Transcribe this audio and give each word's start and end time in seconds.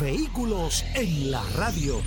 Vehículos 0.00 0.84
en 0.94 1.30
la 1.30 1.42
radio. 1.56 2.00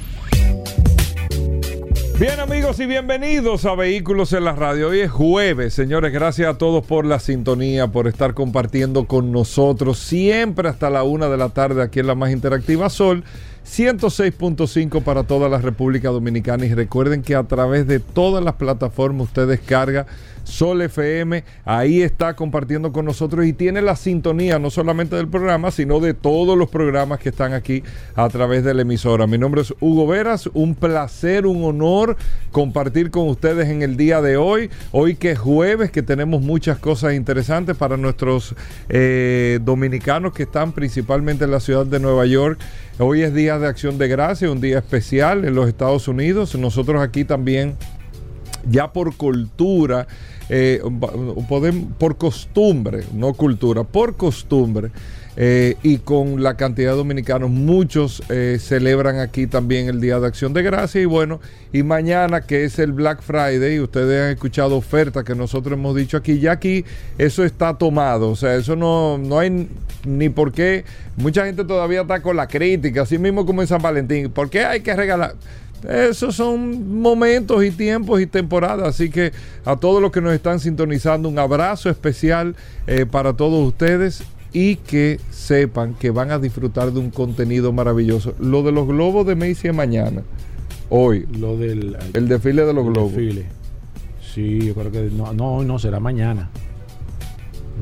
Bien 2.20 2.40
amigos 2.40 2.80
y 2.80 2.86
bienvenidos 2.86 3.66
a 3.66 3.76
Vehículos 3.76 4.34
en 4.34 4.44
la 4.44 4.54
Radio. 4.54 4.90
Hoy 4.90 5.02
es 5.02 5.12
jueves, 5.12 5.74
señores. 5.74 6.12
Gracias 6.12 6.50
a 6.50 6.58
todos 6.58 6.86
por 6.86 7.06
la 7.06 7.20
sintonía, 7.20 7.88
por 7.88 8.08
estar 8.08 8.34
compartiendo 8.34 9.06
con 9.06 9.32
nosotros 9.32 10.00
siempre 10.00 10.68
hasta 10.68 10.90
la 10.90 11.04
una 11.04 11.30
de 11.30 11.38
la 11.38 11.50
tarde 11.50 11.82
aquí 11.82 12.00
en 12.00 12.08
la 12.08 12.16
más 12.16 12.32
interactiva 12.32 12.90
Sol. 12.90 13.24
106.5 13.68 15.04
para 15.04 15.24
toda 15.24 15.50
la 15.50 15.58
República 15.60 16.10
Dominicana 16.10 16.66
y 16.66 16.74
recuerden 16.74 17.22
que 17.22 17.36
a 17.36 17.44
través 17.44 17.86
de 17.86 18.00
todas 18.00 18.44
las 18.44 18.56
plataformas 18.56 19.28
usted 19.28 19.48
descarga 19.48 20.08
Sol 20.48 20.82
FM, 20.82 21.44
ahí 21.66 22.02
está 22.02 22.36
compartiendo 22.36 22.94
con 22.94 23.06
nosotros 23.06 23.46
y 23.46 23.52
tiene 23.52 23.82
la 23.82 23.98
sintonía 23.98 24.58
no 24.58 24.70
solamente 24.70 25.18
del 25.18 25.28
programa, 25.28 25.72
sino 25.72 26.00
de 26.00 26.14
todos 26.14 26.58
los 26.58 26.70
programas 26.70 27.20
que 27.20 27.30
están 27.30 27.54
aquí 27.54 27.84
a 28.16 28.30
través 28.30 28.64
de 28.64 28.74
la 28.74 28.84
emisora. 28.84 29.28
Mi 29.28 29.38
nombre 29.38 29.62
es 29.62 29.74
Hugo 29.82 30.08
Veras, 30.08 30.50
un 30.54 30.74
placer, 30.74 31.46
un 31.46 31.66
honor 31.66 32.16
compartir 32.52 33.12
con 33.12 33.28
ustedes 33.28 33.68
en 33.68 33.82
el 33.82 33.98
día 33.98 34.22
de 34.22 34.38
hoy, 34.38 34.70
hoy 34.92 35.16
que 35.16 35.32
es 35.32 35.40
jueves, 35.40 35.92
que 35.92 36.02
tenemos 36.02 36.42
muchas 36.42 36.80
cosas 36.80 37.14
interesantes 37.14 37.76
para 37.76 37.98
nuestros 37.98 38.56
eh, 38.88 39.60
dominicanos 39.62 40.32
que 40.32 40.44
están 40.44 40.72
principalmente 40.72 41.44
en 41.44 41.52
la 41.52 41.60
ciudad 41.60 41.86
de 41.86 42.00
Nueva 42.00 42.26
York. 42.26 42.58
Hoy 43.00 43.22
es 43.22 43.32
Día 43.32 43.60
de 43.60 43.68
Acción 43.68 44.00
de 44.00 44.08
Gracia, 44.08 44.52
un 44.52 44.60
día 44.60 44.80
especial 44.80 45.46
en 45.46 45.54
los 45.54 45.68
Estados 45.68 46.08
Unidos. 46.08 46.56
Nosotros 46.56 47.00
aquí 47.00 47.26
también, 47.26 47.76
ya 48.68 48.92
por 48.92 49.16
cultura, 49.16 50.08
eh, 50.50 50.82
por 52.00 52.18
costumbre, 52.18 53.04
no 53.14 53.36
cultura, 53.36 53.84
por 53.84 54.16
costumbre, 54.16 54.90
eh, 55.40 55.76
y 55.84 56.00
con 56.00 56.42
la 56.42 56.58
cantidad 56.58 56.92
de 56.92 56.98
dominicanos, 56.98 57.52
muchos 57.52 58.24
eh, 58.30 58.58
celebran 58.60 59.20
aquí 59.20 59.46
también 59.46 59.88
el 59.88 60.02
Día 60.02 60.20
de 60.20 60.26
Acción 60.26 60.52
de 60.52 60.64
Gracia. 60.64 61.00
Y 61.00 61.06
bueno, 61.06 61.40
y 61.72 61.84
mañana 61.84 62.42
que 62.42 62.64
es 62.64 62.80
el 62.80 62.92
Black 62.92 63.22
Friday, 63.22 63.80
ustedes 63.80 64.24
han 64.24 64.32
escuchado 64.32 64.76
ofertas 64.76 65.24
que 65.24 65.36
nosotros 65.36 65.78
hemos 65.78 65.96
dicho 65.96 66.18
aquí, 66.18 66.40
ya 66.40 66.54
aquí 66.54 66.84
eso 67.20 67.44
está 67.44 67.78
tomado, 67.78 68.32
o 68.32 68.36
sea, 68.36 68.56
eso 68.56 68.76
no, 68.76 69.20
no 69.20 69.38
hay 69.38 69.70
ni 70.06 70.30
por 70.30 70.52
qué. 70.52 70.86
Mucha 71.18 71.46
gente 71.46 71.64
todavía 71.64 72.02
está 72.02 72.20
con 72.20 72.36
la 72.36 72.48
crítica, 72.48 73.04
así 73.04 73.20
mismo 73.20 73.46
como 73.46 73.62
en 73.62 73.68
San 73.68 73.82
Valentín. 73.82 74.32
¿Por 74.32 74.50
qué 74.50 74.66
hay 74.66 74.82
que 74.82 74.96
regalar? 74.96 75.36
Esos 75.88 76.36
son 76.36 77.00
momentos 77.00 77.64
y 77.64 77.70
tiempos 77.70 78.20
y 78.22 78.26
temporadas. 78.26 78.88
Así 78.88 79.12
que 79.12 79.32
a 79.66 79.76
todos 79.76 80.02
los 80.02 80.12
que 80.12 80.20
nos 80.20 80.34
están 80.34 80.60
sintonizando, 80.60 81.30
un 81.30 81.38
abrazo 81.38 81.92
especial 81.92 82.56
eh, 82.88 83.06
para 83.06 83.34
todos 83.34 83.68
ustedes 83.68 84.24
y 84.58 84.78
que 84.78 85.20
sepan 85.30 85.94
que 85.94 86.10
van 86.10 86.32
a 86.32 86.40
disfrutar 86.40 86.92
de 86.92 87.00
un 87.00 87.12
contenido 87.12 87.72
maravilloso. 87.74 88.34
Lo 88.40 88.64
de 88.64 88.72
los 88.72 88.88
globos 88.88 89.28
de 89.28 89.36
Macy 89.36 89.72
mañana, 89.72 90.24
hoy. 90.90 91.28
Lo 91.40 91.56
del 91.58 91.96
el 92.16 92.28
desfile 92.28 92.66
de 92.66 92.74
los 92.74 92.84
globos. 92.84 93.14
Desfile. 93.14 93.46
Sí, 94.34 94.66
yo 94.66 94.74
creo 94.74 94.92
que 94.92 95.12
no, 95.16 95.32
no, 95.32 95.64
no 95.64 95.78
será 95.78 96.00
mañana. 96.00 96.50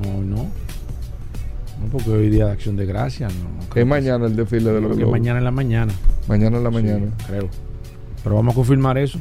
No, 0.03 0.21
no. 0.21 0.35
No, 0.35 1.87
porque 1.93 2.09
hoy 2.09 2.29
día 2.29 2.47
de 2.47 2.51
acción 2.51 2.75
de 2.75 2.85
gracias. 2.85 3.33
No, 3.35 3.79
es 3.79 3.87
mañana 3.87 4.25
el 4.25 4.35
desfile 4.35 4.73
de 4.73 4.81
los 4.81 4.97
globos. 4.97 5.13
mañana 5.13 5.39
en 5.39 5.45
la 5.45 5.51
mañana. 5.51 5.93
Mañana 6.27 6.57
en 6.57 6.63
la 6.65 6.71
mañana. 6.71 7.05
creo. 7.25 7.47
Pero 8.21 8.35
vamos 8.35 8.51
a 8.51 8.55
confirmar 8.55 8.97
eso. 8.97 9.17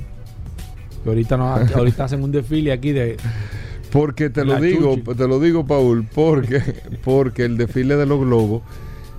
Que 1.05 1.09
ahorita, 1.09 1.37
no, 1.37 1.55
ahorita 1.77 2.03
hacen 2.03 2.21
un 2.21 2.33
desfile 2.33 2.73
aquí 2.73 2.91
de. 2.91 3.17
Porque 3.95 4.29
te 4.29 4.45
lo 4.45 4.61
digo, 4.61 4.99
te 5.17 5.29
lo 5.29 5.39
digo, 5.39 5.65
Paul, 5.65 6.05
porque, 6.13 6.61
porque 7.05 7.45
el 7.45 7.57
desfile 7.57 7.95
de 7.97 8.07
los 8.07 8.19
globos 8.19 8.63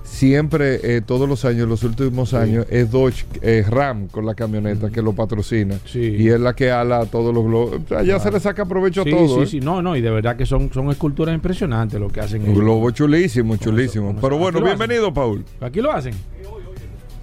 siempre, 0.04 0.80
eh, 0.82 1.00
todos 1.00 1.26
los 1.26 1.46
años, 1.46 1.66
los 1.66 1.82
últimos 1.82 2.34
años, 2.34 2.66
es 2.68 2.90
Dodge 2.90 3.24
Ram 3.70 4.08
con 4.08 4.26
la 4.26 4.34
camioneta 4.34 4.90
que 4.90 5.00
lo 5.00 5.14
patrocina. 5.14 5.76
Y 5.94 6.28
es 6.28 6.38
la 6.38 6.54
que 6.54 6.70
ala 6.70 7.06
todos 7.06 7.34
los 7.34 7.42
globos. 7.42 7.90
Allá 7.90 8.18
se 8.18 8.30
le 8.30 8.38
saca 8.38 8.66
provecho 8.66 9.00
a 9.00 9.04
todo. 9.06 9.36
Sí, 9.36 9.42
¿eh? 9.42 9.46
sí, 9.46 9.60
no, 9.60 9.80
no, 9.80 9.96
y 9.96 10.02
de 10.02 10.10
verdad 10.10 10.36
que 10.36 10.44
son, 10.44 10.70
son 10.70 10.90
esculturas 10.90 11.34
impresionantes 11.34 11.98
lo 11.98 12.08
que 12.08 12.20
hacen. 12.20 12.46
Un 12.46 12.54
globo 12.54 12.90
chulísimo, 12.90 13.56
chulísimo. 13.56 14.14
Pero 14.20 14.36
bueno, 14.36 14.60
bienvenido, 14.60 15.12
Paul. 15.12 15.42
Aquí 15.58 15.80
lo 15.80 15.90
hacen. 15.90 16.12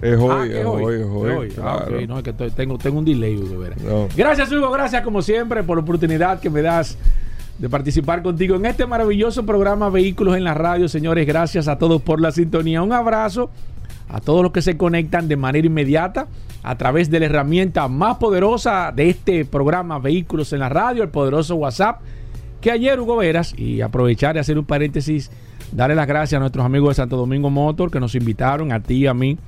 Es 0.02 0.18
hoy, 0.18 0.30
ah, 0.30 0.46
es 0.46 0.66
hoy, 0.66 0.94
es 0.96 1.06
hoy. 1.06 1.52
Ah, 1.62 1.86
no, 2.08 2.18
es 2.18 2.24
que 2.24 2.32
tengo, 2.32 2.76
tengo 2.78 2.98
un 2.98 3.04
delay, 3.04 3.36
Hugo. 3.36 4.08
Gracias, 4.16 4.50
Hugo. 4.50 4.72
Gracias, 4.72 5.02
como 5.02 5.22
siempre, 5.22 5.62
por 5.62 5.78
la 5.78 5.82
oportunidad 5.82 6.40
que 6.40 6.50
me 6.50 6.60
das 6.60 6.98
de 7.58 7.68
participar 7.68 8.22
contigo 8.22 8.56
en 8.56 8.66
este 8.66 8.86
maravilloso 8.86 9.46
programa 9.46 9.88
Vehículos 9.88 10.36
en 10.36 10.44
la 10.44 10.54
Radio. 10.54 10.88
Señores, 10.88 11.26
gracias 11.26 11.68
a 11.68 11.78
todos 11.78 12.02
por 12.02 12.20
la 12.20 12.32
sintonía. 12.32 12.82
Un 12.82 12.92
abrazo 12.92 13.50
a 14.08 14.20
todos 14.20 14.42
los 14.42 14.52
que 14.52 14.62
se 14.62 14.76
conectan 14.76 15.28
de 15.28 15.36
manera 15.36 15.66
inmediata 15.66 16.26
a 16.62 16.76
través 16.76 17.10
de 17.10 17.20
la 17.20 17.26
herramienta 17.26 17.86
más 17.88 18.16
poderosa 18.16 18.92
de 18.94 19.10
este 19.10 19.44
programa 19.44 19.98
Vehículos 19.98 20.52
en 20.52 20.60
la 20.60 20.68
Radio, 20.68 21.02
el 21.02 21.10
poderoso 21.10 21.56
WhatsApp, 21.56 22.00
que 22.60 22.70
ayer 22.70 22.98
Hugo 22.98 23.16
Veras, 23.16 23.54
y 23.56 23.82
aprovechar 23.82 24.36
y 24.36 24.38
hacer 24.40 24.58
un 24.58 24.64
paréntesis, 24.64 25.30
darle 25.72 25.94
las 25.94 26.06
gracias 26.06 26.38
a 26.38 26.40
nuestros 26.40 26.64
amigos 26.64 26.90
de 26.90 26.94
Santo 26.94 27.16
Domingo 27.16 27.50
Motor 27.50 27.90
que 27.90 28.00
nos 28.00 28.14
invitaron, 28.14 28.72
a 28.72 28.80
ti 28.80 28.94
y 28.94 29.06
a 29.06 29.14
mí, 29.14 29.38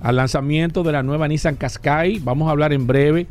al 0.00 0.16
lanzamiento 0.16 0.82
de 0.82 0.92
la 0.92 1.02
nueva 1.02 1.26
Nissan 1.26 1.56
Qashqai. 1.56 2.20
Vamos 2.20 2.48
a 2.48 2.52
hablar 2.52 2.72
en 2.72 2.86
breve 2.86 3.26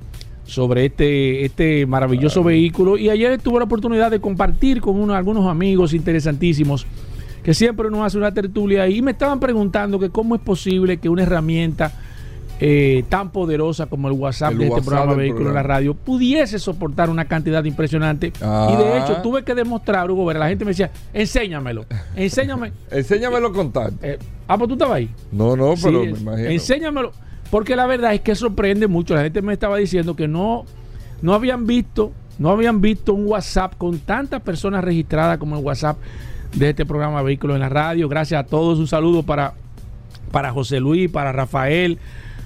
sobre 0.47 0.85
este, 0.85 1.45
este 1.45 1.85
maravilloso 1.85 2.43
vehículo. 2.43 2.97
Y 2.97 3.09
ayer 3.09 3.39
tuve 3.39 3.59
la 3.59 3.65
oportunidad 3.65 4.09
de 4.09 4.19
compartir 4.19 4.81
con 4.81 4.99
uno, 4.99 5.13
algunos 5.13 5.45
amigos 5.45 5.93
interesantísimos 5.93 6.87
que 7.43 7.53
siempre 7.53 7.89
nos 7.89 8.05
hace 8.05 8.17
una 8.17 8.33
tertulia 8.33 8.87
y 8.89 9.01
me 9.01 9.11
estaban 9.11 9.39
preguntando 9.39 9.99
que 9.99 10.09
cómo 10.09 10.35
es 10.35 10.41
posible 10.41 10.97
que 10.97 11.07
una 11.07 11.23
herramienta 11.23 11.91
eh, 12.59 13.03
tan 13.07 13.31
poderosa 13.31 13.85
como 13.85 14.07
el 14.07 14.15
WhatsApp 14.15 14.53
de 14.55 14.67
este 14.67 14.81
programa 14.81 15.13
Vehículo 15.13 15.49
en 15.49 15.55
la 15.55 15.63
Radio 15.63 15.93
pudiese 15.93 16.57
soportar 16.57 17.09
una 17.09 17.25
cantidad 17.25 17.63
impresionante. 17.63 18.27
Y 18.27 18.75
de 18.75 18.97
hecho 18.97 19.17
ah. 19.17 19.21
tuve 19.21 19.43
que 19.43 19.53
demostrar, 19.53 20.09
Hugo, 20.09 20.33
la 20.33 20.47
gente 20.47 20.65
me 20.65 20.71
decía, 20.71 20.89
enséñamelo, 21.13 21.85
enséñame. 22.15 22.71
enséñamelo 22.91 23.53
contar. 23.53 23.91
Eh, 24.01 24.17
ah, 24.47 24.57
pues 24.57 24.69
tú 24.69 24.73
estabas 24.73 24.95
ahí. 24.97 25.09
No, 25.31 25.55
no, 25.55 25.75
pero 25.81 26.03
me 26.03 26.09
imagino. 26.09 26.49
Enséñamelo. 26.49 27.11
Porque 27.49 27.75
la 27.75 27.85
verdad 27.85 28.13
es 28.13 28.21
que 28.21 28.35
sorprende 28.35 28.87
mucho. 28.87 29.15
La 29.15 29.23
gente 29.23 29.41
me 29.41 29.53
estaba 29.53 29.77
diciendo 29.77 30.15
que 30.15 30.27
no, 30.27 30.65
no 31.21 31.33
habían 31.33 31.65
visto, 31.65 32.11
no 32.39 32.49
habían 32.49 32.81
visto 32.81 33.13
un 33.13 33.25
WhatsApp 33.27 33.75
con 33.77 33.99
tantas 33.99 34.41
personas 34.41 34.83
registradas 34.83 35.37
como 35.37 35.57
el 35.57 35.63
WhatsApp 35.63 35.97
de 36.55 36.69
este 36.69 36.85
programa 36.85 37.21
Vehículos 37.21 37.55
en 37.55 37.61
la 37.61 37.69
Radio. 37.69 38.09
Gracias 38.09 38.39
a 38.39 38.45
todos. 38.45 38.79
Un 38.79 38.87
saludo 38.87 39.23
para, 39.23 39.53
para 40.31 40.51
José 40.51 40.79
Luis, 40.79 41.09
para 41.09 41.31
Rafael, 41.31 41.99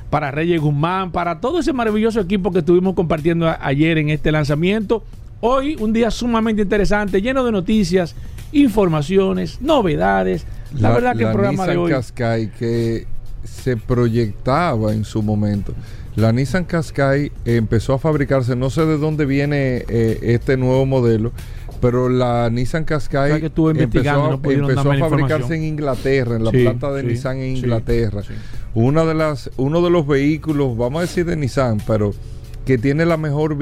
para 0.10 0.30
Reyes 0.30 0.62
Guzmán, 0.62 1.12
para 1.12 1.40
todo 1.40 1.60
ese 1.60 1.74
maravilloso 1.74 2.20
equipo 2.20 2.52
que 2.52 2.60
estuvimos 2.60 2.94
compartiendo 2.94 3.54
ayer 3.60 3.98
en 3.98 4.10
este 4.10 4.32
lanzamiento. 4.32 5.04
Hoy 5.40 5.76
un 5.80 5.94
día 5.94 6.12
sumamente 6.12 6.62
interesante, 6.62 7.22
lleno 7.22 7.44
de 7.44 7.52
noticias, 7.52 8.16
informaciones, 8.52 9.60
novedades. 9.62 10.46
La, 10.78 10.92
verdad 10.92 11.16
que 11.16 11.24
el 11.24 11.32
programa 11.32 11.66
de 11.66 11.78
hoy... 11.78 11.92
que 12.58 13.08
se 13.52 13.78
proyectaba 13.78 14.94
en 14.94 15.04
su 15.04 15.22
momento. 15.22 15.74
La 16.16 16.32
Nissan 16.32 16.66
Qashqai 16.66 17.32
empezó 17.46 17.94
a 17.94 18.00
fabricarse, 18.00 18.56
no 18.56 18.70
sé 18.70 18.86
de 18.86 18.98
dónde 18.98 19.26
viene 19.26 19.86
eh, 19.88 20.20
este 20.22 20.58
nuevo 20.58 20.86
modelo, 20.86 21.32
pero 21.80 22.10
la 22.10 22.50
Nissan 22.50 22.84
Qashqai 22.84 23.44
empezó, 23.78 24.34
a, 24.34 24.38
fabricarse 25.00 25.56
en 25.56 25.64
Inglaterra, 25.64 26.36
en 26.36 26.44
la 26.44 26.52
planta 26.52 26.92
de 26.92 27.04
Nissan 27.04 27.38
en 27.38 27.58
Inglaterra. 27.58 28.24
Una 28.74 29.06
de 29.06 29.14
las, 29.14 29.52
uno 29.58 29.82
de 29.82 29.90
los 29.90 30.06
vehículos, 30.06 30.76
vamos 30.76 31.00
a 31.00 31.02
decir 31.02 31.26
de 31.26 31.36
Nissan, 31.36 31.82
pero 31.88 32.14
que 32.66 32.78
tiene 32.78 33.06
la 33.06 33.18
mejor 33.18 33.58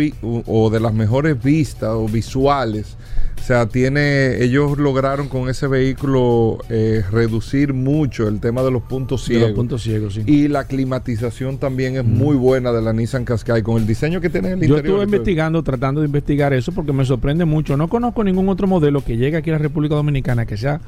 o 0.46 0.70
de 0.70 0.80
las 0.80 0.94
mejores 0.94 1.42
vistas 1.42 1.92
o 1.92 2.08
visuales 2.08 2.98
o 3.40 3.44
sea, 3.44 3.68
tiene, 3.68 4.44
ellos 4.44 4.78
lograron 4.78 5.28
con 5.28 5.50
ese 5.50 5.68
vehículo 5.68 6.60
eh, 6.70 7.04
reducir 7.12 7.74
mucho 7.74 8.28
el 8.28 8.40
tema 8.40 8.62
de 8.62 8.70
los 8.70 8.84
puntos 8.84 9.24
ciegos. 9.24 9.50
los 9.50 9.56
puntos 9.56 9.82
ciegos, 9.82 10.14
sí. 10.14 10.24
Y 10.28 10.48
la 10.48 10.66
climatización 10.66 11.58
también 11.58 11.96
es 11.96 12.06
muy 12.06 12.36
buena 12.36 12.72
de 12.72 12.82
la 12.82 12.94
Nissan 12.94 13.26
Qashqai 13.26 13.64
con 13.64 13.78
el 13.78 13.88
diseño 13.88 14.22
que 14.22 14.30
tiene 14.30 14.52
en 14.52 14.62
el 14.62 14.70
Yo 14.70 14.78
estuve 14.78 15.04
investigando, 15.04 15.64
tratando 15.64 16.02
de 16.02 16.08
investigar 16.08 16.54
eso 16.54 16.72
porque 16.72 16.94
me 16.94 17.06
sorprende 17.06 17.46
mucho. 17.46 17.76
No 17.76 17.88
conozco 17.88 18.24
ningún 18.24 18.50
otro 18.50 18.68
modelo 18.68 19.04
que 19.04 19.18
llegue 19.18 19.38
aquí 19.38 19.50
a 19.50 19.54
la 19.54 19.60
República 19.60 19.96
Dominicana 19.96 20.46
que 20.46 20.58
sea 20.58 20.80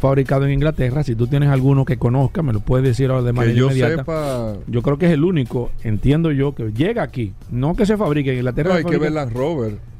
fabricado 0.00 0.46
en 0.46 0.52
Inglaterra. 0.52 1.02
Si 1.02 1.14
tú 1.14 1.26
tienes 1.26 1.48
alguno 1.48 1.84
que 1.84 1.96
conozca, 1.96 2.42
me 2.42 2.52
lo 2.52 2.60
puedes 2.60 2.86
decir 2.86 3.10
ahora 3.10 3.22
de 3.22 3.32
manera 3.32 3.52
que 3.52 3.58
yo 3.58 3.66
inmediata. 3.66 3.96
Sepa... 3.96 4.56
Yo 4.66 4.82
creo 4.82 4.98
que 4.98 5.06
es 5.06 5.12
el 5.12 5.24
único, 5.24 5.70
entiendo 5.82 6.30
yo, 6.32 6.54
que 6.54 6.72
llega 6.72 7.02
aquí. 7.02 7.32
No 7.50 7.74
que 7.74 7.86
se 7.86 7.96
fabrique 7.96 8.32
en 8.32 8.38
Inglaterra. 8.38 8.70
No, 8.70 8.76
hay 8.76 8.84
que 8.84 8.98
ver 8.98 9.12
Land 9.12 9.32
Rover. 9.32 9.95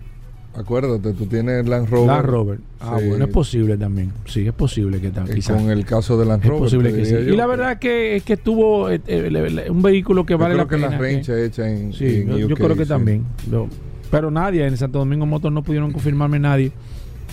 Acuérdate, 0.57 1.13
tú 1.13 1.27
tienes 1.27 1.67
Land 1.69 1.89
Rover. 1.91 2.07
Land 2.07 2.27
Rover. 2.27 2.59
Ah, 2.81 2.97
sí. 2.99 3.09
bueno, 3.09 3.25
es 3.27 3.31
posible 3.31 3.77
también. 3.77 4.13
Sí, 4.25 4.47
es 4.47 4.53
posible 4.55 5.01
que 5.01 5.11
también. 5.11 5.41
Con 5.43 5.71
el 5.71 5.85
caso 5.85 6.19
de 6.19 6.25
Land 6.27 6.45
Rover. 6.45 6.57
Es 6.57 6.63
posible 6.73 6.93
que 6.95 7.05
sí. 7.05 7.15
Y 7.15 7.37
la 7.37 7.47
verdad 7.47 7.79
que 7.79 8.17
es 8.17 8.23
que 8.23 8.37
tuvo 8.37 8.91
eh, 8.91 9.01
eh, 9.07 9.67
un 9.71 9.83
vehículo 9.83 10.25
que 10.25 10.33
yo 10.35 10.39
vale 10.39 10.55
creo 10.55 10.65
la 10.65 10.69
que 10.71 10.77
pena. 10.77 10.89
la 10.91 10.99
range 10.99 11.45
hecha 11.45 11.69
en, 11.69 11.93
sí, 11.93 12.23
en 12.23 12.29
yo, 12.29 12.45
UK, 12.47 12.51
yo 12.51 12.57
creo 12.57 12.77
que 12.77 12.85
sí. 12.85 12.89
también. 12.89 13.25
Lo- 13.51 13.69
pero 14.11 14.31
nadie 14.31 14.65
en 14.67 14.77
Santo 14.77 14.99
Domingo 15.01 15.27
Motor 15.27 15.51
no 15.53 15.63
pudieron 15.63 15.91
confirmarme 15.93 16.39
nadie 16.39 16.71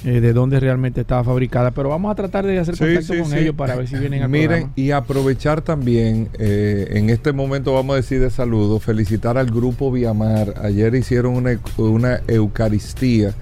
eh, 0.03 0.21
de 0.21 0.33
dónde 0.33 0.59
realmente 0.59 1.01
estaba 1.01 1.23
fabricada. 1.23 1.71
Pero 1.71 1.89
vamos 1.89 2.11
a 2.11 2.15
tratar 2.15 2.45
de 2.45 2.59
hacer 2.59 2.77
contacto 2.77 3.13
sí, 3.13 3.19
con 3.19 3.31
sí. 3.31 3.37
ellos 3.37 3.55
para 3.55 3.75
ver 3.75 3.87
si 3.87 3.97
vienen 3.97 4.23
al 4.23 4.29
Miren, 4.29 4.47
programa. 4.47 4.73
y 4.75 4.91
aprovechar 4.91 5.61
también, 5.61 6.29
eh, 6.39 6.87
en 6.91 7.09
este 7.09 7.31
momento 7.33 7.73
vamos 7.73 7.93
a 7.93 7.97
decir 7.97 8.19
de 8.19 8.29
saludo, 8.29 8.79
felicitar 8.79 9.37
al 9.37 9.47
grupo 9.47 9.91
Viamar. 9.91 10.55
Ayer 10.61 10.93
hicieron 10.95 11.35
una, 11.35 11.59
una 11.77 12.21
Eucaristía 12.27 13.33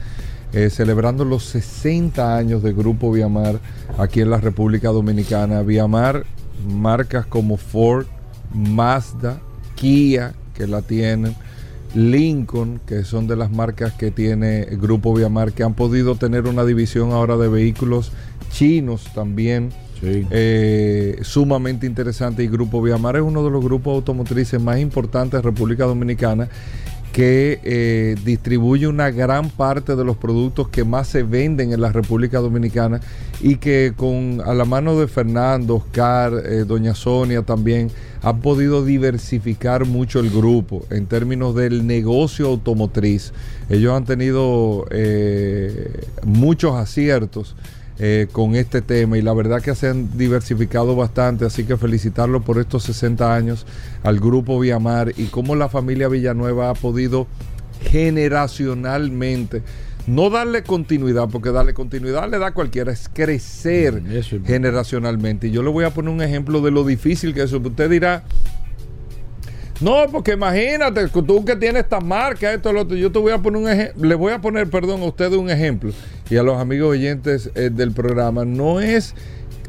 eh, 0.53 0.69
celebrando 0.69 1.23
los 1.23 1.45
60 1.45 2.35
años 2.35 2.61
de 2.61 2.73
Grupo 2.73 3.09
Viamar 3.09 3.59
aquí 3.97 4.19
en 4.19 4.29
la 4.29 4.37
República 4.37 4.89
Dominicana. 4.89 5.61
Viamar, 5.61 6.25
marcas 6.67 7.25
como 7.25 7.55
Ford, 7.55 8.05
Mazda, 8.53 9.39
Kia, 9.75 10.33
que 10.53 10.67
la 10.67 10.81
tienen. 10.81 11.35
Lincoln, 11.95 12.79
que 12.85 13.03
son 13.03 13.27
de 13.27 13.35
las 13.35 13.51
marcas 13.51 13.93
que 13.93 14.11
tiene 14.11 14.63
el 14.63 14.77
Grupo 14.77 15.13
Viamar, 15.13 15.51
que 15.53 15.63
han 15.63 15.73
podido 15.73 16.15
tener 16.15 16.45
una 16.47 16.63
división 16.65 17.11
ahora 17.11 17.37
de 17.37 17.49
vehículos 17.49 18.11
chinos 18.51 19.05
también, 19.13 19.69
Sí. 19.99 20.25
eh, 20.31 21.19
sumamente 21.21 21.85
interesante. 21.85 22.43
Y 22.43 22.47
Grupo 22.47 22.81
Viamar 22.81 23.17
es 23.17 23.21
uno 23.21 23.43
de 23.43 23.51
los 23.51 23.63
grupos 23.63 23.95
automotrices 23.95 24.59
más 24.61 24.79
importantes 24.79 25.33
de 25.39 25.41
República 25.43 25.85
Dominicana 25.85 26.49
que 27.11 27.59
eh, 27.63 28.15
distribuye 28.23 28.87
una 28.87 29.11
gran 29.11 29.49
parte 29.49 29.95
de 29.95 30.05
los 30.05 30.15
productos 30.15 30.69
que 30.69 30.83
más 30.83 31.07
se 31.07 31.23
venden 31.23 31.73
en 31.73 31.81
la 31.81 31.91
República 31.91 32.39
Dominicana 32.39 33.01
y 33.41 33.57
que 33.57 33.93
con 33.95 34.41
a 34.45 34.53
la 34.53 34.65
mano 34.65 34.97
de 34.99 35.07
Fernando, 35.07 35.75
Oscar, 35.75 36.33
eh, 36.45 36.63
Doña 36.65 36.95
Sonia 36.95 37.41
también 37.41 37.91
han 38.21 38.39
podido 38.39 38.85
diversificar 38.85 39.85
mucho 39.85 40.19
el 40.19 40.29
grupo 40.29 40.85
en 40.89 41.07
términos 41.07 41.55
del 41.55 41.85
negocio 41.85 42.47
automotriz. 42.47 43.33
Ellos 43.69 43.93
han 43.93 44.05
tenido 44.05 44.85
eh, 44.91 46.05
muchos 46.23 46.75
aciertos 46.75 47.55
eh, 48.03 48.27
con 48.31 48.55
este 48.55 48.81
tema 48.81 49.17
y 49.17 49.21
la 49.21 49.31
verdad 49.33 49.61
que 49.61 49.75
se 49.75 49.87
han 49.87 50.17
diversificado 50.17 50.95
bastante, 50.95 51.45
así 51.45 51.65
que 51.65 51.77
felicitarlo 51.77 52.41
por 52.41 52.57
estos 52.57 52.81
60 52.83 53.35
años 53.35 53.67
al 54.01 54.19
grupo 54.19 54.59
Viamar 54.59 55.13
y 55.17 55.25
cómo 55.25 55.55
la 55.55 55.69
familia 55.69 56.07
Villanueva 56.07 56.71
ha 56.71 56.73
podido 56.73 57.27
generacionalmente 57.81 59.61
no 60.07 60.31
darle 60.31 60.63
continuidad, 60.63 61.29
porque 61.29 61.51
darle 61.51 61.75
continuidad 61.75 62.27
le 62.29 62.39
da 62.39 62.47
a 62.47 62.53
cualquiera, 62.55 62.91
es 62.91 63.07
crecer 63.13 64.01
es- 64.11 64.33
generacionalmente. 64.45 65.47
Y 65.47 65.51
yo 65.51 65.61
le 65.61 65.69
voy 65.69 65.85
a 65.85 65.91
poner 65.91 66.11
un 66.11 66.23
ejemplo 66.23 66.59
de 66.61 66.71
lo 66.71 66.83
difícil 66.83 67.35
que 67.35 67.41
es 67.41 67.45
eso. 67.51 67.59
Usted 67.63 67.87
dirá, 67.87 68.23
no, 69.81 70.05
porque 70.11 70.33
imagínate, 70.33 71.07
tú 71.07 71.43
que 71.43 71.55
tienes 71.55 71.83
esta 71.83 71.99
marca, 71.99 72.53
esto, 72.53 72.71
lo 72.71 72.81
otro, 72.81 72.95
yo 72.95 73.11
te 73.11 73.17
voy 73.17 73.31
a 73.31 73.39
poner 73.39 73.61
un 73.61 73.69
ejemplo, 73.69 74.07
le 74.07 74.15
voy 74.15 74.31
a 74.31 74.39
poner, 74.39 74.69
perdón, 74.69 75.01
a 75.01 75.05
ustedes 75.05 75.33
un 75.33 75.49
ejemplo 75.49 75.91
y 76.29 76.37
a 76.37 76.43
los 76.43 76.59
amigos 76.59 76.91
oyentes 76.91 77.49
eh, 77.55 77.71
del 77.71 77.91
programa. 77.91 78.45
No 78.45 78.79
es, 78.79 79.15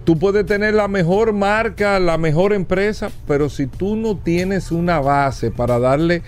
tú 0.05 0.19
puedes 0.19 0.45
tener 0.45 0.75
la 0.75 0.87
mejor 0.87 1.33
marca, 1.33 1.99
la 1.99 2.19
mejor 2.19 2.53
empresa, 2.53 3.11
pero 3.27 3.49
si 3.49 3.67
tú 3.67 3.97
no 3.97 4.19
tienes 4.19 4.71
una 4.71 5.01
base 5.01 5.51
para 5.51 5.79
darle, 5.79 6.23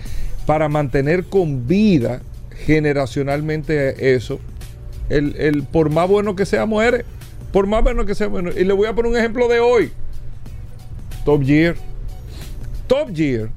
para 0.47 0.67
mantener 0.67 1.25
con 1.25 1.67
vida 1.67 2.21
generacionalmente 2.65 4.15
eso, 4.15 4.39
el, 5.09 5.35
el 5.37 5.63
por 5.63 5.91
más 5.91 6.09
bueno 6.09 6.35
que 6.35 6.47
sea 6.47 6.65
muere, 6.65 7.05
por 7.51 7.67
más 7.67 7.83
bueno 7.83 8.05
que 8.05 8.15
sea 8.15 8.27
bueno. 8.27 8.49
Y 8.49 8.63
le 8.63 8.73
voy 8.73 8.87
a 8.87 8.93
poner 8.93 9.11
un 9.11 9.17
ejemplo 9.17 9.47
de 9.47 9.59
hoy. 9.59 9.91
Top 11.23 11.43
Gear. 11.43 11.75
Top 12.87 13.09
Gear, 13.15 13.49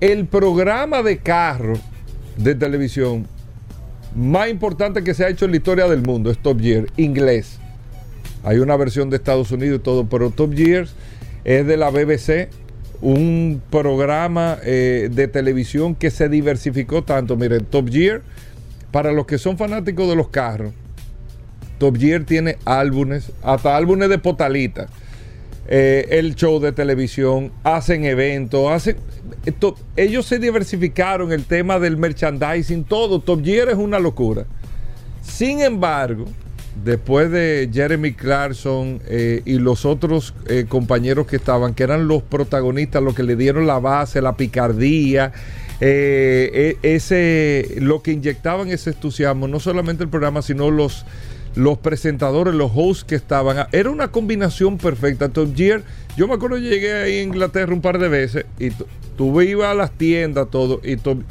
el 0.00 0.26
programa 0.26 1.02
de 1.02 1.18
carro 1.18 1.74
de 2.36 2.54
televisión 2.54 3.26
más 4.14 4.48
importante 4.48 5.02
que 5.02 5.12
se 5.12 5.24
ha 5.24 5.28
hecho 5.28 5.44
en 5.44 5.50
la 5.50 5.56
historia 5.56 5.88
del 5.88 6.02
mundo 6.02 6.30
es 6.30 6.38
Top 6.38 6.60
Gear, 6.60 6.86
inglés. 6.96 7.58
Hay 8.44 8.58
una 8.58 8.76
versión 8.76 9.10
de 9.10 9.16
Estados 9.16 9.50
Unidos 9.50 9.80
y 9.80 9.82
todo, 9.82 10.08
pero 10.08 10.30
Top 10.30 10.54
Gear 10.54 10.86
es 11.44 11.66
de 11.66 11.76
la 11.76 11.90
BBC, 11.90 12.48
un 13.00 13.60
programa 13.70 14.58
eh, 14.62 15.08
de 15.12 15.28
televisión 15.28 15.94
que 15.94 16.10
se 16.10 16.28
diversificó 16.28 17.02
tanto. 17.02 17.36
Miren, 17.36 17.64
Top 17.64 17.88
Gear, 17.90 18.22
para 18.92 19.12
los 19.12 19.26
que 19.26 19.38
son 19.38 19.58
fanáticos 19.58 20.08
de 20.08 20.16
los 20.16 20.28
carros, 20.28 20.72
Top 21.78 21.96
Gear 21.96 22.24
tiene 22.24 22.56
álbumes, 22.64 23.32
hasta 23.42 23.76
álbumes 23.76 24.08
de 24.08 24.18
Potalita. 24.18 24.86
Eh, 25.70 26.06
el 26.18 26.34
show 26.34 26.60
de 26.60 26.72
televisión, 26.72 27.52
hacen 27.62 28.04
eventos, 28.04 28.70
hacen. 28.70 28.96
esto- 29.44 29.76
ellos 29.96 30.24
se 30.24 30.38
diversificaron 30.38 31.30
el 31.32 31.44
tema 31.44 31.78
del 31.78 31.98
merchandising, 31.98 32.84
todo. 32.84 33.20
Top 33.20 33.42
es 33.46 33.74
una 33.74 33.98
locura. 33.98 34.46
Sin 35.20 35.60
embargo, 35.60 36.24
después 36.84 37.30
de 37.30 37.68
Jeremy 37.70 38.12
Clarkson 38.14 39.00
eh, 39.08 39.42
y 39.44 39.58
los 39.58 39.84
otros 39.84 40.32
eh, 40.46 40.64
compañeros 40.66 41.26
que 41.26 41.36
estaban, 41.36 41.74
que 41.74 41.82
eran 41.82 42.08
los 42.08 42.22
protagonistas, 42.22 43.02
los 43.02 43.14
que 43.14 43.22
le 43.22 43.36
dieron 43.36 43.66
la 43.66 43.78
base, 43.78 44.22
la 44.22 44.36
picardía, 44.36 45.32
eh, 45.80 46.76
e- 46.82 46.94
ese, 46.94 47.76
lo 47.80 48.00
que 48.02 48.12
inyectaban 48.12 48.68
ese 48.68 48.90
entusiasmo, 48.90 49.48
no 49.48 49.60
solamente 49.60 50.02
el 50.02 50.08
programa, 50.08 50.40
sino 50.40 50.70
los, 50.70 51.04
los 51.54 51.78
presentadores, 51.78 52.54
los 52.54 52.70
hosts 52.74 53.04
que 53.04 53.14
estaban. 53.14 53.66
Era 53.72 53.90
una 53.90 54.08
combinación 54.08 54.78
perfecta. 54.78 55.28
Top 55.28 55.54
Gear, 55.56 55.82
yo 56.16 56.28
me 56.28 56.34
acuerdo 56.34 56.56
que 56.56 56.62
llegué 56.62 56.92
ahí 56.94 57.16
a 57.18 57.22
Inglaterra 57.22 57.72
un 57.72 57.80
par 57.80 57.98
de 57.98 58.08
veces 58.08 58.46
y 58.58 58.70
tu- 58.70 58.86
tú 59.16 59.40
ibas 59.42 59.68
a 59.70 59.74
las 59.74 59.90
tiendas, 59.92 60.48
todo, 60.50 60.80
y 60.84 60.96
Top- 60.96 61.22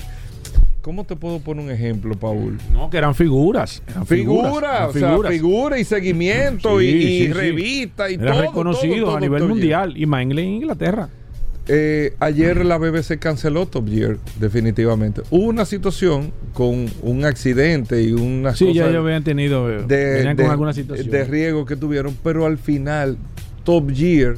¿Cómo 0.82 1.04
te 1.04 1.18
puedo 1.18 1.40
poner 1.40 1.66
un 1.66 1.70
ejemplo, 1.72 2.16
Paul? 2.16 2.58
No, 2.72 2.90
que 2.90 2.98
eran 2.98 3.14
figuras. 3.14 3.84
Eran 3.88 4.08
Figura, 4.08 4.48
figuras, 4.48 4.90
o 4.90 4.94
sea, 4.94 5.30
figura 5.30 5.80
y 5.80 5.84
seguimiento 5.84 6.80
Sí, 6.80 6.86
y, 6.86 6.90
y 6.90 7.02
sí, 7.02 7.28
sí. 7.28 7.34
revista 7.34 8.10
y 8.10 8.14
Eran 8.14 8.34
todo. 8.36 8.42
reconocidos 8.44 9.16
a 9.16 9.20
nivel 9.20 9.44
mundial 9.50 9.98
y 9.98 10.06
más 10.06 10.22
en 10.22 10.40
Inglaterra. 10.40 11.10
Eh, 11.70 12.14
ayer 12.20 12.64
la 12.66 12.78
BBC 12.78 13.20
canceló 13.20 13.66
Top 13.66 13.90
Gear, 13.90 14.18
definitivamente. 14.40 15.22
Hubo 15.30 15.48
una 15.48 15.66
situación 15.66 16.32
con 16.54 16.86
un 17.02 17.26
accidente 17.26 18.02
y 18.02 18.14
una 18.14 18.56
Sí, 18.56 18.74
ya 18.74 18.88
ellos 18.88 19.04
habían 19.04 19.24
tenido. 19.24 19.70
eh, 19.70 19.84
de, 19.86 20.24
de- 20.24 20.36
con 20.36 20.46
alguna 20.52 20.74
situación. 20.74 21.10
de 21.10 21.24
riesgo 21.26 21.66
que 21.66 21.76
tuvieron, 21.76 22.16
pero 22.24 22.46
al 22.46 22.58
final 22.58 23.18
Top 23.66 23.92
Gear, 23.94 24.36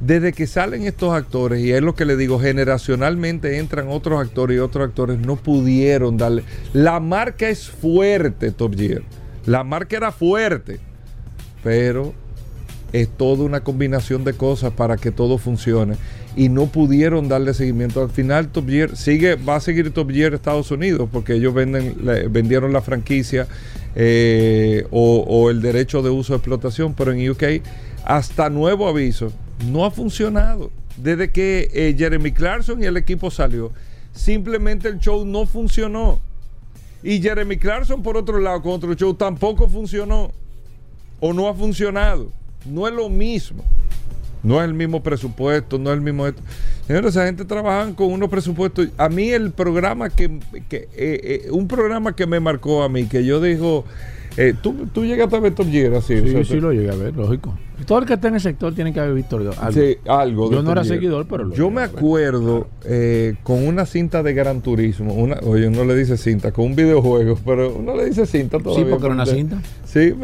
desde 0.00 0.32
que 0.34 0.46
salen 0.46 0.82
estos 0.84 1.14
actores, 1.14 1.60
y 1.64 1.72
es 1.72 1.80
lo 1.80 1.94
que 1.94 2.04
le 2.04 2.16
digo, 2.18 2.38
generacionalmente 2.38 3.58
entran 3.58 3.88
otros 3.88 4.20
actores 4.20 4.56
y 4.58 4.60
otros 4.60 4.86
actores 4.88 5.18
no 5.18 5.36
pudieron 5.36 6.18
darle. 6.18 6.42
La 6.74 7.00
marca 7.00 7.48
es 7.48 7.68
fuerte, 7.70 8.50
Top 8.52 8.76
Gear. 8.76 9.02
La 9.46 9.64
marca 9.64 9.96
era 9.96 10.12
fuerte, 10.12 10.80
pero 11.64 12.12
es 12.92 13.08
toda 13.08 13.44
una 13.44 13.60
combinación 13.60 14.22
de 14.24 14.34
cosas 14.34 14.72
para 14.72 14.96
que 14.98 15.10
todo 15.10 15.38
funcione 15.38 15.96
y 16.36 16.48
no 16.48 16.66
pudieron 16.66 17.28
darle 17.28 17.54
seguimiento. 17.54 18.02
Al 18.02 18.10
final 18.10 18.48
Top 18.48 18.68
Gear 18.68 18.96
sigue, 18.96 19.34
va 19.34 19.56
a 19.56 19.60
seguir 19.60 19.92
Top 19.92 20.10
Gear 20.10 20.34
Estados 20.34 20.70
Unidos 20.70 21.08
porque 21.12 21.34
ellos 21.34 21.54
venden, 21.54 21.96
vendieron 22.30 22.72
la 22.72 22.80
franquicia 22.80 23.46
eh, 23.94 24.86
o, 24.90 25.24
o 25.26 25.50
el 25.50 25.60
derecho 25.60 26.02
de 26.02 26.10
uso 26.10 26.34
de 26.34 26.38
explotación, 26.38 26.94
pero 26.94 27.12
en 27.12 27.28
UK 27.28 27.62
hasta 28.04 28.48
nuevo 28.50 28.88
aviso 28.88 29.32
no 29.66 29.84
ha 29.84 29.90
funcionado. 29.90 30.70
Desde 30.96 31.30
que 31.30 31.70
eh, 31.72 31.94
Jeremy 31.96 32.32
Clarkson 32.32 32.82
y 32.82 32.86
el 32.86 32.96
equipo 32.96 33.30
salió, 33.30 33.70
simplemente 34.12 34.88
el 34.88 34.98
show 34.98 35.24
no 35.24 35.46
funcionó. 35.46 36.20
Y 37.02 37.20
Jeremy 37.20 37.56
Clarkson, 37.56 38.02
por 38.02 38.16
otro 38.16 38.40
lado, 38.40 38.62
con 38.62 38.72
otro 38.72 38.94
show, 38.94 39.14
tampoco 39.14 39.68
funcionó 39.68 40.32
o 41.20 41.32
no 41.32 41.48
ha 41.48 41.54
funcionado. 41.54 42.30
No 42.66 42.88
es 42.88 42.94
lo 42.94 43.08
mismo. 43.08 43.62
No 44.42 44.60
es 44.60 44.66
el 44.66 44.74
mismo 44.74 45.02
presupuesto, 45.02 45.78
no 45.78 45.90
es 45.90 45.96
el 45.96 46.00
mismo 46.00 46.26
esto. 46.26 46.42
Señores, 46.86 47.10
esa 47.10 47.26
gente 47.26 47.44
trabaja 47.44 47.94
con 47.94 48.12
unos 48.12 48.28
presupuestos. 48.28 48.88
A 48.96 49.08
mí 49.08 49.30
el 49.30 49.50
programa 49.50 50.10
que, 50.10 50.38
que, 50.68 50.88
eh, 50.96 51.42
eh, 51.46 51.48
un 51.50 51.68
programa 51.68 52.14
que 52.14 52.26
me 52.26 52.40
marcó 52.40 52.82
a 52.82 52.88
mí, 52.88 53.06
que 53.06 53.24
yo 53.24 53.40
digo, 53.40 53.84
eh, 54.40 54.54
¿tú, 54.62 54.86
tú 54.92 55.04
llegaste 55.04 55.34
a 55.34 55.40
ver 55.40 55.52
Top 55.52 55.68
Gear 55.68 55.94
así. 55.94 56.16
Sí, 56.16 56.28
o 56.28 56.30
sea, 56.30 56.44
sí 56.44 56.60
lo 56.60 56.72
llegué 56.72 56.90
a 56.90 56.94
ver, 56.94 57.16
lógico. 57.16 57.58
Todo 57.86 57.98
el 57.98 58.06
que 58.06 58.14
está 58.14 58.28
en 58.28 58.34
el 58.34 58.40
sector 58.40 58.72
tiene 58.72 58.92
que 58.92 59.00
haber 59.00 59.14
visto 59.14 59.36
algo. 59.36 59.52
Sí, 59.72 59.96
algo. 60.06 60.48
Yo 60.52 60.62
no 60.62 60.70
era 60.70 60.84
Gear. 60.84 60.94
seguidor, 60.94 61.26
pero 61.28 61.44
lo 61.44 61.54
Yo 61.56 61.70
me 61.70 61.82
acuerdo 61.82 62.68
eh, 62.84 63.34
con 63.42 63.66
una 63.66 63.84
cinta 63.84 64.22
de 64.22 64.34
Gran 64.34 64.60
Turismo. 64.60 65.12
Una, 65.12 65.38
oye, 65.42 65.66
uno 65.66 65.84
le 65.84 65.96
dice 65.96 66.16
cinta, 66.16 66.52
con 66.52 66.66
un 66.66 66.76
videojuego, 66.76 67.36
pero 67.44 67.74
uno 67.74 67.96
le 67.96 68.04
dice 68.04 68.26
cinta 68.26 68.60
todavía. 68.60 68.84
Sí, 68.84 68.90
porque 68.90 69.06
era 69.06 69.14
una 69.14 69.26
cinta. 69.26 69.60
Sí, 69.84 70.14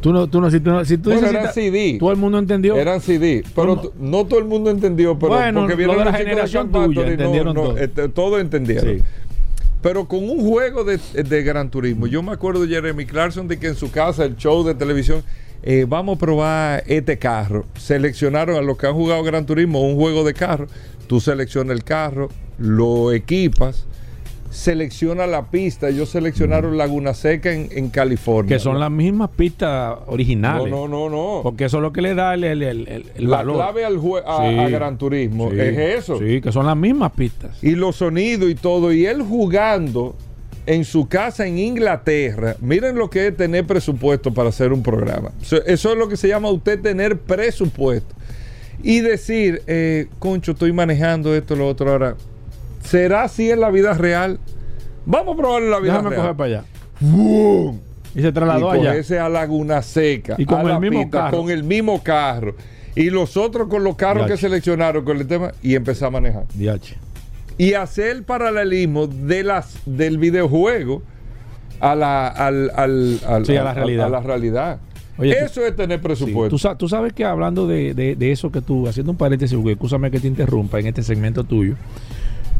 Tú 0.00 0.12
no, 0.12 0.26
tú 0.26 0.40
no, 0.40 0.50
si 0.50 0.60
tú, 0.60 0.70
no, 0.70 0.84
si 0.84 0.98
tú 0.98 1.10
Bueno, 1.10 1.20
dices 1.28 1.34
eran 1.40 1.54
si 1.54 1.60
CD. 1.70 1.96
todo 1.98 2.10
el 2.10 2.16
mundo 2.18 2.38
entendió. 2.38 2.76
Eran 2.76 3.00
CD, 3.00 3.44
pero 3.54 3.92
no 3.98 4.26
todo 4.26 4.38
el 4.40 4.44
mundo 4.46 4.70
entendió, 4.70 5.18
pero 5.18 5.32
Bueno, 5.34 5.60
porque 5.60 5.76
vieron 5.76 5.98
de 5.98 6.04
la 6.04 6.12
generación 6.12 6.70
Shark 6.72 6.84
tuya, 6.94 7.06
entendieron 7.08 7.54
no, 7.54 7.62
todo. 7.62 7.78
este, 7.78 8.08
todos 8.08 8.40
entendieron. 8.40 8.98
Sí. 8.98 9.02
Pero 9.80 10.06
con 10.06 10.28
un 10.28 10.40
juego 10.40 10.82
de, 10.84 10.98
de 11.22 11.42
Gran 11.44 11.70
Turismo, 11.70 12.06
yo 12.08 12.22
me 12.22 12.32
acuerdo 12.32 12.62
de 12.62 12.68
Jeremy 12.68 13.06
Clarkson 13.06 13.46
de 13.46 13.58
que 13.60 13.68
en 13.68 13.76
su 13.76 13.90
casa, 13.92 14.24
el 14.24 14.36
show 14.36 14.64
de 14.64 14.74
televisión, 14.74 15.22
eh, 15.62 15.86
vamos 15.88 16.16
a 16.16 16.18
probar 16.18 16.82
este 16.88 17.16
carro. 17.16 17.64
Seleccionaron 17.76 18.56
a 18.56 18.60
los 18.62 18.76
que 18.76 18.88
han 18.88 18.94
jugado 18.94 19.22
Gran 19.22 19.46
Turismo 19.46 19.80
un 19.86 19.94
juego 19.96 20.24
de 20.24 20.34
carro. 20.34 20.66
Tú 21.06 21.20
seleccionas 21.20 21.76
el 21.76 21.84
carro, 21.84 22.28
lo 22.58 23.12
equipas, 23.12 23.86
selecciona 24.50 25.26
la 25.26 25.46
pista. 25.50 25.88
Ellos 25.88 26.08
seleccionaron 26.10 26.76
Laguna 26.78 27.14
Seca 27.14 27.52
en, 27.52 27.68
en 27.72 27.90
California. 27.90 28.56
que 28.56 28.60
son 28.60 28.80
las 28.80 28.90
mismas 28.90 29.30
pistas 29.30 29.98
originales. 30.06 30.70
No, 30.70 30.88
no, 30.88 31.08
no, 31.08 31.36
no. 31.36 31.40
Porque 31.42 31.66
eso 31.66 31.78
es 31.78 31.82
lo 31.82 31.92
que 31.92 32.02
le 32.02 32.14
da 32.14 32.34
el, 32.34 32.44
el, 32.44 32.62
el- 32.62 32.88
el- 32.88 33.06
el 33.14 33.30
la 33.30 33.38
valor. 33.38 33.56
clave 33.56 33.84
al 33.84 33.96
a, 33.96 34.00
Sí. 34.50 34.58
a 34.58 34.68
Gran 34.68 34.98
Turismo 34.98 35.50
Sí, 35.50 35.56
es 35.60 35.78
eso. 35.98 36.18
Sí, 36.18 36.40
que 36.40 36.50
son 36.52 36.66
las 36.66 36.76
mismas 36.76 37.12
pistas. 37.12 37.62
y 37.62 37.72
los 37.72 37.96
sonidos 37.96 38.50
y 38.50 38.54
todo. 38.54 38.92
Y 38.92 39.06
él 39.06 39.22
jugando 39.22 40.16
en 40.66 40.84
su 40.84 41.08
casa 41.08 41.46
en 41.46 41.58
Inglaterra. 41.58 42.54
Miren 42.60 42.96
lo 42.96 43.08
que 43.08 43.28
es 43.28 43.36
tener 43.36 43.66
presupuesto 43.66 44.34
para 44.34 44.50
hacer 44.50 44.72
un 44.72 44.82
programa. 44.82 45.30
Eso, 45.40 45.64
eso 45.64 45.92
es 45.92 45.98
lo 45.98 46.08
que 46.08 46.16
se 46.16 46.28
llama 46.28 46.50
usted 46.50 46.80
tener 46.80 47.18
presupuesto. 47.18 48.14
Y 48.82 49.00
decir, 49.00 49.62
eh, 49.66 50.06
concho, 50.18 50.52
estoy 50.52 50.72
manejando 50.72 51.34
esto, 51.34 51.56
lo 51.56 51.66
otro. 51.66 51.90
Ahora, 51.90 52.16
¿será 52.88 53.22
así 53.24 53.50
en 53.50 53.60
la 53.60 53.70
vida 53.70 53.94
real? 53.94 54.38
Vamos 55.06 55.34
a 55.34 55.36
probarlo 55.36 55.66
en 55.66 55.70
la 55.70 55.80
vida 55.80 55.92
Déjame 55.92 56.10
real. 56.10 56.20
coger 56.22 56.36
para 56.36 56.46
allá. 56.48 56.64
¡Bum! 57.00 57.78
Y 58.14 58.22
se 58.22 58.28
y 58.28 58.32
trasladó 58.32 58.70
allá. 58.70 58.90
cogerse 58.90 59.18
a 59.18 59.28
Laguna 59.28 59.82
Seca, 59.82 60.34
Y 60.38 60.44
con 60.44 60.58
a 60.58 60.62
el 60.62 60.68
la 60.68 60.80
mismo 60.80 61.00
pista, 61.02 61.18
carro. 61.24 61.38
con 61.38 61.50
el 61.50 61.62
mismo 61.64 62.02
carro. 62.02 62.54
Y 62.94 63.10
los 63.10 63.36
otros 63.36 63.68
con 63.68 63.84
los 63.84 63.94
carros 63.96 64.26
que 64.26 64.36
seleccionaron 64.36 65.04
con 65.04 65.18
el 65.18 65.26
tema 65.26 65.52
y 65.62 65.74
empezar 65.76 66.08
a 66.08 66.10
manejar. 66.12 66.44
DH. 66.54 66.96
Y 67.56 67.74
hacer 67.74 68.08
el 68.10 68.22
paralelismo 68.24 69.06
de 69.06 69.44
las, 69.44 69.78
del 69.86 70.18
videojuego 70.18 71.02
a 71.80 71.94
la, 71.94 72.26
al, 72.28 72.70
al- 72.74 73.20
al- 73.26 73.46
Sí, 73.46 73.56
a 73.56 73.62
la 73.64 73.74
realidad. 73.74 74.06
a 74.06 74.10
la 74.10 74.20
realidad. 74.20 74.78
Oye, 75.16 75.34
tú- 75.36 75.44
Eso 75.44 75.66
es 75.66 75.76
tener 75.76 75.98
Sí, 75.98 76.02
presupuesto. 76.04 76.50
tú, 76.50 76.58
sa- 76.58 76.76
tú 76.76 76.88
sabes 76.88 77.12
que 77.12 77.24
hablando 77.24 77.66
de, 77.66 77.94
de- 77.94 78.16
de 78.16 78.32
eso 78.32 78.50
que 78.50 78.60
tú, 78.62 78.88
haciendo 78.88 79.12
un 79.12 79.18
paréntesis, 79.18 79.56
porque 79.56 79.72
escúchame 79.72 80.10
que 80.10 80.18
te 80.20 80.26
interrumpa 80.28 80.78
en 80.80 80.86
este 80.88 81.02
segmento 81.02 81.44
tuyo. 81.44 81.74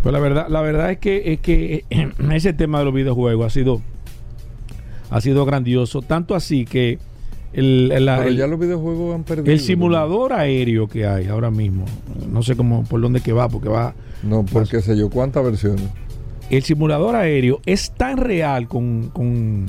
Pues 0.03 0.13
la 0.13 0.21
verdad, 0.21 0.47
la 0.49 0.61
verdad 0.61 0.91
es 0.93 0.99
que, 0.99 1.33
es 1.33 1.41
que 1.41 1.85
eh, 1.91 2.13
ese 2.33 2.53
tema 2.53 2.79
de 2.79 2.85
los 2.87 2.95
videojuegos 2.95 3.47
ha 3.47 3.51
sido, 3.51 3.83
ha 5.11 5.21
sido 5.21 5.45
grandioso. 5.45 6.03
Tanto 6.03 6.35
así 6.35 6.65
que 6.65 6.99
el, 7.53 7.91
el- 7.93 8.05
Pero 8.07 8.23
el- 8.25 8.37
ya 8.37 8.47
los 8.47 8.59
videojuegos 8.61 9.15
han 9.15 9.25
perdido. 9.25 9.53
el 9.53 9.61
simulador 9.61 10.33
aéreo 10.33 10.87
que 10.89 11.07
hay 11.07 11.27
ahora 11.29 11.51
mismo, 11.51 11.85
no 12.31 12.43
sé 12.43 12.57
cómo 12.57 12.85
por 12.85 13.01
dónde 13.01 13.21
que 13.21 13.33
va, 13.33 13.49
porque 13.49 13.69
va. 13.69 13.95
No, 14.23 14.45
porque 14.45 14.81
sé 14.83 14.97
yo, 14.97 15.11
¿cuántas 15.11 15.45
versiones? 15.45 15.85
El 16.51 16.63
simulador 16.63 17.15
aéreo 17.15 17.61
es 17.67 17.91
tan 17.93 18.17
real 18.17 18.69
con, 18.69 19.11
con, 19.11 19.67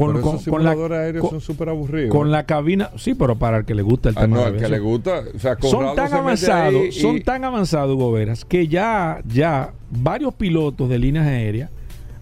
con, 0.00 0.12
Pero 0.14 0.24
con- 0.24 0.34
esos 0.36 0.48
con 0.48 0.64
la, 0.64 0.70
simuladores 0.70 0.98
aéreos 0.98 1.22
con- 1.22 1.30
son 1.30 1.40
súper 1.40 1.68
aburridos. 1.68 2.10
con 2.10 2.30
la 2.30 2.44
cabina. 2.46 2.90
Sí, 2.96 3.14
pero 3.14 3.36
para 3.36 3.58
el 3.58 3.64
que 3.64 3.74
le 3.74 3.82
gusta 3.82 4.08
el 4.08 4.14
Ah, 4.18 4.20
tema 4.22 4.36
no, 4.36 4.42
de 4.42 4.48
al 4.48 4.56
que 4.56 4.68
le 4.68 4.78
gusta. 4.78 5.22
O 5.34 5.38
sea, 5.38 5.56
son 5.60 5.94
tan 5.94 6.12
avanzados, 6.12 6.82
y- 6.88 6.92
son 6.92 7.20
tan 7.22 7.44
avanzados, 7.44 7.96
Goberas, 7.96 8.44
que 8.44 8.66
ya, 8.68 9.20
ya 9.28 9.72
varios 9.90 10.34
pilotos 10.34 10.88
de 10.88 10.98
líneas 10.98 11.26
aéreas 11.26 11.70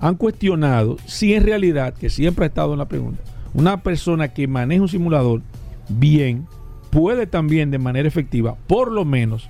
han 0.00 0.14
cuestionado 0.14 0.96
si 1.06 1.34
en 1.34 1.44
realidad, 1.44 1.94
que 1.94 2.10
siempre 2.10 2.44
ha 2.44 2.48
estado 2.48 2.72
en 2.72 2.78
la 2.78 2.88
pregunta, 2.88 3.22
una 3.54 3.82
persona 3.82 4.28
que 4.28 4.46
maneja 4.46 4.82
un 4.82 4.88
simulador 4.88 5.40
bien 5.88 6.46
puede 6.90 7.26
también 7.26 7.70
de 7.70 7.78
manera 7.78 8.06
efectiva, 8.08 8.56
por 8.66 8.90
lo 8.92 9.04
menos, 9.04 9.48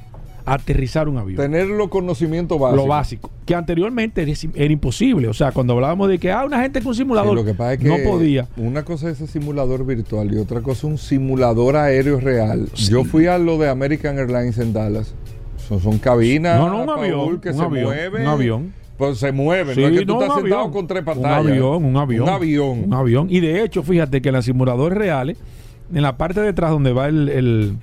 aterrizar 0.55 1.09
un 1.09 1.19
avión. 1.19 1.37
tener 1.37 1.67
los 1.67 1.89
conocimientos 1.89 2.59
básicos. 2.59 2.85
Lo 2.85 2.89
básico, 2.89 3.31
que 3.47 3.55
anteriormente 3.55 4.23
era, 4.23 4.33
era 4.55 4.73
imposible. 4.73 5.29
O 5.29 5.35
sea, 5.35 5.53
cuando 5.53 5.73
hablábamos 5.75 6.09
de 6.09 6.19
que 6.19 6.31
ah, 6.33 6.45
una 6.45 6.61
gente 6.63 6.81
con 6.81 6.89
un 6.89 6.95
Sí, 6.95 6.99
simulador 6.99 7.35
lo 7.35 7.45
que 7.45 7.55
pasa 7.55 7.73
es 7.75 7.79
que 7.81 7.89
no 7.89 7.97
podía. 8.11 8.49
Una 8.57 8.85
cosa 8.85 9.11
es 9.11 9.21
ese 9.21 9.33
simulador 9.33 9.85
virtual 9.87 10.33
y 10.33 10.39
otra 10.39 10.61
cosa 10.61 10.87
un 10.87 10.99
simulador 10.99 11.77
aéreo 11.77 12.21
real. 12.21 12.69
Yo 12.75 13.05
fui 13.05 13.27
a 13.27 13.39
lo 13.39 13.59
de 13.59 13.69
American 13.69 14.19
Airlines 14.19 14.59
en 14.59 14.73
Dallas. 14.73 15.15
Son, 15.69 15.81
son 15.81 15.99
cabinas 15.99 16.59
No, 16.59 16.69
no, 16.71 16.83
un 16.85 16.91
avión, 16.91 17.41
que 17.41 17.51
un 17.51 17.57
se 17.57 17.63
avión, 17.63 17.85
mueven. 17.85 18.23
un 18.23 18.29
avión. 18.29 18.73
Pues 18.97 19.19
se 19.19 19.31
mueven. 19.33 19.75
Sí, 19.75 19.81
no 19.83 19.87
es 19.89 19.99
que 20.01 20.07
tú 20.07 20.15
no, 20.15 20.21
estás 20.23 20.37
un 20.37 20.43
sentado 20.43 20.61
avión. 20.63 20.73
con 20.73 20.87
tres 20.87 21.01
Un 21.01 21.05
pantallas. 21.05 21.47
avión, 21.53 21.85
un 21.85 21.97
avión. 21.97 22.23
Un 22.25 22.29
avión. 22.31 22.85
Un 22.87 22.95
avión. 22.95 23.27
Y 23.31 23.41
de 23.41 23.63
hecho, 23.63 23.83
fíjate 23.83 24.21
que 24.23 24.31
en 24.31 24.35
los 24.35 24.45
simuladores 24.45 24.99
reales, 24.99 25.39
en 25.95 26.03
la 26.03 26.17
parte 26.17 26.41
de 26.41 26.49
atrás 26.49 26.71
donde 26.71 26.93
va 26.93 27.07
el, 27.09 27.29
el- 27.29 27.77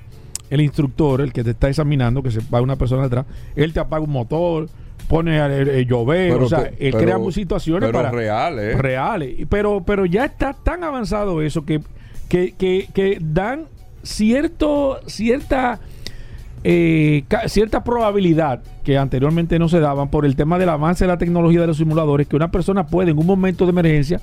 el 0.50 0.62
instructor, 0.62 1.22
el 1.22 1.34
que 1.34 1.44
te 1.44 1.52
está 1.52 1.70
examinando, 1.70 2.22
que 2.24 2.32
se 2.32 2.40
va 2.54 2.62
una 2.62 2.75
persona 2.75 3.04
detrás, 3.04 3.25
él 3.56 3.74
te 3.74 3.80
apaga 3.80 4.04
un 4.04 4.12
motor, 4.12 4.70
pone 5.08 5.38
el, 5.38 5.68
el 5.70 5.86
llover, 5.88 6.34
o 6.34 6.48
sea, 6.50 6.72
él 6.80 6.92
pero- 6.94 6.98
crea 7.00 7.32
situaciones 7.32 7.88
pero 7.90 8.00
para 8.00 8.12
reales. 8.12 8.78
reales. 8.78 9.36
Pero, 9.50 9.84
pero 9.86 10.06
ya 10.06 10.25
está 10.25 10.54
tan 10.54 10.84
avanzado 10.84 11.42
eso 11.42 11.66
que, 11.66 11.82
que, 12.30 12.54
que, 12.54 12.88
que 12.94 13.18
dan 13.22 13.66
cierto, 14.04 15.00
cierta 15.08 15.80
eh, 16.64 17.24
cierta 17.48 17.84
probabilidad 17.84 18.62
que 18.84 18.98
anteriormente 18.98 19.60
no 19.60 19.70
se 19.70 19.80
daban 19.80 20.10
por 20.10 20.25
el 20.25 20.36
tema 20.36 20.58
del 20.58 20.70
avance 20.70 21.04
de 21.04 21.10
la 21.10 21.18
tecnología 21.18 21.62
de 21.62 21.68
los 21.68 21.78
simuladores, 21.78 22.28
que 22.28 22.36
una 22.36 22.50
persona 22.50 22.88
puede 22.88 23.12
en 23.12 23.18
un 23.20 23.25
momento 23.28 23.66
de 23.66 23.72
emergencia 23.72 24.20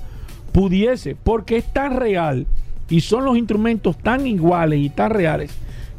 pudiese, 0.51 1.15
porque 1.21 1.57
es 1.57 1.65
tan 1.73 1.95
real 1.97 2.45
y 2.89 2.99
son 3.01 3.25
los 3.25 3.37
instrumentos 3.37 3.97
tan 3.97 4.27
iguales 4.27 4.79
y 4.79 4.89
tan 4.89 5.11
reales 5.11 5.51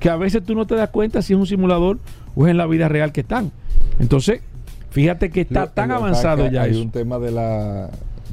que 0.04 0.10
a 0.10 0.16
veces 0.16 0.44
tú 0.44 0.54
no 0.54 0.66
te 0.66 0.74
das 0.74 0.90
cuenta 0.90 1.22
si 1.22 1.32
es 1.32 1.38
un 1.38 1.46
simulador 1.46 1.98
o 2.36 2.46
es 2.46 2.50
en 2.50 2.58
la 2.58 2.66
vida 2.66 2.88
real 2.88 3.10
que 3.10 3.22
están. 3.22 3.50
Entonces, 3.98 4.42
fíjate 4.90 5.30
que 5.30 5.40
está 5.40 5.62
Lo- 5.62 5.70
tan 5.70 5.90
avanzado 5.92 6.46
ya 6.50 6.64
Hay 6.64 6.72
eso. 6.72 6.82
un 6.82 6.90
tema 6.90 7.18
de 7.18 7.30
la, 7.30 7.88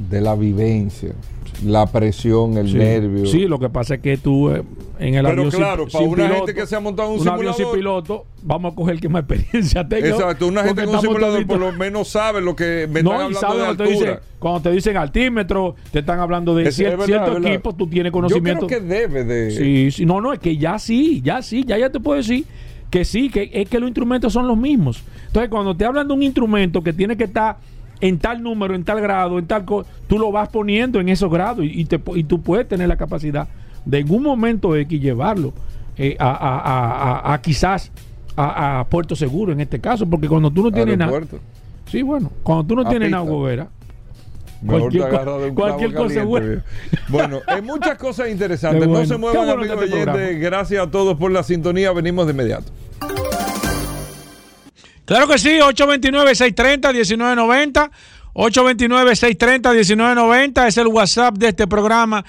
de 0.10 0.20
la 0.20 0.36
vivencia, 0.36 1.14
la 1.66 1.86
presión, 1.88 2.58
el 2.58 2.68
Sí. 2.70 2.76
nervio. 2.78 3.26
Sí, 3.26 3.48
lo 3.48 3.60
que 3.60 3.70
pasa 3.70 3.96
es 3.96 4.02
que 4.02 4.18
tú 4.18 4.50
eh, 4.50 4.64
en 5.00 5.16
el 5.16 5.24
Pero 5.26 5.28
avión 5.30 5.52
sin- 5.52 5.60
claro, 5.60 5.86
para 5.88 6.04
sin 6.04 6.14
una 6.14 6.24
piloto, 6.24 6.46
gente 6.46 6.54
que 6.62 6.68
se 6.68 6.76
ha 6.76 6.80
montado 6.80 7.10
en 7.10 7.16
un 7.16 7.22
un 7.22 7.28
avión 7.28 7.54
sin 7.54 7.66
simulador- 7.66 7.76
piloto, 7.76 8.26
vamos 8.44 8.74
a 8.74 8.76
coger 8.76 8.96
el 8.96 9.02
que 9.02 9.10
más 9.10 9.24
experiencia 9.24 9.88
tenga. 9.88 10.08
Exacto, 10.10 10.48
una 10.48 10.64
gente 10.64 10.86
con 10.86 10.96
un 10.96 11.02
simulador 11.02 11.48
por 11.48 11.60
lo 11.60 11.72
menos 11.72 12.08
sabe 12.08 12.42
lo 12.42 12.56
que 12.56 12.88
me 12.92 13.00
están 13.00 13.04
No, 13.04 13.12
y 13.12 13.14
hablando 13.16 13.40
sabe 13.40 13.54
de 13.54 13.60
cuando 13.66 13.84
te, 13.84 13.90
altura. 13.90 14.10
dicen, 14.12 14.24
cuando 14.40 14.60
te 14.62 14.72
dicen 14.72 14.98
altímetro, 14.98 15.76
te 15.92 16.00
están 16.00 16.20
hablando 16.20 16.56
de 16.56 16.68
Es- 16.70 16.80
cier- 16.80 16.86
es 16.86 16.92
verdad, 16.92 17.06
cierto 17.06 17.34
verdad. 17.34 17.52
equipo, 17.52 17.74
tú 17.76 17.88
tienes 17.88 18.12
conocimiento. 18.12 18.62
Yo 18.62 18.68
creo 18.68 18.80
que 18.82 18.86
debe 18.88 19.24
de. 19.24 19.52
Sí, 19.52 19.92
sí, 19.92 20.06
no, 20.06 20.22
no, 20.22 20.34
es 20.34 20.40
que 20.40 20.58
ya 20.58 20.78
sí, 20.80 21.22
ya 21.24 21.42
sí, 21.42 21.64
ya 21.66 21.78
ya 21.78 21.90
te 21.90 22.00
puedo 22.00 22.18
decir 22.18 22.46
que 22.90 23.06
sí, 23.06 23.30
que 23.30 23.50
es 23.54 23.70
que 23.70 23.80
los 23.80 23.88
instrumentos 23.88 24.34
son 24.34 24.48
los 24.48 24.58
mismos. 24.58 25.02
Entonces, 25.28 25.50
cuando 25.50 25.76
te 25.76 25.86
hablan 25.86 26.08
de 26.08 26.14
un 26.14 26.24
instrumento 26.24 26.82
que 26.84 26.92
tiene 26.92 27.16
que 27.16 27.24
estar 27.24 27.58
en 28.02 28.18
tal 28.20 28.42
número, 28.44 28.74
en 28.76 28.84
tal 28.84 29.00
grado, 29.00 29.40
en 29.40 29.46
tal 29.48 29.64
cosa, 29.66 29.90
tú 30.08 30.18
lo 30.20 30.32
vas 30.32 30.50
poniendo 30.50 31.00
en 31.00 31.10
esos 31.10 31.32
grados 31.32 31.64
y, 31.64 31.82
y 31.82 31.86
te, 31.86 32.02
y 32.16 32.24
tú 32.24 32.42
puedes 32.42 32.68
tener 32.68 32.88
la 32.88 32.98
capacidad 32.98 33.48
de 33.86 34.00
en 34.00 34.12
un 34.12 34.24
momento 34.24 34.76
X 34.76 35.00
llevarlo 35.02 35.54
eh, 35.98 36.16
a, 36.20 36.30
a- 36.30 36.60
a- 36.60 37.34
a- 37.34 37.42
quizás 37.42 37.92
a, 38.36 38.80
Puerto 38.90 39.16
Seguro 39.16 39.52
en 39.54 39.62
este 39.62 39.80
caso, 39.80 40.06
porque 40.08 40.28
cuando 40.28 40.50
tú 40.52 40.64
no 40.64 40.72
tienes 40.72 40.98
nada, 40.98 41.22
sí, 41.86 42.02
bueno, 42.02 42.32
cuando 42.44 42.64
tú 42.64 42.76
no 42.76 42.88
tienes 42.90 43.10
nada, 43.12 43.24
Gobera, 43.24 43.68
Mejor 44.62 44.82
Cualquier 44.82 45.04
te 45.04 45.10
de 45.40 45.50
un 45.50 45.56
cualquier 45.56 45.94
cosa 45.94 46.08
caliente, 46.08 46.26
buena. 46.30 46.48
viejo. 46.48 46.64
Bueno, 47.10 47.40
hay 47.48 47.62
muchas 47.64 47.98
cosas 47.98 48.30
interesantes. 48.30 48.88
No 48.88 49.04
se 49.06 49.18
muevan, 49.18 49.48
bueno 49.48 49.54
amigos 49.54 49.84
este 49.84 49.96
oyentes. 49.96 50.04
programa. 50.14 50.40
Gracias 50.40 50.88
a 50.88 50.92
todos 50.92 51.18
por 51.18 51.32
la 51.32 51.42
sintonía. 51.42 51.92
Venimos 51.94 52.28
de 52.28 52.34
inmediato. 52.34 52.72
Claro 55.06 55.28
que 55.28 55.38
sí, 55.38 55.60
829-630-1990. 55.60 57.92
829-630-1990 58.34 60.68
es 60.68 60.78
el 60.78 60.88
WhatsApp 60.88 61.38
de 61.38 61.50
este 61.50 61.68
programa 61.68 62.24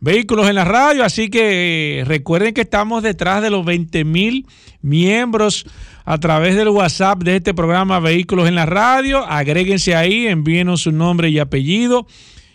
Vehículos 0.00 0.48
en 0.48 0.54
la 0.54 0.64
Radio. 0.64 1.04
Así 1.04 1.28
que 1.28 2.00
eh, 2.00 2.04
recuerden 2.04 2.54
que 2.54 2.60
estamos 2.60 3.02
detrás 3.02 3.42
de 3.42 3.50
los 3.50 3.64
20 3.64 4.04
mil 4.04 4.46
miembros 4.80 5.66
a 6.04 6.18
través 6.18 6.54
del 6.54 6.68
WhatsApp 6.68 7.22
de 7.22 7.36
este 7.36 7.54
programa 7.54 8.00
Vehículos 8.00 8.48
en 8.48 8.54
la 8.54 8.66
Radio. 8.66 9.26
Agréguense 9.26 9.96
ahí, 9.96 10.26
envíenos 10.26 10.82
su 10.82 10.92
nombre 10.92 11.30
y 11.30 11.40
apellido 11.40 12.06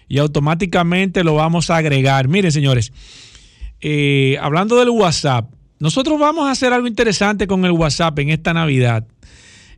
y 0.08 0.20
automáticamente 0.20 1.24
lo 1.24 1.36
vamos 1.36 1.70
a 1.70 1.77
agregar. 1.77 2.27
Miren, 2.27 2.51
señores, 2.51 2.94
eh, 3.82 4.38
hablando 4.42 4.77
del 4.77 4.89
WhatsApp, 4.89 5.51
nosotros 5.80 6.18
vamos 6.18 6.48
a 6.48 6.51
hacer 6.51 6.72
algo 6.72 6.88
interesante 6.88 7.48
con 7.48 7.65
el 7.65 7.72
WhatsApp 7.72 8.18
en 8.20 8.30
esta 8.30 8.53
Navidad. 8.53 9.06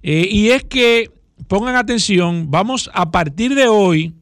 Eh, 0.07 0.27
y 0.29 0.51
es 0.51 0.63
que 0.63 1.09
pongan 1.47 1.75
atención, 1.75 2.51
vamos 2.51 2.91
a 2.93 3.09
partir 3.09 3.55
de 3.55 3.67
hoy, 3.67 4.13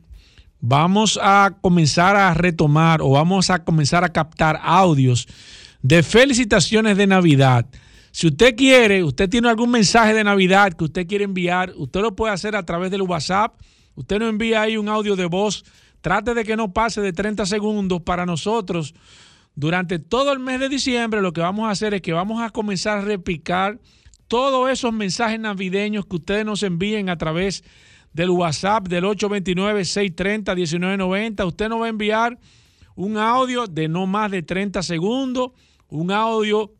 vamos 0.61 1.19
a 1.21 1.57
comenzar 1.59 2.15
a 2.15 2.33
retomar 2.33 3.01
o 3.01 3.09
vamos 3.09 3.49
a 3.49 3.65
comenzar 3.65 4.05
a 4.05 4.13
captar 4.13 4.61
audios 4.63 5.27
de 5.81 6.01
felicitaciones 6.01 6.95
de 6.95 7.05
Navidad. 7.05 7.65
Si 8.11 8.27
usted 8.27 8.55
quiere, 8.55 9.03
usted 9.03 9.27
tiene 9.29 9.49
algún 9.49 9.71
mensaje 9.71 10.13
de 10.13 10.23
Navidad 10.23 10.71
que 10.71 10.85
usted 10.85 11.05
quiere 11.05 11.25
enviar, 11.25 11.73
usted 11.75 11.99
lo 11.99 12.15
puede 12.15 12.33
hacer 12.33 12.55
a 12.55 12.63
través 12.63 12.89
del 12.89 13.01
WhatsApp. 13.01 13.59
Usted 13.95 14.19
nos 14.19 14.29
envía 14.29 14.61
ahí 14.61 14.77
un 14.77 14.87
audio 14.87 15.17
de 15.17 15.25
voz 15.25 15.65
Trate 15.99 16.33
de 16.33 16.45
que 16.45 16.55
no 16.55 16.71
pase 16.71 17.01
de 17.01 17.11
30 17.11 17.45
segundos 17.45 18.01
para 18.03 18.25
nosotros. 18.25 18.95
Durante 19.53 19.99
todo 19.99 20.31
el 20.31 20.39
mes 20.39 20.61
de 20.61 20.69
diciembre 20.69 21.21
lo 21.21 21.33
que 21.33 21.41
vamos 21.41 21.67
a 21.67 21.71
hacer 21.71 21.93
es 21.93 22.01
que 22.01 22.13
vamos 22.13 22.41
a 22.41 22.51
comenzar 22.51 22.99
a 22.99 23.01
repicar 23.01 23.79
todos 24.27 24.69
esos 24.69 24.93
mensajes 24.93 25.39
navideños 25.39 26.05
que 26.05 26.15
ustedes 26.15 26.45
nos 26.45 26.63
envíen 26.63 27.09
a 27.09 27.17
través 27.17 27.63
del 28.13 28.29
WhatsApp 28.29 28.87
del 28.87 29.03
829-630-1990. 29.05 31.47
Usted 31.47 31.69
nos 31.69 31.81
va 31.81 31.85
a 31.85 31.89
enviar 31.89 32.37
un 32.95 33.17
audio 33.17 33.67
de 33.67 33.87
no 33.87 34.07
más 34.07 34.31
de 34.31 34.41
30 34.43 34.83
segundos, 34.83 35.51
un 35.89 36.11
audio 36.11 36.71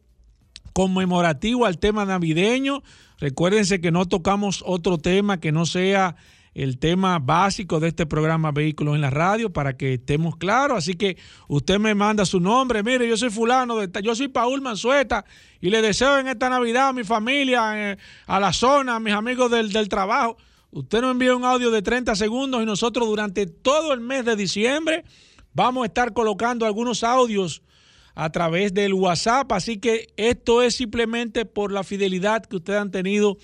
conmemorativo 0.73 1.65
al 1.65 1.79
tema 1.79 2.05
navideño. 2.05 2.83
Recuérdense 3.19 3.81
que 3.81 3.91
no 3.91 4.07
tocamos 4.07 4.63
otro 4.65 4.97
tema 4.97 5.39
que 5.39 5.51
no 5.51 5.65
sea 5.65 6.15
el 6.53 6.77
tema 6.77 7.19
básico 7.19 7.79
de 7.79 7.87
este 7.87 8.05
programa 8.05 8.51
Vehículos 8.51 8.95
en 8.95 9.01
la 9.01 9.09
Radio 9.09 9.51
para 9.51 9.75
que 9.75 9.95
estemos 9.95 10.37
claros. 10.37 10.77
Así 10.77 10.95
que 10.95 11.17
usted 11.47 11.79
me 11.79 11.95
manda 11.95 12.25
su 12.25 12.39
nombre. 12.39 12.83
Mire, 12.83 13.07
yo 13.07 13.17
soy 13.17 13.29
fulano, 13.29 13.83
yo 13.85 14.15
soy 14.15 14.27
Paul 14.27 14.61
Mansueta 14.61 15.25
y 15.59 15.69
le 15.69 15.81
deseo 15.81 16.17
en 16.19 16.27
esta 16.27 16.49
Navidad 16.49 16.89
a 16.89 16.93
mi 16.93 17.03
familia, 17.03 17.91
eh, 17.91 17.97
a 18.27 18.39
la 18.39 18.53
zona, 18.53 18.95
a 18.95 18.99
mis 18.99 19.13
amigos 19.13 19.49
del, 19.49 19.71
del 19.71 19.89
trabajo. 19.89 20.37
Usted 20.71 21.01
nos 21.01 21.11
envía 21.11 21.35
un 21.35 21.45
audio 21.45 21.71
de 21.71 21.81
30 21.81 22.15
segundos 22.15 22.61
y 22.61 22.65
nosotros 22.65 23.07
durante 23.07 23.45
todo 23.45 23.93
el 23.93 23.99
mes 23.99 24.25
de 24.25 24.35
diciembre 24.35 25.03
vamos 25.53 25.83
a 25.83 25.87
estar 25.87 26.13
colocando 26.13 26.65
algunos 26.65 27.03
audios 27.03 27.61
a 28.15 28.31
través 28.31 28.73
del 28.73 28.93
WhatsApp. 28.93 29.51
Así 29.51 29.77
que 29.77 30.07
esto 30.17 30.61
es 30.61 30.75
simplemente 30.75 31.45
por 31.45 31.71
la 31.71 31.83
fidelidad 31.83 32.45
que 32.45 32.57
ustedes 32.57 32.79
han 32.79 32.91
tenido 32.91 33.37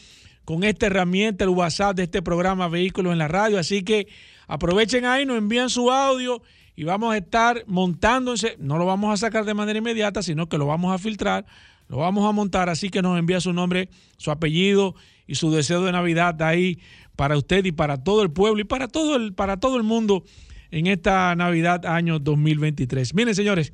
con 0.50 0.64
esta 0.64 0.88
herramienta, 0.88 1.44
el 1.44 1.52
WhatsApp 1.52 1.96
de 1.96 2.02
este 2.06 2.24
programa 2.24 2.68
Vehículos 2.70 3.12
en 3.12 3.20
la 3.20 3.28
Radio. 3.28 3.60
Así 3.60 3.84
que 3.84 4.08
aprovechen 4.48 5.06
ahí, 5.06 5.24
nos 5.24 5.38
envían 5.38 5.70
su 5.70 5.92
audio 5.92 6.42
y 6.76 6.86
vamos 6.86 7.14
a 7.14 7.18
estar 7.18 7.64
montándose. 7.68 8.56
No 8.58 8.80
lo 8.80 8.88
vamos 8.88 9.14
a 9.14 9.18
sacar 9.18 9.46
de 9.46 9.54
manera 9.54 9.78
inmediata, 9.78 10.24
sino 10.24 10.50
que 10.50 10.58
lo 10.58 10.66
vamos 10.66 10.92
a 10.92 10.98
filtrar, 10.98 11.46
lo 11.88 11.98
vamos 11.98 12.28
a 12.28 12.32
montar. 12.32 12.68
Así 12.68 12.90
que 12.90 13.04
nos 13.04 13.20
envía 13.20 13.40
su 13.40 13.54
nombre, 13.54 13.90
su 14.18 14.32
apellido 14.32 14.96
y 15.28 15.36
su 15.36 15.52
deseo 15.52 15.84
de 15.84 15.92
Navidad 15.92 16.42
ahí 16.42 16.80
para 17.16 17.38
usted 17.38 17.64
y 17.66 17.72
para 17.72 18.04
todo 18.04 18.24
el 18.24 18.32
pueblo 18.32 18.60
y 18.60 18.64
para 18.64 18.88
todo 18.88 19.18
el, 19.18 19.36
para 19.36 19.60
todo 19.60 19.78
el 19.78 19.84
mundo 19.84 20.24
en 20.72 20.88
esta 20.88 21.36
Navidad 21.36 21.86
año 21.86 22.18
2023. 22.18 23.14
Miren, 23.14 23.36
señores, 23.36 23.72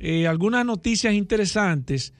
eh, 0.00 0.26
algunas 0.26 0.66
noticias 0.66 1.14
interesantes 1.14 2.14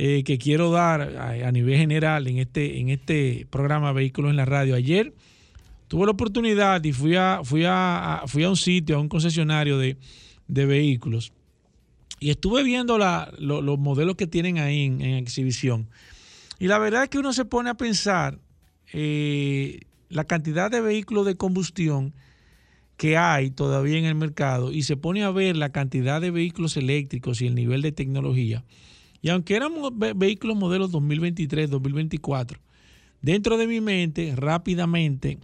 eh, 0.00 0.22
que 0.22 0.38
quiero 0.38 0.70
dar 0.70 1.00
a, 1.16 1.50
nivel 1.50 1.76
general 1.76 2.28
en 2.28 2.38
este, 2.38 2.78
en 2.78 2.88
este 2.88 3.48
programa 3.50 3.92
Vehículos 3.92 4.30
en 4.30 4.36
la 4.36 4.44
Radio. 4.44 4.76
Ayer 4.76 5.12
tuve 5.88 6.06
la 6.06 6.12
oportunidad 6.12 6.84
y 6.84 6.92
fui 6.92 7.16
a, 7.16 7.40
fui 7.42 7.64
a, 7.66 8.22
fui 8.28 8.44
a 8.44 8.48
un 8.48 8.56
sitio, 8.56 8.94
a 8.94 9.00
un 9.00 9.08
concesionario 9.08 9.76
de, 9.76 9.96
vehículos, 10.46 11.32
y 12.20 12.30
estuve 12.30 12.62
viendo 12.62 12.96
los 12.96 13.78
modelos 13.80 14.14
que 14.14 14.28
tienen 14.28 14.58
ahí 14.58 14.84
en, 14.84 15.02
exhibición. 15.02 15.88
Y 16.60 16.68
la 16.68 16.78
verdad 16.78 17.02
es 17.02 17.08
que 17.08 17.18
uno 17.18 17.32
se 17.32 17.44
pone 17.44 17.68
a 17.68 17.74
pensar 17.74 18.38
eh, 18.92 19.80
la 20.10 20.22
cantidad 20.22 20.70
de 20.70 20.80
vehículos 20.80 21.26
de 21.26 21.34
combustión 21.34 22.14
que 22.96 23.16
hay 23.16 23.50
todavía 23.50 23.98
en 23.98 24.04
el 24.04 24.14
mercado 24.14 24.70
y 24.70 24.84
se 24.84 24.96
pone 24.96 25.24
a 25.24 25.30
ver 25.32 25.56
la 25.56 25.72
cantidad 25.72 26.20
de 26.20 26.30
vehículos 26.30 26.76
eléctricos 26.76 27.42
y 27.42 27.48
el 27.48 27.56
nivel 27.56 27.82
de 27.82 27.90
tecnología. 27.90 28.62
Y 29.20 29.30
aunque 29.30 29.56
éramos 29.56 29.92
vehículos 30.16 30.56
modelos 30.56 30.90
2023, 30.90 31.70
2024, 31.70 32.60
dentro 33.20 33.56
de 33.56 33.66
mi 33.66 33.80
mente 33.80 34.34
rápidamente 34.36 35.38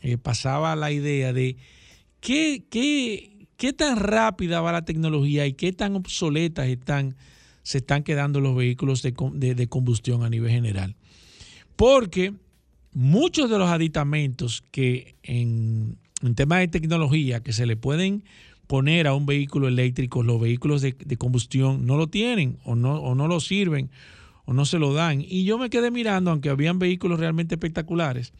eh, 0.00 0.18
pasaba 0.18 0.76
la 0.76 0.90
idea 0.92 1.32
de 1.32 1.56
qué, 2.20 2.64
qué, 2.70 3.48
qué, 3.56 3.72
tan 3.72 3.98
rápida 3.98 4.60
va 4.60 4.72
la 4.72 4.84
tecnología 4.84 5.46
y 5.46 5.52
qué 5.52 5.72
tan 5.72 5.96
obsoletas 5.96 6.68
están, 6.68 7.16
se 7.62 7.78
están 7.78 8.02
quedando 8.02 8.40
los 8.40 8.56
vehículos 8.56 9.02
de, 9.02 9.66
combustión 9.68 10.22
a 10.22 10.30
nivel 10.30 10.50
general. 10.50 10.96
Porque 11.76 12.32
muchos 12.92 13.50
de 13.50 13.58
los 13.58 13.68
aditamentos 13.68 14.62
que 14.70 15.16
en, 15.22 15.98
en 16.22 16.34
temas 16.34 16.60
de 16.60 16.68
tecnología 16.68 17.42
que 17.42 17.52
se 17.52 17.66
le 17.66 17.76
pueden 17.76 18.24
poner 18.66 19.06
a 19.06 19.14
un 19.14 19.26
vehículo 19.26 19.68
eléctrico, 19.68 20.22
los 20.22 20.40
vehículos 20.40 20.82
de, 20.82 20.94
combustión 21.16 21.86
no 21.86 21.96
lo 21.96 22.08
tienen 22.08 22.58
o 22.64 22.74
no, 22.74 22.96
o 22.96 23.14
no 23.14 23.28
lo 23.28 23.40
sirven 23.40 23.90
o 24.44 24.52
no 24.52 24.64
se 24.64 24.78
lo 24.78 24.92
dan. 24.92 25.20
Y 25.20 25.44
yo 25.44 25.58
me 25.58 25.70
quedé 25.70 25.90
mirando, 25.90 26.30
aunque 26.30 26.50
habían 26.50 26.78
vehículos 26.78 27.20
realmente 27.20 27.54
espectaculares, 27.54 28.32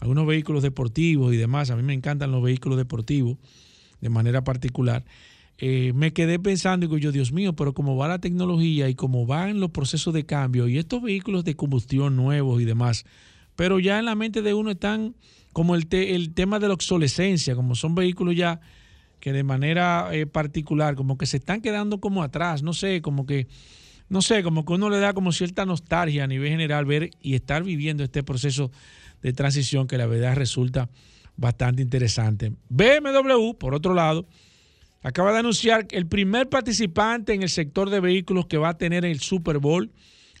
algunos 0.00 0.26
vehículos 0.26 0.62
deportivos 0.62 1.32
y 1.32 1.36
demás, 1.36 1.70
a 1.70 1.76
mí 1.76 1.82
me 1.82 1.94
encantan 1.94 2.32
los 2.32 2.42
vehículos 2.42 2.78
deportivos 2.78 3.38
de 4.00 4.08
manera 4.10 4.44
particular, 4.44 5.04
eh, 5.58 5.92
me 5.94 6.12
quedé 6.12 6.40
pensando 6.40 6.84
digo 6.84 6.98
yo, 6.98 7.12
Dios 7.12 7.32
mío, 7.32 7.54
pero 7.54 7.74
cómo 7.74 7.96
va 7.96 8.08
la 8.08 8.18
tecnología 8.18 8.88
y 8.88 8.96
cómo 8.96 9.24
van 9.24 9.60
los 9.60 9.70
procesos 9.70 10.12
de 10.12 10.26
cambio 10.26 10.66
y 10.66 10.78
estos 10.78 11.00
vehículos 11.00 11.44
de 11.44 11.54
combustión 11.54 12.16
nuevos 12.16 12.60
y 12.60 12.64
demás, 12.64 13.04
pero 13.54 13.78
ya 13.78 14.00
en 14.00 14.06
la 14.06 14.16
mente 14.16 14.42
de 14.42 14.52
uno 14.52 14.72
están 14.72 15.14
como 15.52 15.76
el, 15.76 15.86
el 15.92 16.34
tema 16.34 16.58
de 16.58 16.66
la 16.66 16.74
obsolescencia, 16.74 17.54
como 17.54 17.76
son 17.76 17.94
vehículos 17.94 18.34
ya 18.34 18.60
que 19.24 19.32
de 19.32 19.42
manera 19.42 20.10
eh, 20.12 20.26
particular 20.26 20.96
como 20.96 21.16
que 21.16 21.24
se 21.24 21.38
están 21.38 21.62
quedando 21.62 21.98
como 21.98 22.22
atrás, 22.22 22.62
no 22.62 22.74
sé, 22.74 23.00
como 23.00 23.24
que, 23.24 23.46
no 24.10 24.20
sé, 24.20 24.42
como 24.42 24.66
que 24.66 24.74
uno 24.74 24.90
le 24.90 24.98
da 24.98 25.14
como 25.14 25.32
cierta 25.32 25.64
nostalgia 25.64 26.24
a 26.24 26.26
nivel 26.26 26.50
general 26.50 26.84
ver 26.84 27.08
y 27.22 27.34
estar 27.34 27.62
viviendo 27.62 28.04
este 28.04 28.22
proceso 28.22 28.70
de 29.22 29.32
transición 29.32 29.86
que 29.86 29.96
la 29.96 30.04
verdad 30.04 30.36
resulta 30.36 30.90
bastante 31.38 31.80
interesante. 31.80 32.52
BMW, 32.68 33.54
por 33.58 33.74
otro 33.74 33.94
lado, 33.94 34.28
acaba 35.02 35.32
de 35.32 35.38
anunciar 35.38 35.86
el 35.92 36.06
primer 36.06 36.50
participante 36.50 37.32
en 37.32 37.42
el 37.42 37.48
sector 37.48 37.88
de 37.88 38.00
vehículos 38.00 38.44
que 38.44 38.58
va 38.58 38.68
a 38.68 38.76
tener 38.76 39.06
el 39.06 39.20
Super 39.20 39.56
Bowl. 39.56 39.90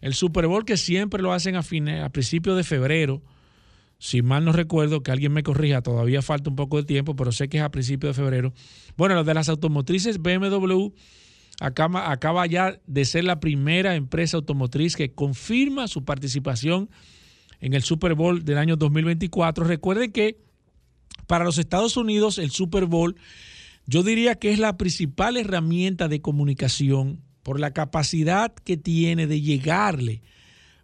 El 0.02 0.12
Super 0.12 0.46
Bowl 0.46 0.66
que 0.66 0.76
siempre 0.76 1.22
lo 1.22 1.32
hacen 1.32 1.56
a, 1.56 1.60
a 2.04 2.08
principios 2.10 2.54
de 2.54 2.64
febrero 2.64 3.22
si 3.98 4.22
mal 4.22 4.44
no 4.44 4.52
recuerdo, 4.52 5.02
que 5.02 5.10
alguien 5.12 5.32
me 5.32 5.42
corrija, 5.42 5.82
todavía 5.82 6.20
falta 6.20 6.50
un 6.50 6.56
poco 6.56 6.76
de 6.76 6.84
tiempo, 6.84 7.16
pero 7.16 7.32
sé 7.32 7.48
que 7.48 7.58
es 7.58 7.62
a 7.62 7.70
principios 7.70 8.16
de 8.16 8.22
febrero. 8.22 8.52
Bueno, 8.96 9.14
lo 9.14 9.24
de 9.24 9.34
las 9.34 9.48
automotrices 9.48 10.20
BMW 10.20 10.88
acaba, 11.60 12.46
ya 12.46 12.80
de 12.86 13.04
ser 13.04 13.24
la 13.24 13.40
primera 13.40 13.94
empresa 13.94 14.36
automotriz 14.36 14.96
que 14.96 15.12
confirma 15.12 15.88
su 15.88 16.04
participación 16.04 16.90
en 17.60 17.74
el 17.74 17.82
Super 17.82 18.14
Bowl 18.14 18.44
del 18.44 18.58
año 18.58 18.76
2024. 18.76 19.64
Recuerden 19.64 20.12
que 20.12 20.38
para 21.26 21.44
los 21.44 21.58
Estados 21.58 21.96
Unidos 21.96 22.38
el 22.38 22.50
Super 22.50 22.86
Bowl 22.86 23.16
yo 23.86 24.02
diría 24.02 24.34
que 24.34 24.52
es 24.52 24.58
la 24.58 24.76
principal 24.76 25.36
herramienta 25.36 26.08
de 26.08 26.20
comunicación 26.20 27.20
por 27.42 27.60
la 27.60 27.72
capacidad 27.72 28.52
que 28.52 28.76
tiene 28.76 29.26
de 29.26 29.40
llegarle 29.40 30.22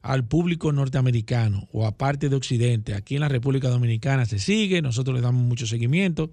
al 0.02 0.24
público 0.24 0.72
norteamericano 0.72 1.68
o 1.72 1.86
a 1.86 1.96
parte 1.96 2.28
de 2.28 2.36
Occidente. 2.36 2.94
Aquí 2.94 3.16
en 3.16 3.20
la 3.20 3.28
República 3.28 3.68
Dominicana 3.68 4.26
se 4.26 4.38
sigue, 4.38 4.82
nosotros 4.82 5.14
le 5.14 5.22
damos 5.22 5.42
mucho 5.42 5.66
seguimiento. 5.66 6.30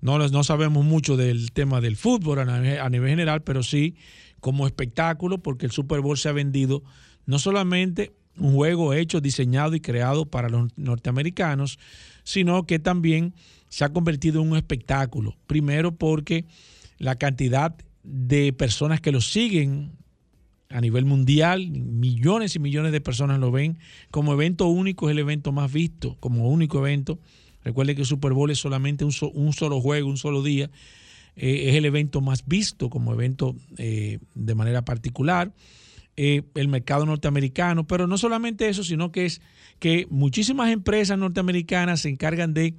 No, 0.00 0.18
no 0.18 0.44
sabemos 0.44 0.84
mucho 0.84 1.16
del 1.16 1.52
tema 1.52 1.80
del 1.80 1.96
fútbol 1.96 2.38
a 2.38 2.90
nivel 2.90 3.10
general, 3.10 3.42
pero 3.42 3.62
sí 3.62 3.96
como 4.40 4.66
espectáculo, 4.66 5.38
porque 5.38 5.66
el 5.66 5.72
Super 5.72 6.00
Bowl 6.00 6.16
se 6.16 6.28
ha 6.28 6.32
vendido 6.32 6.82
no 7.26 7.38
solamente 7.38 8.12
un 8.36 8.54
juego 8.54 8.94
hecho, 8.94 9.20
diseñado 9.20 9.74
y 9.74 9.80
creado 9.80 10.26
para 10.26 10.48
los 10.48 10.70
norteamericanos, 10.76 11.78
sino 12.22 12.66
que 12.66 12.78
también 12.78 13.34
se 13.68 13.84
ha 13.84 13.92
convertido 13.92 14.40
en 14.40 14.50
un 14.50 14.56
espectáculo. 14.56 15.36
Primero 15.46 15.96
porque 15.96 16.44
la 16.98 17.16
cantidad 17.16 17.74
de 18.04 18.52
personas 18.52 19.00
que 19.00 19.12
lo 19.12 19.20
siguen 19.20 19.92
a 20.70 20.80
nivel 20.80 21.04
mundial, 21.06 21.70
millones 21.70 22.54
y 22.54 22.58
millones 22.58 22.92
de 22.92 23.00
personas 23.00 23.38
lo 23.38 23.50
ven. 23.50 23.78
Como 24.10 24.32
evento 24.32 24.66
único 24.66 25.08
es 25.08 25.12
el 25.12 25.18
evento 25.18 25.52
más 25.52 25.72
visto, 25.72 26.16
como 26.20 26.48
único 26.48 26.78
evento. 26.78 27.18
Recuerde 27.64 27.94
que 27.94 28.02
el 28.02 28.06
Super 28.06 28.32
Bowl 28.32 28.50
es 28.50 28.58
solamente 28.58 29.04
un, 29.04 29.12
solo 29.12 29.80
juego, 29.80 30.08
un 30.08 30.18
solo 30.18 30.42
día. 30.42 30.70
Eh, 31.36 31.70
es 31.70 31.74
el 31.74 31.84
evento 31.84 32.20
más 32.20 32.46
visto 32.46 32.90
como 32.90 33.12
evento 33.12 33.56
eh, 33.78 34.18
de 34.34 34.54
manera 34.54 34.84
particular. 34.84 35.52
Eh, 36.16 36.42
el 36.54 36.68
mercado 36.68 37.06
norteamericano, 37.06 37.86
pero 37.86 38.06
no 38.06 38.18
solamente 38.18 38.68
eso, 38.68 38.82
sino 38.82 39.12
que 39.12 39.24
es 39.24 39.40
que 39.78 40.06
muchísimas 40.10 40.70
empresas 40.70 41.16
norteamericanas 41.16 42.00
se 42.00 42.08
encargan 42.08 42.54
de 42.54 42.74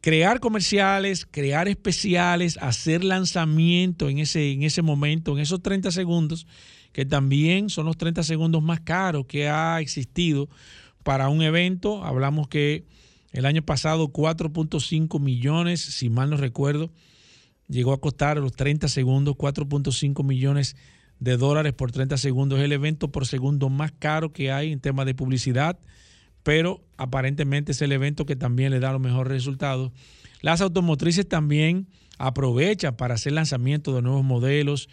crear 0.00 0.40
comerciales, 0.40 1.26
crear 1.26 1.68
especiales, 1.68 2.56
hacer 2.56 3.04
lanzamiento 3.04 4.08
en 4.08 4.18
ese, 4.18 4.52
en 4.52 4.62
ese 4.62 4.80
momento, 4.80 5.32
en 5.32 5.40
esos 5.40 5.62
30 5.62 5.90
segundos 5.90 6.46
que 6.92 7.04
también 7.04 7.70
son 7.70 7.86
los 7.86 7.96
30 7.96 8.22
segundos 8.22 8.62
más 8.62 8.80
caros 8.80 9.26
que 9.26 9.48
ha 9.48 9.80
existido 9.80 10.48
para 11.02 11.28
un 11.28 11.42
evento. 11.42 12.04
Hablamos 12.04 12.48
que 12.48 12.84
el 13.32 13.46
año 13.46 13.62
pasado 13.62 14.08
4.5 14.08 15.20
millones, 15.20 15.80
si 15.80 16.10
mal 16.10 16.30
no 16.30 16.36
recuerdo, 16.36 16.90
llegó 17.68 17.92
a 17.92 18.00
costar 18.00 18.38
los 18.38 18.52
30 18.52 18.88
segundos, 18.88 19.36
4.5 19.36 20.24
millones 20.24 20.76
de 21.20 21.36
dólares 21.36 21.72
por 21.72 21.92
30 21.92 22.16
segundos. 22.16 22.58
Es 22.58 22.64
el 22.64 22.72
evento 22.72 23.12
por 23.12 23.26
segundo 23.26 23.68
más 23.68 23.92
caro 23.92 24.32
que 24.32 24.50
hay 24.50 24.72
en 24.72 24.80
temas 24.80 25.06
de 25.06 25.14
publicidad, 25.14 25.78
pero 26.42 26.80
aparentemente 26.96 27.72
es 27.72 27.82
el 27.82 27.92
evento 27.92 28.26
que 28.26 28.36
también 28.36 28.70
le 28.70 28.80
da 28.80 28.92
los 28.92 29.00
mejores 29.00 29.32
resultados 29.32 29.92
las 30.40 30.60
automotrices 30.60 31.28
también 31.28 31.88
aprovechan 32.18 32.96
para 32.96 33.14
hacer 33.14 33.32
lanzamiento 33.32 33.94
de 33.94 34.02
nuevos 34.02 34.24
modelos. 34.24 34.88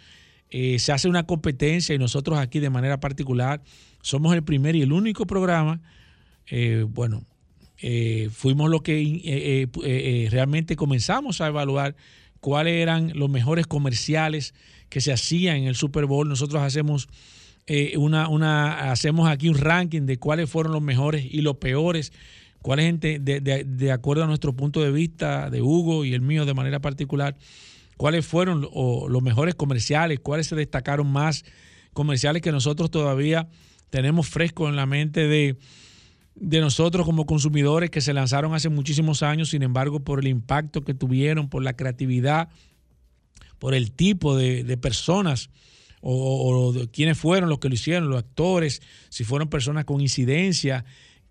Eh, 0.50 0.78
se 0.78 0.92
hace 0.92 1.08
una 1.08 1.26
competencia 1.26 1.94
y 1.94 1.98
nosotros 1.98 2.38
aquí 2.38 2.60
de 2.60 2.70
manera 2.70 3.00
particular 3.00 3.62
somos 4.00 4.34
el 4.34 4.42
primer 4.44 4.76
y 4.76 4.82
el 4.82 4.92
único 4.92 5.26
programa, 5.26 5.80
eh, 6.46 6.84
bueno, 6.88 7.24
eh, 7.78 8.28
fuimos 8.32 8.70
lo 8.70 8.82
que 8.82 9.68
realmente 10.30 10.76
comenzamos 10.76 11.40
a 11.40 11.48
evaluar 11.48 11.96
cuáles 12.40 12.74
eran 12.74 13.12
los 13.14 13.28
mejores 13.28 13.66
comerciales 13.66 14.54
que 14.88 15.00
se 15.00 15.12
hacían 15.12 15.56
en 15.56 15.64
el 15.64 15.74
Super 15.74 16.06
Bowl. 16.06 16.28
Nosotros 16.28 16.62
hacemos 16.62 17.08
una, 17.96 18.28
una, 18.28 18.92
hacemos 18.92 19.28
aquí 19.28 19.48
un 19.48 19.58
ranking 19.58 20.02
de 20.02 20.18
cuáles 20.18 20.48
fueron 20.48 20.72
los 20.72 20.82
mejores 20.82 21.26
y 21.28 21.40
los 21.40 21.56
peores 21.56 22.12
cuál 22.66 22.80
es, 22.80 22.98
de, 22.98 23.20
de, 23.20 23.64
de, 23.64 23.92
acuerdo 23.92 24.24
a 24.24 24.26
nuestro 24.26 24.52
punto 24.52 24.82
de 24.82 24.90
vista, 24.90 25.50
de 25.50 25.62
Hugo 25.62 26.04
y 26.04 26.14
el 26.14 26.20
mío 26.20 26.44
de 26.44 26.52
manera 26.52 26.80
particular, 26.80 27.36
cuáles 27.96 28.26
fueron 28.26 28.62
los 28.62 29.22
mejores 29.22 29.54
comerciales, 29.54 30.20
cuáles 30.20 30.46
se 30.46 30.56
destacaron 30.56 31.10
más 31.10 31.44
comerciales 31.92 32.42
que 32.42 32.52
nosotros 32.52 32.90
todavía 32.90 33.48
tenemos 33.90 34.28
fresco 34.28 34.68
en 34.68 34.76
la 34.76 34.86
mente 34.86 35.26
de, 35.26 35.56
de 36.34 36.60
nosotros 36.60 37.06
como 37.06 37.24
consumidores 37.24 37.90
que 37.90 38.00
se 38.00 38.12
lanzaron 38.12 38.54
hace 38.54 38.68
muchísimos 38.68 39.22
años, 39.22 39.50
sin 39.50 39.62
embargo, 39.62 40.00
por 40.00 40.20
el 40.20 40.28
impacto 40.28 40.82
que 40.82 40.94
tuvieron, 40.94 41.48
por 41.48 41.62
la 41.62 41.74
creatividad, 41.74 42.48
por 43.58 43.74
el 43.74 43.92
tipo 43.92 44.36
de, 44.36 44.76
personas 44.76 45.48
o, 46.02 46.74
o, 46.74 46.86
quiénes 46.92 47.16
fueron 47.16 47.48
los 47.48 47.58
que 47.58 47.68
lo 47.68 47.74
hicieron, 47.74 48.10
los 48.10 48.18
actores, 48.18 48.82
si 49.08 49.24
fueron 49.24 49.48
personas 49.48 49.86
con 49.86 50.00
incidencia, 50.00 50.84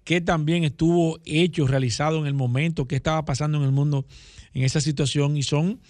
qué 0.04 0.21
también 0.21 0.63
estuvo 0.63 1.19
hecho, 1.25 1.67
realizado 1.67 2.19
en 2.19 2.25
el 2.25 2.34
momento, 2.34 2.88
qué 2.88 2.95
estaba 2.95 3.25
pasando 3.25 3.60
en 3.60 3.65
el 3.65 3.71
mundo 3.71 4.06
en 4.54 4.63
esa 4.63 4.82
situación 4.82 5.38
y 5.38 5.43
son, 5.43 5.82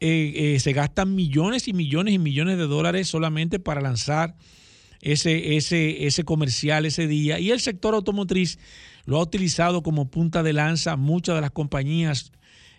eh, 0.00 0.54
eh, 0.54 0.60
se 0.60 0.72
gastan 0.72 1.14
millones 1.14 1.68
y 1.68 1.72
millones 1.72 2.14
y 2.14 2.18
millones 2.18 2.58
de 2.58 2.66
dólares 2.66 3.08
solamente 3.08 3.58
para 3.58 3.80
lanzar 3.80 4.36
ese, 5.00 5.56
ese, 5.56 6.06
ese 6.06 6.24
comercial 6.24 6.86
ese 6.86 7.06
día. 7.06 7.38
Y 7.38 7.50
el 7.50 7.60
sector 7.60 7.94
automotriz 7.94 8.58
lo 9.04 9.18
ha 9.18 9.22
utilizado 9.22 9.82
como 9.82 10.10
punta 10.10 10.42
de 10.42 10.52
lanza 10.52 10.96
muchas 10.96 11.36
de 11.36 11.40
las 11.40 11.50
compañías 11.50 12.32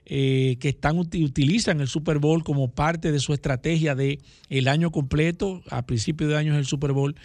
eh, 0.10 0.56
que 0.62 0.70
están 0.70 0.98
utilizan 0.98 1.82
el 1.82 1.90
Super 1.90 2.20
Bowl 2.20 2.42
como 2.42 2.72
parte 2.72 3.12
de 3.12 3.20
su 3.20 3.34
estrategia 3.34 3.94
de 3.94 4.22
el 4.48 4.70
año 4.70 4.90
completo, 4.90 5.62
a 5.70 5.86
principio 5.86 6.30
de 6.30 6.38
año 6.38 6.54
es 6.54 6.60
el 6.60 6.66
Super 6.66 6.94
Bowl. 6.94 7.16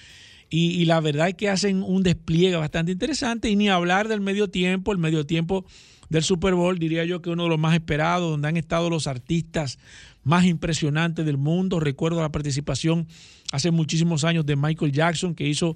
Y, 0.51 0.85
la 0.85 1.01
verdad 1.01 1.29
es 1.29 1.35
que 1.35 1.49
hacen 1.49 1.83
un 1.83 2.03
despliegue 2.03 2.57
bastante 2.57 2.93
interesante 2.93 3.49
y 3.49 3.57
ni 3.57 3.71
hablar 3.71 4.09
del 4.09 4.21
medio 4.21 4.49
tiempo, 4.49 4.93
el 4.93 4.99
medio 4.99 5.25
tiempo 5.25 5.65
del 6.13 6.23
Super 6.23 6.55
Bowl, 6.55 6.79
diría 6.79 7.07
yo 7.07 7.23
que 7.23 7.31
uno 7.31 7.45
de 7.45 7.49
los 7.49 7.59
más 7.59 7.75
esperados, 7.75 8.31
donde 8.31 8.47
han 8.47 8.59
estado 8.59 8.91
los 8.91 9.07
artistas 9.07 9.79
más 10.23 10.45
impresionantes 10.45 11.25
del 11.25 11.39
mundo. 11.39 11.81
Recuerdo 11.81 12.21
la 12.21 12.31
participación 12.31 13.09
hace 13.51 13.71
muchísimos 13.71 14.23
años 14.23 14.45
de 14.45 14.55
Michael 14.55 14.93
Jackson, 14.93 15.35
que 15.35 15.49
hizo, 15.49 15.75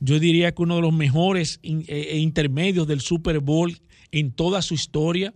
yo 0.00 0.18
diría 0.18 0.52
que 0.52 0.62
uno 0.62 0.76
de 0.76 0.80
los 0.80 0.94
mejores 0.94 1.60
eh, 1.62 1.84
eh, 1.88 2.18
intermedios 2.18 2.88
del 2.88 3.02
Super 3.02 3.40
Bowl 3.40 3.78
en 4.12 4.32
toda 4.32 4.62
su 4.62 4.72
historia. 4.72 5.34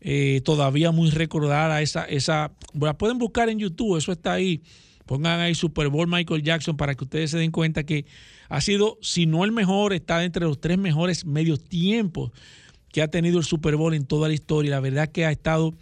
Eh, 0.00 0.42
todavía 0.44 0.92
muy 0.92 1.10
recordada 1.10 1.82
esa, 1.82 2.04
esa, 2.04 2.52
la 2.74 2.96
pueden 2.96 3.18
buscar 3.18 3.48
en 3.48 3.58
YouTube, 3.58 3.96
eso 3.96 4.12
está 4.12 4.32
ahí 4.32 4.62
Pongan 5.06 5.40
ahí 5.40 5.54
Super 5.54 5.88
Bowl 5.88 6.06
Michael 6.06 6.42
Jackson 6.42 6.76
para 6.76 6.94
que 6.94 7.04
ustedes 7.04 7.32
se 7.32 7.38
den 7.38 7.50
cuenta 7.50 7.84
que 7.84 8.06
ha 8.48 8.60
sido, 8.60 8.98
si 9.02 9.26
no 9.26 9.44
el 9.44 9.50
mejor, 9.50 9.92
está 9.92 10.24
entre 10.24 10.44
los 10.44 10.60
tres 10.60 10.78
mejores 10.78 11.24
medios 11.24 11.64
tiempos 11.64 12.30
que 12.92 13.02
ha 13.02 13.08
tenido 13.08 13.38
el 13.38 13.44
Super 13.44 13.76
Bowl 13.76 13.94
en 13.94 14.04
toda 14.04 14.28
la 14.28 14.34
historia. 14.34 14.70
La 14.70 14.80
verdad 14.80 15.10
que 15.10 15.24
ha 15.24 15.32
estado 15.32 15.74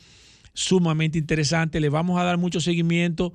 sumamente 0.55 1.18
interesante. 1.18 1.81
Le 1.81 1.88
vamos 1.88 2.18
a 2.18 2.25
dar 2.25 2.38
mucho 2.38 2.61
seguimiento. 2.61 3.33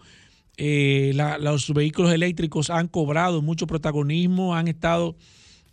Eh, 0.57 1.13
los 1.41 1.73
vehículos 1.73 2.13
eléctricos 2.13 2.69
han 2.69 2.87
cobrado 2.87 3.41
mucho 3.41 3.67
protagonismo, 3.67 4.55
han 4.55 4.69
estado 4.69 5.17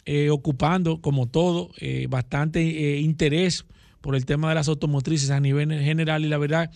eh, 0.04 0.30
ocupando, 0.30 1.00
como 1.00 1.28
todo, 1.28 1.70
eh, 1.78 2.08
bastante 2.10 2.98
interés 3.00 3.64
por 4.00 4.16
el 4.16 4.26
tema 4.26 4.48
de 4.48 4.56
las 4.56 4.66
automotrices 4.66 5.30
a 5.30 5.38
nivel 5.38 5.72
general 5.80 6.24
y 6.24 6.28
la 6.28 6.38
verdad 6.38 6.72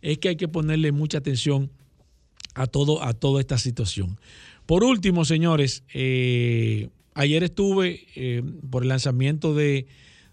es 0.00 0.18
que 0.18 0.28
hay 0.28 0.36
que 0.36 0.46
ponerle 0.46 0.92
mucha 0.92 1.18
atención 1.18 1.72
a, 2.54 2.68
todo, 2.68 3.02
a 3.02 3.14
toda 3.14 3.40
esta 3.40 3.58
situación. 3.58 4.20
Por 4.64 4.84
último, 4.84 5.24
señores, 5.24 5.82
ayer 7.14 7.42
estuve 7.42 8.52
por 8.70 8.84
el 8.84 8.90
lanzamiento 8.90 9.54
de, 9.54 9.88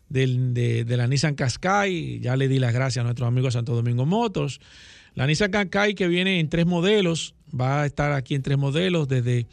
la 0.10 1.08
Nissan 1.08 1.36
Qashqai, 1.36 2.20
ya 2.20 2.36
le 2.36 2.48
di 2.48 2.60
las 2.60 2.74
gracias 2.74 3.02
a 3.02 3.04
nuestros 3.04 3.28
amigos 3.28 3.54
de 3.54 3.60
Santo 3.60 3.76
Domingo 3.76 4.06
Motors. 4.06 4.60
La 5.14 5.28
Nissan 5.28 5.52
Qashqai 5.52 5.96
que 5.96 6.08
viene 6.08 6.40
en 6.40 6.50
tres 6.50 6.66
modelos, 6.66 7.36
va 7.50 7.84
a 7.84 7.86
estar 7.86 8.12
aquí 8.12 8.36
en 8.36 8.42
tres 8.42 8.58
modelos, 8.58 9.08
desde 9.08 9.48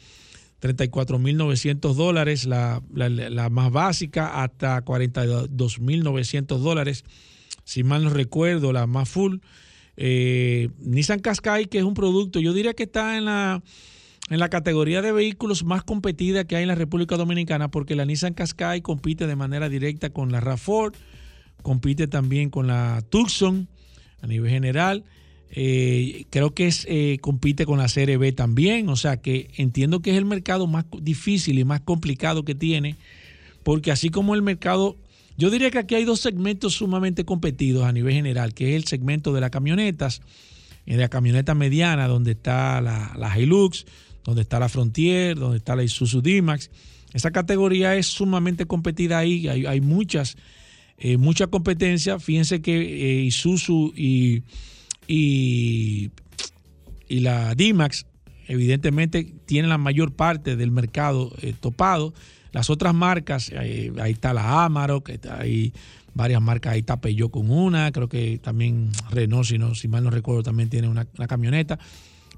34.900 0.61 1.93
dólares, 1.93 2.45
la, 2.45 2.81
la, 2.93 3.49
más 3.49 3.71
básica, 3.71 4.43
hasta 4.43 4.83
42.900 4.83 6.57
dólares. 6.57 7.03
Si 7.65 7.83
mal 7.83 8.03
no 8.03 8.09
recuerdo, 8.09 8.73
la 8.73 8.87
más 8.87 9.09
full 9.09 9.37
eh, 9.97 10.69
Nissan 10.79 11.19
Qashqai, 11.19 11.67
que 11.67 11.79
es 11.79 11.83
un 11.83 11.93
producto, 11.93 12.39
yo 12.39 12.53
diría 12.53 12.73
que 12.73 12.83
está 12.83 13.17
en 13.17 13.25
la, 13.25 13.61
en 14.33 14.39
la 14.39 14.49
categoría 14.49 15.03
de 15.03 15.11
vehículos 15.11 15.63
más 15.63 15.83
competida 15.83 16.43
que 16.43 16.55
hay 16.55 16.63
en 16.63 16.67
la 16.67 16.75
República 16.75 17.17
Dominicana, 17.17 17.69
porque 17.69 17.95
la 17.95 18.03
Nissan 18.03 18.33
Qashqai 18.33 18.81
compite 18.81 19.27
de 19.27 19.35
manera 19.35 19.69
directa 19.69 20.09
con 20.09 20.31
la 20.31 20.41
RAV4, 20.41 20.93
compite 21.61 22.07
también 22.07 22.49
con 22.49 22.65
la 22.65 23.03
Tucson 23.09 23.67
a 24.21 24.27
nivel 24.27 24.49
general. 24.49 25.03
Eh, 25.51 26.25
creo 26.31 26.55
que 26.55 26.65
es, 26.65 26.87
eh, 26.89 27.19
compite 27.21 27.67
con 27.67 27.77
la 27.77 27.87
CRB 27.87 28.33
también, 28.33 28.89
o 28.89 28.95
sea 28.95 29.17
que 29.17 29.51
entiendo 29.57 30.01
que 30.01 30.09
es 30.09 30.17
el 30.17 30.25
mercado 30.25 30.65
más 30.65 30.85
difícil 30.99 31.59
y 31.59 31.63
más 31.63 31.81
complicado 31.81 32.43
que 32.43 32.55
tiene, 32.55 32.95
porque 33.61 33.91
así 33.91 34.09
como 34.09 34.33
el 34.33 34.41
mercado 34.41 34.97
yo 35.37 35.51
diría 35.51 35.69
que 35.69 35.77
aquí 35.77 35.93
hay 35.93 36.05
dos 36.05 36.21
segmentos 36.21 36.73
sumamente 36.73 37.23
competidos 37.23 37.85
a 37.85 37.91
nivel 37.91 38.15
general, 38.15 38.55
que 38.55 38.71
es 38.71 38.75
el 38.77 38.85
segmento 38.85 39.31
de 39.31 39.41
las 39.41 39.51
camionetas, 39.51 40.21
de 40.85 40.97
la 40.97 41.09
camioneta 41.09 41.55
mediana, 41.55 42.07
donde 42.07 42.31
está 42.31 42.81
la, 42.81 43.33
Hilux, 43.37 43.85
donde 44.23 44.41
está 44.41 44.59
la 44.59 44.69
Frontier, 44.69 45.37
donde 45.37 45.57
está 45.57 45.75
la 45.75 45.83
Isuzu 45.83 46.21
D-Max. 46.21 46.69
Esa 47.13 47.31
categoría 47.31 47.95
es 47.95 48.07
sumamente 48.07 48.65
competida 48.65 49.19
ahí, 49.19 49.47
hay, 49.47 49.81
muchas, 49.81 50.35
eh, 50.97 51.17
mucha 51.17 51.47
competencia. 51.47 52.19
Fíjense 52.19 52.61
que 52.61 52.81
eh, 52.81 53.21
Isuzu 53.23 53.93
y, 53.95 54.43
y, 55.07 56.11
la 57.09 57.53
D-Max 57.53 58.07
evidentemente 58.47 59.33
tienen 59.45 59.69
la 59.69 59.77
mayor 59.77 60.13
parte 60.13 60.55
del 60.55 60.71
mercado 60.71 61.31
eh, 61.41 61.53
topado. 61.59 62.13
Las 62.51 62.69
otras 62.69 62.93
marcas, 62.93 63.51
ahí, 63.57 63.91
está 64.07 64.33
la 64.33 64.65
Amarok, 64.65 65.09
hay 65.29 65.73
varias 66.13 66.41
marcas, 66.41 66.73
ahí 66.73 66.79
está 66.79 67.01
Peugeot 67.01 67.31
con 67.31 67.49
una, 67.49 67.91
creo 67.91 68.07
que 68.07 68.39
también 68.39 68.91
Renault, 69.09 69.45
si, 69.45 69.57
no, 69.57 69.75
si 69.75 69.87
mal 69.87 70.03
no 70.03 70.09
recuerdo, 70.09 70.43
también 70.43 70.69
tiene 70.69 70.87
una, 70.87 71.05
camioneta. 71.05 71.79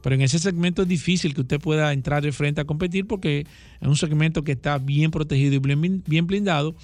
Pero 0.06 0.14
en 0.14 0.22
ese 0.22 0.38
segmento 0.38 0.84
es 0.84 0.88
difícil 0.88 1.34
que 1.34 1.42
usted 1.42 1.60
pueda 1.60 1.92
entrar 1.92 2.22
de 2.22 2.32
frente 2.32 2.62
a 2.62 2.66
competir 2.66 3.08
porque 3.08 3.48
es 3.82 3.88
un 3.88 3.96
segmento 3.96 4.44
que 4.44 4.52
está 4.52 4.78
bien 4.78 5.10
protegido 5.10 5.56
y 5.56 5.58
bien, 6.06 6.28
blindado. 6.28 6.76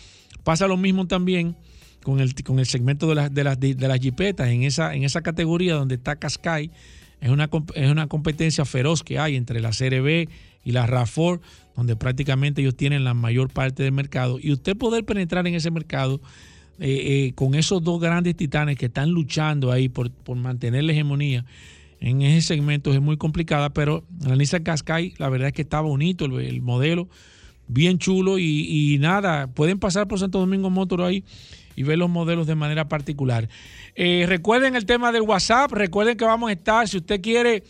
Pasa 0.43 0.65
lo 0.65 0.75
mismo 0.75 1.05
también 1.05 1.55
con 2.01 2.19
el, 2.19 2.33
con 2.43 2.57
el 2.57 2.65
segmento 2.65 3.07
de 3.07 3.13
las, 3.13 3.31
de 3.31 3.43
las, 3.43 3.59
de, 3.59 3.75
las 3.75 3.99
jipetas, 3.99 4.47
en 4.47 4.63
esa, 4.63 4.95
en 4.95 5.03
esa 5.03 5.21
categoría 5.21 5.75
donde 5.75 5.93
está 5.93 6.15
Qashqai, 6.15 6.71
es 7.19 7.29
una, 7.29 7.47
es 7.75 7.91
una 7.91 8.07
competencia 8.07 8.65
feroz 8.65 9.03
que 9.03 9.19
hay 9.19 9.35
entre 9.35 9.59
la 9.59 9.69
CRB 9.69 10.27
y 10.65 10.71
la 10.71 10.87
RAFOR, 10.87 11.41
donde 11.75 11.95
prácticamente 11.95 12.61
ellos 12.61 12.75
tienen 12.75 13.03
la 13.03 13.13
mayor 13.13 13.51
parte 13.51 13.83
del 13.83 13.91
mercado. 13.91 14.39
Y 14.41 14.51
usted 14.51 14.75
poder 14.75 15.05
penetrar 15.05 15.45
en 15.45 15.53
ese 15.53 15.69
mercado 15.69 16.21
eh, 16.79 17.27
eh, 17.27 17.33
con 17.35 17.53
esos 17.53 17.83
dos 17.83 18.01
grandes 18.01 18.35
titanes 18.35 18.79
que 18.79 18.87
están 18.87 19.11
luchando 19.11 19.71
ahí 19.71 19.89
por, 19.89 20.09
mantener 20.35 20.85
la 20.85 20.93
hegemonía 20.93 21.45
en 22.01 22.21
ese 22.23 22.55
segmento 22.55 22.91
es 22.93 22.99
muy 22.99 23.15
complicada, 23.15 23.69
pero 23.69 24.03
la 24.25 24.35
Nissan 24.35 24.63
Qashqai, 24.63 25.13
la 25.17 25.29
verdad 25.29 25.49
es 25.49 25.53
que 25.53 25.61
está 25.61 25.79
bonito 25.81 26.25
el, 26.25 26.61
modelo, 26.61 27.07
bien 27.67 27.99
chulo 27.99 28.37
y, 28.37 28.97
nada, 28.99 29.47
pueden 29.47 29.79
pasar 29.79 30.07
por 30.07 30.19
Santo 30.19 30.39
Domingo 30.39 30.69
Motor 30.69 31.03
ahí 31.03 31.23
y 31.75 31.83
ver 31.83 31.97
los 31.97 32.09
modelos 32.09 32.47
de 32.47 32.55
manera 32.55 32.89
particular. 32.89 33.47
Eh, 33.95 34.25
recuerden 34.27 34.75
el 34.75 34.85
tema 34.85 35.11
del 35.11 35.21
WhatsApp, 35.21 35.71
recuerden 35.71 36.17
que 36.17 36.25
vamos 36.25 36.49
a 36.49 36.53
estar, 36.53 36.87
si 36.87 36.97
usted 36.97 37.21
quiere 37.21 37.63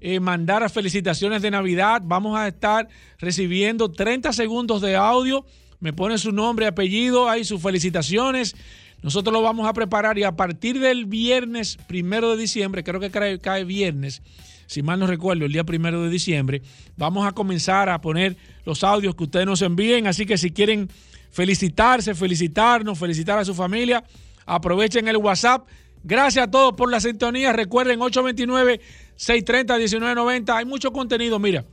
eh, 0.00 0.20
mandar 0.20 0.68
felicitaciones 0.70 1.42
de 1.42 1.50
Navidad. 1.50 2.02
Vamos 2.04 2.38
a 2.38 2.46
estar 2.46 2.88
recibiendo 3.18 3.90
30 3.90 4.32
segundos 4.32 4.80
de 4.80 4.94
audio. 4.94 5.44
Me 5.80 5.92
pone 5.92 6.18
su 6.18 6.30
nombre, 6.30 6.66
apellido, 6.66 7.28
ahí 7.28 7.44
sus 7.44 7.60
felicitaciones. 7.60 8.54
Nosotros 9.02 9.32
lo 9.32 9.42
vamos 9.42 9.68
a 9.68 9.72
preparar 9.72 10.18
y 10.18 10.24
a 10.24 10.32
partir 10.32 10.80
del 10.80 11.06
viernes 11.06 11.78
primero 11.86 12.32
de 12.32 12.36
diciembre, 12.36 12.82
creo 12.82 13.00
que 13.00 13.38
cae, 13.40 13.64
viernes, 13.64 14.22
si 14.66 14.82
mal 14.82 14.98
no 14.98 15.06
recuerdo, 15.06 15.46
el 15.46 15.52
día 15.52 15.64
primero 15.64 16.02
de 16.02 16.10
diciembre, 16.10 16.62
vamos 16.96 17.26
a 17.26 17.32
comenzar 17.32 17.88
a 17.88 18.00
poner 18.00 18.36
los 18.64 18.84
audios 18.84 19.14
que 19.14 19.24
ustedes 19.24 19.46
nos 19.46 19.62
envíen. 19.62 20.06
Así 20.06 20.26
que 20.26 20.36
si 20.36 20.50
quieren 20.50 20.90
felicitarse, 21.30 22.14
felicitarnos, 22.14 22.98
felicitar 22.98 23.38
a 23.38 23.44
su 23.44 23.54
familia, 23.54 24.04
aprovechen 24.46 25.08
el 25.08 25.16
WhatsApp 25.16 25.66
Gracias 26.04 26.46
a 26.46 26.50
todos 26.50 26.74
por 26.74 26.90
la 26.90 27.00
sintonía. 27.00 27.52
Recuerden 27.52 28.00
829-630-1990. 28.00 30.56
Hay 30.56 30.64
mucho 30.64 30.90
contenido. 30.92 31.38
Mira, 31.38 31.66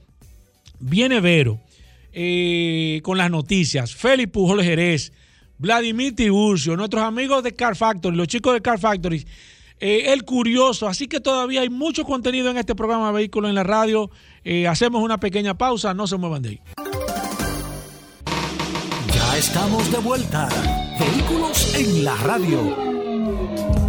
viene 0.79 1.21
Vero 1.21 1.61
eh, 2.11 2.99
con 3.03 3.17
las 3.17 3.31
noticias. 3.31 3.95
Félix 3.95 4.31
Pujol 4.31 4.61
Jerez, 4.63 5.13
Vladimir 5.57 6.15
Tiburcio, 6.15 6.75
nuestros 6.75 7.03
amigos 7.03 7.43
de 7.43 7.55
Car 7.55 7.75
Factory, 7.75 8.15
los 8.15 8.27
chicos 8.27 8.53
de 8.53 8.61
Car 8.61 8.79
Factory. 8.79 9.25
Eh, 9.79 10.13
el 10.13 10.23
curioso, 10.23 10.87
así 10.87 11.07
que 11.07 11.19
todavía 11.19 11.61
hay 11.61 11.69
mucho 11.69 12.05
contenido 12.05 12.49
en 12.49 12.57
este 12.57 12.75
programa 12.75 13.11
Vehículos 13.11 13.49
en 13.49 13.55
la 13.55 13.63
Radio. 13.63 14.09
Eh, 14.43 14.67
hacemos 14.67 15.03
una 15.03 15.19
pequeña 15.19 15.57
pausa, 15.57 15.93
no 15.93 16.07
se 16.07 16.17
muevan 16.17 16.41
de 16.41 16.49
ahí. 16.49 16.61
Ya 19.13 19.37
estamos 19.37 19.91
de 19.91 19.97
vuelta. 19.97 20.47
Vehículos 20.99 21.75
en 21.75 22.05
la 22.05 22.15
Radio. 22.17 23.84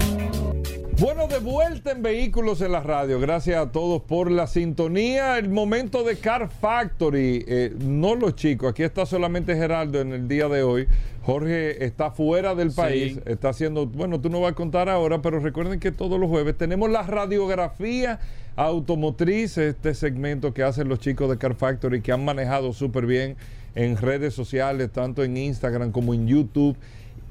Bueno, 0.99 1.29
de 1.29 1.41
vuelta 1.41 1.93
en 1.93 2.03
Vehículos 2.03 2.63
en 2.63 2.73
la 2.73 2.81
Radio. 2.81 3.21
Gracias 3.21 3.59
a 3.59 3.71
todos 3.71 4.01
por 4.01 4.31
la 4.31 4.47
sintonía. 4.47 5.37
El 5.37 5.51
momento 5.51 6.03
de 6.05 6.17
Car 6.17 6.49
Factory. 6.49 7.45
Eh, 7.47 7.75
no 7.79 8.15
los 8.15 8.35
chicos, 8.35 8.71
aquí 8.71 8.83
está 8.83 9.05
solamente 9.05 9.55
Geraldo 9.55 10.01
en 10.01 10.15
el 10.15 10.27
día 10.27 10.49
de 10.49 10.63
hoy. 10.63 10.89
Jorge 11.23 11.85
está 11.85 12.13
fuera 12.13 12.55
del 12.55 12.73
país, 12.73 13.21
está 13.27 13.51
haciendo, 13.51 13.85
bueno, 13.87 14.21
tú 14.23 14.31
no 14.31 14.41
vas 14.41 14.53
a 14.53 14.55
contar 14.55 14.89
ahora, 14.89 15.21
pero 15.21 15.39
recuerden 15.39 15.81
que 15.81 15.93
todos 15.93 16.19
los 16.19 16.31
jueves 16.31 16.57
tenemos 16.57 16.89
la 16.89 17.03
radiografía 17.03 18.19
automotriz, 18.55 19.59
este 19.59 19.93
segmento 19.93 20.55
que 20.55 20.63
hacen 20.63 20.89
los 20.89 21.01
chicos 21.01 21.29
de 21.29 21.37
Car 21.37 21.57
Factory 21.57 22.01
que 22.01 22.13
han 22.13 22.25
manejado 22.25 22.73
súper 22.73 23.05
bien 23.05 23.37
en 23.75 23.99
redes 23.99 24.33
sociales, 24.33 24.91
tanto 24.93 25.25
en 25.25 25.37
Instagram 25.37 25.93
como 25.93 26.15
en 26.15 26.27
YouTube 26.27 26.77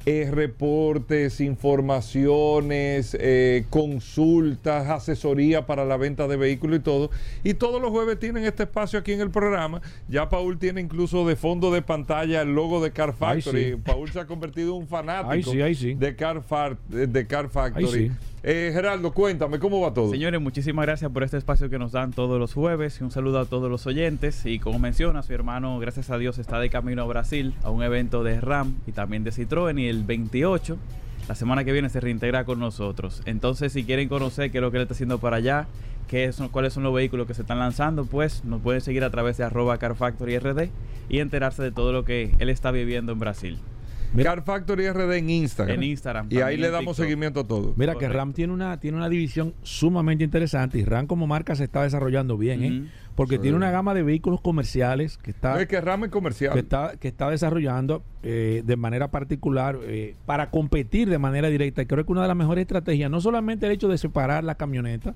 eh, 0.06 0.30
reportes, 0.32 1.42
informaciones, 1.42 3.18
eh, 3.20 3.66
consultas, 3.70 4.88
asesoría 4.88 5.66
para 5.66 5.84
la 5.84 5.98
venta 5.98 6.28
de 6.28 6.38
vehículos 6.38 6.80
y 6.80 6.82
todo. 6.82 7.10
Y 7.44 7.56
todos 7.56 7.82
los 7.82 7.90
jueves 7.90 8.20
tienen 8.20 8.46
este 8.46 8.64
espacio 8.64 9.00
aquí 9.00 9.14
en 9.14 9.22
el 9.22 9.32
programa. 9.32 9.82
Ya 10.08 10.30
Paul 10.30 10.60
tiene 10.60 10.82
incluso 10.82 11.28
de 11.28 11.36
fondo 11.36 11.72
de 11.72 11.82
pantalla 11.82 12.42
el 12.42 12.54
logo 12.54 12.84
de 12.84 12.92
Car 12.92 13.14
Factory. 13.14 13.78
Paul 13.78 14.12
se 14.12 14.20
ha 14.20 14.28
convertido 14.28 14.76
en 14.76 14.84
un 14.84 14.88
fanático 14.88 15.52
de, 15.52 16.16
Car 16.16 16.44
de 16.88 17.28
Car 17.28 17.50
Factory. 17.50 18.12
Eh, 18.48 18.70
Geraldo, 18.72 19.12
cuéntame, 19.12 19.58
¿cómo 19.58 19.82
va 19.82 19.92
todo? 19.92 20.12
Señores, 20.12 20.40
muchísimas 20.40 20.86
gracias 20.86 21.10
por 21.10 21.24
este 21.24 21.36
espacio 21.36 21.68
que 21.68 21.80
nos 21.80 21.94
dan 21.94 22.12
todos 22.12 22.40
los 22.40 22.54
jueves 22.54 23.02
un 23.02 23.10
saludo 23.10 23.40
a 23.40 23.46
todos 23.46 23.72
los 23.72 23.88
oyentes. 23.88 24.46
Y 24.46 24.60
como 24.60 24.78
menciona, 24.78 25.24
su 25.24 25.34
hermano, 25.34 25.80
gracias 25.80 26.12
a 26.12 26.20
Dios, 26.20 26.38
está 26.38 26.60
de 26.60 26.70
camino 26.70 27.02
a 27.02 27.06
Brasil 27.06 27.56
a 27.64 27.72
un 27.72 27.82
evento 27.82 28.24
de 28.24 28.40
RAM 28.40 28.76
y 28.86 28.92
también 28.92 29.24
de 29.24 29.32
Citroën 29.32 29.82
y 29.82 29.88
el 29.88 30.04
28, 30.04 30.78
la 31.28 31.34
semana 31.34 31.64
que 31.64 31.72
viene, 31.72 31.90
se 31.90 32.00
reintegra 32.00 32.46
con 32.46 32.60
nosotros. 32.60 33.24
Entonces, 33.26 33.74
si 33.74 33.84
quieren 33.84 34.10
conocer 34.10 34.52
qué 34.52 34.60
es 34.60 34.62
lo 34.62 34.70
que 34.70 34.78
él 34.78 34.84
está 34.84 34.94
haciendo 34.94 35.18
para 35.18 35.38
allá, 35.38 35.66
qué 36.08 36.32
son, 36.32 36.50
cuáles 36.50 36.72
son 36.72 36.84
los 36.84 36.94
vehículos 36.94 37.26
que 37.26 37.34
se 37.34 37.42
están 37.42 37.58
lanzando, 37.58 38.06
pues 38.06 38.46
nos 38.46 38.62
pueden 38.62 38.82
seguir 38.82 39.04
a 39.06 39.10
través 39.10 39.38
de 39.38 39.44
arroba 39.44 39.80
carfactoryRD 39.80 40.70
y 41.10 41.18
enterarse 41.18 41.64
de 41.64 41.72
todo 41.72 41.92
lo 41.92 42.06
que 42.06 42.36
él 42.38 42.50
está 42.50 42.70
viviendo 42.70 43.12
en 43.12 43.18
Brasil. 43.18 43.58
Car 44.24 44.44
Factory 44.44 44.90
RD 44.90 45.18
en 45.18 45.30
Instagram. 45.30 45.76
En 45.76 45.84
Instagram. 45.84 46.28
Y 46.30 46.40
ahí 46.40 46.58
le 46.58 46.70
damos 46.70 46.98
seguimiento 46.98 47.42
a 47.42 47.44
todo. 47.44 47.74
Mira 47.76 47.96
que 47.96 48.08
RAM 48.08 48.34
tiene 48.34 48.54
una, 48.54 48.80
tiene 48.80 48.98
una 48.98 49.10
división 49.10 49.54
sumamente 49.64 50.24
interesante 50.24 50.78
y 50.80 50.86
RAM 50.86 51.08
como 51.08 51.28
marca 51.28 51.56
se 51.56 51.66
está 51.66 51.84
desarrollando 51.84 52.38
bien, 52.38 52.64
¿eh? 52.64 52.90
Porque 53.16 53.40
tiene 53.40 53.56
una 53.56 53.72
gama 53.72 53.94
de 53.94 54.04
vehículos 54.04 54.42
comerciales 54.42 55.18
que 55.18 55.32
está... 55.32 55.62
es 55.62 55.68
que 55.68 55.80
RAM 55.80 56.04
es 56.04 56.10
comercial. 56.10 56.52
Que 56.52 56.60
está, 56.60 56.98
que 57.00 57.08
está 57.08 57.30
desarrollando 57.30 58.04
eh, 58.24 58.62
de 58.66 58.76
manera 58.76 59.10
particular 59.10 59.80
eh, 59.84 60.16
para 60.26 60.50
competir 60.50 61.10
de 61.10 61.18
manera 61.18 61.48
directa. 61.48 61.82
Y 61.82 61.86
creo 61.86 62.06
que 62.06 62.12
una 62.12 62.24
de 62.24 62.28
las 62.28 62.36
mejores 62.36 62.64
estrategias, 62.64 63.10
no 63.10 63.22
solamente 63.22 63.68
el 63.68 63.72
hecho 63.72 63.88
de 63.88 63.98
separar 63.98 64.44
la 64.44 64.56
camioneta, 64.56 65.16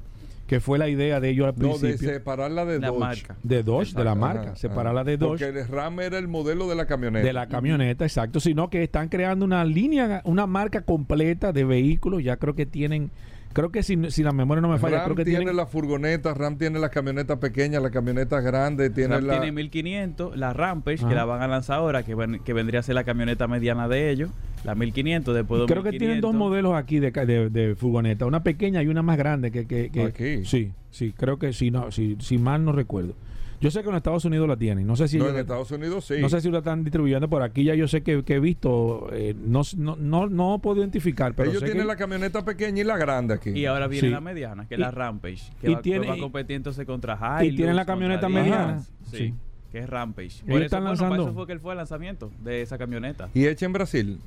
que 0.50 0.60
fue 0.60 0.80
la 0.80 0.90
idea 0.90 1.20
de 1.20 1.30
ellos 1.30 1.46
al 1.46 1.54
principio. 1.54 1.90
No, 1.90 1.96
de 1.96 2.14
separarla 2.16 2.66
de 2.66 2.80
la 2.80 2.88
Dodge. 2.88 3.00
Marca. 3.00 3.36
De 3.44 3.62
Dodge, 3.62 3.94
de 3.94 4.04
la 4.04 4.16
marca. 4.16 4.56
separarla 4.56 5.04
de 5.04 5.16
Dodge. 5.16 5.46
Porque 5.46 5.60
el 5.60 5.68
RAM 5.68 6.00
era 6.00 6.18
el 6.18 6.28
modelo 6.28 6.68
de 6.68 6.74
la 6.74 6.88
camioneta. 6.88 7.24
De 7.24 7.34
la 7.34 7.48
camioneta, 7.48 8.04
exacto. 8.04 8.40
Sino 8.40 8.72
que 8.72 8.82
están 8.82 9.10
creando 9.10 9.46
una 9.46 9.64
línea, 9.64 10.24
una 10.26 10.48
marca 10.48 10.82
completa 10.82 11.54
de 11.54 11.66
vehículos. 11.66 12.24
Ya 12.24 12.38
creo 12.38 12.56
que 12.56 12.66
tienen 12.66 13.12
Creo 13.54 13.72
que 13.72 13.82
si, 13.84 14.12
si, 14.12 14.22
la 14.22 14.32
memoria 14.32 14.62
no 14.62 14.70
me 14.70 14.78
falla, 14.78 14.98
Ram 14.98 15.06
creo 15.06 15.16
que 15.16 15.26
tiene 15.26 15.54
la 15.54 15.66
furgoneta, 15.66 16.36
RAM 16.36 16.58
tiene 16.58 16.78
la 16.78 16.90
camioneta 16.90 17.40
pequeña, 17.40 17.80
la 17.80 17.90
camioneta 17.90 18.42
grande, 18.42 18.92
tiene 18.92 19.16
Ram 19.16 19.26
la 19.26 19.40
tiene 19.40 19.52
1500, 19.52 20.38
la 20.38 20.54
Rampage 20.54 21.08
que 21.08 21.16
la 21.16 21.26
van 21.26 21.42
a 21.42 21.48
lanzar 21.48 21.78
ahora, 21.78 22.04
que, 22.04 22.16
que 22.46 22.54
vendría 22.54 22.82
a 22.82 22.84
ser 22.84 22.94
la 22.94 23.04
camioneta 23.04 23.48
mediana 23.48 23.88
de 23.88 24.12
ellos, 24.12 24.30
la 24.63 24.76
1500 24.76 25.36
después 25.36 25.62
de 25.62 25.67
Creo 25.67 25.84
que 25.84 25.98
tienen 25.98 26.22
dos 26.22 26.34
modelos 26.34 26.74
aquí 26.76 27.00
de, 27.00 27.12
de, 27.12 27.76
furgoneta, 27.76 28.26
una 28.26 28.43
pequeña 28.43 28.84
y 28.84 28.88
una 28.88 29.02
más 29.02 29.17
grande 29.17 29.52
que, 29.52 29.65
que, 29.67 29.89
que 29.89 30.04
aquí. 30.04 30.45
sí, 30.45 30.72
sí, 30.91 31.13
creo 31.15 31.39
que 31.39 31.54
sí, 31.54 31.72
no, 31.72 31.91
si, 31.91 32.17
si 32.19 32.38
mal 32.38 32.65
no 32.65 32.72
recuerdo. 32.72 33.13
Yo 33.62 33.72
sé 33.72 33.84
que 33.84 33.89
en 33.89 33.95
Estados 33.95 34.24
Unidos 34.24 34.48
la 34.48 34.56
tienen. 34.56 34.88
No 34.88 34.95
sé 34.95 35.08
si. 35.08 35.17
No, 35.17 35.28
en 35.28 35.36
Estados 35.36 35.69
Unidos 35.72 36.06
sí. 36.06 36.15
No 36.19 36.30
sé 36.30 36.39
si 36.39 36.50
la 36.50 36.60
están 36.60 36.84
distribuyendo 36.84 37.30
por 37.30 37.41
aquí. 37.41 37.65
Ya 37.65 37.76
yo 37.76 37.88
sé 37.88 38.02
que, 38.04 38.24
que 38.24 38.36
he 38.36 38.39
visto. 38.39 39.10
Eh, 39.12 39.36
no, 39.38 39.62
no, 39.76 39.98
no, 39.98 40.28
no, 40.30 40.60
puedo 40.60 40.80
identificar. 40.80 41.34
Pero 41.34 41.50
Ellos 41.52 41.63
tienen 41.63 41.86
la 41.86 41.98
camioneta 41.98 42.45
pequeña 42.45 42.82
y 42.82 42.86
la 42.86 42.98
grande 42.98 43.34
aquí. 43.34 43.50
Y 43.50 43.65
ahora 43.65 43.88
viene 43.88 44.12
la 44.12 44.22
mediana, 44.22 44.65
que 44.67 44.76
es 44.76 44.80
la 44.80 44.91
Rampage. 44.91 45.52
Que 45.60 45.72
y 45.72 45.74
va, 45.74 45.82
tiene, 45.82 46.08
va 46.08 46.17
competiéndose 46.17 46.86
contra 46.86 47.15
Hilux. 47.15 47.54
Y 47.54 47.58
tienen 47.58 47.76
la 47.76 47.86
camioneta 47.86 48.30
mediana. 48.30 48.80
Sí. 49.12 49.17
sí. 49.17 49.34
Que 49.72 49.80
es 49.80 49.89
Rampage. 49.89 50.41
Por 50.48 50.56
eso, 50.56 50.65
están 50.65 50.84
lanzando. 50.86 51.10
Bueno, 51.10 51.24
eso 51.26 51.34
fue 51.34 51.45
que 51.45 51.54
él 51.54 51.60
fue 51.60 51.74
el 51.74 51.78
lanzamiento 51.78 52.32
de 52.39 52.62
esa 52.62 52.78
camioneta. 52.78 53.30
¿Y 53.34 53.45
hecha 53.45 53.65
en 53.65 53.74
Brasil? 53.74 54.19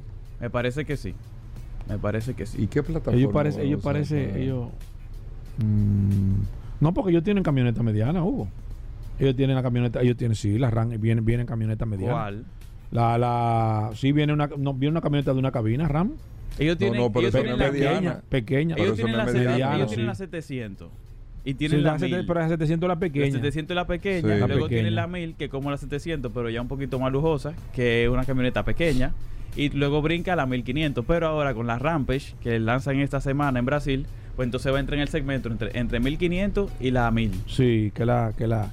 Me 0.42 0.50
parece 0.50 0.84
que 0.84 0.96
sí. 0.96 1.14
Me 1.88 1.98
parece 1.98 2.34
que 2.34 2.46
sí. 2.46 2.64
¿Y 2.64 2.66
qué 2.66 2.82
plataforma? 2.82 3.18
Ellos 3.18 3.32
parece, 3.32 3.62
ellos 3.62 3.82
parece, 3.82 4.42
ellos. 4.42 4.70
Mmm, 5.58 6.34
no, 6.80 6.92
porque 6.92 7.12
ellos 7.12 7.22
tienen 7.22 7.44
camioneta 7.44 7.82
mediana, 7.84 8.24
Hugo. 8.24 8.48
Ellos 9.20 9.36
tienen 9.36 9.54
la 9.54 9.62
camioneta, 9.62 10.00
ellos 10.00 10.16
tienen, 10.16 10.34
sí, 10.34 10.58
la 10.58 10.68
RAM, 10.68 10.90
vienen, 11.00 11.24
vienen 11.24 11.46
camioneta 11.46 11.86
mediana. 11.86 12.12
¿Cuál? 12.12 12.44
La, 12.90 13.16
la, 13.18 13.90
sí, 13.94 14.10
viene 14.10 14.32
una, 14.32 14.48
no, 14.58 14.74
viene 14.74 14.90
una 14.90 15.00
camioneta 15.00 15.32
de 15.32 15.38
una 15.38 15.52
cabina, 15.52 15.86
RAM. 15.86 16.12
Ellos 16.58 16.76
tienen, 16.76 16.98
no, 16.98 17.04
no, 17.04 17.12
pero 17.12 17.28
ellos 17.28 17.44
no 17.44 17.64
es 17.64 17.72
mediana. 17.72 18.20
Pequeña. 18.28 18.74
Ellos, 18.76 18.96
tienen, 18.96 19.16
la, 19.16 19.24
mediana, 19.26 19.76
ellos 19.76 19.90
sí. 19.90 19.94
tienen 19.94 20.06
la 20.08 20.14
700. 20.16 20.90
Y 21.44 21.54
tienen 21.54 21.78
sí, 21.78 21.84
la, 21.84 21.92
la 21.92 21.98
1000. 21.98 22.26
Pero 22.26 22.40
la 22.40 22.48
700 22.48 22.88
la 22.88 22.98
pequeña. 22.98 23.26
La 23.26 23.32
700 23.32 23.70
es 23.70 23.76
la 23.76 23.86
pequeña. 23.86 24.20
Sí. 24.20 24.26
Luego 24.26 24.46
pequeña. 24.46 24.68
tienen 24.68 24.94
la 24.96 25.06
1000, 25.06 25.34
que 25.36 25.44
es 25.44 25.50
como 25.50 25.70
la 25.70 25.76
700, 25.76 26.32
pero 26.32 26.50
ya 26.50 26.60
un 26.60 26.68
poquito 26.68 26.98
más 26.98 27.12
lujosa, 27.12 27.54
que 27.72 28.04
es 28.04 28.10
una 28.10 28.24
camioneta 28.24 28.64
pequeña. 28.64 29.12
Y 29.56 29.68
luego 29.70 30.00
brinca 30.02 30.32
a 30.32 30.36
la 30.36 30.46
1500. 30.46 31.04
Pero 31.06 31.26
ahora 31.28 31.54
con 31.54 31.66
la 31.66 31.78
Rampage, 31.78 32.34
que 32.42 32.58
lanzan 32.58 33.00
esta 33.00 33.20
semana 33.20 33.58
en 33.58 33.66
Brasil, 33.66 34.06
pues 34.36 34.46
entonces 34.46 34.72
va 34.72 34.78
a 34.78 34.80
entrar 34.80 34.96
en 34.96 35.02
el 35.02 35.08
segmento 35.08 35.48
entre, 35.50 35.78
entre 35.78 36.00
1500 36.00 36.70
y 36.80 36.90
la 36.90 37.10
1000. 37.10 37.32
Sí, 37.46 37.92
que 37.94 38.04
la, 38.06 38.32
que 38.36 38.46
la. 38.46 38.70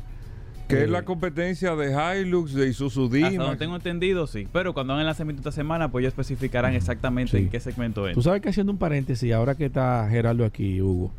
Que 0.69 0.81
eh, 0.81 0.83
es 0.83 0.89
la 0.89 1.03
competencia 1.03 1.75
de 1.75 1.91
Hilux, 2.21 2.53
de 2.53 2.69
Isuzu 2.69 3.05
Hasta 3.05 3.15
D-Max. 3.15 3.35
donde 3.37 3.57
tengo 3.57 3.75
entendido, 3.75 4.27
sí. 4.27 4.47
Pero 4.53 4.73
cuando 4.73 4.93
hagan 4.93 5.01
el 5.01 5.07
lanzamiento 5.07 5.39
esta 5.41 5.51
semana, 5.51 5.89
pues 5.91 6.03
ellos 6.03 6.11
especificarán 6.13 6.75
exactamente 6.75 7.31
Sí. 7.37 7.43
en 7.43 7.49
qué 7.49 7.59
segmento 7.59 8.07
es. 8.07 8.13
Tú 8.13 8.21
sabes 8.21 8.41
que 8.41 8.49
haciendo 8.49 8.71
un 8.71 8.77
paréntesis, 8.77 9.33
ahora 9.33 9.55
que 9.55 9.65
está 9.65 10.07
Gerardo 10.09 10.45
aquí, 10.45 10.79
Hugo, 10.79 11.11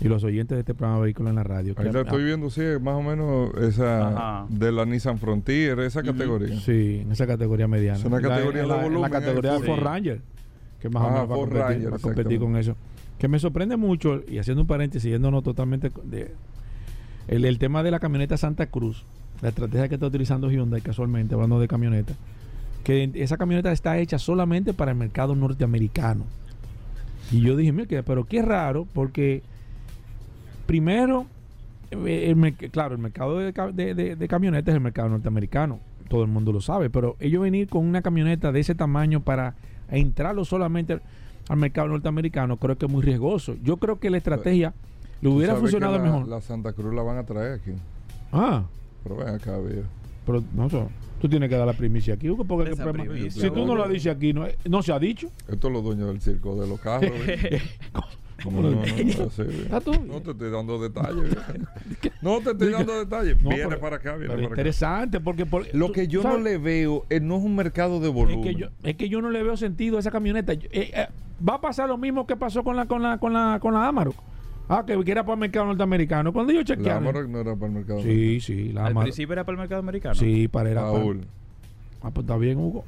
y 0.00 0.08
los 0.08 0.22
oyentes 0.24 0.56
de 0.56 0.60
este 0.60 0.74
programa 0.74 1.00
Vehículo 1.02 1.28
en 1.30 1.36
la 1.36 1.42
Radio. 1.42 1.74
Ahí 1.76 1.90
la 1.92 2.02
estoy 2.02 2.24
viendo, 2.24 2.50
sí, 2.50 2.62
más 2.80 2.94
o 2.94 3.02
menos 3.02 3.52
esa 3.56 4.08
Ajá. 4.08 4.46
de 4.48 4.70
la 4.72 4.84
Nissan 4.86 5.18
Frontier, 5.18 5.78
esa 5.80 6.02
categoría. 6.02 6.58
Sí, 6.60 7.00
en 7.02 7.10
esa 7.12 7.26
categoría 7.26 7.66
mediana. 7.66 7.98
Es 7.98 8.04
una 8.04 8.20
categoría 8.20 8.62
de 8.62 8.68
la, 8.68 8.76
en 8.76 8.82
volumen, 8.82 9.02
la 9.02 9.10
categoría 9.10 9.52
de 9.54 9.60
Ford. 9.66 9.80
Ranger, 9.80 10.20
que 10.80 10.88
más 10.88 11.02
o 11.02 11.10
menos 11.10 11.30
va 11.30 11.34
a 11.34 11.38
competir, 11.38 11.58
Ranger, 11.62 11.92
va 11.92 11.96
a 11.96 11.98
competir 11.98 12.32
exactamente. 12.32 12.38
con 12.38 12.56
eso. 12.56 12.76
Que 13.18 13.26
me 13.28 13.38
sorprende 13.40 13.76
mucho, 13.76 14.22
y 14.28 14.38
haciendo 14.38 14.60
un 14.62 14.68
paréntesis, 14.68 15.10
yéndonos 15.10 15.42
totalmente 15.42 15.90
de, 16.04 16.32
el, 17.26 17.44
el 17.44 17.58
tema 17.58 17.82
de 17.82 17.90
la 17.90 17.98
camioneta 17.98 18.36
Santa 18.36 18.66
Cruz, 18.66 19.04
la 19.42 19.48
estrategia 19.48 19.88
que 19.88 19.94
está 19.96 20.06
utilizando 20.06 20.48
Hyundai 20.50 20.80
casualmente, 20.80 21.34
hablando 21.34 21.58
de 21.58 21.66
camioneta, 21.66 22.14
que 22.84 23.10
esa 23.14 23.36
camioneta 23.36 23.72
está 23.72 23.98
hecha 23.98 24.18
solamente 24.20 24.72
para 24.72 24.92
el 24.92 24.96
mercado 24.96 25.34
norteamericano. 25.34 26.24
Y 27.32 27.40
yo 27.40 27.56
dije, 27.56 27.72
mira, 27.72 27.86
que- 27.88 28.02
pero 28.04 28.24
qué 28.24 28.40
raro, 28.42 28.86
porque 28.94 29.42
primero, 30.68 31.26
eh, 31.90 32.30
el 32.36 32.54
claro, 32.70 32.94
el 32.94 33.00
mercado 33.00 33.38
de, 33.38 33.50
de- 33.72 33.94
de- 33.94 34.16
de 34.16 34.28
camionetas 34.28 34.68
es 34.72 34.74
el 34.76 34.82
mercado 34.82 35.08
norteamericano, 35.08 35.80
todo 36.10 36.22
el 36.22 36.28
mundo 36.28 36.52
lo 36.52 36.60
sabe, 36.60 36.90
pero 36.90 37.16
ellos 37.20 37.42
venir 37.42 37.68
con 37.68 37.86
una 37.86 38.02
camioneta 38.02 38.52
de 38.52 38.60
ese 38.60 38.74
tamaño 38.74 39.20
para 39.20 39.54
entrarlo 39.90 40.44
solamente 40.44 41.00
al 41.48 41.56
mercado 41.56 41.88
norteamericano, 41.88 42.58
creo 42.58 42.76
que 42.76 42.84
es 42.84 42.92
muy 42.92 43.02
riesgoso. 43.02 43.56
Yo 43.62 43.78
creo 43.78 43.98
que 43.98 44.10
la 44.10 44.18
estrategia 44.18 44.74
le 45.22 45.30
hubiera 45.30 45.54
que 45.54 45.60
funcionado 45.60 45.96
la, 45.96 46.02
mejor. 46.04 46.28
La 46.28 46.40
Santa 46.42 46.74
Cruz 46.74 46.94
la 46.94 47.02
van 47.02 47.16
a 47.16 47.24
traer 47.24 47.54
aquí. 47.54 47.72
Ah, 48.30 48.64
Pero 49.02 49.16
ven 49.16 49.28
acá, 49.28 49.56
viejo. 49.58 49.88
pero 50.26 50.44
no 50.54 50.68
sé. 50.68 50.84
Tú 51.22 51.28
tienes 51.28 51.48
que 51.48 51.56
dar 51.56 51.66
la 51.66 51.72
primicia 51.72 52.14
aquí, 52.14 52.28
Hugo, 52.30 52.44
porque 52.44 52.70
Esa 52.70 52.82
el 52.84 52.90
problema- 52.90 53.10
primicia, 53.12 53.42
si 53.42 53.50
tú 53.50 53.64
no 53.66 53.74
lo 53.74 53.88
dices 53.88 54.14
aquí, 54.14 54.32
no, 54.34 54.44
no 54.68 54.82
se 54.82 54.92
ha 54.92 54.98
dicho. 54.98 55.28
Esto 55.48 55.66
es 55.68 55.72
los 55.72 55.82
dueños 55.82 56.06
del 56.08 56.20
circo 56.20 56.54
de 56.60 56.68
los 56.68 56.78
carros. 56.78 57.10
No, 58.44 58.50
no, 58.52 58.70
no, 58.70 58.76
no, 58.76 58.84
sí. 58.84 59.42
Está 59.62 59.80
todo 59.80 59.94
bien. 59.98 60.08
No 60.08 60.22
te 60.22 60.30
estoy 60.30 60.50
dando 60.50 60.78
detalles. 60.80 61.36
no 62.22 62.40
te 62.40 62.50
estoy 62.52 62.70
dando 62.72 62.98
detalles. 62.98 63.42
No, 63.42 63.48
viene 63.50 63.64
pero- 63.68 63.80
para 63.80 63.96
acá, 63.96 64.12
viene 64.16 64.28
para 64.34 64.40
acá. 64.46 64.50
interesante, 64.52 65.20
porque 65.20 65.44
por- 65.46 65.66
Lo 65.74 65.86
tú- 65.88 65.92
que 65.92 66.06
yo 66.08 66.22
¿sabes? 66.22 66.38
no 66.38 66.44
le 66.44 66.58
veo 66.58 67.04
eh, 67.10 67.20
no 67.20 67.36
es 67.38 67.42
un 67.44 67.56
mercado 67.56 68.00
de 68.00 68.08
es 68.08 68.14
volumen. 68.14 68.42
que 68.42 68.54
yo 68.54 68.68
es 68.82 68.94
que 68.96 69.08
yo 69.08 69.20
no 69.20 69.30
le 69.30 69.42
veo 69.42 69.56
sentido 69.56 69.96
a 69.96 70.00
esa 70.00 70.10
camioneta. 70.10 70.54
Yo- 70.54 70.68
eh, 70.72 70.90
eh, 70.94 71.08
va 71.46 71.54
a 71.54 71.60
pasar 71.60 71.88
lo 71.88 71.98
mismo 71.98 72.26
que 72.26 72.36
pasó 72.36 72.62
con 72.62 72.76
la 72.76 72.86
con 72.86 73.02
la 73.02 73.18
con 73.18 73.32
la 73.32 73.58
con 73.60 73.74
la 73.74 73.88
Amarok. 73.88 74.14
Ah, 74.68 74.84
que, 74.86 74.92
era 75.10 75.22
para 75.24 75.32
el 75.34 75.40
mercado 75.40 75.66
norteamericano. 75.66 76.32
Cuando 76.32 76.52
yo 76.52 76.58
la 76.60 76.64
chequeé. 76.64 76.92
Amarok 76.92 77.26
no 77.28 77.38
era 77.40 77.54
para 77.56 77.66
el 77.66 77.72
mercado. 77.72 78.02
Sí, 78.02 78.38
sí, 78.40 78.72
la 78.72 78.86
Al 78.86 78.94
principio 78.94 79.32
era 79.32 79.44
para 79.44 79.54
el 79.54 79.60
mercado 79.60 79.80
americano. 79.80 80.14
Sí, 80.14 80.46
para 80.46 80.70
era 80.70 80.82
para- 80.82 80.92
Paul. 80.92 81.20
Ah, 82.02 82.10
pues 82.12 82.24
está 82.24 82.36
bien, 82.36 82.58
Hugo. 82.58 82.84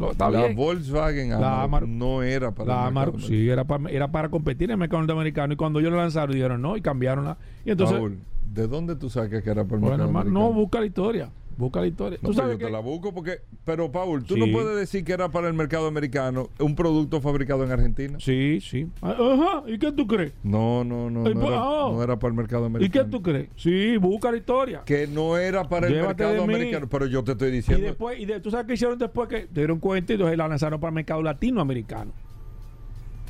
No, 0.00 0.12
está 0.12 0.30
la 0.30 0.38
bien. 0.38 0.56
Volkswagen 0.56 1.30
La 1.30 1.62
Amarok 1.62 1.88
no 1.88 2.22
era 2.22 2.50
para 2.52 2.68
La 2.68 2.86
Amarok, 2.86 3.20
sí, 3.20 3.48
era 3.50 3.64
para, 3.64 3.90
era 3.90 4.10
para 4.10 4.30
competir 4.30 4.70
en 4.70 4.72
el 4.72 4.76
mercado 4.78 5.00
norteamericano. 5.02 5.52
Y 5.52 5.56
cuando 5.56 5.78
ellos 5.78 5.92
lo 5.92 5.98
lanzaron, 5.98 6.34
dijeron 6.34 6.62
no 6.62 6.76
y 6.76 6.80
cambiaron 6.80 7.26
la. 7.26 7.36
Y 7.64 7.70
entonces, 7.70 7.98
Paul, 7.98 8.18
¿de 8.52 8.66
dónde 8.66 8.96
tú 8.96 9.10
sacas 9.10 9.42
que 9.42 9.50
era 9.50 9.64
para 9.64 9.76
el 9.76 9.80
bueno, 9.80 9.88
mercado 9.88 10.08
hermano, 10.08 10.20
americano? 10.30 10.48
no, 10.48 10.54
busca 10.54 10.80
la 10.80 10.86
historia. 10.86 11.30
Busca 11.60 11.80
la 11.80 11.86
historia. 11.88 12.18
No, 12.22 12.30
Tú 12.30 12.34
sabes 12.34 12.52
yo 12.52 12.58
te 12.58 12.64
que- 12.64 12.70
la 12.72 12.80
busco 12.80 13.12
porque... 13.12 13.40
Pero, 13.66 13.92
Paul, 13.92 14.24
tú 14.24 14.34
Sí. 14.34 14.40
no 14.40 14.50
puedes 14.50 14.74
decir 14.76 15.04
que 15.04 15.12
era 15.12 15.28
para 15.28 15.46
el 15.46 15.52
mercado 15.54 15.86
americano 15.86 16.48
un 16.58 16.74
producto 16.74 17.20
fabricado 17.20 17.62
en 17.64 17.70
Argentina. 17.70 18.18
Sí, 18.18 18.60
sí. 18.62 18.88
Ajá, 19.02 19.62
¿y 19.66 19.78
qué 19.78 19.92
tú 19.92 20.06
crees? 20.06 20.32
No, 20.42 20.82
no, 20.84 21.10
no. 21.10 21.22
Pues, 21.24 21.36
era, 21.36 21.58
ah. 21.60 21.88
no 21.92 22.02
era 22.02 22.18
para 22.18 22.30
el 22.30 22.36
mercado 22.36 22.62
¿Y 22.62 22.66
americano. 22.66 23.04
qué 23.04 23.10
tú 23.10 23.22
crees? 23.22 23.48
Sí, 23.56 23.98
busca 23.98 24.30
la 24.32 24.38
historia. 24.38 24.82
Que 24.86 25.06
no 25.06 25.36
era 25.36 25.68
para 25.68 25.86
el 25.88 25.92
Llévate 25.92 26.24
mercado 26.24 26.44
americano. 26.44 26.88
Pero 26.88 27.06
yo 27.06 27.22
te 27.22 27.32
estoy 27.32 27.48
Y 27.48 27.52
diciendo... 27.52 27.86
después, 27.86 28.18
y 28.18 28.24
de- 28.24 28.40
tú 28.40 28.50
sabes 28.50 28.66
qué 28.66 28.72
hicieron 28.74 28.98
después 28.98 29.28
que 29.28 29.42
se 29.42 29.48
dieron 29.52 29.78
cuenta 29.80 30.12
y 30.12 30.16
entonces 30.16 30.38
la 30.38 30.48
lanzaron 30.48 30.80
para 30.80 30.88
el 30.88 30.94
mercado 30.94 31.22
latinoamericano. 31.22 32.12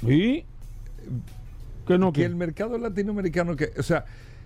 ¿Y? 0.07 0.45
¿Qué 1.87 1.99
no 1.99 2.13
que 2.13 2.25
el 2.25 2.37
mercado 2.37 2.79
latinoamericano 2.79 3.57
que, 3.57 3.71
o 3.77 3.83
sea, 3.83 4.05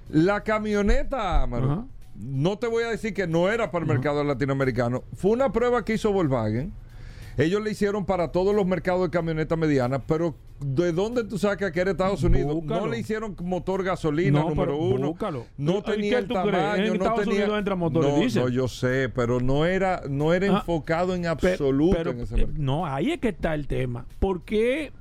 la 0.09 0.42
camioneta 0.42 1.42
Amarok, 1.42 1.70
Ajá. 1.70 1.85
No 2.16 2.59
te 2.59 2.66
voy 2.66 2.85
a 2.85 2.88
decir 2.90 3.12
que 3.14 3.27
no 3.27 3.48
era 3.50 3.70
para 3.70 3.85
el 3.85 3.88
mercado 3.90 4.22
latinoamericano, 4.24 5.05
fue 5.14 5.33
una 5.33 5.53
prueba 5.53 5.85
que 5.85 5.94
hizo 5.94 6.12
Volkswagen. 6.12 6.72
Ellos 7.37 7.61
le 7.62 7.72
hicieron 7.72 8.05
para 8.07 8.31
todos 8.31 8.55
los 8.55 8.64
mercados 8.64 9.03
de 9.03 9.11
camioneta 9.11 9.57
mediana, 9.57 10.07
pero 10.07 10.37
¿de 10.61 10.92
dónde 10.92 11.24
tú 11.24 11.37
sacas 11.37 11.72
que 11.72 11.81
era 11.81 11.90
Estados 11.90 12.22
Unidos? 12.22 12.55
Búscalo. 12.55 12.83
No 12.83 12.87
le 12.87 12.98
hicieron 13.00 13.35
motor 13.42 13.83
gasolina 13.83 14.38
No, 14.40 14.50
número 14.50 14.77
uno. 14.77 15.09
búscalo. 15.09 15.44
No 15.59 15.79
¿Y 15.79 15.83
tenía 15.83 16.18
el 16.20 16.29
tamaño, 16.29 16.77
En 16.77 16.87
no 16.90 16.94
Estados 16.94 17.20
tenía. 17.22 17.35
Unidos 17.40 17.59
entran 17.59 17.79
motores 17.81 18.35
no, 18.37 18.42
no, 18.42 18.48
yo 18.48 18.68
sé, 18.68 19.09
pero 19.12 19.40
no 19.40 19.66
era, 19.66 20.03
no 20.09 20.33
era 20.33 20.46
Ah, 20.46 20.59
enfocado 20.61 21.12
en 21.16 21.27
absoluto 21.27 21.96
pero, 21.96 22.11
en 22.12 22.20
ese 22.20 22.35
eh, 22.35 22.38
mercado. 22.46 22.59
no, 22.62 22.87
ahí 22.87 23.11
es 23.11 23.18
que 23.18 23.31
está 23.31 23.53
el 23.55 23.66
tema. 23.66 24.07
¿Por 24.20 24.42
qué 24.42 24.92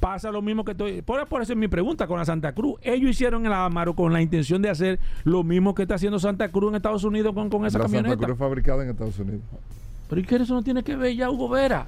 pasa 0.00 0.30
lo 0.32 0.42
mismo 0.42 0.64
que 0.64 0.72
estoy? 0.72 1.02
Por, 1.02 1.26
por 1.28 1.42
eso 1.42 1.52
es 1.52 1.58
mi 1.58 1.68
pregunta 1.68 2.06
con 2.06 2.18
la 2.18 2.24
Santa 2.24 2.52
Cruz. 2.52 2.80
Ellos 2.82 3.10
hicieron 3.10 3.44
el 3.46 3.52
Amaro 3.52 3.94
con 3.94 4.12
la 4.12 4.20
intención 4.22 4.60
de 4.62 4.70
hacer 4.70 4.98
lo 5.24 5.44
mismo 5.44 5.74
que 5.74 5.82
está 5.82 5.94
haciendo 5.96 6.18
Santa 6.18 6.48
Cruz 6.48 6.70
en 6.70 6.76
Estados 6.76 7.04
Unidos 7.04 7.34
con, 7.34 7.48
con 7.50 7.66
esa 7.66 7.78
la 7.78 7.84
Santa 7.84 7.98
camioneta. 7.98 8.24
Cruz 8.24 8.34
es 8.34 8.38
fabricada 8.38 8.82
en 8.84 8.90
Estados 8.90 9.18
Unidos. 9.18 9.42
Pero 10.08 10.20
¿y 10.20 10.24
qué 10.24 10.36
eso 10.36 10.54
no 10.54 10.62
tiene 10.62 10.82
que 10.82 10.96
ver 10.96 11.14
ya, 11.14 11.30
Hugo 11.30 11.48
Vera? 11.48 11.86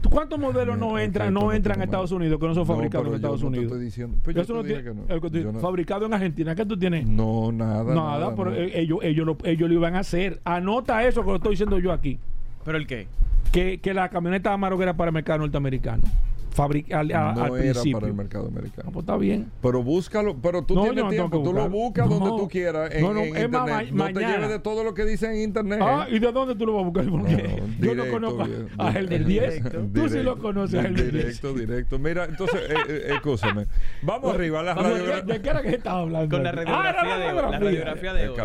¿Tú 0.00 0.10
¿Cuántos 0.10 0.38
modelos 0.38 0.78
no 0.78 0.96
entran, 0.96 1.34
no 1.34 1.50
entran 1.52 1.80
a 1.80 1.84
Estados 1.84 2.12
Unidos 2.12 2.38
que 2.38 2.46
no 2.46 2.54
son 2.54 2.64
fabricados 2.64 3.06
en 3.06 3.10
yo 3.12 3.16
Estados 3.16 3.42
no 3.42 3.50
te 3.50 3.58
Unidos? 3.58 3.72
estoy 3.72 3.84
diciendo- 3.84 4.16
pues 4.22 4.36
yo 4.36 4.42
Eso 4.42 4.52
te 4.52 4.58
no 4.60 4.64
tiene- 4.64 4.82
que 4.84 4.94
no. 4.94 5.02
el 5.08 5.20
que 5.52 5.60
fabricado 5.60 6.06
en 6.06 6.14
Argentina, 6.14 6.54
¿qué 6.54 6.64
tú 6.64 6.78
tienes? 6.78 7.04
No, 7.04 7.50
nada. 7.50 7.82
Nada, 7.82 8.18
nada, 8.20 8.34
pero 8.36 8.50
nada. 8.52 8.62
ellos, 8.62 9.00
ellos, 9.02 9.26
lo, 9.26 9.36
ellos 9.42 9.68
lo 9.68 9.74
iban 9.74 9.96
a 9.96 10.00
hacer. 10.00 10.40
Anota 10.44 11.04
eso 11.04 11.22
que 11.22 11.30
lo 11.30 11.36
estoy 11.36 11.50
diciendo 11.50 11.80
yo 11.80 11.90
aquí. 11.90 12.20
¿Pero 12.64 12.78
el 12.78 12.86
qué? 12.86 13.08
Que, 13.50 13.80
que 13.80 13.92
la 13.92 14.08
camioneta 14.08 14.52
Amarok 14.52 14.80
era 14.82 14.96
para 14.96 15.08
el 15.08 15.14
mercado 15.14 15.40
norteamericano. 15.40 16.04
Fabrica, 16.58 16.98
al, 17.00 17.12
a- 17.12 17.32
no 17.34 17.44
al 17.44 17.52
era 17.54 17.58
principio. 17.72 17.92
para 17.98 18.06
el 18.08 18.14
mercado 18.14 18.44
Ah, 18.46 18.48
americano. 18.52 18.90
pues 18.92 19.02
está 19.04 19.16
bien. 19.16 19.50
Pero 19.62 19.82
búscalo, 19.82 20.36
pero 20.42 20.62
tú 20.62 20.74
No, 20.74 20.82
tienes 20.82 21.04
no 21.04 21.10
tiempo, 21.10 21.42
tú 21.42 21.52
lo 21.52 21.68
buscas 21.70 22.08
donde 22.08 22.28
tú 22.30 22.48
quieras 22.48 22.92
en, 22.92 23.02
No, 23.02 23.14
no, 23.14 23.20
en 23.20 23.36
es 23.36 23.48
más, 23.50 23.68
internet. 23.68 23.92
ma- 23.92 24.08
no 24.08 24.14
te 24.20 24.26
lleves 24.26 24.48
de 24.48 24.58
todo 24.58 24.82
lo 24.82 24.92
que 24.94 25.04
dice 25.04 25.26
en 25.26 25.40
internet. 25.42 25.78
Ah. 25.80 26.06
¿y 26.10 26.18
de 26.18 26.32
dónde 26.32 26.54
tú 26.56 26.66
lo 26.66 26.72
vas 26.74 26.82
a 26.82 26.84
buscar? 26.86 27.08
Porque 27.08 27.32
No, 27.32 27.38
yo 27.38 27.94
no 27.94 28.04
directo, 28.04 28.10
conozco 28.12 28.44
bien, 28.44 28.68
a 28.76 28.90
el 28.98 29.08
del 29.08 29.24
10. 29.24 29.54
directo, 29.54 29.70
Tú 29.70 29.84
sí 29.84 29.90
Directo, 30.08 30.22
lo 30.22 30.38
conoces, 30.38 30.84
a 30.84 30.86
el 30.88 30.94
del 30.96 31.12
10. 31.12 31.24
Directo, 31.24 31.54
directo. 31.54 31.98
Mira, 31.98 32.24
entonces, 32.24 32.60
eh, 32.68 32.74
eh, 32.88 33.02
escúchame. 33.14 33.66
Vamos 34.02 34.34
arriba, 34.34 34.62
la 34.62 34.74
Vamos, 34.74 34.92
radio. 34.98 35.22
¿De, 35.22 35.40
qué 35.40 35.48
era 35.50 35.62
que 35.62 35.68
estaba 35.76 36.00
hablando? 36.00 36.34
Con 36.36 36.42
la 36.44 36.52
radiografía 36.52 36.90
Ah, 36.90 36.92
de 36.92 36.98
hoy. 36.98 37.34
La 37.36 37.42
radiografía. 37.42 37.58
radiografía 37.60 38.12
de 38.14 38.28
hoy. 38.28 38.38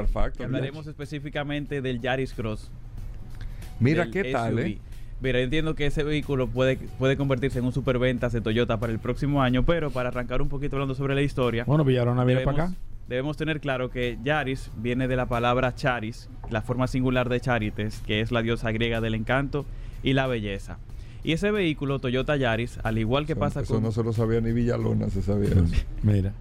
Hablaremos 0.46 0.88
específicamente 0.88 1.82
del 1.82 2.00
Yaris 2.00 2.34
Cross. 2.34 2.70
Mira 3.80 4.08
qué 4.12 4.26
tal. 4.32 4.60
¿eh? 4.60 4.78
Mira, 5.22 5.40
yo 5.40 5.46
entiendo 5.46 5.76
que 5.76 5.86
ese 5.86 6.04
vehículo 6.04 6.48
puede, 6.48 6.78
puede 7.00 7.16
convertirse 7.16 7.60
en 7.60 7.66
un 7.66 7.72
superventas 7.72 8.34
de 8.34 8.42
Toyota 8.42 8.78
para 8.80 8.92
el 8.92 9.00
próximo 9.00 9.42
año, 9.42 9.64
pero 9.64 9.90
para 9.90 10.10
arrancar 10.10 10.42
un 10.42 10.50
poquito 10.50 10.76
hablando 10.76 10.96
sobre 10.96 11.16
la 11.16 11.22
historia, 11.22 11.64
Bueno, 11.66 11.86
Villarona 11.86 12.26
viene 12.26 12.42
para 12.42 12.66
acá. 12.66 12.74
debemos 13.08 13.38
tener 13.38 13.62
claro 13.62 13.90
que 13.90 14.18
Yaris 14.24 14.70
viene 14.78 15.08
de 15.08 15.16
la 15.16 15.28
palabra 15.28 15.76
charis, 15.76 16.30
la 16.50 16.62
forma 16.62 16.88
singular 16.88 17.30
de 17.30 17.40
charites, 17.40 18.02
que 18.06 18.20
es 18.20 18.32
la 18.34 18.42
diosa 18.42 18.72
griega 18.72 19.00
del 19.00 19.16
encanto 19.16 19.66
y 20.04 20.12
la 20.14 20.28
belleza. 20.28 20.78
Y 21.24 21.32
ese 21.32 21.52
vehículo, 21.52 22.00
Toyota 22.00 22.36
Yaris, 22.36 22.80
al 22.84 22.98
igual 22.98 23.26
que 23.26 23.32
Eso- 23.32 23.40
pasa 23.40 23.62
eso 23.62 23.76
con... 23.76 23.84
no 23.84 23.94
se 23.94 24.04
lo 24.04 24.12
sabía 24.12 24.42
ni 24.42 24.52
Villalona, 24.52 25.10
se 25.10 25.22
sabía 25.22 25.52
eso. 25.52 25.64
Mira. 26.04 26.34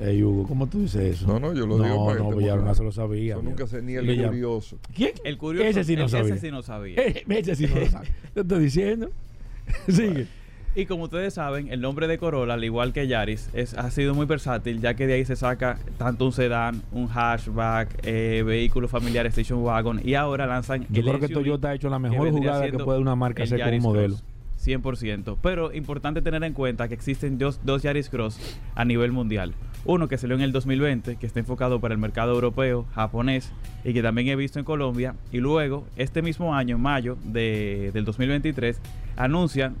Ey, 0.00 0.22
Hugo, 0.22 0.48
¿cómo 0.48 0.66
tú 0.66 0.80
dices 0.80 1.16
eso? 1.16 1.26
No, 1.26 1.38
no, 1.38 1.52
yo 1.52 1.66
lo 1.66 1.76
no, 1.76 1.84
digo 1.84 2.06
para 2.06 2.16
que 2.18 2.22
No, 2.24 2.36
Villarona 2.36 2.62
pongas. 2.62 2.76
se 2.78 2.84
lo 2.84 2.92
sabía. 2.92 3.34
Eso 3.34 3.42
nunca 3.42 3.66
sé, 3.66 3.82
ni 3.82 3.94
el 3.94 4.06
Villar- 4.06 4.28
curioso. 4.28 4.78
¿Quién? 4.94 5.12
El 5.24 5.36
curioso, 5.36 5.66
Ese 5.68 5.84
sí 5.84 5.94
no 5.96 6.06
ese 6.06 6.16
sabía. 6.18 6.36
sí 6.38 6.50
no 6.50 6.62
sabía. 6.62 6.96
Ese 7.28 7.54
sí 7.56 7.66
no 7.66 7.80
lo 7.80 7.86
sabe. 7.86 8.08
Te 8.34 8.40
estoy 8.40 8.62
diciendo. 8.64 9.10
Sigue. 9.88 10.26
Y 10.74 10.86
como 10.86 11.04
ustedes 11.04 11.34
saben, 11.34 11.66
el 11.72 11.80
nombre 11.80 12.06
de 12.06 12.16
Corolla, 12.16 12.54
al 12.54 12.62
igual 12.62 12.92
que 12.92 13.08
Yaris, 13.08 13.50
es, 13.54 13.74
ha 13.74 13.90
sido 13.90 14.14
muy 14.14 14.24
versátil, 14.26 14.80
ya 14.80 14.94
que 14.94 15.06
de 15.08 15.14
ahí 15.14 15.24
se 15.24 15.34
saca 15.34 15.78
tanto 15.98 16.24
un 16.24 16.32
sedán, 16.32 16.82
un 16.92 17.08
hatchback, 17.08 17.88
eh, 18.04 18.44
vehículo 18.46 18.86
familiar, 18.86 19.26
station 19.26 19.64
wagon, 19.64 20.00
y 20.04 20.14
ahora 20.14 20.46
lanzan 20.46 20.86
Yo 20.88 21.00
el 21.00 21.08
creo 21.08 21.18
que 21.18 21.26
SUV, 21.26 21.34
Toyota 21.34 21.70
ha 21.70 21.74
hecho 21.74 21.90
la 21.90 21.98
mejor 21.98 22.30
jugada 22.30 22.70
que 22.70 22.78
puede 22.78 23.00
una 23.00 23.16
marca 23.16 23.42
hacer 23.42 23.60
con 23.60 23.74
un 23.74 23.82
modelo. 23.82 24.14
Cross. 24.14 24.24
100%. 24.64 25.36
Pero 25.42 25.72
importante 25.72 26.22
tener 26.22 26.42
en 26.44 26.52
cuenta 26.52 26.88
que 26.88 26.94
existen 26.94 27.38
dos, 27.38 27.60
dos 27.64 27.82
Yaris 27.82 28.08
Cross 28.08 28.38
a 28.74 28.84
nivel 28.84 29.12
mundial. 29.12 29.54
Uno 29.84 30.08
que 30.08 30.18
salió 30.18 30.36
en 30.36 30.42
el 30.42 30.52
2020, 30.52 31.16
que 31.16 31.26
está 31.26 31.40
enfocado 31.40 31.80
para 31.80 31.94
el 31.94 32.00
mercado 32.00 32.34
europeo, 32.34 32.84
japonés, 32.94 33.50
y 33.84 33.94
que 33.94 34.02
también 34.02 34.28
he 34.28 34.36
visto 34.36 34.58
en 34.58 34.64
Colombia. 34.64 35.14
Y 35.32 35.38
luego, 35.38 35.86
este 35.96 36.20
mismo 36.20 36.54
año, 36.54 36.76
en 36.76 36.82
mayo 36.82 37.16
de- 37.24 37.90
del 37.94 38.04
2023, 38.04 38.78
anuncian 39.16 39.76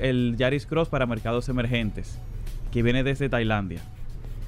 el 0.00 0.36
Yaris 0.38 0.66
Cross 0.66 0.88
para 0.88 1.04
mercados 1.06 1.48
emergentes, 1.50 2.18
que 2.72 2.82
viene 2.82 3.02
desde 3.04 3.28
Tailandia. 3.28 3.82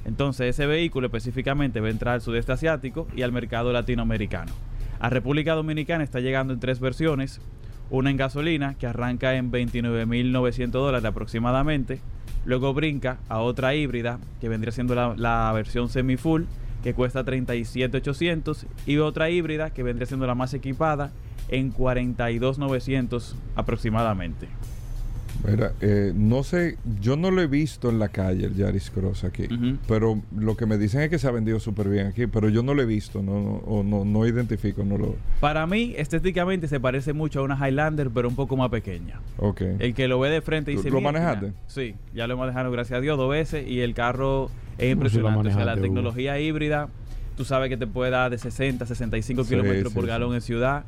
Entonces, 0.05 0.47
ese 0.49 0.65
vehículo 0.65 1.07
específicamente 1.07 1.79
va 1.79 1.87
a 1.87 1.91
entrar 1.91 2.13
al 2.15 2.21
sudeste 2.21 2.51
asiático 2.51 3.07
y 3.15 3.21
al 3.23 3.31
mercado 3.31 3.71
latinoamericano. 3.73 4.51
A 4.99 5.09
República 5.09 5.53
Dominicana 5.53 6.03
está 6.03 6.19
llegando 6.19 6.53
en 6.53 6.59
tres 6.59 6.79
versiones. 6.79 7.41
Una 7.89 8.09
en 8.09 8.17
gasolina, 8.17 8.75
que 8.75 8.87
arranca 8.87 9.35
en 9.35 9.51
29.900 9.51 10.69
dólares 10.71 11.05
aproximadamente. 11.05 11.99
Luego 12.45 12.73
brinca 12.73 13.17
a 13.29 13.39
otra 13.39 13.75
híbrida, 13.75 14.19
que 14.41 14.49
vendría 14.49 14.71
siendo 14.71 14.95
la, 14.95 15.51
versión 15.53 15.89
semi-full, 15.89 16.43
que 16.83 16.93
cuesta 16.93 17.25
37.800. 17.25 18.65
Y 18.85 18.97
otra 18.97 19.29
híbrida, 19.29 19.71
que 19.71 19.83
vendría 19.83 20.05
siendo 20.05 20.27
la 20.27 20.35
más 20.35 20.53
equipada, 20.53 21.11
en 21.49 21.73
42.900 21.73 23.35
aproximadamente. 23.55 24.47
Mira, 25.47 25.73
eh, 25.81 26.11
no 26.15 26.43
sé, 26.43 26.77
yo 27.01 27.15
no 27.17 27.31
lo 27.31 27.41
he 27.41 27.47
visto 27.47 27.89
en 27.89 27.99
la 27.99 28.09
calle 28.09 28.45
el 28.45 28.55
Yaris 28.55 28.89
Cross 28.89 29.23
aquí, 29.23 29.47
pero 29.87 30.21
lo 30.37 30.55
que 30.57 30.65
me 30.65 30.77
dicen 30.77 31.01
es 31.01 31.09
que 31.09 31.19
se 31.19 31.27
ha 31.27 31.31
vendido 31.31 31.59
súper 31.59 31.89
bien 31.89 32.07
aquí, 32.07 32.27
pero 32.27 32.49
yo 32.49 32.63
no 32.63 32.73
lo 32.73 32.81
he 32.81 32.85
visto, 32.85 33.21
no, 33.21 33.33
no, 33.41 33.51
o 33.65 33.83
no, 33.83 34.05
no 34.05 34.25
identifico, 34.25 34.83
no 34.83 34.97
lo... 34.97 35.15
Para 35.39 35.67
mí, 35.67 35.93
estéticamente 35.97 36.67
se 36.67 36.79
parece 36.79 37.13
mucho 37.13 37.41
a 37.41 37.43
una 37.43 37.55
Highlander, 37.67 38.09
pero 38.09 38.27
un 38.29 38.35
poco 38.35 38.55
más 38.57 38.69
pequeña. 38.69 39.19
Ok. 39.37 39.61
El 39.79 39.93
que 39.93 40.07
lo 40.07 40.19
ve 40.19 40.29
de 40.29 40.41
frente 40.41 40.71
¿Tú 40.71 40.77
dice... 40.77 40.89
lo 40.89 40.97
"Mira, 40.99 41.11
manejaste? 41.11 41.53
Sí, 41.67 41.95
ya 42.13 42.27
lo 42.27 42.33
he 42.35 42.37
manejado 42.37 42.71
gracias 42.71 42.97
a 42.97 43.01
Dios 43.01 43.17
dos 43.17 43.29
veces 43.29 43.67
y 43.67 43.81
el 43.81 43.93
carro 43.93 44.49
es 44.77 44.91
impresionante. 44.91 45.49
o 45.49 45.53
sea, 45.53 45.65
la 45.65 45.75
tecnología 45.77 46.39
híbrida, 46.39 46.89
tú 47.37 47.45
sabes 47.45 47.69
que 47.69 47.77
te 47.77 47.87
puede 47.87 48.11
dar 48.11 48.31
de 48.31 48.37
60 48.37 48.83
a 48.83 48.87
65 48.87 49.43
Sí, 49.43 49.49
kilómetros 49.49 49.89
sí, 49.89 49.93
por 49.95 50.03
sí. 50.05 50.09
galón 50.09 50.33
en 50.33 50.41
ciudad. 50.41 50.85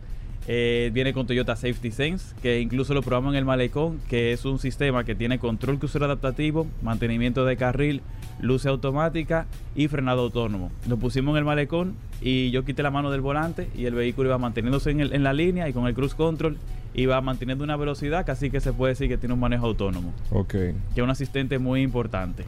Eh, 0.50 0.92
viene 0.94 1.12
con 1.12 1.28
Toyota 1.28 1.58
Safety 1.58 1.92
Sense, 1.92 2.34
que 2.42 2.62
incluso 2.62 2.94
lo 2.94 3.02
probamos 3.02 3.34
en 3.34 3.40
el 3.40 3.44
malecón, 3.46 4.00
que 4.10 4.32
es 4.32 4.46
un 4.46 4.60
sistema 4.60 5.04
que 5.04 5.14
tiene 5.14 5.40
control 5.40 5.78
crucero 5.78 6.06
adaptativo, 6.06 6.68
mantenimiento 6.82 7.44
de 7.44 7.58
carril, 7.58 8.02
luz 8.40 8.66
automática 8.66 9.46
y 9.76 9.90
frenado 9.90 10.22
autónomo. 10.22 10.72
Lo 10.88 10.96
pusimos 10.96 11.34
en 11.34 11.40
el 11.40 11.44
malecón 11.44 11.96
y 12.22 12.50
yo 12.52 12.64
quité 12.64 12.82
la 12.82 12.92
mano 12.92 13.12
del 13.12 13.20
volante 13.20 13.68
y 13.76 13.86
el 13.86 13.94
vehículo 13.96 14.30
iba 14.30 14.38
manteniéndose 14.38 14.92
en, 14.92 15.02
el- 15.02 15.14
en 15.14 15.24
la 15.24 15.34
línea 15.34 15.68
y 15.68 15.74
con 15.74 15.86
el 15.86 15.94
cruise 15.94 16.14
control 16.16 16.56
iba 16.94 17.20
manteniendo 17.20 17.66
una 17.66 17.76
velocidad 17.76 18.26
casi 18.26 18.50
que 18.50 18.62
se 18.62 18.72
puede 18.72 18.94
decir 18.94 19.10
que 19.10 19.18
tiene 19.18 19.34
un 19.34 19.42
manejo 19.42 19.66
autónomo 19.66 20.14
Ok. 20.32 20.48
que 20.52 20.74
es 20.96 21.04
un 21.04 21.10
asistente 21.10 21.60
muy 21.60 21.82
importante. 21.82 22.46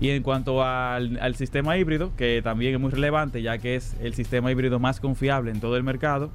Y 0.00 0.10
en 0.10 0.22
cuanto 0.24 0.64
al, 0.64 1.18
al 1.20 1.34
sistema 1.36 1.76
híbrido, 1.78 2.10
que 2.16 2.40
también 2.42 2.74
es 2.74 2.80
muy 2.80 2.90
relevante, 2.90 3.40
ya 3.42 3.58
que 3.58 3.76
es 3.76 3.96
el 4.00 4.14
sistema 4.14 4.50
híbrido 4.50 4.78
más 4.80 5.00
confiable 5.00 5.50
en 5.52 5.60
todo 5.60 5.76
el 5.76 5.82
mercado, 5.82 6.30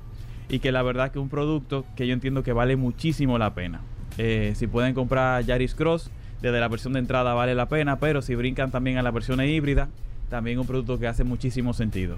y 0.54 0.60
que 0.60 0.72
la 0.72 0.84
verdad 0.84 1.12
que 1.12 1.18
es 1.18 1.24
un 1.24 1.30
producto 1.30 1.84
que 1.96 2.06
yo 2.06 2.14
entiendo 2.14 2.44
que 2.44 2.54
vale 2.54 2.76
muchísimo 2.76 3.40
la 3.40 3.56
pena. 3.56 3.82
Eh, 4.20 4.54
si 4.56 4.68
pueden 4.68 4.94
comprar 4.94 5.44
Yaris 5.44 5.74
Cross, 5.74 6.12
desde 6.44 6.60
la 6.60 6.68
versión 6.68 6.94
de 6.94 7.00
entrada 7.00 7.34
vale 7.34 7.56
la 7.56 7.68
pena, 7.68 7.98
pero 7.98 8.22
si 8.22 8.36
brincan 8.36 8.70
también 8.70 9.00
a 9.00 9.02
la 9.02 9.10
versión 9.10 9.42
híbrida, 9.42 9.90
también 10.30 10.60
un 10.60 10.68
producto 10.68 11.00
que 11.00 11.08
hace 11.08 11.24
muchísimo 11.24 11.74
sentido. 11.74 12.18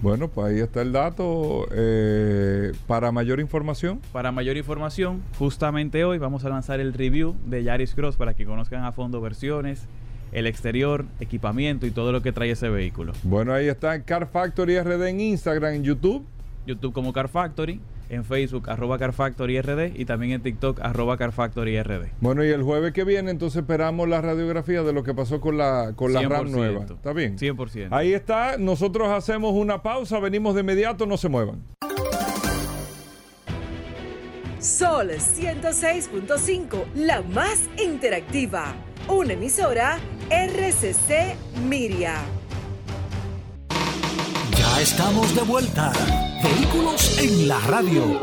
Bueno, 0.00 0.28
pues 0.28 0.54
ahí 0.54 0.60
está 0.60 0.80
el 0.80 0.92
dato. 0.92 1.68
Eh, 1.70 2.72
para 2.86 3.12
mayor 3.12 3.40
información. 3.40 4.00
Para 4.10 4.32
mayor 4.32 4.56
información, 4.56 5.22
justamente 5.38 6.02
hoy 6.06 6.16
vamos 6.16 6.46
a 6.46 6.48
lanzar 6.48 6.80
el 6.80 6.94
review 6.94 7.36
de 7.44 7.62
Yaris 7.62 7.94
Cross 7.94 8.16
para 8.16 8.32
que 8.32 8.46
conozcan 8.46 8.84
a 8.84 8.92
fondo 8.92 9.20
versiones, 9.20 9.86
el 10.32 10.46
exterior, 10.46 11.04
equipamiento 11.20 11.84
y 11.86 11.90
todo 11.90 12.10
lo 12.10 12.22
que 12.22 12.32
trae 12.32 12.52
ese 12.52 12.70
vehículo. 12.70 13.12
Bueno, 13.22 13.52
ahí 13.52 13.68
está 13.68 14.02
Car 14.02 14.28
Factory 14.28 14.80
RD 14.80 15.08
en 15.08 15.20
Instagram, 15.20 15.74
en 15.74 15.84
YouTube. 15.84 16.26
YouTube 16.66 16.92
como 16.92 17.12
Car 17.12 17.28
Factory, 17.28 17.80
en 18.08 18.24
Facebook 18.24 18.70
arroba 18.70 18.98
Car 18.98 19.12
Factory 19.12 19.60
RD 19.60 19.96
y 19.96 20.04
también 20.04 20.32
en 20.32 20.42
TikTok 20.42 20.80
arroba 20.80 21.16
Car 21.16 21.32
Factory 21.32 21.80
RD. 21.82 22.08
Bueno, 22.20 22.44
y 22.44 22.48
el 22.48 22.62
jueves 22.62 22.92
que 22.92 23.04
viene 23.04 23.30
entonces 23.30 23.62
esperamos 23.62 24.08
la 24.08 24.20
radiografía 24.20 24.82
de 24.82 24.92
lo 24.92 25.02
que 25.02 25.14
pasó 25.14 25.40
con 25.40 25.58
la, 25.58 25.92
con 25.96 26.12
la 26.12 26.22
RAM 26.22 26.50
nueva. 26.50 26.84
¿Está 26.84 27.12
bien? 27.12 27.38
100%. 27.38 27.88
Ahí 27.90 28.12
está, 28.12 28.56
nosotros 28.58 29.08
hacemos 29.08 29.52
una 29.52 29.82
pausa, 29.82 30.18
venimos 30.20 30.54
de 30.54 30.60
inmediato, 30.60 31.06
no 31.06 31.16
se 31.16 31.28
muevan. 31.28 31.62
Sol 34.58 35.10
106.5, 35.10 36.84
la 36.94 37.20
más 37.22 37.68
interactiva. 37.76 38.74
Una 39.08 39.34
emisora 39.34 39.98
RCC 40.30 41.36
Miria. 41.68 42.14
Ya 44.56 44.80
estamos 44.80 45.34
de 45.34 45.42
vuelta. 45.42 45.92
Vehículos 46.44 47.18
en 47.18 47.48
la 47.48 47.58
radio. 47.60 48.20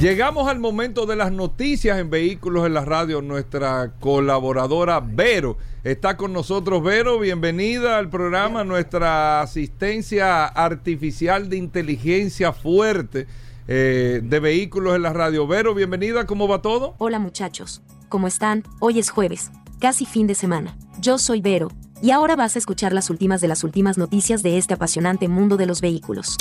Llegamos 0.00 0.48
al 0.48 0.58
momento 0.58 1.06
de 1.06 1.14
las 1.14 1.30
noticias 1.30 2.00
en 2.00 2.10
Vehículos 2.10 2.66
en 2.66 2.74
la 2.74 2.84
Radio. 2.84 3.22
Nuestra 3.22 3.92
colaboradora 4.00 4.98
Vero 4.98 5.58
está 5.84 6.16
con 6.16 6.32
nosotros. 6.32 6.82
Vero, 6.82 7.20
bienvenida 7.20 7.98
al 7.98 8.10
programa. 8.10 8.64
Nuestra 8.64 9.42
asistencia 9.42 10.46
artificial 10.46 11.48
de 11.48 11.58
inteligencia 11.58 12.52
fuerte 12.52 13.28
eh, 13.68 14.22
de 14.24 14.40
Vehículos 14.40 14.96
en 14.96 15.02
la 15.02 15.12
Radio. 15.12 15.46
Vero, 15.46 15.72
bienvenida. 15.72 16.26
¿Cómo 16.26 16.48
va 16.48 16.62
todo? 16.62 16.96
Hola 16.98 17.20
muchachos. 17.20 17.80
¿Cómo 18.08 18.26
están? 18.26 18.64
Hoy 18.80 18.98
es 18.98 19.10
jueves, 19.10 19.52
casi 19.78 20.04
fin 20.04 20.26
de 20.26 20.34
semana. 20.34 20.76
Yo 20.98 21.16
soy 21.16 21.40
Vero, 21.40 21.70
y 22.02 22.10
ahora 22.10 22.36
vas 22.36 22.56
a 22.56 22.58
escuchar 22.58 22.92
las 22.92 23.10
últimas 23.10 23.40
de 23.40 23.48
las 23.48 23.64
últimas 23.64 23.98
noticias 23.98 24.42
de 24.42 24.58
este 24.58 24.74
apasionante 24.74 25.28
mundo 25.28 25.56
de 25.56 25.66
los 25.66 25.80
vehículos. 25.80 26.36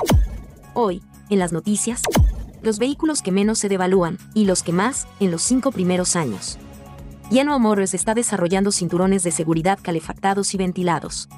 Hoy, 0.73 1.01
en 1.29 1.39
las 1.39 1.51
noticias, 1.51 2.01
los 2.61 2.79
vehículos 2.79 3.21
que 3.21 3.31
menos 3.31 3.59
se 3.59 3.69
devalúan 3.69 4.17
y 4.33 4.45
los 4.45 4.63
que 4.63 4.71
más 4.71 5.07
en 5.19 5.31
los 5.31 5.41
cinco 5.41 5.71
primeros 5.71 6.15
años. 6.15 6.57
Yano 7.31 7.57
Motors 7.59 7.93
está 7.93 8.13
desarrollando 8.13 8.71
cinturones 8.71 9.23
de 9.23 9.31
seguridad 9.31 9.79
calefactados 9.81 10.53
y 10.53 10.57
ventilados. 10.57 11.29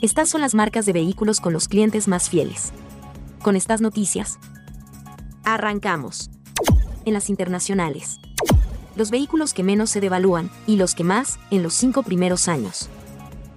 Estas 0.00 0.28
son 0.28 0.40
las 0.40 0.54
marcas 0.54 0.84
de 0.84 0.92
vehículos 0.92 1.40
con 1.40 1.52
los 1.52 1.68
clientes 1.68 2.08
más 2.08 2.28
fieles. 2.28 2.72
Con 3.42 3.56
estas 3.56 3.80
noticias, 3.80 4.38
arrancamos. 5.44 6.30
En 7.04 7.14
las 7.14 7.30
internacionales 7.30 8.18
los 8.96 9.10
vehículos 9.10 9.54
que 9.54 9.62
menos 9.62 9.90
se 9.90 10.00
devalúan 10.00 10.50
y 10.66 10.76
los 10.76 10.94
que 10.94 11.04
más 11.04 11.38
en 11.50 11.62
los 11.62 11.74
cinco 11.74 12.02
primeros 12.02 12.48
años. 12.48 12.88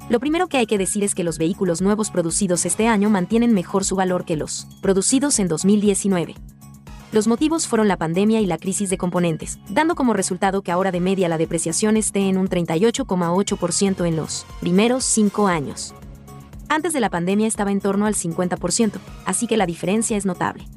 Lo 0.07 0.19
primero 0.19 0.47
que 0.47 0.57
hay 0.57 0.67
que 0.67 0.77
decir 0.77 1.03
es 1.03 1.15
que 1.15 1.23
los 1.23 1.39
vehículos 1.39 1.81
nuevos 1.81 2.11
producidos 2.11 2.67
este 2.67 2.87
año 2.87 3.09
mantienen 3.09 3.55
mejor 3.55 3.83
su 3.83 3.95
valor 3.95 4.23
que 4.23 4.35
los 4.35 4.67
producidos 4.79 5.39
en 5.39 5.47
2019. 5.47 6.35
Los 7.11 7.27
motivos 7.27 7.65
fueron 7.65 7.87
la 7.87 7.97
pandemia 7.97 8.39
y 8.39 8.45
la 8.45 8.59
crisis 8.59 8.91
de 8.91 8.99
componentes, 8.99 9.57
dando 9.67 9.95
como 9.95 10.13
resultado 10.13 10.61
que 10.61 10.71
ahora 10.71 10.91
de 10.91 10.99
media 10.99 11.27
la 11.27 11.39
depreciación 11.39 11.97
esté 11.97 12.29
en 12.29 12.37
un 12.37 12.47
38,8% 12.47 14.05
en 14.05 14.15
los 14.15 14.45
primeros 14.59 15.03
cinco 15.05 15.47
años. 15.47 15.95
Antes 16.69 16.93
de 16.93 16.99
la 16.99 17.09
pandemia 17.09 17.47
estaba 17.47 17.71
en 17.71 17.81
torno 17.81 18.05
al 18.05 18.13
50%, 18.13 18.99
así 19.25 19.47
que 19.47 19.57
la 19.57 19.65
diferencia 19.65 20.17
es 20.17 20.25
notable. 20.27 20.67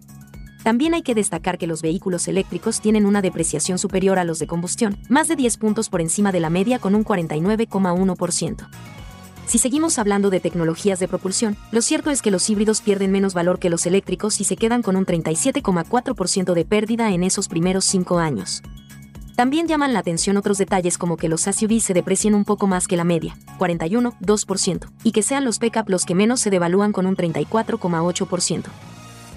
También 0.63 0.95
hay 0.95 1.03
que 1.03 1.15
destacar 1.15 1.59
que 1.59 1.67
los 1.67 1.83
vehículos 1.83 2.29
eléctricos 2.29 2.81
tienen 2.81 3.05
una 3.05 3.21
depreciación 3.21 3.79
superior 3.79 4.19
a 4.19 4.25
los 4.25 4.39
de 4.39 4.47
combustión, 4.47 4.97
más 5.11 5.29
de 5.29 5.37
10 5.37 5.59
puntos 5.59 5.91
por 5.91 6.01
encima 6.01 6.33
de 6.33 6.41
la 6.41 6.49
media 6.49 6.79
con 6.79 6.95
un 6.95 7.05
49,1%. 7.05 8.69
Si 9.49 9.57
seguimos 9.57 9.99
hablando 9.99 10.29
de 10.29 10.41
tecnologías 10.41 11.01
de 11.01 11.09
propulsión, 11.09 11.57
lo 11.73 11.81
cierto 11.81 12.11
es 12.11 12.21
que 12.21 12.31
los 12.31 12.51
híbridos 12.51 12.83
pierden 12.83 13.11
menos 13.11 13.33
valor 13.33 13.59
que 13.59 13.71
los 13.71 13.87
eléctricos 13.87 14.43
y 14.43 14.45
se 14.45 14.57
quedan 14.57 14.83
con 14.83 14.95
un 14.95 15.07
37,4% 15.07 16.53
de 16.53 16.65
pérdida 16.67 17.11
en 17.13 17.25
esos 17.25 17.49
primeros 17.49 17.87
5 17.87 18.19
años. 18.19 18.63
También 19.37 19.67
llaman 19.67 19.95
la 19.95 20.01
atención 20.01 20.37
otros 20.37 20.59
detalles 20.59 20.99
como 20.99 21.17
que 21.17 21.31
los 21.31 21.45
SUV 21.45 21.81
se 21.81 21.95
deprecien 21.95 22.35
un 22.35 22.45
poco 22.45 22.67
más 22.67 22.87
que 22.87 22.99
la 22.99 23.05
media, 23.05 23.39
41,2%, 23.59 24.91
y 25.03 25.13
que 25.13 25.23
sean 25.23 25.47
los 25.47 25.59
pickup 25.59 25.89
los 25.89 26.05
que 26.05 26.15
menos 26.15 26.41
se 26.41 26.51
devalúan 26.51 26.93
con 26.93 27.07
un 27.07 27.17
34,8%. 27.17 28.65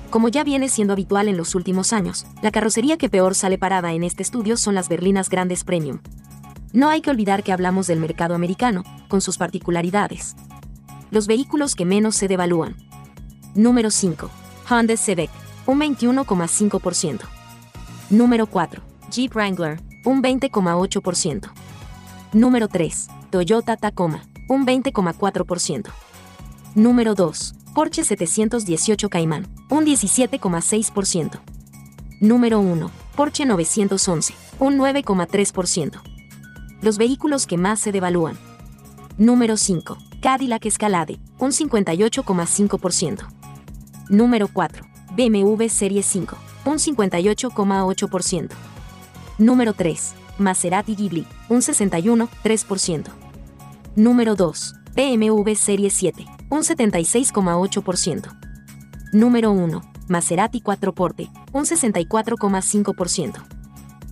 Como 0.09 0.27
ya 0.27 0.43
viene 0.43 0.67
siendo 0.67 0.91
habitual 0.91 1.29
en 1.29 1.37
los 1.37 1.55
últimos 1.55 1.93
años, 1.93 2.25
la 2.41 2.51
carrocería 2.51 2.97
que 2.97 3.07
peor 3.07 3.33
sale 3.33 3.57
parada 3.57 3.93
en 3.93 4.03
este 4.03 4.23
estudio 4.23 4.57
son 4.57 4.75
las 4.75 4.89
berlinas 4.89 5.29
grandes 5.29 5.63
premium. 5.63 5.99
No 6.73 6.89
hay 6.89 7.01
que 7.01 7.09
olvidar 7.09 7.43
que 7.43 7.51
hablamos 7.51 7.87
del 7.87 7.99
mercado 7.99 8.33
americano, 8.33 8.83
con 9.09 9.19
sus 9.19 9.37
particularidades. 9.37 10.35
Los 11.09 11.27
vehículos 11.27 11.75
que 11.75 11.85
menos 11.85 12.15
se 12.15 12.29
devalúan. 12.29 12.77
Número 13.55 13.91
5. 13.91 14.29
Honda 14.69 14.95
Civic, 14.95 15.29
un 15.65 15.81
21,5%. 15.81 17.19
Número 18.09 18.47
4. 18.47 18.81
Jeep 19.11 19.33
Wrangler, 19.33 19.81
un 20.05 20.23
20,8%. 20.23 21.51
Número 22.31 22.69
3. 22.69 23.07
Toyota 23.29 23.75
Tacoma, 23.75 24.23
un 24.47 24.65
20,4%. 24.65 25.89
Número 26.75 27.15
2. 27.15 27.55
Porsche 27.75 28.05
718 28.05 29.09
Cayman, 29.09 29.47
un 29.69 29.85
17,6%. 29.85 31.41
Número 32.21 32.59
1. 32.61 32.91
Porsche 33.15 33.45
911, 33.45 34.33
un 34.59 34.77
9,3%. 34.77 36.01
Los 36.81 36.97
vehículos 36.97 37.45
que 37.45 37.57
más 37.57 37.79
se 37.79 37.91
devalúan. 37.91 38.37
Número 39.17 39.55
5. 39.55 39.97
Cadillac 40.19 40.65
Escalade, 40.65 41.19
un 41.37 41.51
58,5%. 41.51 43.27
Número 44.09 44.47
4. 44.47 44.85
BMW 45.15 45.67
Serie 45.67 46.01
5, 46.01 46.37
un 46.65 46.77
58,8%. 46.77 48.49
Número 49.37 49.73
3. 49.73 50.13
Maserati 50.37 50.95
Ghibli, 50.95 51.27
un 51.49 51.61
61,3%. 51.61 53.09
Número 53.95 54.35
2. 54.35 54.73
BMW 54.95 55.53
Serie 55.55 55.89
7, 55.89 56.25
un 56.49 56.61
76,8%. 56.61 58.37
Número 59.13 59.51
1. 59.51 59.81
Maserati 60.07 60.61
4 60.61 60.93
Porte, 60.93 61.29
un 61.53 61.65
64,5%. 61.65 63.60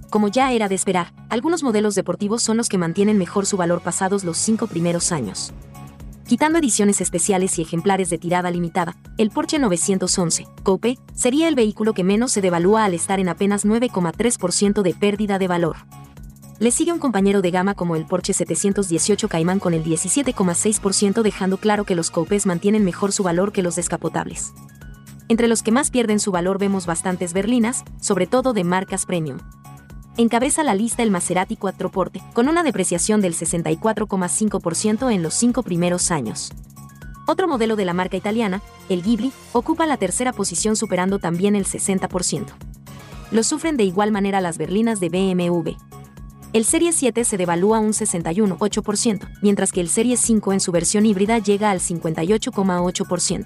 Como 0.09 0.27
ya 0.27 0.51
era 0.51 0.67
de 0.67 0.73
esperar, 0.73 1.13
algunos 1.29 1.61
modelos 1.61 1.93
deportivos 1.93 2.41
son 2.41 2.57
los 2.57 2.67
que 2.67 2.79
mantienen 2.79 3.19
mejor 3.19 3.45
su 3.45 3.57
valor 3.57 3.81
pasados 3.81 4.23
los 4.23 4.37
cinco 4.37 4.65
primeros 4.65 5.11
años. 5.11 5.53
Quitando 6.27 6.57
ediciones 6.57 6.99
especiales 6.99 7.57
y 7.59 7.61
ejemplares 7.61 8.09
de 8.09 8.17
tirada 8.17 8.49
limitada, 8.49 8.95
el 9.17 9.29
Porsche 9.29 9.59
911 9.59 10.47
Coupe 10.63 10.97
sería 11.13 11.47
el 11.47 11.55
vehículo 11.55 11.93
que 11.93 12.03
menos 12.03 12.31
se 12.31 12.41
devalúa 12.41 12.85
al 12.85 12.95
estar 12.95 13.19
en 13.19 13.29
apenas 13.29 13.65
9,3% 13.65 14.81
de 14.81 14.93
pérdida 14.95 15.37
de 15.37 15.47
valor. 15.47 15.77
Le 16.59 16.71
sigue 16.71 16.91
un 16.91 16.99
compañero 16.99 17.41
de 17.41 17.51
gama 17.51 17.75
como 17.75 17.95
el 17.95 18.05
Porsche 18.05 18.33
718 18.33 19.29
Cayman 19.29 19.59
con 19.59 19.75
el 19.75 19.83
17,6% 19.83 21.21
dejando 21.21 21.57
claro 21.57 21.83
que 21.83 21.95
los 21.95 22.09
coupés 22.09 22.47
mantienen 22.47 22.83
mejor 22.83 23.11
su 23.11 23.23
valor 23.23 23.51
que 23.51 23.63
los 23.63 23.75
descapotables. 23.75 24.53
Entre 25.29 25.47
los 25.47 25.61
que 25.61 25.71
más 25.71 25.91
pierden 25.91 26.19
su 26.19 26.31
valor 26.31 26.57
vemos 26.57 26.87
bastantes 26.87 27.33
berlinas, 27.33 27.83
sobre 28.01 28.25
todo 28.25 28.53
de 28.53 28.63
marcas 28.63 29.05
premium. 29.05 29.37
Encabeza 30.19 30.65
la 30.65 30.75
lista 30.75 31.01
el 31.01 31.11
Maserati 31.11 31.55
Quattroporte, 31.55 32.21
con 32.33 32.49
una 32.49 32.61
depreciación 32.61 33.21
del 33.21 33.33
64,5% 33.33 35.13
en 35.13 35.23
los 35.23 35.33
cinco 35.33 35.63
primeros 35.63 36.11
años. 36.11 36.51
Otro 37.25 37.47
modelo 37.47 37.77
de 37.77 37.85
la 37.85 37.93
marca 37.93 38.17
italiana, 38.17 38.61
el 38.89 39.01
Ghibli, 39.01 39.31
ocupa 39.53 39.85
la 39.85 39.95
tercera 39.95 40.33
posición 40.33 40.75
superando 40.75 41.19
también 41.19 41.55
el 41.55 41.63
60%. 41.65 42.47
Lo 43.31 43.43
sufren 43.43 43.77
de 43.77 43.85
igual 43.85 44.11
manera 44.11 44.41
las 44.41 44.57
berlinas 44.57 44.99
de 44.99 45.07
BMW, 45.07 45.77
el 46.51 46.65
Serie 46.65 46.91
7 46.91 47.23
se 47.23 47.37
devalúa 47.37 47.79
un 47.79 47.91
61,8%, 47.91 49.25
mientras 49.41 49.71
que 49.71 49.79
el 49.79 49.87
Serie 49.87 50.17
5 50.17 50.51
en 50.51 50.59
su 50.59 50.73
versión 50.73 51.05
híbrida 51.05 51.37
llega 51.37 51.71
al 51.71 51.79
58,8%. 51.79 53.45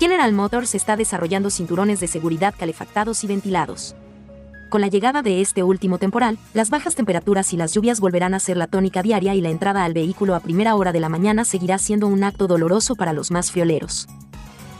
General 0.00 0.32
Motors 0.32 0.74
está 0.74 0.96
desarrollando 0.96 1.50
cinturones 1.50 2.00
de 2.00 2.06
seguridad 2.06 2.54
calefactados 2.56 3.22
y 3.22 3.26
ventilados. 3.26 3.96
Con 4.74 4.80
la 4.80 4.88
llegada 4.88 5.22
de 5.22 5.40
este 5.40 5.62
último 5.62 5.98
temporal, 5.98 6.36
las 6.52 6.68
bajas 6.68 6.96
temperaturas 6.96 7.52
y 7.52 7.56
las 7.56 7.72
lluvias 7.72 8.00
volverán 8.00 8.34
a 8.34 8.40
ser 8.40 8.56
la 8.56 8.66
tónica 8.66 9.04
diaria 9.04 9.32
y 9.36 9.40
la 9.40 9.50
entrada 9.50 9.84
al 9.84 9.94
vehículo 9.94 10.34
a 10.34 10.40
primera 10.40 10.74
hora 10.74 10.90
de 10.90 10.98
la 10.98 11.08
mañana 11.08 11.44
seguirá 11.44 11.78
siendo 11.78 12.08
un 12.08 12.24
acto 12.24 12.48
doloroso 12.48 12.96
para 12.96 13.12
los 13.12 13.30
más 13.30 13.52
frioleros. 13.52 14.08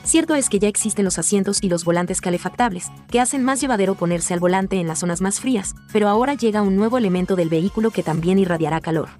Cierto 0.03 0.35
es 0.35 0.49
que 0.49 0.59
ya 0.59 0.67
existen 0.67 1.05
los 1.05 1.21
asientos 1.21 1.63
y 1.63 1.69
los 1.69 1.85
volantes 1.85 2.21
calefactables, 2.21 2.91
que 3.09 3.21
hacen 3.21 3.45
más 3.45 3.61
llevadero 3.61 3.95
ponerse 3.95 4.35
al 4.35 4.41
volante 4.41 4.81
en 4.81 4.89
las 4.89 4.99
zonas 4.99 5.21
más 5.21 5.39
frías, 5.39 5.77
pero 5.93 6.09
ahora 6.09 6.35
llega 6.35 6.63
un 6.63 6.75
nuevo 6.75 6.99
elemento 6.99 7.37
del 7.37 7.49
vehículo 7.49 7.93
que 7.93 8.03
también 8.03 8.41
irradiará 8.41 8.81
calor. 8.81 9.11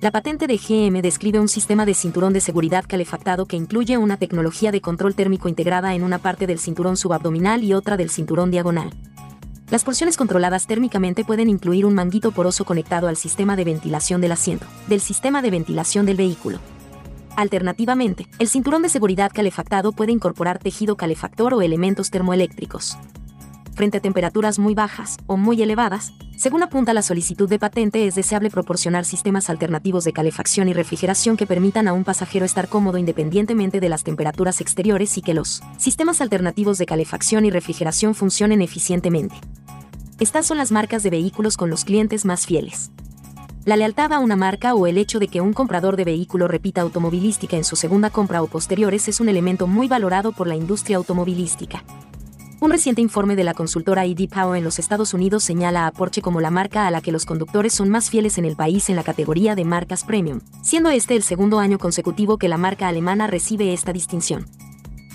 La 0.00 0.10
patente 0.10 0.46
de 0.46 0.56
GM 0.56 1.02
describe 1.02 1.40
un 1.40 1.48
sistema 1.48 1.84
de 1.84 1.92
cinturón 1.92 2.32
de 2.32 2.40
seguridad 2.40 2.86
calefactado 2.88 3.44
que 3.44 3.56
incluye 3.56 3.98
una 3.98 4.16
tecnología 4.16 4.72
de 4.72 4.80
control 4.80 5.14
térmico 5.14 5.50
integrada 5.50 5.94
en 5.94 6.04
una 6.04 6.16
parte 6.16 6.46
del 6.46 6.58
cinturón 6.58 6.96
subabdominal 6.96 7.62
y 7.62 7.74
otra 7.74 7.98
del 7.98 8.08
cinturón 8.08 8.50
diagonal. 8.50 8.94
Las 9.70 9.84
porciones 9.84 10.16
controladas 10.16 10.66
térmicamente 10.66 11.24
pueden 11.24 11.48
incluir 11.48 11.86
un 11.86 11.94
manguito 11.94 12.32
poroso 12.32 12.64
conectado 12.64 13.08
al 13.08 13.16
sistema 13.16 13.56
de 13.56 13.64
ventilación 13.64 14.20
del 14.20 14.32
asiento, 14.32 14.66
del 14.88 15.00
sistema 15.00 15.42
de 15.42 15.50
ventilación 15.50 16.06
del 16.06 16.16
vehículo, 16.16 16.58
Alternativamente, 17.36 18.26
el 18.38 18.48
cinturón 18.48 18.82
de 18.82 18.88
seguridad 18.88 19.30
calefactado 19.32 19.92
puede 19.92 20.12
incorporar 20.12 20.58
tejido 20.58 20.96
calefactor 20.96 21.54
o 21.54 21.62
elementos 21.62 22.10
termoeléctricos. 22.10 22.98
Frente 23.74 23.98
a 23.98 24.00
temperaturas 24.00 24.58
muy 24.58 24.74
bajas 24.74 25.16
o 25.26 25.36
muy 25.36 25.62
elevadas, 25.62 26.12
según 26.36 26.62
apunta 26.62 26.94
la 26.94 27.02
solicitud 27.02 27.48
de 27.48 27.58
patente, 27.58 28.06
es 28.06 28.14
deseable 28.14 28.50
proporcionar 28.50 29.04
sistemas 29.04 29.50
alternativos 29.50 30.04
de 30.04 30.12
calefacción 30.12 30.68
y 30.68 30.72
refrigeración 30.72 31.36
que 31.36 31.46
permitan 31.46 31.86
a 31.86 31.92
un 31.92 32.04
pasajero 32.04 32.46
estar 32.46 32.68
cómodo 32.68 32.98
independientemente 32.98 33.78
de 33.78 33.88
las 33.88 34.04
temperaturas 34.04 34.60
exteriores 34.60 35.18
y 35.18 35.22
que 35.22 35.34
los 35.34 35.62
sistemas 35.76 36.20
alternativos 36.20 36.78
de 36.78 36.86
calefacción 36.86 37.44
y 37.44 37.50
refrigeración 37.50 38.14
funcionen 38.14 38.62
eficientemente. 38.62 39.36
Estas 40.18 40.46
son 40.46 40.58
las 40.58 40.72
marcas 40.72 41.02
de 41.02 41.10
vehículos 41.10 41.56
con 41.56 41.70
los 41.70 41.84
clientes 41.84 42.24
más 42.24 42.46
fieles. 42.46 42.90
La 43.66 43.76
lealtad 43.76 44.12
a 44.14 44.18
una 44.18 44.36
marca 44.36 44.74
o 44.74 44.86
el 44.86 44.96
hecho 44.96 45.18
de 45.18 45.28
que 45.28 45.42
un 45.42 45.52
comprador 45.52 45.96
de 45.96 46.04
vehículo 46.04 46.48
repita 46.48 46.80
automovilística 46.80 47.56
en 47.56 47.64
su 47.64 47.76
segunda 47.76 48.08
compra 48.08 48.42
o 48.42 48.46
posteriores 48.46 49.08
es 49.08 49.20
un 49.20 49.28
elemento 49.28 49.66
muy 49.66 49.88
valorado 49.88 50.32
por 50.32 50.46
la 50.46 50.56
industria 50.56 50.96
automovilística. 50.96 51.84
Un 52.62 52.70
reciente 52.70 53.00
informe 53.00 53.36
de 53.36 53.44
la 53.44 53.54
consultora 53.54 54.04
ID 54.04 54.28
Power 54.28 54.58
en 54.58 54.64
los 54.64 54.78
Estados 54.78 55.14
Unidos 55.14 55.44
señala 55.44 55.86
a 55.86 55.92
Porsche 55.92 56.20
como 56.20 56.42
la 56.42 56.50
marca 56.50 56.86
a 56.86 56.90
la 56.90 57.00
que 57.00 57.10
los 57.10 57.24
conductores 57.24 57.72
son 57.72 57.88
más 57.88 58.10
fieles 58.10 58.36
en 58.36 58.44
el 58.44 58.54
país 58.54 58.90
en 58.90 58.96
la 58.96 59.02
categoría 59.02 59.54
de 59.54 59.64
marcas 59.64 60.04
premium, 60.04 60.40
siendo 60.62 60.90
este 60.90 61.16
el 61.16 61.22
segundo 61.22 61.58
año 61.58 61.78
consecutivo 61.78 62.36
que 62.36 62.48
la 62.48 62.58
marca 62.58 62.86
alemana 62.86 63.26
recibe 63.26 63.72
esta 63.72 63.94
distinción. 63.94 64.44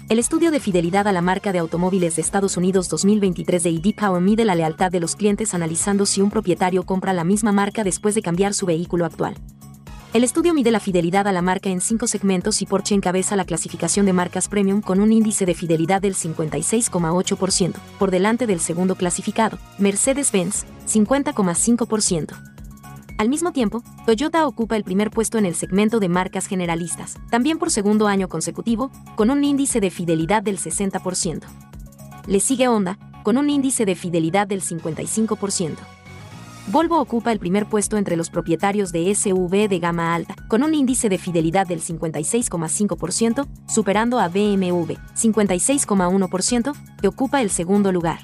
El 0.10 0.18
estudio 0.18 0.50
de 0.50 0.60
fidelidad 0.60 1.08
a 1.08 1.12
la 1.12 1.22
marca 1.22 1.52
de 1.52 1.60
automóviles 1.60 2.16
de 2.16 2.24
Estados 2.24 2.58
Unidos 2.58 2.90
2023 2.90 3.62
de 3.62 3.70
ID 3.70 3.96
Power 3.96 4.24
mide 4.24 4.44
la 4.44 4.56
lealtad 4.56 4.92
de 4.92 5.00
los 5.00 5.16
clientes 5.16 5.54
analizando 5.54 6.08
si 6.08 6.22
un 6.22 6.32
propietario 6.32 6.82
compra 6.82 7.14
la 7.14 7.24
misma 7.24 7.52
marca 7.52 7.84
después 7.84 8.16
de 8.16 8.24
cambiar 8.24 8.56
su 8.56 8.66
vehículo 8.66 9.06
actual. 9.06 9.36
El 10.16 10.24
estudio 10.24 10.54
mide 10.54 10.72
la 10.72 10.80
fidelidad 10.80 11.28
a 11.28 11.34
la 11.34 11.42
marca 11.42 11.70
en 11.70 11.82
cinco 11.82 12.08
segmentos 12.08 12.62
y 12.62 12.66
Porsche 12.66 12.96
encabeza 12.96 13.36
la 13.36 13.44
clasificación 13.44 14.06
de 14.06 14.14
marcas 14.14 14.48
premium 14.48 14.80
con 14.80 15.02
un 15.02 15.12
índice 15.12 15.46
de 15.46 15.54
fidelidad 15.54 16.02
del 16.02 16.16
56,8%, 16.16 17.74
por 18.00 18.12
delante 18.12 18.48
del 18.48 18.62
segundo 18.62 18.96
clasificado, 18.96 19.58
Mercedes-Benz, 19.78 20.68
50,5%. 20.88 22.34
Al 23.18 23.28
mismo 23.28 23.52
tiempo, 23.52 23.84
Toyota 24.06 24.48
ocupa 24.48 24.78
el 24.78 24.86
primer 24.86 25.12
puesto 25.12 25.38
en 25.38 25.46
el 25.46 25.54
segmento 25.54 26.00
de 26.00 26.08
marcas 26.08 26.48
generalistas, 26.48 27.18
también 27.30 27.58
por 27.58 27.70
segundo 27.70 28.08
año 28.08 28.30
consecutivo, 28.30 28.92
con 29.18 29.30
un 29.30 29.44
índice 29.44 29.82
de 29.82 29.92
fidelidad 29.92 30.42
del 30.42 30.60
60%. 30.60 31.42
Le 32.26 32.40
sigue 32.40 32.70
Honda, 32.70 32.98
con 33.24 33.38
un 33.38 33.50
índice 33.50 33.84
de 33.84 33.96
fidelidad 33.96 34.48
del 34.48 34.62
55%. 34.62 35.76
Volvo 36.68 37.00
ocupa 37.00 37.32
el 37.32 37.38
primer 37.38 37.68
puesto 37.68 37.96
entre 37.96 38.16
los 38.16 38.32
propietarios 38.32 38.92
de 38.92 39.14
SUV 39.14 39.70
de 39.70 39.78
gama 39.78 40.16
alta, 40.16 40.36
con 40.48 40.64
un 40.64 40.74
índice 40.74 41.10
de 41.10 41.20
fidelidad 41.20 41.68
del 41.68 41.80
56,5%, 41.80 43.48
superando 43.68 44.20
a 44.20 44.30
BMW, 44.30 44.94
56,1%, 45.16 46.74
que 47.00 47.08
ocupa 47.08 47.44
el 47.44 47.52
segundo 47.52 47.92
lugar. 47.92 48.20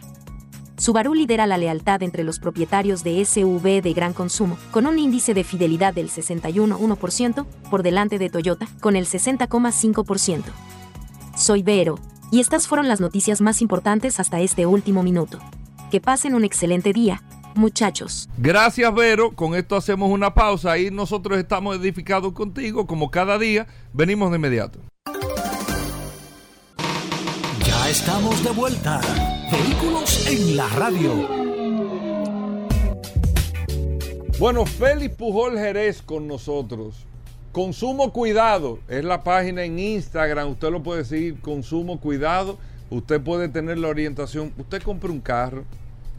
Subaru 0.77 1.13
lidera 1.13 1.45
la 1.45 1.59
lealtad 1.59 2.01
entre 2.01 2.23
los 2.23 2.39
propietarios 2.39 3.03
de 3.03 3.23
SUV 3.23 3.83
de 3.83 3.93
gran 3.93 4.13
consumo, 4.13 4.57
con 4.71 4.87
un 4.87 4.97
índice 4.97 5.35
de 5.35 5.43
fidelidad 5.43 5.93
del 5.93 6.09
61,1%, 6.09 7.45
por 7.69 7.83
delante 7.83 8.17
de 8.17 8.31
Toyota, 8.31 8.67
con 8.79 8.95
el 8.95 9.05
60,5%. 9.05 10.41
Soy 11.35 11.61
Vero, 11.61 11.99
y 12.31 12.39
estas 12.39 12.67
fueron 12.67 12.87
las 12.87 13.01
noticias 13.01 13.39
más 13.39 13.61
importantes 13.61 14.19
hasta 14.19 14.39
este 14.39 14.65
último 14.65 15.03
minuto. 15.03 15.37
Que 15.91 16.01
pasen 16.01 16.33
un 16.33 16.43
excelente 16.43 16.93
día, 16.93 17.21
muchachos. 17.55 18.29
Gracias, 18.37 18.93
Vero. 18.93 19.31
Con 19.35 19.55
esto 19.55 19.75
hacemos 19.75 20.09
una 20.09 20.33
pausa 20.33 20.77
y 20.77 20.91
nosotros 20.91 21.37
estamos 21.37 21.77
edificados 21.77 22.33
contigo, 22.33 22.87
como 22.87 23.11
cada 23.11 23.37
día. 23.37 23.67
Venimos 23.93 24.31
de 24.31 24.37
inmediato. 24.37 24.79
Ya 27.65 27.89
estamos 27.89 28.43
de 28.43 28.51
vuelta. 28.51 29.01
Vehículos 29.51 30.27
en 30.27 30.57
la 30.57 30.67
radio. 30.69 31.27
Bueno, 34.39 34.65
Félix 34.65 35.15
Pujol 35.15 35.57
Jerez 35.57 36.01
con 36.01 36.27
nosotros. 36.27 37.05
Consumo 37.51 38.13
Cuidado 38.13 38.79
es 38.87 39.03
la 39.03 39.23
página 39.23 39.63
en 39.63 39.77
Instagram. 39.77 40.51
Usted 40.51 40.71
lo 40.71 40.81
puede 40.81 41.03
seguir, 41.05 41.39
Consumo 41.41 41.99
Cuidado. 41.99 42.57
Usted 42.89 43.21
puede 43.21 43.49
tener 43.49 43.77
la 43.77 43.89
orientación. 43.89 44.53
Usted 44.57 44.81
compra 44.81 45.11
un 45.11 45.19
carro, 45.19 45.65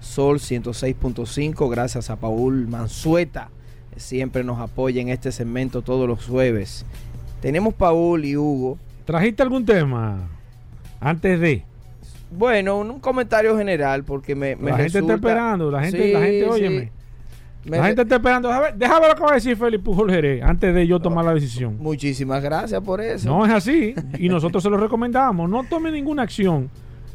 Sol 0.00 0.38
106.5. 0.38 1.70
Gracias 1.70 2.08
a 2.08 2.16
Paul 2.16 2.68
Mansueta, 2.68 3.50
que 3.92 4.00
siempre 4.00 4.44
nos 4.44 4.60
apoya 4.60 5.02
en 5.02 5.10
este 5.10 5.30
segmento 5.30 5.82
todos 5.82 6.08
los 6.08 6.24
jueves. 6.24 6.86
Tenemos 7.42 7.74
Paul 7.74 8.24
y 8.24 8.36
Hugo. 8.36 8.78
¿Trajiste 9.04 9.42
algún 9.42 9.66
tema 9.66 10.37
antes 11.00 11.40
de? 11.40 11.64
Bueno, 12.30 12.78
un 12.78 13.00
comentario 13.00 13.56
general 13.56 14.04
porque 14.04 14.34
me, 14.34 14.56
me 14.56 14.70
La 14.70 14.78
gente 14.78 14.98
está 14.98 15.14
esperando, 15.14 15.70
la 15.70 15.82
gente, 15.82 16.12
la 16.12 16.20
gente, 16.20 16.44
óyeme. 16.44 16.92
La 17.64 17.84
gente 17.84 18.02
está 18.02 18.16
esperando. 18.16 18.48
Déjame, 18.76 19.00
ver 19.00 19.08
lo 19.10 19.14
que 19.16 19.22
va 19.22 19.30
a 19.30 19.34
decir 19.34 19.56
Felipe 19.56 19.84
Pujol 19.84 20.10
Jerez 20.10 20.42
antes 20.42 20.74
de 20.74 20.86
yo 20.86 21.00
tomar 21.00 21.24
la 21.24 21.34
decisión. 21.34 21.76
Muchísimas 21.78 22.42
gracias 22.42 22.80
por 22.82 23.00
eso. 23.00 23.28
No 23.28 23.44
es 23.44 23.52
así. 23.52 23.94
Y 24.18 24.28
nosotros 24.28 24.62
se 24.62 24.70
lo 24.70 24.76
recomendamos. 24.76 25.48
No 25.48 25.64
tome 25.64 25.90
ninguna 25.90 26.22
acción 26.22 26.70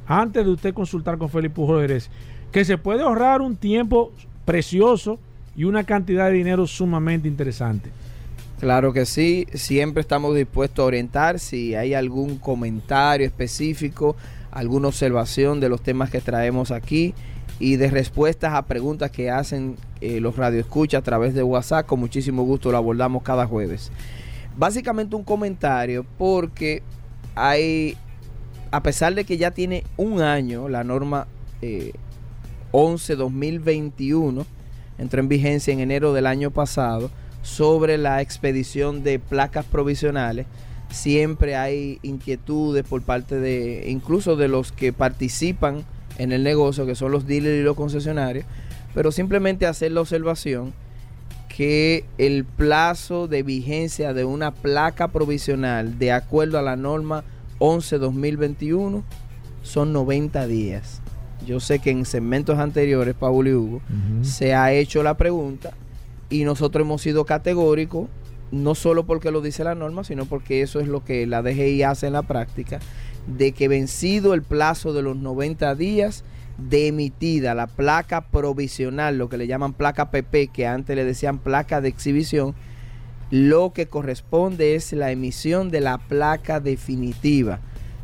antes 0.05 0.45
de 0.45 0.51
usted 0.51 0.73
consultar 0.73 1.17
con 1.17 1.29
Felipe 1.29 1.55
Pujol 1.55 1.81
Jerez. 1.81 2.09
Que 2.51 2.65
se 2.65 2.77
puede 2.77 3.01
ahorrar 3.01 3.41
un 3.41 3.55
tiempo 3.55 4.11
precioso 4.45 5.19
y 5.55 5.63
una 5.63 5.83
cantidad 5.83 6.27
de 6.27 6.33
dinero 6.33 6.67
sumamente 6.67 7.27
interesante. 7.27 7.89
Claro 8.59 8.93
que 8.93 9.05
sí. 9.05 9.47
Siempre 9.53 10.01
estamos 10.01 10.35
dispuestos 10.35 10.83
a 10.83 10.87
orientar. 10.87 11.39
Si 11.39 11.75
hay 11.75 11.93
algún 11.93 12.37
comentario 12.37 13.25
específico, 13.25 14.15
alguna 14.51 14.87
observación 14.87 15.59
de 15.59 15.69
los 15.69 15.81
temas 15.81 16.09
que 16.09 16.21
traemos 16.21 16.71
aquí 16.71 17.13
y 17.59 17.75
de 17.75 17.89
respuestas 17.89 18.53
a 18.53 18.63
preguntas 18.63 19.11
que 19.11 19.29
hacen 19.29 19.75
eh, 20.01 20.19
los 20.19 20.35
radioescuchas 20.37 20.99
a 20.99 21.03
través 21.03 21.33
de 21.33 21.43
WhatsApp. 21.43 21.85
Con 21.85 21.99
muchísimo 21.99 22.43
gusto 22.43 22.71
lo 22.71 22.77
abordamos 22.77 23.23
cada 23.23 23.45
jueves. 23.45 23.91
Básicamente 24.57 25.15
un 25.15 25.23
comentario 25.23 26.05
porque 26.17 26.83
hay, 27.35 27.97
a 28.71 28.83
pesar 28.83 29.15
de 29.15 29.25
que 29.25 29.37
ya 29.37 29.51
tiene 29.51 29.83
un 29.97 30.21
año 30.21 30.69
la 30.69 30.83
norma 30.83 31.27
11-2021, 32.71 34.41
eh, 34.41 34.45
entró 34.99 35.19
en 35.19 35.27
vigencia 35.27 35.73
en 35.73 35.79
enero 35.79 36.13
del 36.13 36.27
año 36.27 36.51
pasado, 36.51 37.09
sobre 37.43 37.97
la 37.99 38.21
expedición 38.21 39.03
de 39.03 39.19
placas 39.19 39.65
provisionales, 39.65 40.47
siempre 40.89 41.55
hay 41.55 41.99
inquietudes 42.01 42.83
por 42.83 43.01
parte 43.03 43.39
de 43.39 43.85
incluso 43.89 44.35
de 44.35 44.47
los 44.47 44.71
que 44.71 44.93
participan 44.93 45.83
en 46.17 46.31
el 46.31 46.43
negocio, 46.43 46.85
que 46.85 46.95
son 46.95 47.11
los 47.11 47.27
dealers 47.27 47.59
y 47.59 47.63
los 47.63 47.75
concesionarios, 47.75 48.45
pero 48.95 49.11
simplemente 49.11 49.67
hacer 49.67 49.91
la 49.91 50.01
observación 50.01 50.73
que 51.55 52.05
el 52.17 52.45
plazo 52.45 53.27
de 53.27 53.43
vigencia 53.43 54.13
de 54.13 54.25
una 54.25 54.51
placa 54.51 55.09
provisional 55.09 55.99
de 55.99 56.11
acuerdo 56.11 56.57
a 56.57 56.63
la 56.63 56.75
norma 56.75 57.23
11-2021 57.59 59.03
son 59.61 59.93
90 59.93 60.47
días. 60.47 61.01
Yo 61.45 61.59
sé 61.59 61.79
que 61.79 61.91
en 61.91 62.05
segmentos 62.05 62.57
anteriores, 62.57 63.15
Pablo 63.15 63.49
y 63.49 63.53
Hugo, 63.53 63.81
se 64.21 64.55
ha 64.55 64.71
hecho 64.71 65.03
la 65.03 65.17
pregunta 65.17 65.73
y 66.29 66.43
nosotros 66.43 66.85
hemos 66.85 67.01
sido 67.01 67.25
categóricos, 67.25 68.07
no 68.51 68.75
solo 68.75 69.05
porque 69.05 69.31
lo 69.31 69.41
dice 69.41 69.63
la 69.63 69.75
norma, 69.75 70.03
sino 70.03 70.25
porque 70.25 70.61
eso 70.61 70.79
es 70.79 70.87
lo 70.87 71.03
que 71.03 71.25
la 71.25 71.41
DGI 71.41 71.83
hace 71.83 72.07
en 72.07 72.13
la 72.13 72.23
práctica, 72.23 72.79
de 73.27 73.51
que 73.51 73.67
vencido 73.67 74.33
el 74.33 74.43
plazo 74.43 74.93
de 74.93 75.01
los 75.01 75.17
90 75.17 75.75
días 75.75 76.23
de 76.57 76.87
emitida 76.87 77.55
la 77.55 77.67
placa 77.67 78.21
provisional, 78.27 79.17
lo 79.17 79.29
que 79.29 79.37
le 79.37 79.47
llaman 79.47 79.73
placa 79.73 80.11
PP, 80.11 80.47
que 80.47 80.67
antes 80.67 80.95
le 80.95 81.03
decían 81.03 81.39
placa 81.39 81.81
de 81.81 81.89
exhibición, 81.89 82.53
lo 83.31 83.73
que 83.73 83.87
corresponde 83.87 84.75
es 84.75 84.93
la 84.93 85.11
emisión 85.11 85.71
de 85.71 85.81
la 85.81 85.97
placa 85.97 86.59
definitiva. 86.59 87.59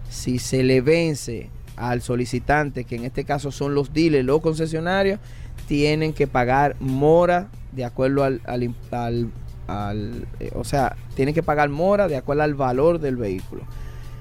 Si 0.09 0.39
se 0.39 0.63
le 0.63 0.81
vence 0.81 1.51
al 1.75 2.01
solicitante, 2.01 2.83
que 2.83 2.95
en 2.95 3.05
este 3.05 3.25
caso 3.25 3.51
son 3.51 3.75
los 3.75 3.93
dealers, 3.93 4.25
los 4.25 4.41
concesionarios, 4.41 5.19
tienen 5.67 6.13
que 6.13 6.25
pagar 6.25 6.75
mora 6.79 7.49
de 7.79 7.85
acuerdo 7.85 8.25
al, 8.25 8.41
al, 8.45 10.27
eh, 10.41 10.51
o 10.53 10.65
sea, 10.65 10.97
tienen 11.15 11.33
que 11.33 11.43
pagar 11.43 11.69
mora 11.69 12.09
de 12.09 12.17
acuerdo 12.17 12.43
al 12.43 12.53
valor 12.53 12.99
del 12.99 13.15
vehículo. 13.15 13.63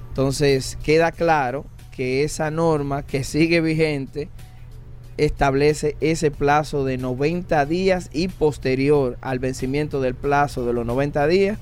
Entonces, 0.07 0.77
queda 0.81 1.11
claro 1.11 1.65
que 1.91 2.23
esa 2.23 2.51
norma 2.51 3.03
que 3.03 3.25
sigue 3.25 3.59
vigente 3.59 4.29
establece 5.17 5.97
ese 5.99 6.31
plazo 6.31 6.85
de 6.85 6.97
90 6.97 7.65
días 7.65 8.09
y 8.13 8.29
posterior 8.29 9.17
al 9.19 9.39
vencimiento 9.39 9.99
del 9.99 10.15
plazo 10.15 10.65
de 10.65 10.71
los 10.71 10.85
90 10.85 11.27
días, 11.27 11.59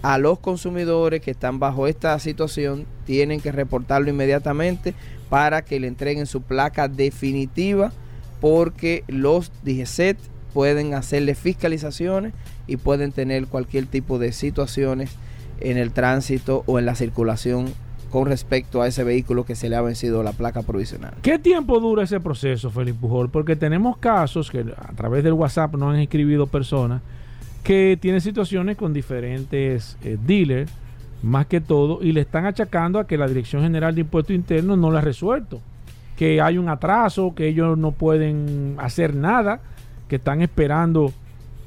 a 0.00 0.16
los 0.16 0.38
consumidores 0.38 1.20
que 1.20 1.32
están 1.32 1.58
bajo 1.58 1.86
esta 1.86 2.18
situación 2.18 2.86
tienen 3.04 3.42
que 3.42 3.52
reportarlo 3.52 4.08
inmediatamente 4.08 4.94
para 5.28 5.66
que 5.66 5.80
le 5.80 5.86
entreguen 5.88 6.24
su 6.24 6.40
placa 6.40 6.88
definitiva 6.88 7.92
porque 8.40 9.04
los 9.08 9.52
DGCET 9.64 10.16
pueden 10.52 10.94
hacerle 10.94 11.34
fiscalizaciones 11.34 12.32
y 12.66 12.76
pueden 12.76 13.12
tener 13.12 13.46
cualquier 13.46 13.86
tipo 13.86 14.18
de 14.18 14.32
situaciones 14.32 15.10
en 15.60 15.76
el 15.76 15.90
tránsito 15.92 16.62
o 16.66 16.78
en 16.78 16.86
la 16.86 16.94
circulación 16.94 17.72
con 18.10 18.26
respecto 18.26 18.80
a 18.80 18.86
ese 18.86 19.04
vehículo 19.04 19.44
que 19.44 19.54
se 19.54 19.68
le 19.68 19.76
ha 19.76 19.82
vencido 19.82 20.22
la 20.22 20.32
placa 20.32 20.62
provisional. 20.62 21.14
¿Qué 21.22 21.38
tiempo 21.38 21.78
dura 21.78 22.04
ese 22.04 22.20
proceso, 22.20 22.70
Felipe 22.70 22.98
Pujol? 23.00 23.30
Porque 23.30 23.54
tenemos 23.54 23.98
casos 23.98 24.50
que 24.50 24.60
a 24.60 24.92
través 24.94 25.24
del 25.24 25.34
WhatsApp 25.34 25.74
nos 25.74 25.94
han 25.94 26.00
escribido 26.00 26.46
personas 26.46 27.02
que 27.62 27.98
tienen 28.00 28.20
situaciones 28.20 28.76
con 28.76 28.94
diferentes 28.94 29.98
eh, 30.02 30.16
dealers, 30.24 30.70
más 31.22 31.46
que 31.46 31.60
todo, 31.60 31.98
y 32.02 32.12
le 32.12 32.22
están 32.22 32.46
achacando 32.46 32.98
a 32.98 33.06
que 33.06 33.18
la 33.18 33.26
Dirección 33.26 33.62
General 33.62 33.94
de 33.94 34.02
Impuestos 34.02 34.34
Internos 34.34 34.78
no 34.78 34.90
lo 34.90 34.98
ha 34.98 35.02
resuelto, 35.02 35.60
que 36.16 36.40
hay 36.40 36.56
un 36.56 36.68
atraso, 36.68 37.34
que 37.34 37.48
ellos 37.48 37.76
no 37.76 37.92
pueden 37.92 38.76
hacer 38.78 39.14
nada, 39.14 39.60
que 40.08 40.16
están 40.16 40.42
esperando 40.42 41.12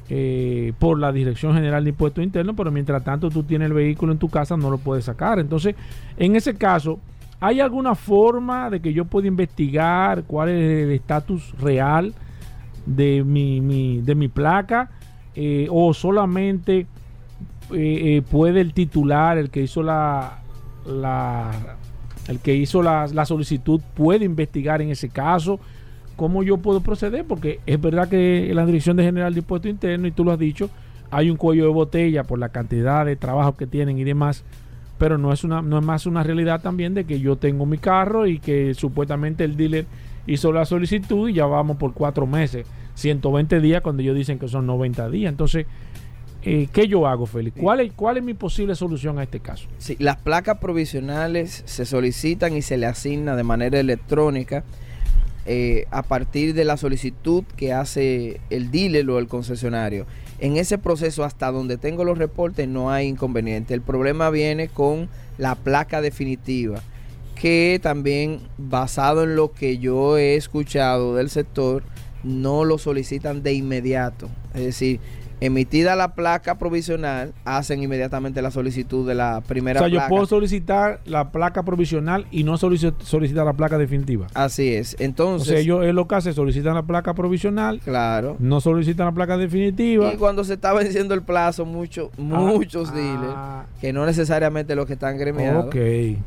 eh, 0.10 0.74
por 0.78 1.00
la 1.00 1.14
Dirección 1.14 1.54
General 1.54 1.84
de 1.84 1.92
Impuestos 1.92 2.22
Internos, 2.22 2.56
pero 2.58 2.70
mientras 2.70 3.02
tanto 3.04 3.30
tú 3.30 3.44
tienes 3.44 3.68
el 3.68 3.74
vehículo 3.74 4.12
en 4.12 4.20
tu 4.20 4.28
casa, 4.28 4.58
no 4.58 4.70
lo 4.70 4.78
puedes 4.78 5.06
sacar. 5.06 5.40
Entonces, 5.40 5.76
en 6.18 6.36
ese 6.36 6.56
caso, 6.56 7.00
¿hay 7.40 7.62
alguna 7.62 7.96
forma 7.96 8.70
de 8.70 8.82
que 8.82 8.92
yo 8.92 9.06
pueda 9.06 9.30
investigar 9.30 10.24
cuál 10.24 10.50
es 10.50 10.84
el 10.84 10.92
estatus 10.92 11.54
real 11.60 12.14
de 12.86 13.24
mi, 13.24 14.02
de 14.02 14.16
mi 14.16 14.28
placa? 14.28 14.90
Eh, 15.34 15.68
¿O 15.72 15.94
solamente 15.94 16.88
eh, 17.74 18.22
puede 18.30 18.60
el 18.60 18.74
titular, 18.74 19.38
el 19.38 19.50
que 19.50 19.62
hizo 19.62 19.82
la, 19.82 20.40
el 22.28 22.40
que 22.40 22.54
hizo 22.54 22.82
la 22.84 23.26
solicitud, 23.26 23.80
puede 23.94 24.26
investigar 24.26 24.82
en 24.82 24.90
ese 24.90 25.08
caso? 25.08 25.60
¿Cómo 26.22 26.44
yo 26.44 26.58
puedo 26.58 26.82
proceder? 26.82 27.26
Porque 27.26 27.62
es 27.66 27.82
verdad 27.82 28.08
que 28.08 28.52
la 28.54 28.64
Dirección 28.64 28.96
de 28.96 29.04
General 29.04 29.34
de 29.34 29.40
Impuestos 29.40 29.72
Internos, 29.72 30.10
y 30.10 30.12
tú 30.12 30.24
lo 30.24 30.32
has 30.32 30.38
dicho, 30.38 30.70
hay 31.10 31.32
un 31.32 31.36
cuello 31.36 31.64
de 31.64 31.72
botella 31.72 32.26
por 32.26 32.38
la 32.38 32.50
cantidad 32.50 33.08
de 33.08 33.16
trabajo 33.16 33.58
que 33.58 33.66
tienen 33.66 33.98
y 33.98 34.04
demás, 34.04 34.44
pero 35.00 35.18
no 35.18 35.34
es, 35.34 35.44
una, 35.44 35.64
no 35.64 35.80
es 35.80 35.84
más 35.84 36.06
una 36.06 36.22
realidad 36.22 36.62
también 36.62 36.94
de 36.94 37.06
que 37.06 37.20
yo 37.20 37.38
tengo 37.38 37.66
mi 37.66 37.80
carro 37.80 38.28
y 38.28 38.38
que 38.38 38.76
supuestamente 38.76 39.44
el 39.44 39.58
dealer 39.58 39.88
hizo 40.28 40.52
la 40.52 40.64
solicitud 40.64 41.28
y 41.28 41.34
ya 41.34 41.48
vamos 41.48 41.78
por 41.78 41.92
cuatro 41.96 42.28
meses, 42.28 42.68
120 42.94 43.60
días 43.60 43.82
cuando 43.82 44.04
ellos 44.04 44.16
dicen 44.16 44.38
que 44.38 44.48
son 44.48 44.68
90 44.68 45.10
días. 45.10 45.32
Entonces, 45.32 45.66
eh, 46.44 46.68
¿qué 46.72 46.88
yo 46.88 47.08
hago, 47.08 47.26
Félix? 47.26 47.58
¿Cuál 47.60 47.80
es, 47.80 47.94
¿Cuál 47.94 48.18
es 48.18 48.24
mi 48.24 48.36
posible 48.36 48.76
solución 48.76 49.18
a 49.18 49.24
este 49.24 49.40
caso? 49.40 49.68
Sí, 49.80 49.96
las 49.98 50.18
placas 50.18 50.60
provisionales 50.60 51.64
se 51.66 51.84
solicitan 51.84 52.56
y 52.56 52.62
se 52.62 52.78
le 52.78 52.86
asigna 52.86 53.36
de 53.36 53.42
manera 53.42 53.80
electrónica 53.80 54.64
eh, 55.46 55.86
a 55.90 56.04
partir 56.04 56.54
de 56.54 56.66
la 56.66 56.78
solicitud 56.78 57.44
que 57.58 57.74
hace 57.74 58.40
el 58.50 58.70
dealer 58.70 59.10
o 59.10 59.18
el 59.18 59.28
concesionario. 59.28 60.06
En 60.40 60.58
ese 60.58 60.78
proceso, 60.78 61.24
hasta 61.24 61.52
donde 61.52 61.78
tengo 61.78 62.04
los 62.04 62.18
reportes, 62.18 62.68
no 62.68 62.92
hay 62.92 63.08
inconveniente. 63.08 63.74
El 63.74 63.82
problema 63.82 64.30
viene 64.30 64.68
con 64.68 65.10
la 65.38 65.56
placa 65.56 66.02
definitiva, 66.02 66.82
que 67.36 67.80
también, 67.82 68.42
basado 68.58 69.24
en 69.24 69.36
lo 69.36 69.52
que 69.52 69.78
yo 69.80 70.18
he 70.18 70.36
escuchado 70.36 71.16
del 71.16 71.30
sector, 71.30 71.84
no 72.24 72.64
lo 72.64 72.78
solicitan 72.78 73.42
de 73.42 73.54
inmediato. 73.54 74.30
Es 74.54 74.62
decir, 74.62 75.00
emitida 75.42 75.96
la 75.96 76.14
placa 76.14 76.60
provisional, 76.60 77.34
hacen 77.46 77.82
inmediatamente 77.82 78.42
la 78.44 78.52
solicitud 78.52 79.08
de 79.08 79.16
la 79.16 79.42
primera 79.42 79.80
placa. 79.80 79.88
O 79.88 79.90
sea, 79.90 80.08
yo 80.08 80.10
puedo 80.10 80.26
solicitar 80.28 81.02
la 81.06 81.32
placa 81.32 81.64
provisional 81.64 82.28
y 82.30 82.44
no 82.44 82.58
solicitar 82.58 83.46
la 83.46 83.54
placa 83.54 83.80
definitiva. 83.80 84.28
Así 84.36 84.74
es. 84.76 84.96
Entonces. 85.00 85.50
O 85.50 85.52
sea, 85.52 85.60
ellos 85.60 85.84
es 85.84 85.96
lo 85.96 86.08
que 86.08 86.16
hacen, 86.16 86.34
solicitan 86.36 86.76
la 86.76 86.84
placa 86.84 87.16
provisional. 87.16 87.80
Claro. 87.84 88.38
No 88.40 88.62
solicitan 88.62 89.08
la 89.08 89.12
placa 89.14 89.36
definitiva. 89.36 90.14
Y 90.14 90.18
cuando 90.18 90.44
se 90.44 90.54
está 90.54 90.74
venciendo 90.74 91.16
el 91.16 91.24
plazo, 91.24 91.66
mucho, 91.66 92.12
ah, 92.18 92.22
muchos 92.22 92.90
ah. 92.92 92.96
dealers, 92.96 93.82
que 93.82 93.94
no 93.94 94.06
necesariamente 94.06 94.76
los 94.76 94.86
que 94.86 94.94
están 94.94 95.18
gremiados. 95.18 95.66
Ok. 95.66 95.76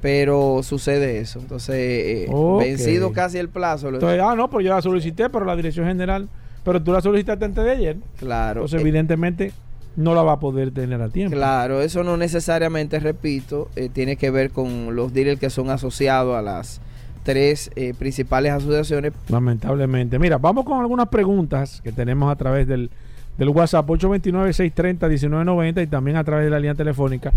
Pero 0.00 0.60
sucede 0.64 1.20
eso. 1.20 1.38
Entonces, 1.38 1.76
eh, 1.76 2.28
vencido 2.58 3.12
casi 3.12 3.38
el 3.38 3.48
plazo. 3.48 3.90
Entonces, 3.90 4.20
ah, 4.20 4.34
no, 4.34 4.50
pues 4.50 4.66
yo 4.66 4.74
la 4.74 4.82
solicité, 4.82 5.30
pero 5.30 5.44
la 5.44 5.54
dirección 5.54 5.86
general 5.86 6.28
pero 6.64 6.82
tú 6.82 6.92
la 6.92 7.00
solicitaste 7.00 7.44
antes 7.44 7.64
de 7.64 7.70
ayer. 7.70 7.96
Claro. 8.18 8.62
Entonces, 8.62 8.78
eh, 8.78 8.82
evidentemente, 8.82 9.52
no 9.96 10.14
la 10.14 10.22
va 10.22 10.32
a 10.32 10.40
poder 10.40 10.72
tener 10.72 11.00
a 11.00 11.08
tiempo. 11.08 11.36
Claro, 11.36 11.80
eso 11.82 12.02
no 12.02 12.16
necesariamente, 12.16 12.98
repito, 12.98 13.68
eh, 13.76 13.88
tiene 13.92 14.16
que 14.16 14.30
ver 14.30 14.50
con 14.50 14.96
los 14.96 15.12
dealers 15.12 15.38
que 15.38 15.50
son 15.50 15.70
asociados 15.70 16.36
a 16.36 16.42
las 16.42 16.80
tres 17.22 17.70
eh, 17.76 17.94
principales 17.98 18.52
asociaciones. 18.52 19.12
Lamentablemente. 19.28 20.18
Mira, 20.18 20.38
vamos 20.38 20.64
con 20.64 20.80
algunas 20.80 21.08
preguntas 21.08 21.80
que 21.82 21.92
tenemos 21.92 22.30
a 22.30 22.36
través 22.36 22.66
del, 22.66 22.90
del 23.38 23.48
WhatsApp 23.50 23.86
829-630-1990 23.86 25.82
y 25.82 25.86
también 25.86 26.16
a 26.16 26.24
través 26.24 26.46
de 26.46 26.50
la 26.50 26.58
línea 26.58 26.74
telefónica. 26.74 27.32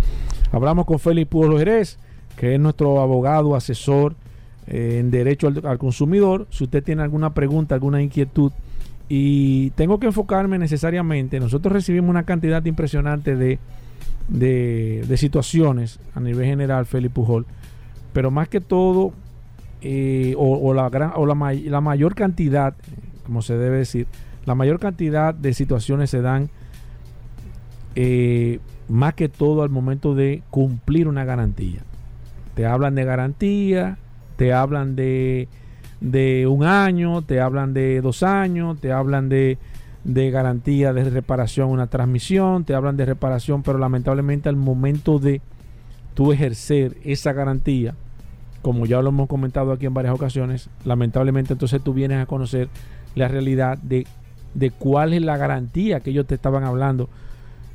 Hablamos 0.52 0.86
con 0.86 1.00
Félix 1.00 1.30
Pueblo 1.30 1.58
Jerez, 1.58 2.00
que 2.38 2.56
es 2.56 2.60
nuestro 2.60 3.02
abogado, 3.02 3.56
asesor 3.56 4.16
en 4.68 5.12
derecho 5.12 5.52
al 5.64 5.78
consumidor. 5.78 6.48
Si 6.50 6.66
usted 6.66 6.84
tiene 6.84 7.02
alguna 7.02 7.34
pregunta, 7.34 7.74
alguna 7.76 8.02
inquietud, 8.02 8.52
y 9.10 9.70
tengo 9.72 10.00
que 10.00 10.08
enfocarme 10.08 10.58
necesariamente. 10.58 11.40
Nosotros 11.40 11.72
recibimos 11.72 12.10
una 12.10 12.24
cantidad 12.24 12.64
impresionante 12.66 13.36
de, 13.36 13.60
de, 14.28 15.18
situaciones 15.18 16.00
a 16.14 16.20
nivel 16.20 16.46
general, 16.46 16.86
Felipe 16.86 17.16
Pujol. 17.16 17.46
Pero 18.14 18.32
más 18.32 18.50
que 18.50 18.60
todo, 18.62 19.14
eh, 19.82 20.34
o, 20.38 20.74
la, 20.74 20.90
gran, 20.90 21.12
o 21.16 21.26
la, 21.26 21.36
la, 21.54 21.82
mayor 21.82 22.16
cantidad, 22.16 22.76
como 23.26 23.42
se 23.42 23.58
debe 23.58 23.78
decir, 23.78 24.08
la 24.46 24.56
mayor 24.56 24.80
cantidad 24.80 25.34
de 25.34 25.54
situaciones 25.54 26.10
se 26.10 26.22
dan 26.22 26.50
eh, 27.96 28.60
más 28.90 29.14
que 29.14 29.30
todo 29.30 29.64
al 29.64 29.70
momento 29.70 30.16
de 30.16 30.44
cumplir 30.50 31.08
una 31.08 31.26
garantía. 31.26 31.82
Te 32.56 32.66
hablan 32.66 32.96
de 32.96 33.06
garantía, 33.06 33.98
te 34.36 34.54
hablan 34.54 34.96
de 34.96 35.48
de 36.02 36.48
un 36.48 36.64
año, 36.64 37.22
te 37.22 37.40
hablan 37.42 37.74
de 37.74 38.02
dos 38.02 38.24
años, 38.24 38.80
te 38.80 38.92
hablan 38.92 39.30
de, 39.30 39.58
de 40.04 40.32
garantía 40.32 40.94
de 40.94 41.10
reparación 41.10 41.70
una 41.70 41.88
transmisión, 41.88 42.64
te 42.64 42.76
hablan 42.76 42.98
de 42.98 43.06
reparación, 43.06 43.64
pero 43.64 43.78
lamentablemente 43.78 44.50
al 44.50 44.56
momento 44.56 45.20
de 45.20 45.42
tú 46.14 46.32
ejercer 46.32 46.98
esa 47.04 47.34
garantía, 47.34 47.94
como 48.62 48.86
ya 48.86 49.02
lo 49.02 49.10
hemos 49.10 49.28
comentado 49.28 49.72
aquí 49.72 49.86
en 49.86 49.94
varias 49.94 50.14
ocasiones, 50.14 50.70
lamentablemente 50.86 51.54
entonces 51.54 51.82
tú 51.82 51.94
vienes 51.94 52.22
a 52.22 52.26
conocer 52.26 52.70
la 53.16 53.28
realidad 53.28 53.78
de, 53.78 54.06
de 54.54 54.72
cuál 54.72 55.14
es 55.14 55.22
la 55.22 55.38
garantía 55.38 56.00
que 56.00 56.12
ellos 56.12 56.26
te 56.26 56.36
estaban 56.36 56.64
hablando, 56.64 57.10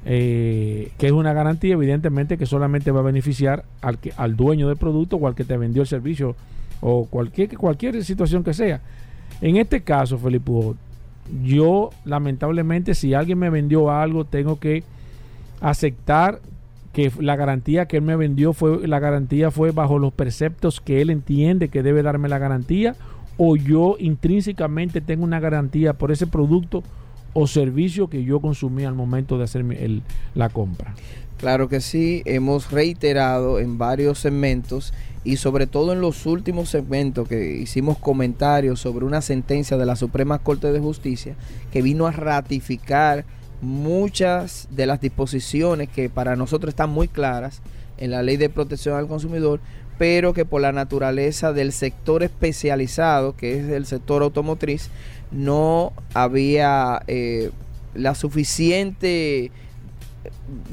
eh, 0.05 0.91
que 0.99 1.07
es 1.07 1.13
una 1.13 1.33
garantía 1.33 1.75
evidentemente 1.75 2.37
que 2.37 2.47
solamente 2.47 2.91
va 2.91 3.01
a 3.01 3.05
beneficiar 3.05 3.65
al, 3.81 3.99
que, 3.99 4.13
al 4.17 4.37
dueño 4.37 4.69
del 4.69 4.77
producto 4.77 5.17
o 5.17 5.29
al 5.29 5.35
que 5.35 5.45
te 5.45 5.57
vendió 5.57 5.83
el 5.83 5.89
servicio 5.89 6.35
o 6.83 7.07
cualquier, 7.07 7.57
cualquier 7.57 8.05
situación 8.05 8.45
que 8.45 8.53
sea. 8.53 8.83
En 9.41 9.57
este 9.57 9.81
caso, 9.81 10.19
Felipe, 10.19 10.53
yo 11.43 11.91
lamentablemente 12.05 12.95
si 12.95 13.15
alguien 13.15 13.39
me 13.39 13.49
vendió 13.49 13.91
algo, 13.91 14.25
tengo 14.27 14.59
que 14.59 14.83
aceptar 15.61 16.41
que 16.93 17.11
la 17.19 17.37
garantía 17.37 17.87
que 17.87 17.97
él 17.97 18.03
me 18.03 18.17
vendió 18.17 18.53
fue 18.53 18.87
la 18.87 18.99
garantía 18.99 19.51
fue 19.51 19.71
bajo 19.71 19.99
los 19.99 20.13
preceptos 20.13 20.81
que 20.81 21.01
él 21.01 21.09
entiende 21.09 21.69
que 21.69 21.83
debe 21.83 22.03
darme 22.03 22.29
la 22.29 22.37
garantía 22.37 22.97
o 23.39 23.57
yo 23.57 23.97
intrínsecamente 23.99 25.01
tengo 25.01 25.25
una 25.25 25.41
garantía 25.41 25.95
por 25.95 26.13
ese 26.13 26.27
producto 26.27 26.83
o 27.33 27.47
servicio 27.47 28.09
que 28.09 28.25
yo 28.25 28.41
consumí 28.41 28.85
al 28.85 28.95
momento 28.95 29.39
de 29.39 29.45
hacer 29.45 29.65
el, 29.73 30.03
la 30.35 30.51
compra. 30.51 30.95
Claro 31.43 31.69
que 31.69 31.81
sí, 31.81 32.23
hemos 32.25 32.71
reiterado 32.71 33.59
en 33.59 33.77
varios 33.77 34.21
segmentos 34.21 34.95
y 35.25 35.39
sobre 35.39 35.67
todo 35.67 35.93
en 35.93 36.01
los 36.01 36.25
últimos 36.25 36.71
segmentos 36.71 37.27
que 37.27 37.57
hicimos 37.57 37.99
comentarios 37.99 38.79
sobre 38.79 39.07
una 39.07 39.23
sentencia 39.23 39.77
de 39.77 39.85
la 39.85 39.97
Suprema 39.97 40.39
Corte 40.39 40.71
de 40.71 40.79
Justicia 40.79 41.35
que 41.73 41.83
vino 41.83 42.07
a 42.07 42.13
ratificar 42.13 43.25
muchas 43.61 44.69
de 44.71 44.87
las 44.87 45.01
disposiciones 45.01 45.89
que 45.89 46.09
para 46.09 46.37
nosotros 46.37 46.69
están 46.69 46.91
muy 46.91 47.09
claras 47.09 47.61
en 47.99 48.13
la 48.13 48.23
ley 48.23 48.37
de 48.37 48.49
protección 48.49 48.97
al 48.97 49.09
consumidor, 49.09 49.59
pero 49.99 50.35
que 50.35 50.45
por 50.45 50.61
la 50.61 50.71
naturaleza 50.71 51.53
del 51.53 51.73
sector 51.73 52.23
especializado, 52.23 53.35
que 53.35 53.59
es 53.59 53.69
el 53.69 53.87
sector 53.87 54.23
automotriz, 54.23 54.91
no 55.33 55.93
había 56.15 57.03
eh, 57.09 57.51
la 57.95 58.15
suficiente, 58.15 59.51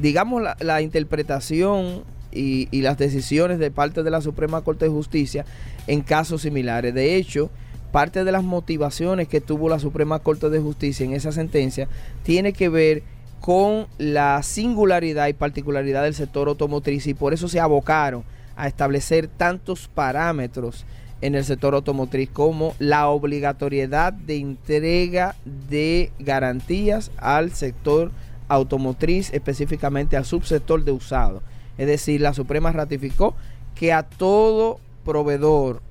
digamos, 0.02 0.44
la, 0.60 0.82
interpretación 0.82 2.04
y, 2.32 2.68
y, 2.72 2.82
las 2.82 2.98
decisiones 2.98 3.60
de 3.60 3.72
parte 3.72 4.04
de 4.04 4.12
la 4.12 4.22
Suprema 4.22 4.62
Corte 4.62 4.86
de 4.86 4.92
Justicia 4.92 5.46
en 5.88 6.02
casos 6.02 6.44
similares. 6.44 6.94
De 6.94 7.16
hecho, 7.16 7.50
parte 7.92 8.24
de 8.24 8.32
las 8.32 8.44
motivaciones 8.44 9.28
que 9.28 9.42
tuvo 9.42 9.70
la 9.70 9.80
Suprema 9.80 10.20
Corte 10.20 10.50
de 10.50 10.60
Justicia 10.60 11.06
en 11.06 11.14
esa 11.14 11.32
sentencia 11.32 11.88
tiene 12.24 12.54
que 12.54 12.70
ver 12.70 13.04
con 13.40 13.88
la 13.98 14.44
singularidad 14.44 15.28
y 15.28 15.34
particularidad 15.34 16.04
del 16.04 16.14
sector 16.14 16.48
automotriz 16.48 17.08
y 17.08 17.14
por 17.14 17.34
eso 17.34 17.48
se 17.48 17.60
abocaron 17.60 18.24
a 18.56 18.68
establecer 18.68 19.28
tantos 19.28 19.88
parámetros 19.88 20.86
en 21.22 21.36
el 21.36 21.44
sector 21.46 21.74
automotriz 21.74 22.30
como 22.30 22.76
la 22.80 23.08
obligatoriedad 23.08 24.14
de 24.14 24.38
entrega 24.38 25.36
de 25.70 26.12
garantías 26.20 27.12
al 27.18 27.52
sector 27.52 28.12
automotriz, 28.12 28.29
específicamente 28.50 30.18
al 30.18 30.26
subsector 30.26 30.84
de 30.84 30.92
usado. 30.92 31.42
Es 31.78 31.88
decir, 31.88 32.20
la 32.22 32.34
Suprema 32.34 32.72
ratificó 32.72 33.36
que 33.76 33.94
a 33.94 34.04
todo 34.04 34.80
proveedor 35.06 35.82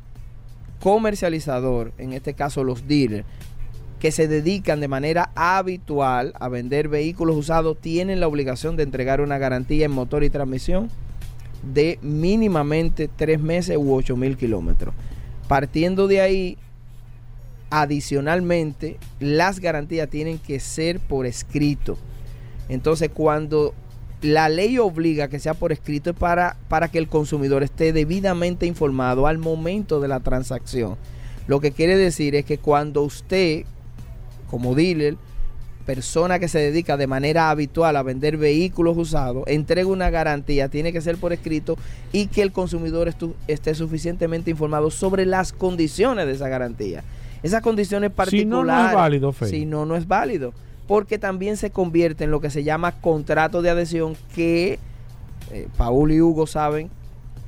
comercializador, 0.80 1.92
en 1.98 2.12
este 2.12 2.34
caso 2.34 2.62
los 2.64 2.86
dealers, 2.86 3.24
que 3.98 4.12
se 4.12 4.28
dedican 4.28 4.80
de 4.80 4.88
manera 4.88 5.30
habitual 5.34 6.32
a 6.38 6.48
vender 6.48 6.88
vehículos 6.88 7.36
usados, 7.36 7.78
tienen 7.80 8.20
la 8.20 8.28
obligación 8.28 8.76
de 8.76 8.84
entregar 8.84 9.20
una 9.20 9.38
garantía 9.38 9.86
en 9.86 9.90
motor 9.90 10.22
y 10.22 10.30
transmisión 10.30 10.88
de 11.62 11.98
mínimamente 12.02 13.08
tres 13.08 13.40
meses 13.40 13.76
u 13.76 13.92
ocho 13.92 14.16
mil 14.16 14.36
kilómetros. 14.36 14.94
Partiendo 15.48 16.06
de 16.06 16.20
ahí, 16.20 16.58
adicionalmente, 17.70 18.98
las 19.18 19.58
garantías 19.58 20.08
tienen 20.08 20.38
que 20.38 20.60
ser 20.60 21.00
por 21.00 21.26
escrito. 21.26 21.98
Entonces, 22.68 23.10
cuando 23.12 23.74
la 24.22 24.48
ley 24.48 24.78
obliga 24.78 25.28
que 25.28 25.38
sea 25.38 25.54
por 25.54 25.72
escrito 25.72 26.12
para, 26.14 26.56
para 26.68 26.88
que 26.88 26.98
el 26.98 27.08
consumidor 27.08 27.62
esté 27.62 27.92
debidamente 27.92 28.66
informado 28.66 29.26
al 29.26 29.38
momento 29.38 30.00
de 30.00 30.08
la 30.08 30.20
transacción. 30.20 30.96
Lo 31.46 31.60
que 31.60 31.72
quiere 31.72 31.96
decir 31.96 32.34
es 32.34 32.44
que 32.44 32.58
cuando 32.58 33.02
usted, 33.02 33.64
como 34.50 34.74
dealer, 34.74 35.16
persona 35.86 36.38
que 36.38 36.48
se 36.48 36.58
dedica 36.58 36.98
de 36.98 37.06
manera 37.06 37.48
habitual 37.48 37.96
a 37.96 38.02
vender 38.02 38.36
vehículos 38.36 38.98
usados, 38.98 39.44
entrega 39.46 39.88
una 39.88 40.10
garantía, 40.10 40.68
tiene 40.68 40.92
que 40.92 41.00
ser 41.00 41.16
por 41.16 41.32
escrito 41.32 41.78
y 42.12 42.26
que 42.26 42.42
el 42.42 42.52
consumidor 42.52 43.14
esté 43.46 43.74
suficientemente 43.74 44.50
informado 44.50 44.90
sobre 44.90 45.24
las 45.24 45.52
condiciones 45.52 46.26
de 46.26 46.32
esa 46.32 46.48
garantía. 46.48 47.04
Esas 47.42 47.62
condiciones 47.62 48.10
particulares. 48.10 48.40
Si 48.40 48.44
no, 48.44 48.64
no 48.64 48.88
es 48.88 48.94
válido, 48.94 49.32
Si 49.32 49.64
no, 49.64 49.86
no 49.86 49.96
es 49.96 50.08
válido 50.08 50.52
porque 50.88 51.18
también 51.18 51.56
se 51.58 51.70
convierte 51.70 52.24
en 52.24 52.32
lo 52.32 52.40
que 52.40 52.50
se 52.50 52.64
llama 52.64 52.92
contrato 52.92 53.62
de 53.62 53.70
adhesión 53.70 54.16
que 54.34 54.80
eh, 55.52 55.68
Paul 55.76 56.10
y 56.10 56.20
Hugo 56.20 56.46
saben 56.46 56.90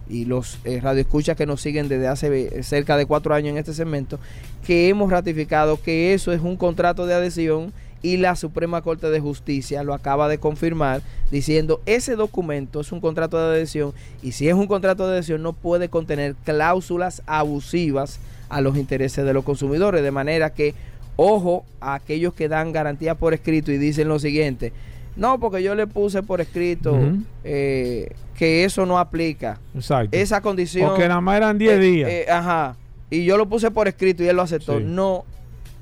y 0.09 0.26
los 0.26 0.59
eh, 0.64 0.78
radioescuchas 0.80 1.36
que 1.36 1.47
nos 1.47 1.62
siguen 1.62 1.88
desde 1.88 2.07
hace 2.07 2.62
cerca 2.62 2.99
de 2.99 3.07
cuatro 3.07 3.34
años 3.34 3.53
en 3.53 3.59
este 3.59 3.72
segmento, 3.72 4.20
que 4.66 4.88
hemos 4.88 5.11
ratificado 5.11 5.80
que 5.80 6.12
eso 6.12 6.32
es 6.32 6.43
un 6.43 6.57
contrato 6.57 7.07
de 7.07 7.14
adhesión 7.14 7.72
y 8.03 8.18
la 8.18 8.36
Suprema 8.36 8.82
Corte 8.82 9.09
de 9.09 9.20
Justicia 9.20 9.82
lo 9.84 9.95
acaba 9.95 10.28
de 10.28 10.38
confirmar 10.38 11.01
diciendo 11.30 11.80
ese 11.86 12.16
documento 12.16 12.80
es 12.80 12.93
un 12.93 13.01
contrato 13.01 13.38
de 13.38 13.57
adhesión 13.57 13.95
y 14.22 14.32
si 14.32 14.49
es 14.49 14.55
un 14.55 14.66
contrato 14.66 15.07
de 15.07 15.14
adhesión 15.14 15.43
no 15.43 15.55
puede 15.55 15.88
contener 15.88 16.34
cláusulas 16.45 17.22
abusivas 17.26 18.20
a 18.51 18.61
los 18.61 18.76
intereses 18.76 19.24
de 19.24 19.32
los 19.32 19.45
consumidores, 19.45 20.03
de 20.03 20.11
manera 20.11 20.51
que 20.51 20.74
Ojo 21.22 21.66
a 21.80 21.92
aquellos 21.92 22.32
que 22.32 22.48
dan 22.48 22.72
garantía 22.72 23.14
por 23.14 23.34
escrito 23.34 23.70
y 23.70 23.76
dicen 23.76 24.08
lo 24.08 24.18
siguiente. 24.18 24.72
No, 25.16 25.38
porque 25.38 25.62
yo 25.62 25.74
le 25.74 25.86
puse 25.86 26.22
por 26.22 26.40
escrito 26.40 26.98
eh, 27.44 28.10
que 28.34 28.64
eso 28.64 28.86
no 28.86 28.98
aplica. 28.98 29.60
Exacto. 29.74 30.16
Esa 30.16 30.40
condición. 30.40 30.88
Porque 30.88 31.08
nada 31.08 31.20
más 31.20 31.36
eran 31.36 31.58
10 31.58 31.72
eh, 31.72 31.78
días. 31.78 32.10
Eh, 32.10 32.26
ajá. 32.30 32.74
Y 33.10 33.26
yo 33.26 33.36
lo 33.36 33.46
puse 33.50 33.70
por 33.70 33.86
escrito 33.86 34.24
y 34.24 34.28
él 34.28 34.36
lo 34.36 34.40
aceptó. 34.40 34.80
No. 34.80 35.26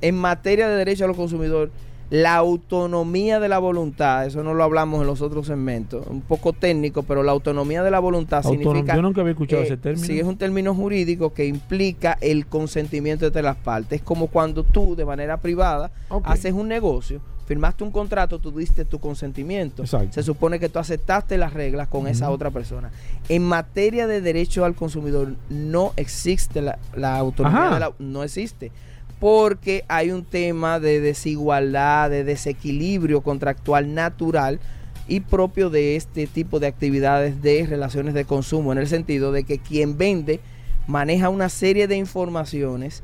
En 0.00 0.16
materia 0.16 0.68
de 0.68 0.74
derecho 0.74 1.04
a 1.04 1.06
los 1.06 1.16
consumidores, 1.16 1.72
la 2.10 2.36
autonomía 2.36 3.38
de 3.38 3.48
la 3.48 3.58
voluntad, 3.58 4.26
eso 4.26 4.42
no 4.42 4.54
lo 4.54 4.64
hablamos 4.64 5.02
en 5.02 5.06
los 5.06 5.20
otros 5.20 5.46
segmentos, 5.46 6.06
un 6.06 6.22
poco 6.22 6.52
técnico, 6.52 7.02
pero 7.02 7.22
la 7.22 7.32
autonomía 7.32 7.82
de 7.82 7.90
la 7.90 7.98
voluntad 7.98 8.42
significa... 8.42 8.96
Yo 8.96 9.02
nunca 9.02 9.20
había 9.20 9.32
escuchado 9.32 9.62
ese 9.62 9.76
término. 9.76 10.06
Sí, 10.06 10.18
es 10.18 10.24
un 10.24 10.38
término 10.38 10.74
jurídico 10.74 11.34
que 11.34 11.46
implica 11.46 12.16
el 12.20 12.46
consentimiento 12.46 13.26
entre 13.26 13.42
las 13.42 13.56
partes. 13.56 14.00
Es 14.00 14.02
como 14.02 14.28
cuando 14.28 14.64
tú, 14.64 14.96
de 14.96 15.04
manera 15.04 15.36
privada, 15.38 15.90
haces 16.24 16.54
un 16.54 16.68
negocio, 16.68 17.20
firmaste 17.46 17.84
un 17.84 17.90
contrato, 17.90 18.38
tú 18.38 18.52
diste 18.52 18.86
tu 18.86 18.98
consentimiento. 19.00 19.84
Se 19.86 20.22
supone 20.22 20.58
que 20.58 20.70
tú 20.70 20.78
aceptaste 20.78 21.36
las 21.36 21.52
reglas 21.52 21.88
con 21.88 22.06
esa 22.06 22.30
otra 22.30 22.50
persona. 22.50 22.90
En 23.28 23.42
materia 23.42 24.06
de 24.06 24.22
derecho 24.22 24.64
al 24.64 24.74
consumidor, 24.74 25.34
no 25.50 25.92
existe 25.96 26.62
la, 26.62 27.18
autonomía, 27.18 27.92
no 27.98 28.22
existe 28.22 28.72
porque 29.20 29.84
hay 29.88 30.10
un 30.10 30.24
tema 30.24 30.78
de 30.80 31.00
desigualdad, 31.00 32.10
de 32.10 32.24
desequilibrio 32.24 33.20
contractual 33.20 33.94
natural 33.94 34.60
y 35.08 35.20
propio 35.20 35.70
de 35.70 35.96
este 35.96 36.26
tipo 36.26 36.60
de 36.60 36.66
actividades 36.66 37.42
de 37.42 37.66
relaciones 37.66 38.14
de 38.14 38.24
consumo, 38.24 38.72
en 38.72 38.78
el 38.78 38.86
sentido 38.86 39.32
de 39.32 39.44
que 39.44 39.58
quien 39.58 39.98
vende 39.98 40.40
maneja 40.86 41.30
una 41.30 41.48
serie 41.48 41.88
de 41.88 41.96
informaciones 41.96 43.02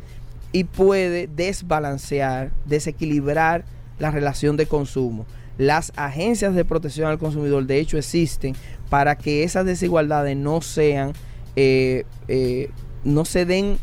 y 0.52 0.64
puede 0.64 1.26
desbalancear, 1.26 2.52
desequilibrar 2.64 3.64
la 3.98 4.10
relación 4.10 4.56
de 4.56 4.66
consumo. 4.66 5.26
Las 5.58 5.92
agencias 5.96 6.54
de 6.54 6.64
protección 6.64 7.08
al 7.08 7.18
consumidor 7.18 7.66
de 7.66 7.78
hecho 7.78 7.98
existen 7.98 8.54
para 8.88 9.16
que 9.16 9.44
esas 9.44 9.66
desigualdades 9.66 10.36
no 10.36 10.60
sean, 10.60 11.12
eh, 11.56 12.04
eh, 12.28 12.70
no 13.04 13.24
se 13.24 13.44
den 13.46 13.78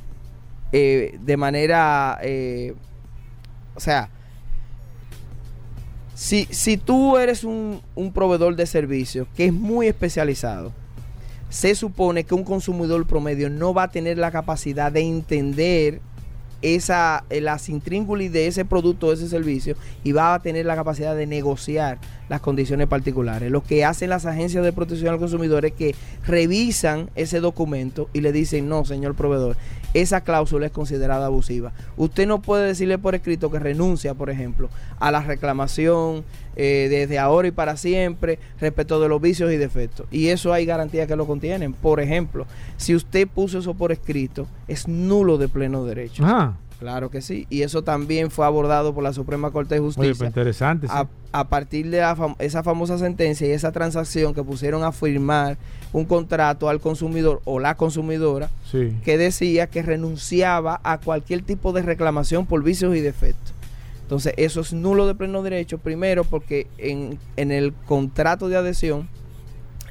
eh, 0.72 1.18
de 1.22 1.38
manera, 1.38 2.20
eh, 2.22 2.74
o 3.76 3.80
sea, 3.80 4.10
si, 6.16 6.48
si 6.52 6.78
tú 6.78 7.18
eres 7.18 7.44
un, 7.44 7.82
un 7.96 8.14
proveedor 8.14 8.56
de 8.56 8.66
servicios 8.66 9.28
que 9.36 9.46
es 9.46 9.54
muy 9.54 9.88
especializado, 9.88 10.72
se 11.50 11.76
supone 11.76 12.24
que 12.24 12.34
un 12.34 12.44
consumidor 12.44 13.06
promedio 13.06 13.50
no 13.50 13.74
va 13.74 13.84
a 13.84 13.92
tener 13.92 14.18
la 14.18 14.32
capacidad 14.32 14.92
de 14.92 15.02
entender 15.02 16.00
esa, 16.62 17.26
eh, 17.30 17.42
las 17.42 17.70
intríngulis 17.70 18.32
de 18.32 18.48
ese 18.48 18.66
producto 18.66 19.08
o 19.08 19.14
ese 19.14 19.28
servicio 19.28 19.76
y 20.04 20.12
va 20.12 20.34
a 20.34 20.40
tener 20.42 20.66
la 20.66 20.76
capacidad 20.76 21.16
de 21.16 21.28
negociar 21.28 22.00
las 22.32 22.40
condiciones 22.40 22.88
particulares. 22.88 23.52
Lo 23.52 23.62
que 23.62 23.84
hacen 23.84 24.10
las 24.10 24.26
agencias 24.26 24.64
de 24.64 24.72
protección 24.72 25.14
al 25.14 25.20
consumidor 25.20 25.66
es 25.66 25.74
que 25.74 25.94
revisan 26.26 27.10
ese 27.16 27.42
documento 27.42 28.08
y 28.14 28.22
le 28.22 28.32
dicen, 28.32 28.70
no, 28.70 28.86
señor 28.86 29.16
proveedor, 29.16 29.58
esa 29.94 30.22
cláusula 30.22 30.68
es 30.68 30.72
considerada 30.72 31.26
abusiva. 31.26 31.74
Usted 31.98 32.26
no 32.28 32.42
puede 32.42 32.68
decirle 32.68 32.98
por 32.98 33.16
escrito 33.16 33.52
que 33.52 33.60
renuncia, 33.60 34.14
por 34.14 34.30
ejemplo, 34.30 34.70
a 35.02 35.12
la 35.12 35.20
reclamación 35.20 36.24
eh, 36.56 36.88
desde 36.90 37.20
ahora 37.20 37.50
y 37.50 37.52
para 37.52 37.76
siempre 37.76 38.40
respecto 38.62 39.02
de 39.02 39.10
los 39.10 39.22
vicios 39.22 39.52
y 39.52 39.58
defectos. 39.58 40.08
Y 40.10 40.28
eso 40.28 40.54
hay 40.54 40.66
garantías 40.66 41.10
que 41.10 41.18
lo 41.18 41.28
contienen. 41.28 41.74
Por 41.74 42.00
ejemplo, 42.00 42.48
si 42.78 42.96
usted 42.96 43.28
puso 43.28 43.60
eso 43.60 43.74
por 43.74 43.92
escrito, 43.92 44.48
es 44.70 44.88
nulo 44.88 45.38
de 45.38 45.50
pleno 45.50 45.84
derecho. 45.84 46.24
Ah. 46.26 46.56
Claro 46.82 47.12
que 47.12 47.22
sí. 47.22 47.46
Y 47.52 47.62
eso 47.62 47.84
también 47.84 48.32
fue 48.32 48.44
abordado 48.44 48.96
por 48.96 49.04
la 49.04 49.14
Suprema 49.14 49.52
Corte 49.52 49.76
de 49.76 49.82
Justicia. 49.82 50.10
Oye, 50.10 50.16
pues 50.18 50.28
interesante. 50.28 50.88
A, 51.32 51.48
partir 51.48 51.92
de 51.92 52.04
esa 52.40 52.64
famosa 52.64 52.98
sentencia 52.98 53.48
y 53.48 53.52
esa 53.52 53.72
transacción 53.72 54.34
que 54.34 54.42
pusieron 54.42 54.84
a 54.84 54.92
firmar 54.92 55.60
un 55.94 56.06
contrato 56.06 56.70
al 56.70 56.80
consumidor 56.80 57.40
o 57.46 57.60
la 57.60 57.76
consumidora 57.76 58.50
que 58.72 59.18
decía 59.20 59.68
que 59.68 59.84
renunciaba 59.84 60.82
a 60.84 60.98
cualquier 60.98 61.44
tipo 61.44 61.72
de 61.72 61.84
reclamación 61.84 62.48
por 62.48 62.64
vicios 62.64 62.96
y 62.96 63.00
defectos. 63.00 63.54
Entonces, 64.02 64.34
eso 64.38 64.62
es 64.62 64.74
nulo 64.74 65.06
de 65.06 65.14
pleno 65.14 65.44
derecho. 65.44 65.78
Primero, 65.78 66.24
porque 66.24 66.66
en, 66.80 67.20
en 67.38 67.52
el 67.52 67.74
contrato 67.86 68.50
de 68.50 68.58
adhesión 68.58 69.08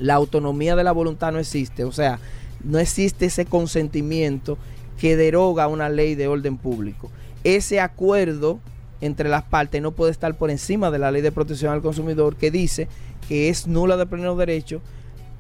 la 0.01 0.15
autonomía 0.15 0.75
de 0.75 0.83
la 0.83 0.91
voluntad 0.91 1.31
no 1.31 1.39
existe. 1.39 1.85
O 1.85 1.93
sea, 1.93 2.19
no 2.65 2.81
existe 2.81 3.27
ese 3.27 3.45
consentimiento 3.45 4.59
que 5.01 5.17
deroga 5.17 5.67
una 5.67 5.89
ley 5.89 6.15
de 6.15 6.29
orden 6.29 6.59
público. 6.59 7.11
Ese 7.43 7.81
acuerdo 7.81 8.61
entre 9.01 9.31
las 9.31 9.43
partes 9.45 9.81
no 9.81 9.93
puede 9.93 10.13
estar 10.13 10.37
por 10.37 10.51
encima 10.51 10.91
de 10.91 10.99
la 10.99 11.11
ley 11.11 11.23
de 11.23 11.33
protección 11.33 11.73
al 11.73 11.81
consumidor 11.81 12.37
que 12.37 12.51
dice 12.51 12.87
que 13.27 13.49
es 13.49 13.67
nula 13.67 13.97
de 13.97 14.05
pleno 14.05 14.37
derecho 14.37 14.83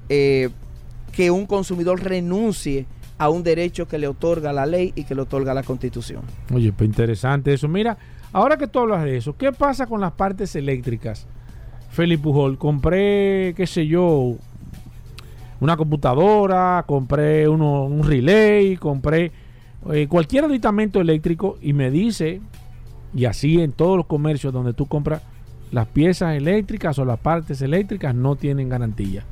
eh, 0.08 0.48
que 1.12 1.30
un 1.30 1.44
consumidor 1.44 2.02
renuncie 2.02 2.86
a 3.18 3.28
un 3.28 3.42
derecho 3.42 3.86
que 3.86 3.98
le 3.98 4.08
otorga 4.08 4.50
la 4.52 4.64
ley 4.64 4.92
y 4.96 5.04
que 5.04 5.14
le 5.14 5.20
otorga 5.22 5.52
la 5.52 5.62
constitución. 5.62 6.22
Oye, 6.54 6.72
pues 6.72 6.88
interesante 6.88 7.52
eso. 7.52 7.68
Mira, 7.68 7.98
ahora 8.32 8.56
que 8.56 8.66
tú 8.66 8.78
hablas 8.78 9.04
de 9.04 9.18
eso, 9.18 9.36
¿qué 9.36 9.52
pasa 9.52 9.86
con 9.86 10.00
las 10.00 10.12
partes 10.12 10.56
eléctricas? 10.56 11.26
Felipe 11.90 12.22
Pujol, 12.22 12.56
compré, 12.56 13.52
qué 13.54 13.66
sé 13.66 13.86
yo, 13.86 14.36
una 15.60 15.76
computadora, 15.76 16.82
compré 16.86 17.46
uno, 17.46 17.84
un 17.84 18.04
relay, 18.04 18.76
compré 18.76 19.32
eh, 19.92 20.08
cualquier 20.08 20.44
aditamento 20.44 21.00
eléctrico 21.00 21.58
y 21.62 21.72
me 21.72 21.90
dice, 21.90 22.40
y 23.14 23.24
así 23.24 23.60
en 23.60 23.72
todos 23.72 23.96
los 23.96 24.06
comercios 24.06 24.52
donde 24.52 24.74
tú 24.74 24.86
compras, 24.86 25.22
las 25.72 25.86
piezas 25.86 26.36
eléctricas 26.36 26.98
o 26.98 27.04
las 27.04 27.18
partes 27.18 27.62
eléctricas 27.62 28.14
no 28.14 28.36
tienen 28.36 28.68
garantía. 28.68 29.24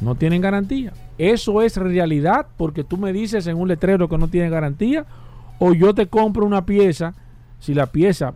No 0.00 0.14
tienen 0.14 0.40
garantía. 0.40 0.92
Eso 1.18 1.62
es 1.62 1.76
realidad 1.76 2.46
porque 2.56 2.84
tú 2.84 2.96
me 2.96 3.12
dices 3.12 3.46
en 3.46 3.56
un 3.56 3.68
letrero 3.68 4.08
que 4.08 4.18
no 4.18 4.28
tiene 4.28 4.50
garantía 4.50 5.06
o 5.58 5.72
yo 5.72 5.94
te 5.94 6.06
compro 6.06 6.44
una 6.44 6.66
pieza, 6.66 7.14
si 7.58 7.74
la 7.74 7.86
pieza 7.86 8.34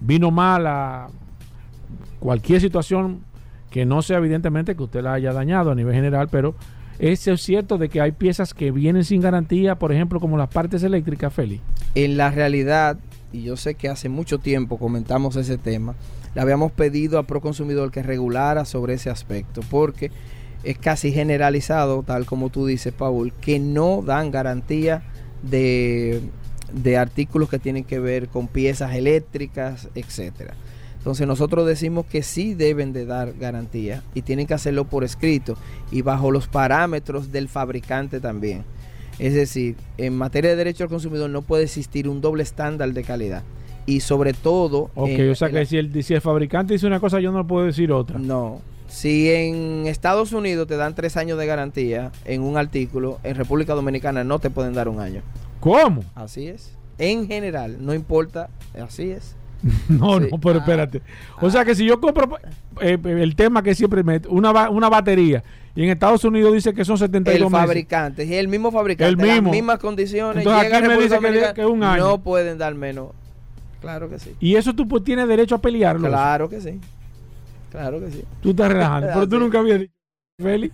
vino 0.00 0.30
mala, 0.30 1.08
cualquier 2.20 2.60
situación 2.60 3.20
que 3.70 3.84
no 3.84 4.02
sea 4.02 4.18
evidentemente 4.18 4.76
que 4.76 4.82
usted 4.84 5.02
la 5.02 5.14
haya 5.14 5.32
dañado 5.32 5.72
a 5.72 5.74
nivel 5.74 5.94
general, 5.94 6.28
pero 6.30 6.54
es 6.98 7.42
cierto 7.42 7.78
de 7.78 7.88
que 7.88 8.00
hay 8.00 8.12
piezas 8.12 8.54
que 8.54 8.70
vienen 8.70 9.04
sin 9.04 9.20
garantía, 9.20 9.76
por 9.76 9.92
ejemplo, 9.92 10.20
como 10.20 10.36
las 10.36 10.48
partes 10.48 10.82
eléctricas, 10.82 11.32
Feli. 11.32 11.60
En 11.94 12.16
la 12.16 12.30
realidad, 12.30 12.98
y 13.32 13.42
yo 13.42 13.56
sé 13.56 13.74
que 13.74 13.88
hace 13.88 14.08
mucho 14.08 14.38
tiempo 14.38 14.78
comentamos 14.78 15.36
ese 15.36 15.58
tema, 15.58 15.94
le 16.34 16.40
habíamos 16.40 16.72
pedido 16.72 17.18
a 17.18 17.24
Proconsumidor 17.24 17.90
que 17.90 18.02
regulara 18.02 18.64
sobre 18.64 18.94
ese 18.94 19.10
aspecto, 19.10 19.60
porque 19.70 20.10
es 20.62 20.78
casi 20.78 21.12
generalizado, 21.12 22.02
tal 22.02 22.26
como 22.26 22.50
tú 22.50 22.66
dices, 22.66 22.92
Paul, 22.92 23.32
que 23.32 23.58
no 23.58 24.02
dan 24.02 24.30
garantía 24.30 25.02
de, 25.42 26.22
de 26.72 26.96
artículos 26.96 27.48
que 27.48 27.58
tienen 27.58 27.84
que 27.84 27.98
ver 27.98 28.28
con 28.28 28.48
piezas 28.48 28.94
eléctricas, 28.94 29.88
etcétera. 29.94 30.54
Entonces 31.04 31.26
nosotros 31.26 31.66
decimos 31.66 32.06
que 32.06 32.22
sí 32.22 32.54
deben 32.54 32.94
de 32.94 33.04
dar 33.04 33.34
garantía 33.34 34.02
y 34.14 34.22
tienen 34.22 34.46
que 34.46 34.54
hacerlo 34.54 34.86
por 34.86 35.04
escrito 35.04 35.54
y 35.90 36.00
bajo 36.00 36.30
los 36.30 36.48
parámetros 36.48 37.30
del 37.30 37.48
fabricante 37.48 38.20
también. 38.20 38.64
Es 39.18 39.34
decir, 39.34 39.76
en 39.98 40.16
materia 40.16 40.48
de 40.48 40.56
derecho 40.56 40.84
al 40.84 40.88
consumidor 40.88 41.28
no 41.28 41.42
puede 41.42 41.64
existir 41.64 42.08
un 42.08 42.22
doble 42.22 42.42
estándar 42.42 42.90
de 42.94 43.04
calidad. 43.04 43.42
Y 43.84 44.00
sobre 44.00 44.32
todo... 44.32 44.90
Ok, 44.94 45.10
o 45.30 45.34
sea 45.34 45.50
que 45.50 45.66
si 45.66 45.76
el, 45.76 46.02
si 46.02 46.14
el 46.14 46.22
fabricante 46.22 46.72
dice 46.72 46.86
una 46.86 47.00
cosa, 47.00 47.20
yo 47.20 47.32
no 47.32 47.46
puedo 47.46 47.66
decir 47.66 47.92
otra. 47.92 48.18
No. 48.18 48.62
Si 48.88 49.30
en 49.30 49.86
Estados 49.86 50.32
Unidos 50.32 50.66
te 50.66 50.78
dan 50.78 50.94
tres 50.94 51.18
años 51.18 51.36
de 51.36 51.44
garantía 51.44 52.12
en 52.24 52.40
un 52.40 52.56
artículo, 52.56 53.18
en 53.24 53.34
República 53.34 53.74
Dominicana 53.74 54.24
no 54.24 54.38
te 54.38 54.48
pueden 54.48 54.72
dar 54.72 54.88
un 54.88 55.00
año. 55.00 55.20
¿Cómo? 55.60 56.02
Así 56.14 56.48
es. 56.48 56.72
En 56.96 57.26
general, 57.26 57.76
no 57.80 57.92
importa, 57.92 58.48
así 58.80 59.10
es. 59.10 59.36
no, 59.88 60.20
no, 60.20 60.38
pero 60.40 60.58
espérate. 60.58 61.02
O 61.40 61.50
sea 61.50 61.64
que 61.64 61.74
si 61.74 61.86
yo 61.86 62.00
compro 62.00 62.38
eh, 62.80 62.98
el 63.02 63.34
tema 63.34 63.62
que 63.62 63.74
siempre 63.74 64.02
meto, 64.02 64.30
una, 64.30 64.68
una 64.70 64.88
batería, 64.88 65.42
y 65.74 65.82
en 65.84 65.90
Estados 65.90 66.24
Unidos 66.24 66.52
dice 66.52 66.72
que 66.72 66.84
son 66.84 66.98
72 66.98 67.46
el 67.46 67.50
fabricante, 67.50 68.22
es 68.22 68.30
el 68.30 68.48
mismo 68.48 68.70
fabricante, 68.70 69.10
el 69.10 69.16
mismo. 69.16 69.50
las 69.50 69.56
mismas 69.56 69.78
condiciones, 69.78 70.44
Entonces, 70.44 70.72
aquí 70.72 70.88
me 70.88 70.98
dice 70.98 71.18
que, 71.18 71.54
que, 71.54 71.66
un 71.66 71.82
año. 71.82 72.08
no 72.08 72.18
pueden 72.18 72.58
dar 72.58 72.74
menos. 72.74 73.08
Claro 73.80 74.08
que 74.08 74.18
sí. 74.18 74.34
Y 74.40 74.56
eso 74.56 74.74
tú 74.74 74.86
pues, 74.86 75.04
tienes 75.04 75.28
derecho 75.28 75.54
a 75.54 75.58
pelearlo. 75.58 76.08
Claro 76.08 76.48
que 76.48 76.60
sí. 76.60 76.80
Claro 77.70 78.00
que 78.00 78.10
sí. 78.10 78.24
Tú 78.40 78.50
estás 78.50 78.70
relajando, 78.70 79.08
pero 79.12 79.28
tú 79.28 79.38
nunca 79.40 79.58
habías 79.58 79.80
dicho. 79.80 79.92
Feli. 80.40 80.72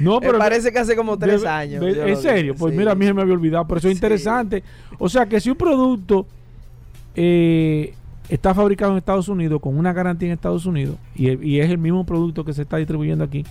No, 0.00 0.20
pero 0.20 0.34
me 0.34 0.38
parece 0.38 0.70
que 0.70 0.78
hace 0.78 0.94
como 0.94 1.18
tres 1.18 1.44
años. 1.44 1.82
en 1.82 2.16
serio, 2.18 2.54
pues 2.54 2.74
mira, 2.74 2.92
a 2.92 2.94
mí 2.94 3.06
se 3.06 3.14
me 3.14 3.22
había 3.22 3.32
olvidado, 3.32 3.66
pero 3.66 3.78
eso 3.78 3.88
es 3.88 3.94
interesante. 3.94 4.62
O 4.98 5.08
sea 5.08 5.26
que 5.26 5.40
si 5.40 5.48
un 5.48 5.56
producto 5.56 6.26
eh, 7.16 7.94
está 8.28 8.54
fabricado 8.54 8.92
en 8.92 8.98
Estados 8.98 9.28
Unidos 9.28 9.60
con 9.60 9.76
una 9.76 9.92
garantía 9.92 10.28
en 10.28 10.34
Estados 10.34 10.66
Unidos 10.66 10.96
y, 11.14 11.58
es 11.58 11.70
el 11.70 11.78
mismo 11.78 12.04
producto 12.04 12.44
que 12.44 12.52
se 12.52 12.62
está 12.62 12.76
distribuyendo 12.76 13.24
aquí, 13.24 13.44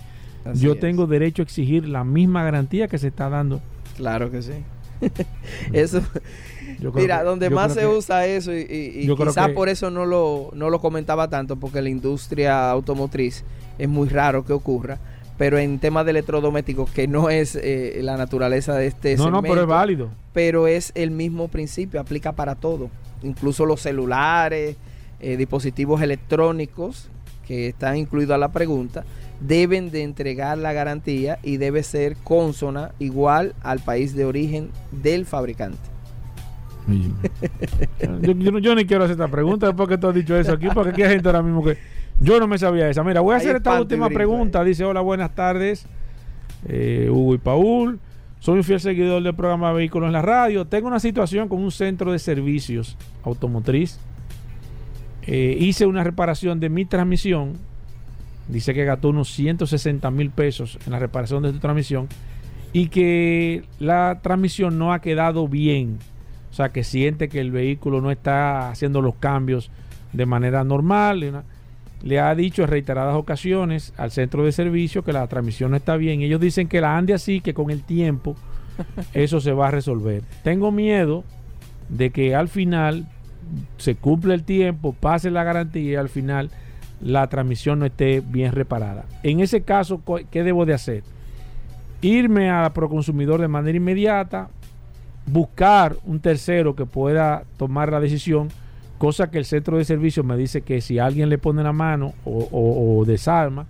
yo 0.54 0.78
tengo 0.78 1.06
derecho 1.06 1.42
a 1.42 1.44
exigir 1.44 1.88
la 1.88 2.04
misma 2.04 2.44
garantía 2.44 2.86
que 2.86 2.98
se 2.98 3.08
está 3.08 3.28
dando. 3.28 3.60
Claro 3.96 4.30
que 4.30 4.42
sí. 4.42 4.52
eso. 5.72 6.00
Mira, 6.94 7.24
donde 7.24 7.50
más 7.50 7.74
se 7.74 7.86
usa 7.86 8.26
eso 8.26 8.52
y, 8.54 8.60
y, 8.60 9.14
quizás 9.16 9.50
por 9.50 9.68
eso 9.68 9.90
no 9.90 10.06
lo, 10.06 10.50
no 10.54 10.70
lo 10.70 10.80
comentaba 10.80 11.28
tanto, 11.28 11.56
porque 11.56 11.82
la 11.82 11.88
industria 11.88 12.70
automotriz 12.70 13.44
es 13.78 13.88
muy 13.88 14.08
raro 14.08 14.44
que 14.44 14.52
ocurra 14.52 14.98
pero 15.38 15.58
en 15.58 15.78
temas 15.78 16.06
de 16.06 16.12
electrodomésticos, 16.12 16.90
que 16.90 17.06
no 17.06 17.28
es 17.28 17.56
eh, 17.56 17.98
la 18.02 18.16
naturaleza 18.16 18.74
de 18.74 18.86
este 18.86 19.16
No, 19.16 19.30
no, 19.30 19.42
pero 19.42 19.60
es 19.60 19.66
válido. 19.66 20.08
Pero 20.32 20.66
es 20.66 20.92
el 20.94 21.10
mismo 21.10 21.48
principio, 21.48 22.00
aplica 22.00 22.32
para 22.32 22.54
todo 22.54 22.90
incluso 23.22 23.66
los 23.66 23.80
celulares, 23.80 24.76
eh, 25.20 25.36
dispositivos 25.36 26.02
electrónicos, 26.02 27.08
que 27.46 27.68
están 27.68 27.96
incluidos 27.96 28.34
a 28.34 28.38
la 28.38 28.52
pregunta, 28.52 29.04
deben 29.40 29.90
de 29.90 30.02
entregar 30.02 30.58
la 30.58 30.72
garantía 30.72 31.38
y 31.42 31.58
debe 31.58 31.82
ser 31.82 32.16
consona 32.16 32.92
igual 32.98 33.54
al 33.62 33.80
país 33.80 34.14
de 34.14 34.24
origen 34.24 34.70
del 34.90 35.26
fabricante. 35.26 35.78
yo, 38.22 38.32
yo, 38.32 38.74
ni 38.74 38.84
quiero 38.84 39.04
hacer 39.04 39.14
esta 39.14 39.28
pregunta 39.28 39.66
después 39.66 39.88
que 39.88 39.98
tú 39.98 40.08
has 40.08 40.14
dicho 40.14 40.36
eso 40.36 40.52
aquí, 40.52 40.68
porque 40.72 40.90
aquí 40.90 41.02
hay 41.02 41.10
gente 41.10 41.28
ahora 41.28 41.42
mismo 41.42 41.64
que 41.64 41.78
yo 42.20 42.38
no 42.38 42.46
me 42.46 42.58
sabía 42.58 42.88
esa. 42.88 43.02
Mira, 43.02 43.20
voy 43.20 43.34
a 43.34 43.38
hacer 43.38 43.56
esta 43.56 43.78
última 43.78 44.08
pregunta. 44.08 44.62
Dice, 44.64 44.84
hola, 44.84 45.00
buenas 45.00 45.34
tardes, 45.34 45.86
eh, 46.66 47.08
Hugo 47.10 47.34
y 47.34 47.38
Paul. 47.38 47.98
Soy 48.38 48.58
un 48.58 48.64
fiel 48.64 48.80
seguidor 48.80 49.22
del 49.22 49.34
programa 49.34 49.72
Vehículos 49.72 50.08
en 50.08 50.12
la 50.12 50.22
Radio. 50.22 50.66
Tengo 50.66 50.88
una 50.88 51.00
situación 51.00 51.48
con 51.48 51.62
un 51.62 51.70
centro 51.70 52.12
de 52.12 52.18
servicios 52.18 52.96
automotriz. 53.24 53.98
Eh, 55.22 55.56
hice 55.58 55.86
una 55.86 56.04
reparación 56.04 56.60
de 56.60 56.68
mi 56.68 56.84
transmisión. 56.84 57.54
Dice 58.48 58.74
que 58.74 58.84
gastó 58.84 59.08
unos 59.08 59.30
160 59.30 60.10
mil 60.10 60.30
pesos 60.30 60.78
en 60.86 60.92
la 60.92 60.98
reparación 60.98 61.42
de 61.42 61.52
su 61.52 61.58
transmisión. 61.58 62.08
Y 62.72 62.88
que 62.88 63.64
la 63.80 64.20
transmisión 64.22 64.78
no 64.78 64.92
ha 64.92 65.00
quedado 65.00 65.48
bien. 65.48 65.98
O 66.50 66.54
sea, 66.54 66.70
que 66.70 66.84
siente 66.84 67.28
que 67.28 67.40
el 67.40 67.50
vehículo 67.50 68.00
no 68.00 68.10
está 68.10 68.70
haciendo 68.70 69.02
los 69.02 69.16
cambios 69.16 69.70
de 70.12 70.26
manera 70.26 70.62
normal. 70.62 71.42
Le 72.02 72.20
ha 72.20 72.34
dicho 72.34 72.62
en 72.62 72.68
reiteradas 72.68 73.16
ocasiones 73.16 73.92
al 73.96 74.10
centro 74.10 74.44
de 74.44 74.52
servicio 74.52 75.02
que 75.02 75.12
la 75.12 75.26
transmisión 75.26 75.70
no 75.70 75.76
está 75.76 75.96
bien. 75.96 76.20
Ellos 76.20 76.40
dicen 76.40 76.68
que 76.68 76.80
la 76.80 76.96
ande 76.96 77.14
así, 77.14 77.40
que 77.40 77.54
con 77.54 77.70
el 77.70 77.82
tiempo 77.82 78.36
eso 79.14 79.40
se 79.40 79.52
va 79.52 79.68
a 79.68 79.70
resolver. 79.70 80.22
Tengo 80.42 80.70
miedo 80.70 81.24
de 81.88 82.10
que 82.10 82.34
al 82.34 82.48
final 82.48 83.06
se 83.78 83.94
cumple 83.94 84.34
el 84.34 84.44
tiempo, 84.44 84.92
pase 84.92 85.30
la 85.30 85.44
garantía 85.44 85.92
y 85.92 85.96
al 85.96 86.08
final 86.08 86.50
la 87.00 87.26
transmisión 87.28 87.78
no 87.78 87.86
esté 87.86 88.20
bien 88.20 88.52
reparada. 88.52 89.04
En 89.22 89.40
ese 89.40 89.62
caso, 89.62 90.00
¿qué 90.30 90.42
debo 90.42 90.66
de 90.66 90.74
hacer? 90.74 91.02
Irme 92.02 92.50
a 92.50 92.72
Proconsumidor 92.72 93.40
de 93.40 93.48
manera 93.48 93.76
inmediata, 93.76 94.48
buscar 95.26 95.96
un 96.04 96.20
tercero 96.20 96.74
que 96.76 96.86
pueda 96.86 97.44
tomar 97.56 97.90
la 97.90 98.00
decisión 98.00 98.48
Cosa 98.98 99.30
que 99.30 99.38
el 99.38 99.44
centro 99.44 99.76
de 99.76 99.84
servicio 99.84 100.24
me 100.24 100.36
dice 100.36 100.62
que 100.62 100.80
si 100.80 100.98
alguien 100.98 101.28
le 101.28 101.38
pone 101.38 101.62
la 101.62 101.72
mano 101.72 102.14
o, 102.24 103.04
desarma, 103.06 103.66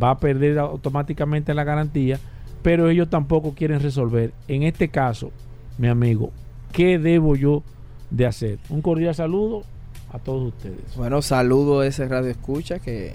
va 0.00 0.10
a 0.10 0.18
perder 0.18 0.58
automáticamente 0.58 1.52
la 1.52 1.64
garantía, 1.64 2.18
pero 2.62 2.88
ellos 2.88 3.10
tampoco 3.10 3.54
quieren 3.54 3.80
resolver. 3.80 4.32
En 4.48 4.62
este 4.62 4.88
caso, 4.88 5.32
mi 5.78 5.88
amigo, 5.88 6.30
¿qué 6.72 6.98
debo 6.98 7.36
yo 7.36 7.62
de 8.10 8.26
hacer? 8.26 8.58
Un 8.70 8.80
cordial 8.80 9.14
saludo 9.14 9.64
a 10.12 10.18
todos 10.18 10.48
ustedes. 10.48 10.96
Bueno, 10.96 11.20
saludo 11.22 11.80
a 11.80 11.86
ese 11.86 12.08
radio 12.08 12.30
escucha 12.30 12.78
que 12.78 13.14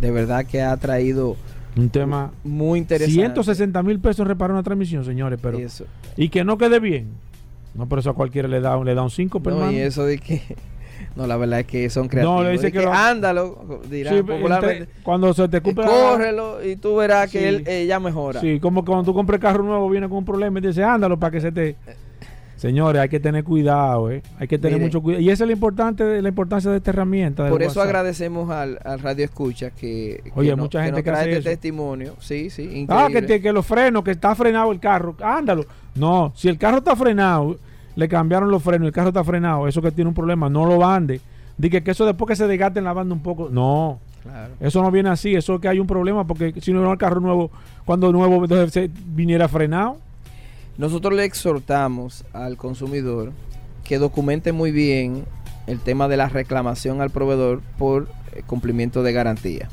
de 0.00 0.10
verdad 0.10 0.46
que 0.46 0.62
ha 0.62 0.76
traído 0.76 1.36
un 1.76 1.90
tema 1.90 2.32
muy 2.42 2.78
interesante. 2.78 3.14
160 3.14 3.82
mil 3.82 4.00
pesos 4.00 4.26
reparar 4.26 4.52
una 4.52 4.62
transmisión, 4.62 5.04
señores, 5.04 5.38
pero 5.42 5.58
y 6.16 6.28
que 6.28 6.44
no 6.44 6.58
quede 6.58 6.80
bien. 6.80 7.27
No, 7.74 7.88
pero 7.88 8.00
eso 8.00 8.10
a 8.10 8.14
cualquiera 8.14 8.48
le 8.48 8.60
da, 8.60 8.76
le 8.82 8.94
da 8.94 9.02
un 9.02 9.10
5, 9.10 9.40
pero 9.40 9.56
No, 9.56 9.70
y 9.70 9.78
eso 9.78 10.04
de 10.04 10.18
que... 10.18 10.42
No, 11.14 11.26
la 11.26 11.36
verdad 11.36 11.60
es 11.60 11.66
que 11.66 11.90
son 11.90 12.08
creativos. 12.08 12.36
No, 12.36 12.44
le 12.44 12.52
dice 12.52 12.70
que, 12.70 12.84
ándalo, 12.84 13.80
dirá 13.88 14.12
popularmente. 14.22 14.88
cuando 15.02 15.32
se 15.32 15.48
te 15.48 15.60
cumple... 15.60 15.86
Córrelo 15.86 16.64
y 16.64 16.76
tú 16.76 16.96
verás 16.96 17.30
que 17.30 17.48
él 17.48 17.86
ya 17.86 17.98
mejora. 17.98 18.40
Sí, 18.40 18.60
como 18.60 18.84
cuando 18.84 19.04
tú 19.04 19.14
compras 19.14 19.40
carro 19.40 19.62
nuevo 19.62 19.88
viene 19.90 20.08
con 20.08 20.18
un 20.18 20.24
problema 20.24 20.58
y 20.58 20.62
dice 20.62 20.84
ándalo 20.84 21.18
para 21.18 21.32
que 21.32 21.40
se 21.40 21.52
te... 21.52 21.76
Señores, 22.58 23.00
hay 23.00 23.08
que 23.08 23.20
tener 23.20 23.44
cuidado, 23.44 24.10
¿eh? 24.10 24.20
Hay 24.36 24.48
que 24.48 24.58
tener 24.58 24.80
mucho 24.80 25.00
cuidado. 25.00 25.22
Y 25.22 25.30
esa 25.30 25.44
es 25.44 25.48
la, 25.48 25.52
importante, 25.52 26.20
la 26.20 26.28
importancia 26.28 26.70
de 26.72 26.78
esta 26.78 26.90
herramienta. 26.90 27.48
Por 27.48 27.62
eso 27.62 27.80
agradecemos 27.80 28.50
al, 28.50 28.78
Radio 29.00 29.24
Escucha 29.24 29.70
que, 29.70 30.24
Oye, 30.34 30.56
mucha 30.56 30.82
gente 30.84 31.04
que, 31.04 31.10
trae 31.10 31.30
este 31.30 31.50
testimonio. 31.50 32.16
Sí, 32.18 32.50
sí, 32.50 32.86
Ah, 32.88 33.08
que, 33.12 33.40
que 33.40 33.52
los 33.52 33.64
frenos, 33.64 34.02
que 34.02 34.10
está 34.10 34.34
frenado 34.34 34.72
el 34.72 34.80
carro. 34.80 35.16
Ándalo. 35.22 35.66
No, 35.94 36.32
si 36.34 36.48
el 36.48 36.58
carro 36.58 36.78
está 36.78 36.96
frenado, 36.96 37.56
le 37.94 38.08
cambiaron 38.08 38.50
los 38.50 38.60
frenos, 38.60 38.86
el 38.86 38.92
carro 38.92 39.08
está 39.08 39.22
frenado, 39.22 39.68
eso 39.68 39.80
que 39.80 39.92
tiene 39.92 40.08
un 40.08 40.14
problema, 40.14 40.48
no 40.48 40.66
lo 40.66 40.78
bande. 40.78 41.20
Dice 41.56 41.82
que 41.82 41.92
eso 41.92 42.06
después 42.06 42.28
que 42.28 42.36
se 42.36 42.48
desgaste 42.48 42.80
en 42.80 42.86
la 42.86 42.92
banda 42.92 43.14
un 43.14 43.22
poco. 43.22 43.48
No. 43.50 44.00
Eso 44.60 44.82
no 44.82 44.90
viene 44.90 45.10
así, 45.10 45.34
eso 45.34 45.54
es 45.54 45.60
que 45.60 45.68
hay 45.68 45.78
un 45.78 45.86
problema 45.86 46.26
porque 46.26 46.54
si 46.60 46.72
no 46.72 46.90
el 46.90 46.98
carro 46.98 47.20
nuevo, 47.20 47.50
cuando 47.84 48.12
nuevo 48.12 48.42
entonces 48.42 48.90
viniera 49.06 49.48
frenado. 49.48 49.98
Nosotros 50.78 51.12
le 51.12 51.24
exhortamos 51.24 52.24
al 52.32 52.56
consumidor 52.56 53.32
que 53.82 53.98
documente 53.98 54.52
muy 54.52 54.70
bien 54.70 55.24
el 55.66 55.80
tema 55.80 56.06
de 56.06 56.16
la 56.16 56.28
reclamación 56.28 57.00
al 57.00 57.10
proveedor 57.10 57.62
por 57.76 58.08
eh, 58.32 58.42
cumplimiento 58.46 59.02
de 59.02 59.12
garantía. 59.12 59.68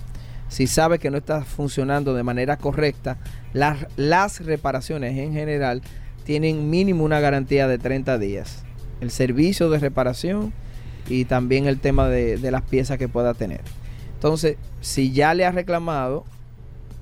Si 0.50 0.66
sabe 0.66 0.98
que 0.98 1.12
no 1.12 1.18
está 1.18 1.44
funcionando 1.44 2.16
de 2.16 2.24
manera 2.24 2.58
correcta, 2.58 3.18
las, 3.54 4.40
reparaciones 4.40 5.16
en 5.18 5.34
general 5.34 5.84
tienen 6.24 6.72
mínimo 6.72 7.04
una 7.04 7.20
garantía 7.20 7.68
de 7.68 7.78
30 7.78 8.18
días. 8.18 8.64
El 9.00 9.12
servicio 9.12 9.70
de 9.70 9.78
reparación 9.78 10.54
y 11.08 11.26
también 11.26 11.68
el 11.68 11.80
tema 11.80 12.10
de 12.10 12.50
las 12.52 12.64
piezas 12.64 12.98
que 12.98 13.08
pueda 13.08 13.36
tener. 13.36 13.62
Entonces, 14.16 14.58
si 14.82 15.12
ya 15.12 15.36
le 15.36 15.46
ha 15.46 15.52
reclamado, 15.52 16.26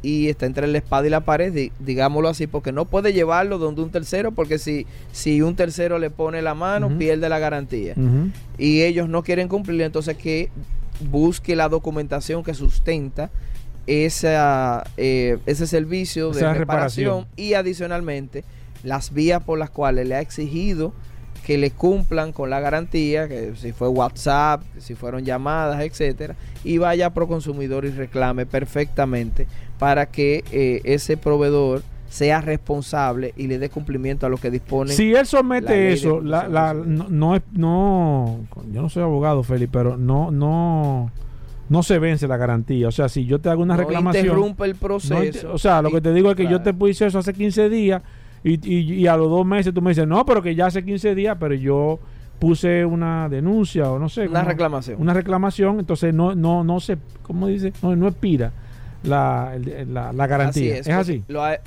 y 0.04 0.28
está 0.28 0.46
entre 0.46 0.68
la 0.68 0.78
espada 0.78 1.08
y 1.08 1.10
la 1.10 1.22
pared, 1.22 1.72
digámoslo 1.80 2.28
así, 2.28 2.46
porque 2.46 2.74
no 2.74 2.86
puede 2.86 3.14
llevarlo 3.14 3.58
donde 3.58 3.82
un 3.82 3.90
tercero, 3.90 4.34
porque 4.34 4.60
si, 4.60 4.86
si 5.14 5.42
un 5.42 5.56
tercero 5.56 5.98
le 5.98 6.10
pone 6.10 6.42
la 6.42 6.54
mano, 6.54 6.98
pierde 6.98 7.30
la 7.30 7.40
garantía. 7.40 7.96
Y 8.58 8.84
ellos 8.84 9.08
no 9.08 9.24
quieren 9.24 9.48
cumplir, 9.48 9.82
entonces 9.82 10.18
que 10.18 10.50
busque 11.10 11.56
la 11.56 11.70
documentación 11.70 12.44
que 12.44 12.54
sustenta 12.54 13.32
esa, 13.88 14.86
eh, 14.98 15.40
ese 15.46 15.68
servicio 15.68 16.32
de 16.32 16.54
reparación, 16.54 17.26
y 17.38 17.54
adicionalmente 17.54 18.44
las 18.84 19.14
vías 19.14 19.42
por 19.42 19.58
las 19.58 19.70
cuales 19.70 20.06
le 20.06 20.16
ha 20.16 20.20
exigido 20.20 20.94
que 21.46 21.58
le 21.58 21.72
cumplan 21.72 22.32
con 22.32 22.50
la 22.50 22.62
garantía, 22.62 23.28
que 23.28 23.54
si 23.58 23.74
fue 23.74 23.90
WhatsApp, 23.90 24.64
si 24.78 24.96
fueron 24.96 25.26
llamadas, 25.26 25.82
etcétera, 25.82 26.36
y 26.64 26.78
vaya 26.78 27.08
a 27.08 27.14
Proconsumidor 27.14 27.84
y 27.84 27.90
reclame 27.90 28.46
perfectamente 28.46 29.46
para 29.84 30.06
que 30.06 30.46
eh, 30.54 30.80
ese 30.86 31.18
proveedor 31.18 31.84
sea 32.08 32.40
responsable 32.40 33.34
y 33.36 33.48
le 33.48 33.60
dé 33.60 33.68
cumplimiento 33.68 34.26
a 34.26 34.30
lo 34.30 34.38
que 34.38 34.50
dispone. 34.50 34.94
Si 34.94 35.14
él 35.14 35.26
somete 35.26 35.92
eso, 35.92 36.22
la, 36.22 36.74
no, 36.74 37.36
es, 37.36 37.42
no, 37.52 38.40
yo 38.72 38.82
no 38.82 38.88
soy 38.88 39.04
abogado, 39.04 39.44
Félix, 39.44 39.70
pero 39.74 39.98
no, 39.98 40.32
no, 40.32 41.12
no 41.68 41.84
se 41.84 42.00
vence 42.00 42.30
la 42.30 42.38
garantía. 42.38 42.88
O 42.88 42.94
sea, 42.94 43.10
si 43.10 43.26
yo 43.26 43.42
te 43.42 43.50
hago 43.50 43.62
una 43.62 43.76
reclamación. 43.76 44.24
Interrumpe 44.24 44.64
el 44.64 44.76
proceso. 44.76 45.52
o 45.52 45.58
sea, 45.58 45.82
lo 45.82 45.92
que 45.92 46.00
te 46.00 46.14
digo 46.14 46.32
es 46.32 46.38
que 46.38 46.48
yo 46.48 46.62
te 46.62 46.74
puse 46.74 47.06
eso 47.06 47.20
hace 47.20 47.34
15 47.34 47.68
días 47.68 48.02
y, 48.42 48.66
y, 48.66 49.06
a 49.08 49.18
los 49.18 49.30
dos 49.30 49.46
meses 49.46 49.74
tú 49.74 49.82
me 49.82 49.92
dices, 49.92 50.08
no, 50.08 50.26
pero 50.26 50.42
que 50.42 50.56
ya 50.56 50.68
hace 50.68 50.86
15 50.86 51.14
días, 51.14 51.36
pero 51.38 51.56
yo 51.56 52.00
puse 52.40 52.86
una 52.86 53.28
denuncia 53.28 53.92
o 53.92 54.00
no 54.00 54.08
sé. 54.08 54.30
Una 54.30 54.46
reclamación. 54.46 55.02
Una 55.02 55.14
reclamación, 55.14 55.80
entonces 55.80 56.14
no, 56.14 56.36
no, 56.36 56.64
no 56.64 56.80
se, 56.80 56.98
¿cómo 57.22 57.48
dice? 57.48 57.74
No, 57.82 57.94
no 57.98 58.08
expira 58.08 58.54
la, 59.04 59.58
la, 60.14 60.28
garantía. 60.28 60.78
es, 60.78 60.88
así. 60.88 61.24
Lo 61.28 61.44
ha, 61.44 61.60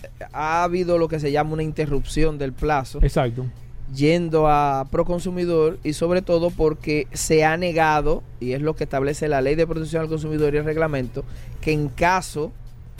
habido 0.64 0.98
lo 0.98 1.08
que 1.08 1.20
se 1.20 1.30
llama 1.30 1.52
una 1.52 1.62
interrupción 1.62 2.38
del 2.38 2.52
plazo. 2.52 2.98
Exacto. 3.02 3.46
Yendo 3.94 4.48
a 4.48 4.86
Proconsumidor 4.90 5.78
y 5.84 5.92
sobre 5.92 6.22
todo 6.22 6.50
porque 6.50 7.06
se 7.12 7.44
ha 7.44 7.56
negado, 7.56 8.22
y 8.40 8.52
es 8.52 8.62
lo 8.62 8.74
que 8.74 8.84
establece 8.84 9.28
la 9.28 9.40
ley 9.40 9.54
de 9.54 9.66
protección 9.66 10.02
al 10.02 10.08
consumidor 10.08 10.54
y 10.54 10.58
el 10.58 10.64
reglamento, 10.64 11.24
que 11.60 11.72
en 11.72 11.88
caso, 11.88 12.52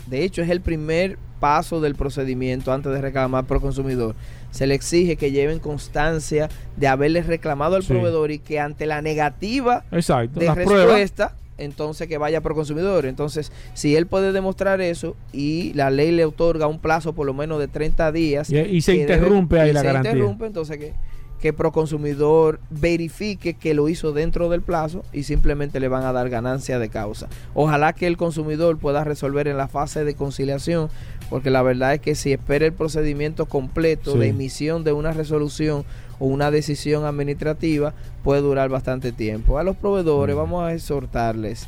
de 0.05 0.23
hecho 0.23 0.41
es 0.41 0.49
el 0.49 0.61
primer 0.61 1.17
paso 1.39 1.81
del 1.81 1.95
procedimiento 1.95 2.71
antes 2.71 2.91
de 2.91 3.01
reclamar 3.01 3.45
Proconsumidor, 3.45 4.15
se 4.51 4.65
le 4.65 4.75
exige 4.75 5.17
que 5.17 5.31
lleven 5.31 5.59
constancia 5.59 6.49
de 6.77 6.87
haberle 6.87 7.21
reclamado 7.21 7.75
al 7.75 7.83
proveedor 7.83 8.31
y 8.31 8.39
que 8.39 8.59
ante 8.59 8.85
la 8.85 9.01
negativa 9.01 9.83
de 9.91 10.53
respuesta 10.55 11.35
entonces 11.57 12.07
que 12.07 12.17
vaya 12.17 12.41
por 12.41 12.55
consumidor. 12.55 13.05
Entonces, 13.05 13.51
si 13.73 13.95
él 13.95 14.07
puede 14.07 14.31
demostrar 14.31 14.81
eso 14.81 15.15
y 15.33 15.73
la 15.73 15.89
ley 15.89 16.11
le 16.11 16.25
otorga 16.25 16.67
un 16.67 16.79
plazo 16.79 17.13
por 17.13 17.25
lo 17.25 17.33
menos 17.33 17.59
de 17.59 17.67
30 17.67 18.11
días. 18.11 18.49
Y, 18.49 18.81
se 18.81 18.95
interrumpe 18.95 19.59
ahí 19.59 19.73
la 19.73 19.81
se 19.81 19.93
interrumpe, 19.93 20.45
entonces 20.45 20.77
que, 20.77 20.93
que 21.39 21.53
Proconsumidor 21.53 22.59
verifique 22.69 23.53
que 23.53 23.73
lo 23.73 23.89
hizo 23.89 24.11
dentro 24.11 24.49
del 24.49 24.61
plazo 24.61 25.03
y 25.13 25.23
simplemente 25.23 25.79
le 25.79 25.87
van 25.87 26.03
a 26.03 26.11
dar 26.11 26.29
ganancia 26.29 26.79
de 26.79 26.89
causa. 26.89 27.27
Ojalá 27.53 27.93
que 27.93 28.07
el 28.07 28.17
consumidor 28.17 28.77
pueda 28.77 29.03
resolver 29.03 29.47
en 29.47 29.57
la 29.57 29.67
fase 29.67 30.03
de 30.03 30.15
conciliación, 30.15 30.89
porque 31.29 31.49
la 31.49 31.61
verdad 31.61 31.93
es 31.93 32.01
que 32.01 32.15
si 32.15 32.31
espera 32.31 32.65
el 32.65 32.73
procedimiento 32.73 33.45
completo 33.45 34.17
de 34.17 34.29
emisión 34.29 34.83
de 34.83 34.93
una 34.93 35.11
resolución 35.11 35.85
o 36.19 36.25
una 36.25 36.51
decisión 36.51 37.05
administrativa 37.05 37.93
puede 38.23 38.41
durar 38.41 38.69
bastante 38.69 39.11
tiempo. 39.11 39.57
A 39.57 39.63
los 39.63 39.75
proveedores 39.75 40.35
vamos 40.35 40.63
a 40.63 40.73
exhortarles 40.73 41.67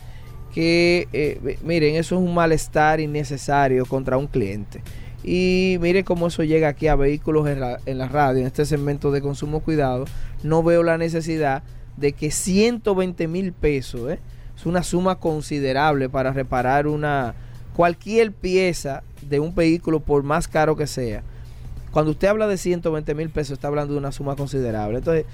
que, 0.54 1.08
eh, 1.14 1.58
miren, 1.64 1.96
eso 1.96 2.16
es 2.16 2.22
un 2.22 2.34
malestar 2.34 3.00
innecesario 3.00 3.86
contra 3.86 4.18
un 4.18 4.28
cliente. 4.28 4.82
Y 5.24 5.78
miren 5.82 6.04
cómo 6.04 6.28
eso 6.28 6.44
llega 6.44 6.70
aquí 6.70 6.88
a 6.88 6.96
vehículos 6.96 7.48
en 7.48 7.60
la, 7.60 8.08
radio, 8.08 8.42
en 8.42 8.48
este 8.48 8.66
segmento 8.66 9.12
de 9.12 9.22
consumo 9.22 9.60
cuidado. 9.60 10.06
No 10.44 10.64
veo 10.64 10.82
la 10.82 10.98
necesidad 10.98 11.64
de 11.98 12.14
que 12.14 12.32
120 12.32 13.28
mil 13.28 13.52
pesos, 13.52 14.12
¿eh? 14.12 14.20
es 14.56 14.66
una 14.66 14.84
suma 14.84 15.16
considerable 15.20 16.10
para 16.10 16.32
reparar 16.32 16.88
una 16.88 17.36
cualquier 17.76 18.32
pieza 18.32 19.04
de 19.22 19.40
un 19.40 19.54
vehículo 19.54 20.00
por 20.00 20.24
más 20.24 20.48
caro 20.48 20.76
que 20.76 20.88
sea 20.88 21.24
cuando 21.92 22.12
usted 22.12 22.28
habla 22.28 22.48
de 22.48 22.58
120 22.58 23.16
mil 23.16 23.30
pesos, 23.30 23.54
está 23.54 23.68
hablando 23.68 23.94
de 23.94 24.00
una 24.00 24.12
suma 24.12 24.36
considerable. 24.36 25.00
Entonces, 25.00 25.26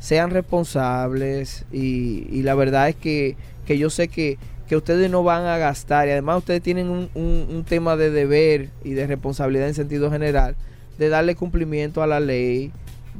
sean 0.00 0.30
responsables 0.30 1.64
y, 1.72 2.42
la 2.42 2.54
verdad 2.54 2.88
es 2.88 2.96
que, 2.96 3.36
yo 3.66 3.90
sé 3.90 4.08
que, 4.08 4.38
ustedes 4.70 5.10
no 5.10 5.22
van 5.22 5.46
a 5.46 5.56
gastar 5.56 6.08
y 6.08 6.10
además 6.10 6.38
ustedes 6.38 6.62
tienen 6.62 6.90
un, 6.90 7.08
un, 7.14 7.64
tema 7.64 7.96
de 7.96 8.10
deber 8.10 8.68
y 8.84 8.90
de 8.90 9.06
responsabilidad 9.06 9.66
en 9.66 9.74
sentido 9.74 10.10
general 10.10 10.56
de 10.98 11.08
darle 11.08 11.36
cumplimiento 11.36 12.02
a 12.02 12.06
la 12.06 12.20
ley, 12.20 12.70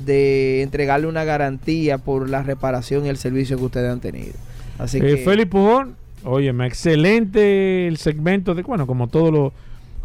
de 0.05 0.62
entregarle 0.62 1.07
una 1.07 1.24
garantía 1.24 1.97
por 1.97 2.28
la 2.28 2.43
reparación 2.43 3.07
y 3.07 3.09
el 3.09 3.16
servicio 3.16 3.57
que 3.57 3.64
ustedes 3.64 3.91
han 3.91 4.01
tenido. 4.01 4.34
Así 4.78 4.99
eh, 4.99 5.01
que... 5.01 5.16
Félix 5.18 5.51
Pujón, 5.51 5.97
óyeme, 6.24 6.66
excelente 6.66 7.86
el 7.86 7.97
segmento 7.97 8.55
de, 8.55 8.62
bueno, 8.62 8.86
como 8.86 9.09
todos 9.09 9.32
los 9.32 9.53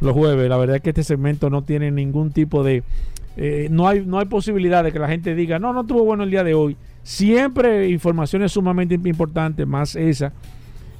los 0.03 0.13
jueves. 0.13 0.49
La 0.49 0.57
verdad 0.57 0.75
es 0.77 0.81
que 0.81 0.89
este 0.89 1.03
segmento 1.03 1.49
no 1.49 1.63
tiene 1.63 1.91
ningún 1.91 2.31
tipo 2.31 2.63
de... 2.63 2.83
Eh, 3.35 3.67
no, 3.71 3.87
hay, 3.87 4.05
no 4.05 4.19
hay 4.19 4.25
posibilidad 4.25 4.83
de 4.83 4.91
que 4.91 4.99
la 4.99 5.07
gente 5.07 5.33
diga, 5.33 5.57
no, 5.57 5.73
no 5.73 5.81
estuvo 5.81 6.03
bueno 6.05 6.23
el 6.23 6.29
día 6.29 6.43
de 6.43 6.53
hoy. 6.53 6.77
Siempre 7.01 7.89
informaciones 7.89 8.51
sumamente 8.51 8.95
importantes, 8.95 9.65
más 9.65 9.95
esa 9.95 10.33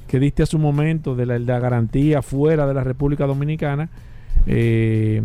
que 0.08 0.18
diste 0.20 0.42
a 0.42 0.46
su 0.46 0.58
momento 0.58 1.14
de 1.14 1.26
la, 1.26 1.58
garantía 1.58 2.22
fuera 2.22 2.66
de 2.66 2.74
la 2.74 2.84
República 2.84 3.26
Dominicana. 3.26 3.88
Eh, 4.46 5.22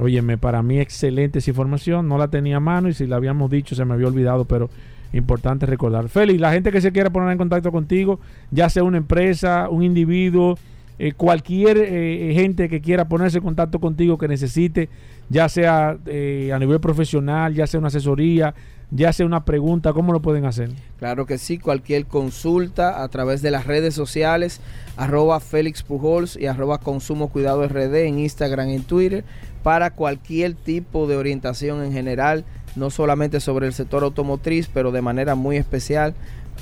óyeme, 0.00 0.36
para 0.36 0.62
mí 0.62 0.78
excelente 0.78 1.38
esa 1.38 1.50
información, 1.50 2.08
no 2.08 2.18
la 2.18 2.28
tenía 2.28 2.58
a 2.58 2.60
mano 2.60 2.88
y 2.88 2.94
si 2.94 3.06
la 3.06 3.16
habíamos 3.16 3.50
dicho 3.50 3.74
se 3.74 3.84
me 3.84 3.94
había 3.94 4.08
olvidado, 4.08 4.44
pero 4.44 4.68
importante 5.12 5.64
recordar. 5.64 6.08
Félix, 6.08 6.40
la 6.40 6.52
gente 6.52 6.70
que 6.70 6.80
se 6.80 6.92
quiera 6.92 7.10
poner 7.10 7.30
en 7.30 7.38
contacto 7.38 7.72
contigo, 7.72 8.20
ya 8.50 8.68
sea 8.68 8.82
una 8.82 8.98
empresa, 8.98 9.68
un 9.70 9.82
individuo, 9.82 10.58
eh, 10.98 11.12
cualquier 11.12 11.78
eh, 11.78 12.32
gente 12.34 12.68
que 12.68 12.80
quiera 12.80 13.08
ponerse 13.08 13.38
en 13.38 13.44
contacto 13.44 13.78
contigo, 13.78 14.18
que 14.18 14.26
necesite, 14.26 14.88
ya 15.28 15.48
sea 15.48 15.96
eh, 16.06 16.50
a 16.52 16.58
nivel 16.58 16.80
profesional, 16.80 17.54
ya 17.54 17.66
sea 17.66 17.78
una 17.78 17.88
asesoría, 17.88 18.54
ya 18.90 19.12
sea 19.12 19.26
una 19.26 19.44
pregunta, 19.44 19.92
¿cómo 19.92 20.12
lo 20.12 20.20
pueden 20.20 20.44
hacer? 20.44 20.70
Claro 20.98 21.26
que 21.26 21.38
sí, 21.38 21.58
cualquier 21.58 22.06
consulta 22.06 23.02
a 23.02 23.08
través 23.08 23.42
de 23.42 23.50
las 23.50 23.66
redes 23.66 23.94
sociales, 23.94 24.60
arroba 24.96 25.40
Félix 25.40 25.82
Pujols 25.82 26.36
y 26.36 26.46
arroba 26.46 26.78
Consumo 26.78 27.28
Cuidado 27.28 27.68
RD 27.68 27.94
en 28.06 28.18
Instagram 28.18 28.70
y 28.70 28.74
en 28.76 28.82
Twitter, 28.82 29.24
para 29.62 29.90
cualquier 29.90 30.54
tipo 30.54 31.06
de 31.06 31.16
orientación 31.16 31.84
en 31.84 31.92
general, 31.92 32.44
no 32.76 32.90
solamente 32.90 33.40
sobre 33.40 33.66
el 33.66 33.72
sector 33.72 34.02
automotriz, 34.02 34.68
pero 34.72 34.90
de 34.90 35.02
manera 35.02 35.34
muy 35.34 35.56
especial 35.56 36.14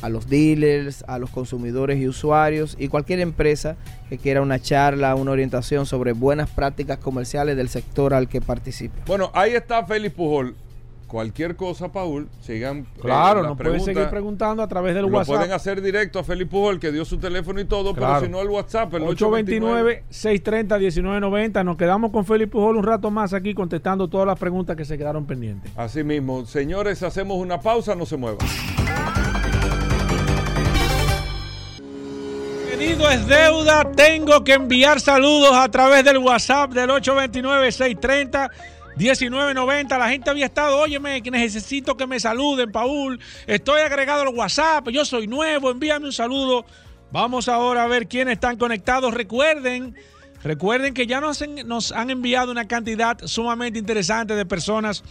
a 0.02 0.08
los 0.08 0.28
dealers, 0.28 1.04
a 1.08 1.18
los 1.18 1.30
consumidores 1.30 1.98
y 1.98 2.08
usuarios 2.08 2.76
y 2.78 2.88
cualquier 2.88 3.20
empresa 3.20 3.76
que 4.08 4.18
quiera 4.18 4.42
una 4.42 4.58
charla, 4.60 5.14
una 5.14 5.30
orientación 5.32 5.86
sobre 5.86 6.12
buenas 6.12 6.50
prácticas 6.50 6.98
comerciales 6.98 7.56
del 7.56 7.68
sector 7.68 8.14
al 8.14 8.28
que 8.28 8.40
participe. 8.40 9.00
Bueno, 9.06 9.30
ahí 9.34 9.52
está 9.54 9.84
Félix 9.84 10.14
Pujol. 10.14 10.54
cualquier 11.06 11.54
cosa, 11.54 11.92
Paul, 11.92 12.28
sigan. 12.40 12.78
eh, 12.78 12.84
claro, 13.00 13.42
nos 13.44 13.56
pueden 13.56 13.80
seguir 13.80 14.08
preguntando 14.08 14.60
a 14.62 14.68
través 14.68 14.94
del 14.94 15.04
WhatsApp. 15.04 15.28
Lo 15.28 15.34
pueden 15.38 15.52
hacer 15.52 15.80
directo 15.80 16.18
a 16.18 16.24
Felipe 16.24 16.50
Pujol, 16.50 16.80
que 16.80 16.90
dio 16.90 17.04
su 17.04 17.18
teléfono 17.18 17.60
y 17.60 17.64
todo, 17.64 17.94
claro. 17.94 18.14
pero 18.14 18.26
si 18.26 18.32
no, 18.32 18.40
el 18.42 18.48
WhatsApp, 18.48 18.92
el 18.94 19.02
829-630-1990. 19.04 21.64
Nos 21.64 21.76
quedamos 21.76 22.10
con 22.10 22.24
Felipe 22.24 22.52
Pujol 22.52 22.76
un 22.76 22.84
rato 22.84 23.10
más 23.10 23.32
aquí 23.34 23.54
contestando 23.54 24.08
todas 24.08 24.26
las 24.26 24.38
preguntas 24.38 24.76
que 24.76 24.84
se 24.84 24.98
quedaron 24.98 25.26
pendientes. 25.26 25.70
Así 25.76 26.02
mismo. 26.02 26.44
Señores, 26.44 27.02
hacemos 27.02 27.38
una 27.38 27.60
pausa, 27.60 27.94
no 27.94 28.04
se 28.04 28.16
muevan. 28.16 28.46
Pedido 32.76 33.08
es 33.08 33.26
deuda, 33.26 33.90
tengo 33.92 34.44
que 34.44 34.52
enviar 34.52 35.00
saludos 35.00 35.52
a 35.54 35.66
través 35.70 36.04
del 36.04 36.18
WhatsApp 36.18 36.72
del 36.72 36.90
829-630. 36.90 38.50
1990, 38.96 39.96
la 39.96 40.10
gente 40.10 40.28
había 40.28 40.44
estado, 40.44 40.78
óyeme, 40.78 41.22
que 41.22 41.30
necesito 41.30 41.96
que 41.96 42.06
me 42.06 42.20
saluden, 42.20 42.70
Paul. 42.70 43.18
Estoy 43.46 43.80
agregado 43.80 44.22
al 44.22 44.28
WhatsApp, 44.28 44.90
yo 44.90 45.06
soy 45.06 45.26
nuevo, 45.26 45.70
envíame 45.70 46.04
un 46.04 46.12
saludo. 46.12 46.66
Vamos 47.10 47.48
ahora 47.48 47.84
a 47.84 47.86
ver 47.86 48.08
quiénes 48.08 48.34
están 48.34 48.58
conectados. 48.58 49.14
Recuerden, 49.14 49.96
recuerden 50.42 50.92
que 50.92 51.06
ya 51.06 51.22
nos 51.22 51.92
han 51.92 52.10
enviado 52.10 52.52
una 52.52 52.68
cantidad 52.68 53.16
sumamente 53.24 53.78
interesante 53.78 54.34
de 54.34 54.44
personas. 54.44 55.02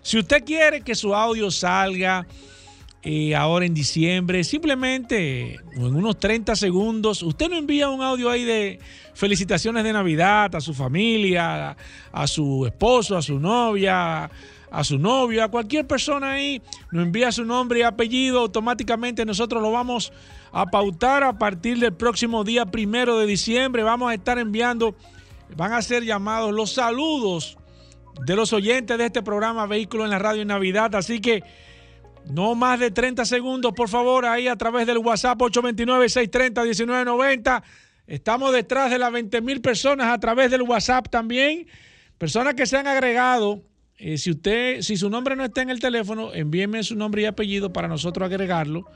Si 0.00 0.18
usted 0.18 0.42
quiere 0.42 0.80
que 0.80 0.94
su 0.94 1.14
audio 1.14 1.50
salga 1.50 2.26
eh, 3.02 3.34
ahora 3.34 3.64
en 3.64 3.72
diciembre, 3.72 4.44
simplemente 4.44 5.54
en 5.74 5.94
unos 5.94 6.18
30 6.18 6.54
segundos, 6.54 7.22
usted 7.22 7.48
no 7.48 7.56
envía 7.56 7.88
un 7.88 8.02
audio 8.02 8.28
ahí 8.28 8.44
de 8.44 8.78
felicitaciones 9.14 9.84
de 9.84 9.92
Navidad 9.94 10.54
a 10.54 10.60
su 10.60 10.74
familia, 10.74 11.76
a, 12.12 12.26
su 12.26 12.66
esposo, 12.66 13.16
a 13.16 13.22
su 13.22 13.40
novia, 13.40 14.30
a 14.70 14.84
su 14.84 14.98
novio, 14.98 15.42
a 15.42 15.48
cualquier 15.48 15.86
persona 15.86 16.32
ahí, 16.32 16.60
nos 16.92 17.04
envía 17.06 17.32
su 17.32 17.46
nombre 17.46 17.78
y 17.78 17.82
apellido, 17.82 18.40
automáticamente 18.40 19.24
nosotros 19.24 19.62
lo 19.62 19.72
vamos 19.72 20.12
a 20.52 20.66
pautar 20.66 21.24
a 21.24 21.38
partir 21.38 21.78
del 21.78 21.94
próximo 21.94 22.44
día 22.44 22.66
primero 22.66 23.18
de 23.18 23.24
diciembre. 23.24 23.82
Vamos 23.82 24.10
a 24.10 24.14
estar 24.14 24.38
enviando, 24.38 24.94
van 25.56 25.72
a 25.72 25.80
ser 25.80 26.04
llamados 26.04 26.52
los 26.52 26.72
saludos 26.72 27.56
de 28.26 28.36
los 28.36 28.52
oyentes 28.52 28.98
de 28.98 29.06
este 29.06 29.22
programa 29.22 29.66
Vehículo 29.66 30.04
en 30.04 30.10
la 30.10 30.18
Radio 30.18 30.44
Navidad. 30.44 30.94
Así 30.94 31.20
que 31.20 31.42
no 32.32 32.54
más 32.54 32.80
de 32.80 32.90
30 32.90 33.24
segundos, 33.24 33.72
por 33.72 33.88
favor, 33.88 34.26
ahí 34.26 34.48
a 34.48 34.56
través 34.56 34.86
del 34.86 34.98
WhatsApp 34.98 35.40
829-630-1990. 35.40 37.62
Estamos 38.06 38.52
detrás 38.52 38.90
de 38.90 38.98
las 38.98 39.12
20 39.12 39.40
mil 39.40 39.60
personas 39.60 40.08
a 40.08 40.18
través 40.18 40.50
del 40.50 40.62
WhatsApp 40.62 41.08
también. 41.08 41.66
Personas 42.18 42.54
que 42.54 42.66
se 42.66 42.76
han 42.76 42.86
agregado. 42.86 43.62
Eh, 43.96 44.18
si 44.18 44.30
usted, 44.30 44.80
si 44.80 44.96
su 44.96 45.10
nombre 45.10 45.36
no 45.36 45.44
está 45.44 45.62
en 45.62 45.70
el 45.70 45.78
teléfono, 45.78 46.32
envíeme 46.32 46.82
su 46.82 46.96
nombre 46.96 47.22
y 47.22 47.26
apellido 47.26 47.72
para 47.72 47.86
nosotros 47.86 48.26
agregarlo. 48.26 48.86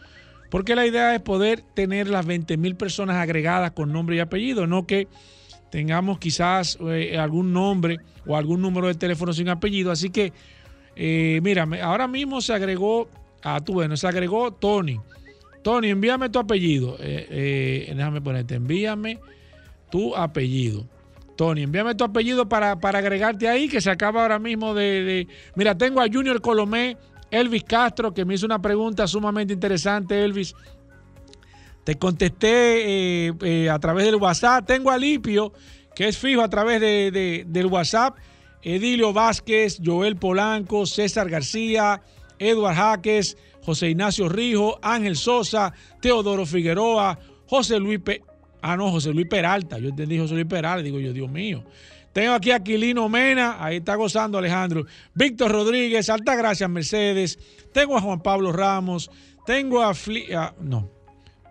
Porque 0.51 0.75
la 0.75 0.87
idea 0.87 1.15
es 1.15 1.21
poder 1.21 1.61
tener 1.61 2.09
las 2.09 2.27
20 2.27 2.57
mil 2.57 2.77
personas 2.77 3.17
agregadas 3.17 3.73
con 3.73 3.93
nombre 3.93 4.17
y 4.17 4.21
apellido, 4.21 4.67
no 4.67 4.87
que 4.87 5.09
tengamos 5.71 6.19
quizás 6.19 6.79
eh, 6.89 7.19
algún 7.19 7.53
nombre 7.53 7.99
o 8.27 8.37
algún 8.37 8.63
número 8.63 8.87
de 8.87 8.95
teléfono 8.95 9.33
sin 9.33 9.49
apellido. 9.49 9.91
Así 9.91 10.11
que, 10.11 10.33
eh, 10.97 11.41
mira, 11.43 11.67
ahora 11.83 12.07
mismo 12.07 12.41
se 12.41 12.53
agregó, 12.53 13.09
ah, 13.45 13.61
tú 13.65 13.75
bueno, 13.75 13.97
se 13.97 14.09
agregó 14.09 14.53
Tony. 14.53 15.01
Tony, 15.63 15.91
envíame 15.91 16.29
tu 16.29 16.39
apellido. 16.39 16.97
Eh, 17.01 17.93
déjame 17.95 18.21
ponerte, 18.21 18.57
envíame 18.57 19.21
tu 19.91 20.15
apellido. 20.17 20.85
Tony, 21.37 21.63
envíame 21.63 21.95
tu 21.95 22.05
apellido 22.05 22.49
para, 22.49 22.79
para 22.79 22.99
agregarte 22.99 23.49
ahí, 23.49 23.69
que 23.69 23.81
se 23.81 23.91
acaba 23.91 24.23
ahora 24.23 24.39
mismo 24.39 24.75
de. 24.75 25.27
Mira, 25.55 25.77
tengo 25.77 26.01
a 26.01 26.07
Junior 26.07 26.41
Colomé, 26.41 26.97
Elvis 27.31 27.65
Castro, 27.65 28.15
que 28.15 28.25
me 28.25 28.35
hizo 28.35 28.47
una 28.47 28.61
pregunta 28.61 29.07
sumamente 29.07 29.53
interesante, 29.53 30.23
Elvis. 30.23 30.55
Te 31.85 31.97
contesté 31.97 33.27
eh, 33.29 33.33
eh, 33.43 33.71
a 33.71 33.79
través 33.79 34.07
del 34.07 34.17
WhatsApp. 34.17 34.67
Tengo 34.67 34.91
a 34.91 34.97
Lipio, 34.97 35.53
que 35.95 36.09
es 36.09 36.17
fijo 36.17 36.41
a 36.41 36.49
través 36.49 36.81
de, 36.81 37.45
del 37.47 37.67
WhatsApp. 37.67 38.17
Edilio 38.63 39.13
Vázquez, 39.13 39.79
Joel 39.85 40.17
Polanco, 40.17 40.87
César 40.87 41.29
García, 41.29 42.01
Eduard 42.45 42.77
Jaques, 42.77 43.37
José 43.63 43.91
Ignacio 43.91 44.29
Rijo, 44.29 44.79
Ángel 44.83 45.17
Sosa, 45.17 45.73
Teodoro 46.01 46.47
Figueroa, 46.47 47.19
José 47.47 47.79
Luis 47.79 48.01
Ah, 48.67 48.79
no, 48.79 48.91
José 48.91 49.13
Luis 49.13 49.27
Peralta. 49.29 49.79
Yo 49.79 49.91
entendí 49.91 50.19
José 50.19 50.33
Luis 50.33 50.47
Peralta. 50.47 50.83
Digo 50.83 50.99
yo, 50.99 51.13
Dios 51.13 51.31
mío. 51.31 51.65
Tengo 52.15 52.33
aquí 52.33 52.53
a 52.53 52.57
Aquilino 52.57 53.09
Mena, 53.09 53.57
ahí 53.63 53.77
está 53.79 53.97
gozando 53.97 54.39
Alejandro. 54.39 54.87
Víctor 55.15 55.51
Rodríguez, 55.51 56.09
Altagracia 56.09 56.69
Mercedes. 56.69 57.39
Tengo 57.73 57.97
a 57.97 58.01
Juan 58.01 58.23
Pablo 58.23 58.53
Ramos. 58.53 59.11
Tengo 59.45 59.83
a, 59.83 59.93
Fli 59.93 60.29
no, 60.61 60.91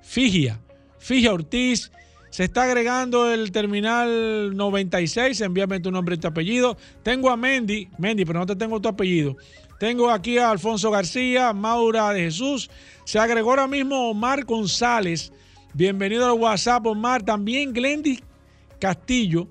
Figia, 0.01 0.59
Figia 0.97 1.33
Ortiz. 1.33 1.91
Se 2.29 2.45
está 2.45 2.63
agregando 2.63 3.31
el 3.31 3.51
terminal 3.51 4.55
96. 4.55 5.39
Envíame 5.41 5.81
tu 5.81 5.91
nombre 5.91 6.15
y 6.15 6.17
tu 6.17 6.29
apellido. 6.29 6.77
Tengo 7.03 7.29
a 7.29 7.37
Mendy, 7.37 7.89
Mendy, 7.99 8.25
pero 8.25 8.39
no 8.39 8.45
te 8.47 8.55
tengo 8.55 8.81
tu 8.81 8.89
apellido. 8.89 9.35
Tengo 9.83 10.09
aquí 10.09 10.37
a 10.37 10.49
Alfonso 10.49 10.89
García, 10.91 11.51
Maura 11.51 12.13
de 12.13 12.21
Jesús. 12.21 12.69
Se 13.03 13.19
agregó 13.19 13.49
ahora 13.49 13.67
mismo 13.67 14.11
Omar 14.11 14.45
González. 14.45 15.33
Bienvenido 15.73 16.25
al 16.25 16.39
WhatsApp, 16.39 16.85
Omar. 16.85 17.21
También 17.23 17.73
Glendy 17.73 18.21
Castillo 18.79 19.49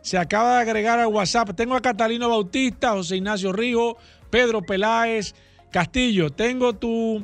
se 0.00 0.16
acaba 0.16 0.54
de 0.54 0.62
agregar 0.62 1.00
al 1.00 1.08
WhatsApp. 1.08 1.50
Tengo 1.54 1.74
a 1.74 1.82
Catalino 1.82 2.30
Bautista, 2.30 2.92
José 2.92 3.16
Ignacio 3.16 3.52
Rijo, 3.52 3.98
Pedro 4.30 4.62
Peláez, 4.62 5.34
Castillo. 5.70 6.30
Tengo 6.30 6.72
tu, 6.72 7.22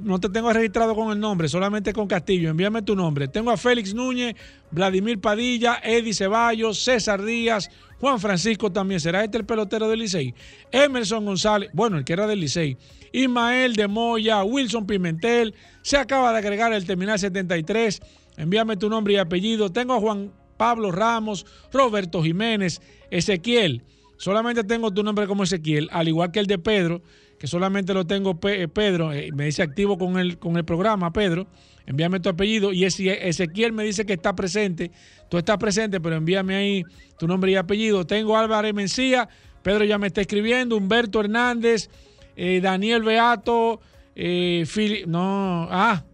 no 0.00 0.20
te 0.20 0.30
tengo 0.30 0.50
registrado 0.54 0.94
con 0.94 1.12
el 1.12 1.20
nombre, 1.20 1.50
solamente 1.50 1.92
con 1.92 2.08
Castillo. 2.08 2.48
Envíame 2.48 2.80
tu 2.80 2.96
nombre. 2.96 3.28
Tengo 3.28 3.50
a 3.50 3.58
Félix 3.58 3.92
Núñez, 3.92 4.36
Vladimir 4.70 5.20
Padilla, 5.20 5.82
Eddie 5.84 6.14
Ceballos, 6.14 6.82
César 6.82 7.22
Díaz, 7.22 7.70
Juan 8.02 8.18
Francisco 8.18 8.72
también. 8.72 8.98
¿Será 8.98 9.22
este 9.22 9.38
el 9.38 9.46
pelotero 9.46 9.88
del 9.88 10.00
Licey? 10.00 10.34
Emerson 10.72 11.24
González, 11.24 11.70
bueno, 11.72 11.98
el 11.98 12.04
que 12.04 12.14
era 12.14 12.26
del 12.26 12.40
Licey. 12.40 12.76
Ismael 13.12 13.76
de 13.76 13.86
Moya, 13.86 14.42
Wilson 14.42 14.88
Pimentel. 14.88 15.54
Se 15.82 15.96
acaba 15.96 16.32
de 16.32 16.38
agregar 16.38 16.72
el 16.72 16.84
terminal 16.84 17.20
73. 17.20 18.00
Envíame 18.38 18.76
tu 18.76 18.90
nombre 18.90 19.14
y 19.14 19.18
apellido. 19.18 19.70
Tengo 19.70 19.94
a 19.94 20.00
Juan 20.00 20.32
Pablo 20.56 20.90
Ramos, 20.90 21.46
Roberto 21.72 22.24
Jiménez, 22.24 22.80
Ezequiel. 23.12 23.84
Solamente 24.16 24.64
tengo 24.64 24.92
tu 24.92 25.04
nombre 25.04 25.28
como 25.28 25.44
Ezequiel, 25.44 25.88
al 25.92 26.08
igual 26.08 26.32
que 26.32 26.40
el 26.40 26.48
de 26.48 26.58
Pedro, 26.58 27.02
que 27.38 27.46
solamente 27.46 27.94
lo 27.94 28.04
tengo 28.04 28.40
Pe 28.40 28.66
Pedro. 28.66 29.12
Eh, 29.12 29.30
me 29.32 29.44
dice 29.44 29.62
activo 29.62 29.96
con 29.96 30.18
el, 30.18 30.40
con 30.40 30.56
el 30.56 30.64
programa, 30.64 31.12
Pedro. 31.12 31.46
Envíame 31.86 32.20
tu 32.20 32.28
apellido. 32.28 32.72
Y 32.72 32.84
Ezequiel 32.84 33.72
me 33.72 33.84
dice 33.84 34.06
que 34.06 34.14
está 34.14 34.34
presente. 34.34 34.90
Tú 35.28 35.38
estás 35.38 35.58
presente, 35.58 36.00
pero 36.00 36.16
envíame 36.16 36.54
ahí 36.54 36.84
tu 37.18 37.26
nombre 37.26 37.52
y 37.52 37.56
apellido. 37.56 38.06
Tengo 38.06 38.36
Álvarez 38.36 38.74
Mencía. 38.74 39.28
Pedro 39.62 39.84
ya 39.84 39.98
me 39.98 40.08
está 40.08 40.20
escribiendo. 40.20 40.76
Humberto 40.76 41.20
Hernández. 41.20 41.88
Eh, 42.36 42.60
Daniel 42.62 43.02
Beato. 43.02 43.80
Eh, 44.14 44.66
Philip, 44.72 45.06
no, 45.06 45.68
ah, 45.70 46.04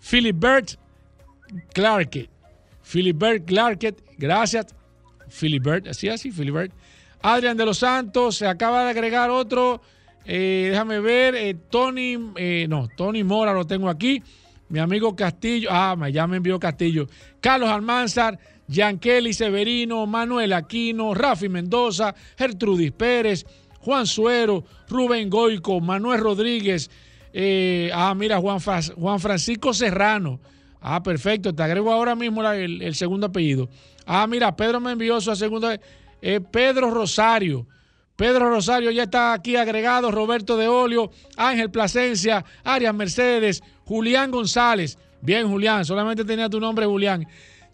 Philibert 0.00 0.76
Clarke. 1.72 2.28
Philibert 2.82 3.44
Clarke, 3.44 3.94
gracias. 4.16 4.74
Philibert, 5.28 5.88
así, 5.88 6.08
así, 6.08 6.32
Philibert. 6.32 6.72
Adrián 7.20 7.56
de 7.56 7.66
los 7.66 7.78
Santos, 7.78 8.36
se 8.36 8.46
acaba 8.46 8.84
de 8.84 8.90
agregar 8.90 9.30
otro. 9.30 9.80
Eh, 10.24 10.68
déjame 10.70 11.00
ver, 11.00 11.34
eh, 11.34 11.54
Tony, 11.70 12.16
eh, 12.36 12.66
no, 12.68 12.88
Tony 12.96 13.24
Mora 13.24 13.52
lo 13.52 13.66
tengo 13.66 13.88
aquí. 13.88 14.22
Mi 14.68 14.78
amigo 14.78 15.16
Castillo, 15.16 15.68
ah, 15.72 15.96
ya 16.10 16.26
me 16.26 16.36
envió 16.36 16.58
Castillo. 16.58 17.06
Carlos 17.40 17.70
Almanzar, 17.70 18.38
Giankelly 18.68 19.32
Severino, 19.32 20.06
Manuel 20.06 20.52
Aquino, 20.52 21.14
Rafi 21.14 21.48
Mendoza, 21.48 22.14
Gertrudis 22.36 22.92
Pérez, 22.92 23.46
Juan 23.80 24.06
Suero, 24.06 24.64
Rubén 24.88 25.30
Goico, 25.30 25.80
Manuel 25.80 26.20
Rodríguez. 26.20 26.90
Eh, 27.32 27.90
ah, 27.94 28.14
mira, 28.14 28.38
Juan, 28.38 28.60
Juan 28.60 29.20
Francisco 29.20 29.72
Serrano. 29.72 30.38
Ah, 30.80 31.02
perfecto. 31.02 31.54
Te 31.54 31.62
agrego 31.62 31.92
ahora 31.92 32.14
mismo 32.14 32.42
el, 32.50 32.94
segundo 32.94 33.26
apellido. 33.26 33.68
Ah, 34.06 34.26
mira, 34.26 34.54
Pedro 34.54 34.80
me 34.80 34.92
envió 34.92 35.20
su 35.20 35.34
segunda. 35.34 35.78
Eh, 36.20 36.40
Pedro 36.40 36.90
Rosario. 36.90 37.66
Pedro 38.18 38.50
Rosario 38.50 38.90
ya 38.90 39.04
está 39.04 39.32
aquí 39.32 39.54
agregado. 39.54 40.10
Roberto 40.10 40.56
de 40.56 40.66
Olio, 40.66 41.12
Ángel 41.36 41.70
Plasencia, 41.70 42.44
Arias 42.64 42.92
Mercedes, 42.92 43.62
Julián 43.84 44.32
González. 44.32 44.98
Bien, 45.20 45.46
Julián, 45.46 45.84
solamente 45.84 46.24
tenía 46.24 46.50
tu 46.50 46.58
nombre, 46.58 46.84
Julián. 46.84 47.28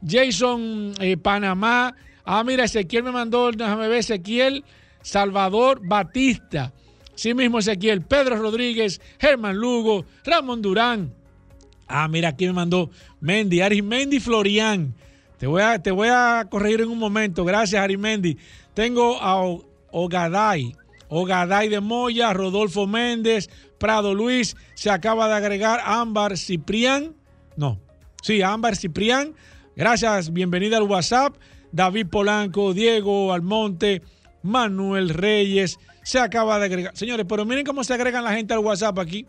Jason 0.06 0.92
eh, 1.00 1.16
Panamá. 1.16 1.96
Ah, 2.26 2.44
mira, 2.44 2.64
Ezequiel 2.64 3.04
me 3.04 3.10
mandó, 3.10 3.52
déjame 3.52 3.88
ver, 3.88 4.00
Ezequiel 4.00 4.64
Salvador 5.00 5.80
Batista. 5.82 6.74
Sí 7.14 7.32
mismo 7.32 7.58
Ezequiel, 7.58 8.02
Pedro 8.02 8.36
Rodríguez, 8.36 9.00
Germán 9.18 9.56
Lugo, 9.56 10.04
Ramón 10.26 10.60
Durán. 10.60 11.14
Ah, 11.88 12.06
mira, 12.06 12.28
aquí 12.28 12.46
me 12.46 12.52
mandó 12.52 12.90
Mendy, 13.18 13.62
Arimendi 13.62 14.20
Florian. 14.20 14.94
Te 15.38 15.46
voy, 15.46 15.62
a, 15.62 15.78
te 15.78 15.90
voy 15.90 16.08
a 16.10 16.46
corregir 16.50 16.82
en 16.82 16.90
un 16.90 16.98
momento. 16.98 17.46
Gracias, 17.46 17.82
Arimendi. 17.82 18.36
Tengo 18.74 19.22
a 19.22 19.40
Ogaday, 19.94 20.74
Ogaday 21.08 21.68
de 21.68 21.78
Moya, 21.78 22.32
Rodolfo 22.32 22.88
Méndez, 22.88 23.48
Prado 23.78 24.12
Luis, 24.12 24.56
se 24.74 24.90
acaba 24.90 25.28
de 25.28 25.34
agregar 25.34 25.80
Ámbar 25.84 26.36
Ciprián, 26.36 27.14
no, 27.56 27.80
sí, 28.20 28.42
Ámbar 28.42 28.74
Ciprián, 28.74 29.34
gracias, 29.76 30.32
bienvenida 30.32 30.78
al 30.78 30.82
WhatsApp, 30.82 31.36
David 31.70 32.08
Polanco, 32.08 32.74
Diego 32.74 33.32
Almonte, 33.32 34.02
Manuel 34.42 35.10
Reyes, 35.10 35.78
se 36.02 36.18
acaba 36.18 36.58
de 36.58 36.64
agregar. 36.64 36.96
Señores, 36.96 37.24
pero 37.28 37.44
miren 37.44 37.64
cómo 37.64 37.84
se 37.84 37.94
agregan 37.94 38.24
la 38.24 38.34
gente 38.34 38.52
al 38.52 38.60
WhatsApp 38.60 38.98
aquí. 38.98 39.26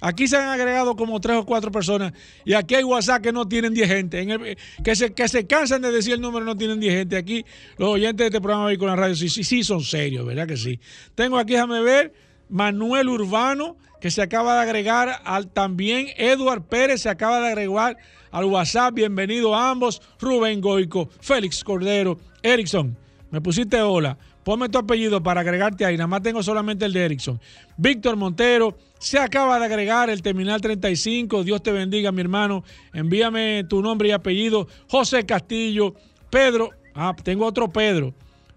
Aquí 0.00 0.28
se 0.28 0.36
han 0.36 0.48
agregado 0.48 0.94
como 0.94 1.20
tres 1.20 1.36
o 1.38 1.44
cuatro 1.44 1.72
personas 1.72 2.12
y 2.44 2.54
aquí 2.54 2.76
hay 2.76 2.84
WhatsApp 2.84 3.20
que 3.20 3.32
no 3.32 3.48
tienen 3.48 3.74
10 3.74 3.88
gente, 3.88 4.56
que, 4.84 4.94
se, 4.94 5.12
que 5.12 5.28
se 5.28 5.46
cansan 5.46 5.82
de 5.82 5.90
decir 5.90 6.14
el 6.14 6.20
número 6.20 6.44
no 6.44 6.56
tienen 6.56 6.78
10 6.78 6.94
gente. 6.94 7.16
Aquí 7.16 7.44
los 7.78 7.90
oyentes 7.90 8.18
de 8.18 8.26
este 8.26 8.40
programa 8.40 8.76
con 8.76 8.88
la 8.88 8.96
radio 8.96 9.16
sí, 9.16 9.28
sí, 9.28 9.42
sí 9.42 9.64
son 9.64 9.82
serios, 9.82 10.24
¿verdad 10.24 10.46
que 10.46 10.56
sí? 10.56 10.78
Tengo 11.16 11.36
aquí, 11.36 11.54
déjame 11.54 11.80
ver, 11.80 12.12
Manuel 12.48 13.08
Urbano, 13.08 13.76
que 14.00 14.12
se 14.12 14.22
acaba 14.22 14.54
de 14.54 14.60
agregar 14.60 15.20
al 15.24 15.48
también 15.48 16.06
Eduard 16.16 16.62
Pérez, 16.62 17.02
se 17.02 17.08
acaba 17.08 17.40
de 17.40 17.48
agregar 17.48 17.96
al 18.30 18.44
WhatsApp. 18.44 18.94
Bienvenido 18.94 19.54
a 19.54 19.70
ambos. 19.70 20.00
Rubén 20.20 20.60
Goico, 20.60 21.08
Félix 21.20 21.64
Cordero, 21.64 22.18
Erickson. 22.42 22.96
Me 23.30 23.40
pusiste 23.40 23.80
hola. 23.82 24.16
Ponme 24.48 24.70
tu 24.70 24.78
apellido 24.78 25.22
para 25.22 25.42
agregarte 25.42 25.84
ahí. 25.84 25.98
Nada 25.98 26.06
más 26.06 26.22
tengo 26.22 26.42
solamente 26.42 26.86
el 26.86 26.94
de 26.94 27.04
Erickson. 27.04 27.38
Víctor 27.76 28.16
Montero. 28.16 28.78
Se 28.98 29.18
acaba 29.18 29.58
de 29.58 29.66
agregar 29.66 30.08
el 30.08 30.22
terminal 30.22 30.58
35. 30.62 31.44
Dios 31.44 31.62
te 31.62 31.70
bendiga, 31.70 32.12
mi 32.12 32.22
hermano. 32.22 32.64
Envíame 32.94 33.64
tu 33.68 33.82
nombre 33.82 34.08
y 34.08 34.12
apellido. 34.12 34.66
José 34.88 35.26
Castillo. 35.26 35.94
Pedro. 36.30 36.70
Ah, 36.94 37.14
tengo 37.22 37.44
otro 37.44 37.70
Pedro. 37.70 38.14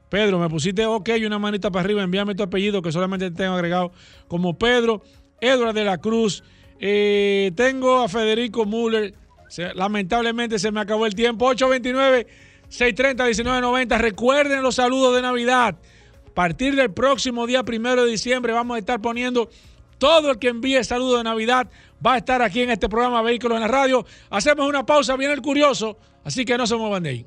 Pedro, 0.08 0.40
me 0.40 0.48
pusiste 0.48 0.86
ok 0.86 1.10
y 1.18 1.26
una 1.26 1.40
manita 1.40 1.70
para 1.70 1.84
arriba. 1.84 2.02
Envíame 2.04 2.36
tu 2.36 2.44
apellido 2.44 2.82
que 2.82 2.94
solamente 2.94 3.30
tengo 3.30 3.56
agregado 3.56 3.92
como 4.30 4.58
Pedro. 4.58 5.02
Edward 5.42 5.74
de 5.74 5.84
la 5.84 5.98
Cruz. 5.98 6.42
Eh, 6.80 7.52
tengo 7.54 8.00
a 8.00 8.08
Federico 8.08 8.66
Müller. 8.66 9.14
Lamentablemente 9.76 10.58
se 10.58 10.72
me 10.72 10.80
acabó 10.80 11.06
el 11.06 11.16
tiempo. 11.16 11.52
829-630-1990. 12.72 13.98
Recuerden 14.00 14.64
los 14.64 14.76
saludos 14.76 15.16
de 15.16 15.22
Navidad. 15.22 15.76
A 16.28 16.34
partir 16.34 16.76
del 16.76 16.92
próximo 16.92 17.46
día 17.46 17.64
primero 17.64 18.06
de 18.06 18.12
diciembre 18.12 18.54
vamos 18.54 18.76
a 18.76 18.80
estar 18.80 19.02
poniendo 19.02 19.50
todo 19.98 20.32
el 20.32 20.40
que 20.40 20.48
envíe 20.48 20.84
saludos 20.84 21.18
de 21.20 21.24
Navidad. 21.26 21.68
Va 22.06 22.14
a 22.14 22.18
estar 22.18 22.42
aquí 22.42 22.62
en 22.62 22.72
este 22.72 22.90
programa 22.90 23.22
Vehículos 23.22 23.58
en 23.58 23.62
la 23.62 23.68
Radio. 23.68 24.06
Hacemos 24.30 24.68
una 24.68 24.86
pausa, 24.86 25.16
viene 25.18 25.34
el 25.34 25.42
curioso. 25.42 25.98
Así 26.24 26.46
que 26.46 26.58
no 26.58 26.66
se 26.66 26.76
muevan 26.76 27.04
de 27.04 27.10
ahí. 27.10 27.26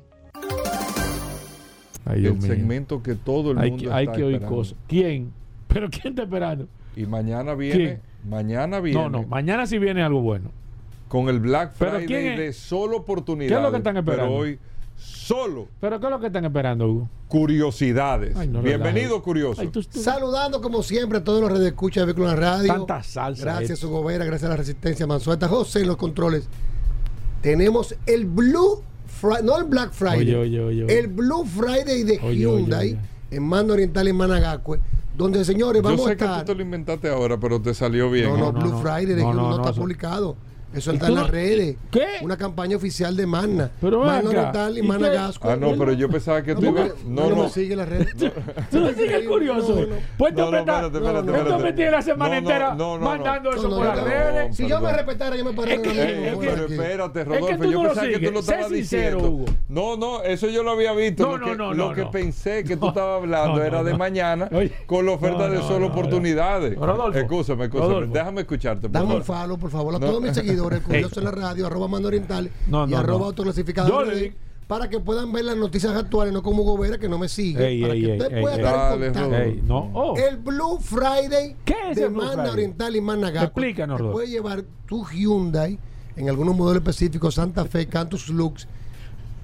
Ay, 2.05 2.25
el 2.25 2.33
mío. 2.33 2.41
segmento 2.41 3.01
que 3.01 3.15
todo 3.15 3.51
el 3.51 3.57
Hay 3.59 3.71
mundo 3.71 3.89
que, 3.89 3.93
hay 3.95 4.07
que 4.07 4.23
oír 4.23 4.41
cosas. 4.41 4.75
¿Quién? 4.87 5.31
¿Pero 5.67 5.89
quién 5.89 6.09
está 6.09 6.23
esperando? 6.23 6.67
Y 6.95 7.05
mañana 7.05 7.55
viene, 7.55 7.75
¿Quién? 7.77 8.01
mañana 8.29 8.79
viene 8.79 8.99
No, 9.01 9.09
no, 9.09 9.23
mañana 9.23 9.65
sí 9.65 9.77
viene 9.79 10.01
algo 10.03 10.21
bueno. 10.21 10.51
con 11.07 11.27
el 11.29 11.39
Black 11.39 11.73
¿Pero 11.77 11.91
Friday 11.91 12.07
quién 12.07 12.27
es? 12.33 12.37
de 12.39 12.53
solo 12.53 12.97
oportunidades. 12.97 13.51
¿Qué 13.51 13.57
es 13.57 13.63
lo 13.63 13.71
que 13.71 13.77
están 13.77 13.97
esperando? 13.97 14.25
Pero 14.25 14.35
hoy 14.39 14.59
solo 15.05 15.67
¿Pero 15.79 15.99
qué 15.99 16.05
es 16.07 16.11
lo 16.11 16.19
que 16.19 16.27
están 16.27 16.45
esperando, 16.45 16.87
Hugo? 16.89 17.09
curiosidades. 17.27 18.35
Ay, 18.35 18.47
no 18.47 18.61
Bienvenido, 18.61 19.21
curioso. 19.21 19.61
Ay, 19.61 19.67
tú- 19.67 19.83
tú- 19.83 19.99
Saludando 19.99 20.61
como 20.61 20.81
siempre 20.83 21.17
a 21.19 21.23
todos 21.23 21.41
los 21.41 21.51
redes 21.51 21.67
escucha 21.67 22.01
de 22.01 22.05
Vehículos 22.07 22.33
en 22.33 22.39
la 22.39 22.45
Radio. 22.57 22.73
Tanta 22.73 23.03
salsa. 23.03 23.43
Gracias, 23.43 23.71
esto. 23.71 23.87
Hugo 23.89 24.03
Vera, 24.03 24.23
gracias 24.25 24.47
a 24.47 24.49
la 24.51 24.57
Resistencia 24.57 25.05
Mansueta. 25.07 25.47
José 25.47 25.81
en 25.81 25.87
los 25.87 25.97
controles. 25.97 26.47
Tenemos 27.41 27.95
el 28.05 28.25
Blue 28.25 28.81
Friday, 29.07 29.43
no 29.43 29.57
el 29.57 29.65
Black 29.65 29.91
Friday, 29.91 30.19
Oye, 30.21 30.35
oye, 30.35 30.59
oye, 30.61 30.83
oye. 30.85 30.99
el 30.99 31.07
Blue 31.07 31.45
Friday 31.45 32.03
de 32.03 32.17
Hyundai 32.17 32.93
oye. 32.93 32.99
en 33.31 33.43
Mando 33.43 33.73
Oriental 33.73 34.07
en 34.07 34.15
Managacue, 34.15 34.79
donde 35.15 35.45
señores 35.45 35.81
Yo 35.81 35.87
vamos 35.89 36.05
a 36.05 36.09
sé 36.09 36.17
que 36.17 36.23
estar. 36.25 36.39
tú 36.45 36.51
te 36.51 36.55
lo 36.55 36.61
inventaste 36.63 37.09
ahora, 37.09 37.39
pero 37.39 37.61
te 37.61 37.73
salió 37.73 38.09
bien. 38.09 38.29
No, 38.29 38.37
no, 38.37 38.51
Blue 38.53 38.71
no. 38.71 38.79
Friday 38.81 39.05
de 39.05 39.15
No, 39.17 39.29
Hyundai 39.29 39.35
no, 39.35 39.41
no, 39.43 39.49
no, 39.49 39.55
está 39.57 39.71
eso- 39.71 39.81
publicado. 39.81 40.35
Eso 40.75 40.91
¿Y 40.91 40.95
está 40.95 41.07
tú 41.07 41.11
en 41.13 41.17
las 41.19 41.25
no- 41.27 41.31
redes. 41.31 41.77
¿Qué? 41.91 42.05
Una 42.21 42.37
campaña 42.37 42.77
oficial 42.77 43.15
de 43.15 43.25
Magna. 43.25 43.71
Pero 43.81 44.03
Magna. 44.03 44.29
Oriental 44.29 44.77
y, 44.77 44.79
¿Y 44.79 44.83
Magna? 44.83 45.09
Gasco. 45.09 45.49
Ah, 45.49 45.55
no, 45.55 45.73
pero 45.77 45.93
yo 45.93 46.09
pensaba 46.09 46.41
que 46.43 46.53
No, 46.53 46.59
tú 46.59 46.65
ibas. 46.67 46.91
No, 47.05 47.29
no 47.29 47.49
sigue 47.49 47.73
en 47.73 47.79
las 47.79 47.89
redes. 47.89 48.15
Tú 48.71 48.79
no 48.79 48.89
sigues 48.89 49.27
curioso. 49.27 49.75
No, 49.75 49.81
no. 49.81 49.95
Pues 50.17 50.33
No, 50.33 50.45
tú 50.45 50.45
no, 50.45 50.51
me 50.51 50.59
estás- 50.59 50.83
espérate, 50.85 50.97
espérate, 50.97 51.25
tú 51.25 51.31
me 51.31 51.37
espérate. 51.39 51.73
tienes 51.73 51.91
la 51.93 52.01
semana 52.01 52.35
No, 52.35 52.41
no, 52.41 52.47
entera 52.49 52.69
no, 52.69 52.75
no, 52.75 52.97
no. 52.99 53.05
mandando 53.05 53.51
eso 53.51 53.63
No, 53.63 53.69
no, 53.69 53.75
por 53.77 53.85
no, 53.85 53.95
las 53.95 54.03
no. 54.03 54.05
redes. 54.09 54.55
Si 54.55 54.67
yo 54.67 54.81
me 54.81 54.93
respetara, 54.93 55.35
yo 55.35 55.45
me 55.45 55.53
parara 55.53 55.81
Pero 55.81 56.65
espérate, 56.67 57.21
Es 57.21 57.27
Rodolfo, 57.27 57.63
yo 57.65 57.81
pensaba 57.83 58.07
que 58.07 58.19
tú 58.19 58.31
lo 58.31 58.39
estabas 58.39 58.69
diciendo. 58.69 59.45
No, 59.69 59.97
no, 59.97 60.23
eso 60.23 60.47
yo 60.49 60.63
lo 60.63 60.71
había 60.71 60.93
visto. 60.93 61.23
No, 61.25 61.37
lo 61.37 61.37
no, 61.37 61.51
que, 61.51 61.57
no, 61.57 61.73
lo 61.73 61.87
no, 61.89 61.93
que 61.95 62.01
no. 62.01 62.11
pensé 62.11 62.63
que 62.63 62.75
tú 62.75 62.83
No, 62.85 62.89
estabas 62.89 63.21
hablando 63.21 63.57
no, 63.59 63.63
era 63.63 63.77
no, 63.79 63.83
de 63.83 63.91
no. 63.91 63.97
mañana 63.97 64.49
con 64.85 65.05
la 65.05 65.11
oferta 65.13 65.45
No, 65.47 65.49
de 65.49 65.57
no, 65.57 65.63
solo 65.67 65.79
no, 65.79 65.87
no. 65.87 65.93
oportunidades. 65.93 66.77
Rodolfo, 66.77 67.17
Escúchame, 67.19 67.65
escúchame. 67.65 68.07
Déjame 68.07 68.41
escucharte. 68.41 68.87
Dame 68.89 69.15
un 69.15 69.23
follow, 69.23 69.57
por 69.57 69.69
favor, 69.71 69.95
a 69.95 69.99
No. 69.99 70.07
todos 70.07 70.21
mis 70.21 70.33
seguidores, 70.33 70.55
curioso 70.81 71.19
en 71.19 71.25
la 71.25 71.31
radio, 71.31 71.67
arroba 71.67 71.87
mando 71.87 72.07
oriental 72.07 72.49
No, 72.67 72.87
y 72.87 72.93
arroba 72.93 73.27
no. 73.27 73.33
para 74.67 74.89
que 74.89 74.99
puedan 74.99 75.31
ver 75.31 75.45
las 75.45 75.57
noticias 75.57 75.95
actuales, 75.95 76.33
no 76.33 76.41
como 76.41 76.63
Hugo 76.63 76.77
Vera, 76.77 76.97
que 76.97 77.07
no 77.07 77.19
me 77.19 77.29
sigue, 77.29 77.65
Ey, 77.67 77.81
para 77.81 77.93
ey, 77.93 78.01
que 78.03 78.11
usted 78.13 78.33
ey, 78.37 78.41
pueda 78.41 78.55
ey. 78.55 78.61
estar 78.61 78.93
en 78.93 78.99
Dale, 78.99 79.05
contacto. 79.13 79.29
Rodolfo. 79.29 79.43
Ey, 79.43 79.61
no. 79.65 79.91
Oh. 79.93 80.17
El 80.17 80.37
Blue 80.37 80.79
Friday 80.79 81.55
¿Qué 81.65 81.75
es 81.91 81.95
de 81.97 82.09
Friday? 82.09 82.49
Oriental 82.49 82.95
y 82.95 83.01
Gasco. 83.31 83.45
Explícanos, 83.45 83.97
Te 83.97 83.99
Rodolfo. 83.99 84.13
puedes 84.13 84.29
llevar 84.31 84.63
tu 84.87 85.05
Hyundai 85.05 85.77
en 86.15 86.29
algunos 86.29 86.55
modelos 86.55 86.81
específicos, 86.81 87.35
Santa 87.35 87.65
Fe, 87.65 87.87
Cantus 87.87 88.29
Lux, 88.29 88.67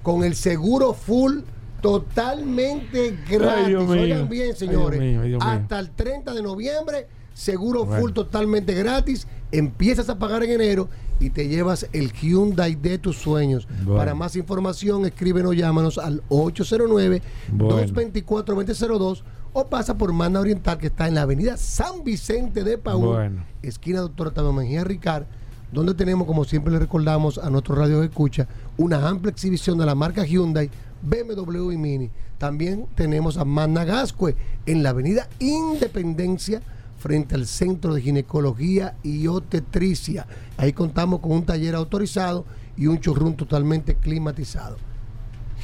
con 0.02 0.24
el 0.24 0.34
seguro 0.34 0.92
full 0.92 1.40
totalmente 1.80 3.18
gratis. 3.28 3.76
Oigan 3.76 4.28
bien, 4.28 4.50
Ay, 4.50 4.56
señores. 4.56 4.98
Dios 5.00 5.10
mío, 5.12 5.20
ay, 5.22 5.28
Dios 5.28 5.44
mío. 5.44 5.52
Hasta 5.52 5.78
el 5.78 5.90
30 5.90 6.32
de 6.34 6.42
noviembre, 6.42 7.06
seguro 7.34 7.84
Bueno. 7.84 8.00
full 8.00 8.12
totalmente 8.12 8.74
gratis. 8.74 9.26
Empiezas 9.50 10.08
a 10.08 10.18
pagar 10.18 10.42
en 10.44 10.52
enero 10.52 10.88
y 11.20 11.28
te 11.30 11.46
llevas 11.48 11.86
el 11.92 12.12
Hyundai 12.12 12.74
de 12.74 12.96
tus 12.98 13.16
sueños. 13.18 13.66
Bueno. 13.84 13.96
Para 13.98 14.14
más 14.14 14.34
información, 14.36 15.04
escríbenos 15.04 15.50
o 15.50 15.54
llámanos 15.54 15.98
al 15.98 16.22
809-224-2002 16.30 19.22
o 19.54 19.66
pasa 19.66 19.98
por 19.98 20.12
Manda 20.12 20.40
Oriental, 20.40 20.78
que 20.78 20.86
está 20.86 21.08
en 21.08 21.14
la 21.14 21.22
avenida 21.22 21.56
San 21.58 22.04
Vicente 22.04 22.64
de 22.64 22.78
Paúl, 22.78 23.06
Bueno. 23.16 23.44
esquina 23.62 24.00
Doctora 24.00 24.30
Tadeo 24.30 24.52
Mejía 24.52 24.82
Ricard, 24.84 25.24
donde 25.70 25.92
tenemos, 25.94 26.26
como 26.26 26.44
siempre 26.44 26.72
le 26.72 26.78
recordamos 26.78 27.36
a 27.38 27.50
nuestro 27.50 27.74
radio 27.74 28.00
de 28.00 28.06
escucha, 28.06 28.48
una 28.78 29.06
amplia 29.06 29.30
exhibición 29.30 29.76
de 29.78 29.84
la 29.86 29.94
marca 29.94 30.24
Hyundai, 30.24 30.70
BMW 31.02 31.72
y 31.72 31.76
Mini. 31.76 32.10
También 32.38 32.86
tenemos 32.94 33.36
a 33.36 33.44
Magna 33.44 33.84
Gascue 33.84 34.34
en 34.66 34.82
la 34.82 34.90
avenida 34.90 35.28
Independencia, 35.38 36.62
frente 37.02 37.34
al 37.34 37.46
Centro 37.46 37.94
de 37.94 38.00
Ginecología 38.00 38.94
y 39.02 39.26
Obstetricia. 39.26 40.24
Ahí 40.56 40.72
contamos 40.72 41.18
con 41.18 41.32
un 41.32 41.44
taller 41.44 41.74
autorizado 41.74 42.44
y 42.76 42.86
un 42.86 42.98
showroom 43.00 43.34
totalmente 43.34 43.96
climatizado. 43.96 44.76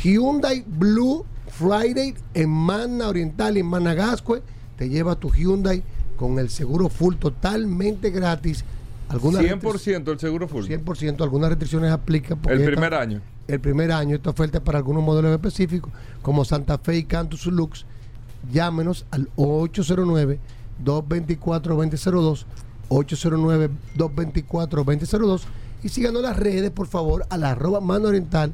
Hyundai 0.03 0.65
Blue 0.67 1.25
Friday 1.47 2.15
en 2.35 2.51
Magna 2.51 3.09
Oriental 3.09 3.57
y 3.57 3.61
en 3.61 3.67
Managascue. 3.67 4.43
Te 4.77 4.89
lleva 4.89 5.15
tu 5.15 5.31
Hyundai 5.31 5.83
con 6.17 6.39
el 6.41 6.51
seguro 6.51 6.89
full 6.89 7.15
totalmente 7.15 8.11
gratis. 8.11 8.65
Algunas 9.09 9.43
100% 9.43 10.11
el 10.13 10.19
seguro 10.19 10.49
full. 10.49 10.65
100%, 10.67 11.23
algunas 11.23 11.51
restricciones 11.51 11.93
aplican. 11.93 12.39
El 12.49 12.59
esta- 12.61 12.71
primer 12.73 12.95
año. 12.95 13.21
El 13.47 13.61
primer 13.61 13.93
año, 13.93 14.17
esta 14.17 14.31
oferta 14.31 14.59
es 14.59 14.65
para 14.65 14.79
algunos 14.79 15.03
modelos 15.03 15.33
específicos, 15.33 15.91
como 16.21 16.45
Santa 16.45 16.77
Fe 16.79 16.99
y 16.99 17.05
Cantus 17.05 17.47
Lux. 17.47 17.87
Llámenos 18.53 19.07
al 19.11 19.31
809-224-2002, 20.85 22.45
809-224-2002 23.97 25.43
y 25.83 25.89
síganos 25.89 26.23
las 26.23 26.37
redes, 26.37 26.71
por 26.71 26.87
favor, 26.89 27.25
a 27.31 27.37
la 27.37 27.51
arroba 27.53 27.81
mano 27.81 28.09
oriental, 28.09 28.53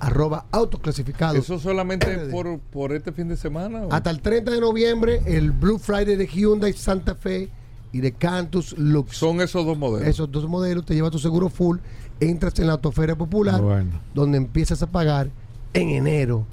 arroba 0.00 0.46
autoclasificado. 0.50 1.36
¿Eso 1.36 1.58
solamente 1.58 2.16
por, 2.30 2.58
por 2.58 2.92
este 2.92 3.12
fin 3.12 3.28
de 3.28 3.36
semana? 3.36 3.82
o? 3.82 3.92
Hasta 3.92 4.10
el 4.10 4.20
30 4.20 4.50
de 4.52 4.60
noviembre, 4.60 5.20
el 5.26 5.50
Blue 5.52 5.78
Friday 5.78 6.16
de 6.16 6.26
Hyundai 6.26 6.72
Santa 6.72 7.14
Fe 7.14 7.50
y 7.92 8.00
de 8.00 8.12
Cantus 8.12 8.76
Lux. 8.78 9.16
Son 9.16 9.40
esos 9.42 9.66
dos 9.66 9.76
modelos. 9.76 10.08
Esos 10.08 10.30
dos 10.32 10.48
modelos 10.48 10.86
te 10.86 10.94
lleva 10.94 11.10
tu 11.10 11.18
seguro 11.18 11.50
full, 11.50 11.78
entras 12.20 12.58
en 12.58 12.66
la 12.68 12.72
autoferia 12.74 13.16
popular, 13.16 13.60
Bueno. 13.60 14.00
donde 14.14 14.38
empiezas 14.38 14.82
a 14.82 14.86
pagar 14.90 15.28
en 15.74 15.90
enero 15.90 16.46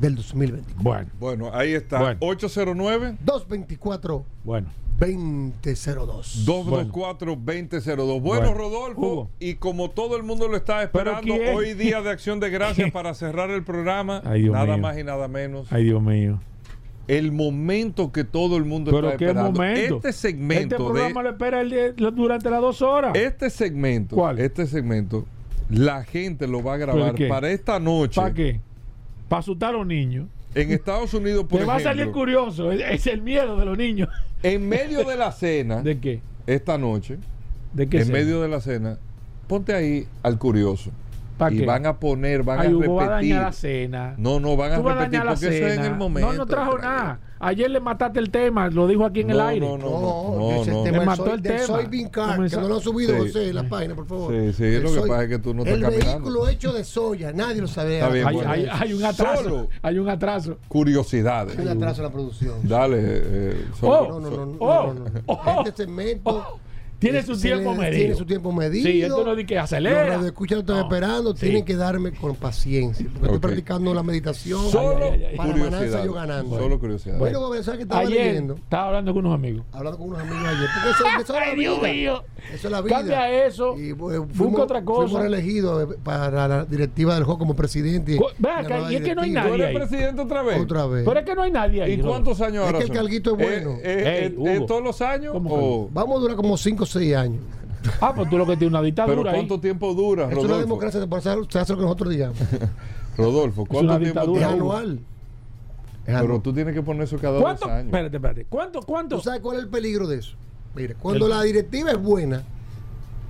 del 0.00 0.16
2020. 0.16 0.74
Bueno, 0.78 1.10
Bueno, 1.20 1.50
ahí 1.52 1.72
está. 1.74 2.00
Bueno. 2.00 2.16
809 2.20 3.16
224 3.24 4.24
bueno. 4.44 4.68
2002. 4.98 6.44
224-2002. 6.46 7.96
Bueno, 8.06 8.20
Bueno. 8.20 8.54
Rodolfo, 8.54 9.00
Hugo. 9.00 9.30
y 9.38 9.54
como 9.54 9.90
todo 9.90 10.16
el 10.16 10.22
mundo 10.22 10.48
lo 10.48 10.56
está 10.56 10.82
esperando, 10.82 11.34
hoy 11.54 11.74
día 11.74 12.02
de 12.02 12.10
acción 12.10 12.38
de 12.40 12.50
gracias 12.50 12.90
para 12.90 13.14
cerrar 13.14 13.50
el 13.50 13.64
programa, 13.64 14.20
Ay, 14.24 14.42
Dios 14.42 14.52
nada 14.52 14.66
mío. 14.74 14.78
más 14.78 14.98
y 14.98 15.04
nada 15.04 15.28
menos. 15.28 15.72
Ay, 15.72 15.84
Dios 15.84 16.02
mío. 16.02 16.40
El 17.08 17.32
momento 17.32 18.12
que 18.12 18.22
todo 18.24 18.56
el 18.56 18.64
mundo 18.64 18.90
Pero 18.92 19.08
está 19.08 19.18
qué 19.18 19.24
esperando. 19.26 19.52
momento. 19.52 19.96
Este 19.96 20.12
segmento 20.12 20.62
Este 20.62 20.76
programa 20.76 21.22
de, 21.22 21.24
lo 21.24 21.30
espera 21.30 21.60
el 21.60 21.70
día- 21.70 21.92
lo- 21.96 22.10
durante 22.12 22.50
las 22.50 22.60
dos 22.60 22.82
horas. 22.82 23.12
este 23.16 23.50
segmento, 23.50 24.14
¿Cuál? 24.14 24.38
este 24.38 24.66
segmento, 24.66 25.24
la 25.70 26.04
gente 26.04 26.46
lo 26.46 26.62
va 26.62 26.74
a 26.74 26.76
grabar 26.76 27.14
para 27.28 27.50
esta 27.50 27.80
noche. 27.80 28.20
¿Para 28.20 28.34
qué? 28.34 28.60
Para 29.30 29.40
asustar 29.40 29.70
a 29.70 29.78
los 29.78 29.86
niños. 29.86 30.26
en 30.54 30.72
Estados 30.72 31.14
Unidos, 31.14 31.46
por 31.48 31.60
Te 31.60 31.64
va 31.64 31.76
a 31.76 31.80
salir 31.80 32.02
ejemplo, 32.02 32.20
curioso. 32.20 32.72
Es, 32.72 32.82
es 32.82 33.06
el 33.06 33.22
miedo 33.22 33.56
de 33.56 33.64
los 33.64 33.78
niños. 33.78 34.08
en 34.42 34.68
medio 34.68 35.04
de 35.04 35.16
la 35.16 35.30
cena, 35.44 35.80
¿De 35.82 35.98
qué? 36.00 36.20
esta 36.46 36.76
noche, 36.76 37.16
¿De 37.72 37.88
qué 37.88 37.98
en 37.98 38.06
cena? 38.06 38.18
medio 38.18 38.42
de 38.42 38.48
la 38.48 38.60
cena, 38.60 38.98
ponte 39.46 39.72
ahí 39.72 40.06
al 40.24 40.36
curioso. 40.38 40.90
¿Pa' 41.40 41.50
Y 41.50 41.58
qué? 41.58 41.66
van 41.66 41.86
a 41.86 41.98
poner, 41.98 42.42
van 42.42 42.60
Ay, 42.60 42.66
a 42.68 42.70
Hugo 42.70 42.94
va 42.96 43.02
a 43.04 43.08
repetir. 43.08 43.30
dañar 43.34 43.46
la 43.46 43.52
cena. 43.52 44.14
No, 44.18 44.38
no, 44.38 44.56
van 44.56 44.72
a 44.72 44.76
Tú 44.76 44.82
vas 44.82 44.94
a 44.96 44.98
repetir 45.00 45.24
la 45.24 45.30
porque 45.32 45.46
eso 45.46 45.54
es 45.54 45.62
en 45.62 45.70
cena. 45.76 45.86
el 45.86 45.94
momento. 45.96 46.32
No, 46.32 46.38
no 46.38 46.46
trajo 46.46 46.70
tranquilo. 46.76 46.92
nada. 46.92 47.20
Ayer 47.42 47.70
le 47.70 47.80
mataste 47.80 48.18
el 48.20 48.30
tema, 48.30 48.68
lo 48.68 48.86
dijo 48.86 49.06
aquí 49.06 49.20
en 49.20 49.30
el 49.30 49.38
No, 49.38 49.46
aire. 49.46 49.66
no, 49.66 49.78
no, 49.78 49.88
No, 49.88 50.62
no, 50.62 50.64
no. 50.66 50.82
del 50.84 51.06
mató 51.06 51.24
soy- 51.24 51.32
el 51.32 51.40
tema. 51.42 51.58
soybean 51.64 52.08
car, 52.10 52.36
Comenzó- 52.36 52.56
que 52.56 52.62
no 52.62 52.68
lo 52.68 52.76
ha 52.76 52.80
subido 52.82 53.14
Sí. 53.14 53.18
José 53.20 53.48
en 53.48 53.54
la 53.54 53.62
página, 53.66 53.94
por 53.94 54.06
favor. 54.06 54.30
Sí, 54.34 54.52
sí, 54.52 54.64
El 54.64 54.82
lo 54.82 54.88
que 54.90 54.94
soy- 55.00 55.08
pasa 55.08 55.22
es 55.22 55.28
que 55.30 55.38
tú 55.38 55.54
no 55.54 55.62
estás 55.62 55.74
El 55.76 55.82
caminando. 55.82 56.12
vehículo 56.12 56.48
hecho 56.48 56.72
de 56.74 56.84
soya, 56.84 57.32
nadie 57.32 57.62
lo 57.62 57.66
sabe. 57.66 57.94
Está 57.98 58.10
bien, 58.10 58.26
hay, 58.28 58.34
bueno. 58.34 58.50
hay- 58.50 58.68
hay 58.70 58.92
un 58.92 59.02
atraso. 59.04 59.42
Solo. 59.42 59.68
Hay 59.80 59.98
un 59.98 60.08
atraso. 60.10 60.58
Curiosidades. 60.68 61.58
Hay 61.58 61.64
un 61.64 61.72
atraso 61.72 62.02
en 62.02 62.06
la 62.08 62.12
producción. 62.12 62.54
Dale. 62.62 62.98
eh, 63.00 63.64
Oh, 63.72 63.76
solo- 63.80 64.08
No, 64.08 64.20
no, 64.20 64.30
no, 64.36 64.46
no, 64.46 64.56
Oh, 64.60 64.86
no, 64.88 64.94
no, 64.94 65.04
no. 65.04 65.10
oh, 65.26 65.62
Este 65.66 65.84
segmento 65.84 66.30
oh. 66.30 66.60
Tiene 67.00 67.22
su 67.22 67.40
tiempo 67.40 67.72
le- 67.72 67.78
medido. 67.78 67.98
Tiene 67.98 68.14
su 68.14 68.24
tiempo 68.26 68.52
medido. 68.52 68.86
Sí, 68.88 69.02
esto 69.02 69.24
no 69.24 69.30
es 69.32 69.36
de 69.38 69.46
que 69.46 69.58
acelera. 69.58 70.16
Los 70.18 70.32
lo 70.32 70.56
están 70.58 70.76
No. 70.76 70.80
esperando. 70.82 71.34
Sí. 71.34 71.40
Tienen 71.46 71.64
que 71.64 71.74
darme 71.76 72.12
con 72.12 72.36
paciencia. 72.36 73.06
Porque 73.12 73.24
estoy 73.26 73.38
practicando 73.40 73.92
la 73.94 74.02
meditación. 74.02 74.70
Solo 74.70 75.06
Ay, 75.06 75.10
ay, 75.14 75.24
ay. 75.30 75.36
Para 75.36 75.50
curiosidades. 75.52 75.90
Mananza 75.90 76.04
yo 76.06 76.12
ganando. 76.12 76.58
Solo 76.58 76.78
curiosidades. 76.78 77.18
Bueno, 77.18 77.44
a 77.46 77.50
ver, 77.50 77.64
¿sabes 77.64 77.78
qué 77.78 77.82
estaba 77.84 78.00
Ayer 78.02 78.26
leyendo? 78.26 78.54
estaba 78.54 78.86
hablando 78.88 79.14
con 79.14 79.24
unos 79.26 79.34
amigos. 79.34 79.64
Hablando 79.72 79.98
con 79.98 80.08
unos 80.08 80.20
amigos 80.20 80.44
ayer. 80.46 80.68
Porque 80.74 80.90
eso, 80.90 81.22
eso 81.22 81.34
es 81.40 81.48
la 81.48 81.54
Dios 81.60 81.80
vida. 81.80 81.92
mío. 81.92 82.24
Eso 82.52 82.68
es 82.68 82.70
la 82.72 82.80
vida. 82.82 82.96
Cambia 82.96 83.44
eso. 83.46 83.78
Y, 83.78 83.94
pues, 83.94 84.18
Busca 84.36 84.62
otra 84.62 84.84
cosa. 84.84 85.02
Fuimos 85.08 85.22
reelegidos 85.22 85.82
eh, 85.90 85.96
para 86.04 86.46
la 86.48 86.64
directiva 86.64 87.14
del 87.14 87.24
juego 87.24 87.38
como 87.38 87.56
presidente. 87.56 88.16
Co- 88.18 88.28
Ve 88.38 88.48
La 88.48 88.58
acá, 88.58 88.68
nueva 88.76 88.92
y 88.92 88.96
es 88.96 89.02
que 89.02 89.14
no 89.14 89.22
hay. 89.22 89.28
¿Tú 89.30 89.34
nadie 89.34 89.54
eres 89.54 89.66
ahí. 89.68 89.74
presidente 89.74 90.20
otra 90.22 90.42
vez? 90.42 90.60
Otra 90.60 90.86
vez. 90.86 91.04
Pero 91.06 91.18
es 91.20 91.26
que 91.26 91.34
no 91.34 91.42
hay 91.42 91.50
nadie 91.50 91.82
ahí. 91.82 91.92
¿Y 91.92 91.98
cuántos 91.98 92.40
años 92.42 92.56
Es 92.62 92.66
ahora 92.66 92.78
que 92.78 92.84
el 92.84 92.88
son? 92.88 92.96
carguito 92.96 93.30
es 93.32 93.36
bueno. 93.38 93.78
¿Eh, 93.82 94.34
eh, 94.38 94.64
todos 94.66 94.82
los 94.82 95.00
años? 95.00 95.32
¿Cómo 95.32 95.86
que 95.88 95.94
Vamos 95.94 96.16
a 96.16 96.20
durar 96.20 96.36
como 96.36 96.56
5 96.56 96.86
6 96.92 97.14
años. 97.16 97.40
Ah, 98.00 98.12
pues 98.14 98.28
tú 98.28 98.36
lo 98.36 98.44
que 98.46 98.56
tienes 98.56 98.70
una 98.72 98.80
¿Pero 98.80 98.86
dictadura 98.86 99.30
ahí. 99.30 99.36
cuánto 99.38 99.58
tiempo 99.60 99.94
dura, 99.94 100.24
Es 100.24 100.32
una 100.32 100.42
Rodolfo? 100.42 100.60
democracia, 100.60 101.00
se 101.48 101.58
hace 101.58 101.72
lo 101.72 101.78
que 101.78 101.84
nosotros 101.84 102.10
digamos. 102.10 102.36
Rodolfo, 103.16 103.64
¿cuánto 103.66 103.98
tiempo 103.98 104.20
Es 104.20 104.26
dura? 104.26 104.48
Hugo. 104.48 104.72
anual. 104.74 105.00
Es 106.06 106.20
Pero 106.20 106.40
tú 106.40 106.52
tienes 106.52 106.74
que 106.74 106.82
poner 106.82 107.02
eso 107.04 107.16
cada 107.18 107.38
dos 107.38 107.62
años. 107.62 107.86
Espérate, 107.86 108.16
espérate. 108.16 108.46
¿Cuánto? 108.48 108.80
¿Cuánto? 108.82 109.16
¿Tú 109.16 109.22
sabes 109.22 109.40
cuál 109.40 109.56
es 109.58 109.62
el 109.64 109.68
peligro 109.68 110.06
de 110.08 110.18
eso? 110.18 110.34
Mire, 110.74 110.94
cuando 110.94 111.26
El- 111.26 111.30
la 111.32 111.42
directiva 111.42 111.90
es 111.90 111.98
buena, 112.00 112.42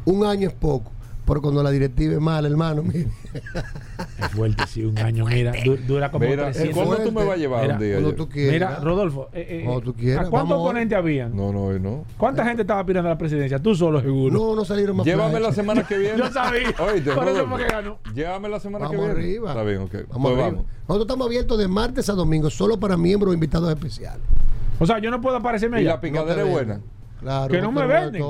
un 0.05 0.25
año 0.25 0.49
es 0.49 0.55
poco. 0.55 0.91
Pero 1.27 1.43
cuando 1.43 1.63
la 1.63 1.71
directiva 1.71 2.15
es 2.15 2.21
mala, 2.21 2.49
hermano, 2.49 2.83
mire. 2.85 3.09
Es 4.19 4.29
fuerte, 4.29 4.67
sí, 4.67 4.85
un 4.85 4.99
año, 4.99 5.25
mira, 5.27 5.53
du- 5.65 5.77
dura 5.77 6.11
como 6.11 6.27
Mira, 6.27 6.45
300. 6.53 6.75
¿cuándo 6.77 7.05
tú 7.05 7.13
me 7.13 7.25
vas 7.25 7.35
a 7.35 7.37
llevar 7.37 7.63
Mira, 7.63 7.75
un 7.75 7.81
día? 7.81 7.93
Cuando 7.95 8.15
tú 8.15 8.29
quieras. 8.29 8.53
Mira, 8.53 8.77
Rodolfo, 8.81 9.29
eh, 9.33 9.65
eh, 9.67 9.81
tú 9.85 9.95
quieras, 9.95 10.27
¿a 10.27 10.31
cuántos 10.31 10.59
oponentes 10.59 10.97
habían? 10.99 11.37
No, 11.37 11.53
no, 11.53 11.73
no. 11.79 12.05
¿Cuánta 12.17 12.45
gente 12.45 12.63
estaba 12.63 12.81
aspirando 12.81 13.09
a 13.09 13.13
la 13.13 13.19
presidencia? 13.19 13.59
Tú 13.59 13.75
solo, 13.75 14.01
seguro. 14.01 14.33
No, 14.33 14.55
no 14.57 14.65
salieron 14.65 14.97
más 14.97 15.07
Llévame 15.07 15.41
la 15.41 15.53
semana 15.53 15.87
que 15.87 15.99
viene. 15.99 16.19
Yo 16.19 16.31
sabía. 16.31 16.69
Oíste, 16.79 17.13
Por 17.13 17.25
eso 17.25 17.35
Rodolfo, 17.45 17.49
fue 17.57 17.67
que 17.67 17.73
ganó. 17.73 17.99
Llévame 18.15 18.49
la 18.49 18.61
semana 18.61 18.85
Vamos 18.87 19.01
que 19.01 19.07
viene. 19.07 19.21
arriba. 19.21 19.51
Está 19.51 19.63
bien, 19.63 19.79
ok. 19.83 19.93
Vamos 19.93 20.07
Pues 20.09 20.25
arriba. 20.33 20.43
vamos. 20.49 20.65
Nosotros 20.89 21.01
estamos 21.07 21.27
abiertos 21.27 21.59
de 21.59 21.69
martes 21.69 22.09
a 22.09 22.13
domingo, 22.15 22.51
solo 22.51 22.79
para 22.81 22.97
miembros 22.97 23.31
o 23.31 23.35
invitados 23.35 23.69
especiales. 23.71 24.21
O 24.79 24.87
sea, 24.87 24.99
yo 24.99 25.11
no 25.11 25.21
puedo 25.21 25.37
aparecerme 25.37 25.79
¿Y 25.79 25.81
allá. 25.83 25.91
la 25.97 26.01
picadera 26.01 26.41
No 26.43 26.47
es 26.47 26.53
buena? 26.53 26.81
Claro. 27.21 27.53
Que 27.53 27.61
no 27.61 27.71
me 27.71 27.87
venden. 27.87 28.23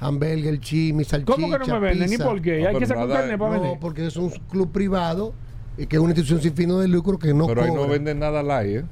Hamburger, 0.00 0.58
chimi, 0.60 1.04
salchicha, 1.04 1.32
¿Cómo 1.34 1.50
que 1.50 1.58
no 1.58 1.66
me 1.74 1.80
venden? 1.80 2.08
¿Y 2.08 2.10
pizza. 2.12 2.24
por 2.24 2.40
qué? 2.40 2.60
No, 2.62 2.68
Hay 2.70 2.76
que 2.76 2.86
sacar 2.86 3.06
nada, 3.08 3.20
carne 3.20 3.38
para 3.38 3.54
No, 3.56 3.60
vender. 3.62 3.78
porque 3.80 4.06
es 4.06 4.16
un 4.16 4.30
club 4.50 4.72
privado 4.72 5.34
y 5.76 5.86
que 5.86 5.96
es 5.96 6.00
una 6.02 6.10
institución 6.10 6.40
sin 6.40 6.54
fines 6.54 6.78
de 6.78 6.88
lucro 6.88 7.18
que 7.18 7.32
no 7.34 7.46
Pero 7.46 7.62
ahí 7.62 7.72
no 7.72 7.86
venden 7.86 8.18
nada 8.18 8.42
light, 8.42 8.78
¿eh? 8.78 8.84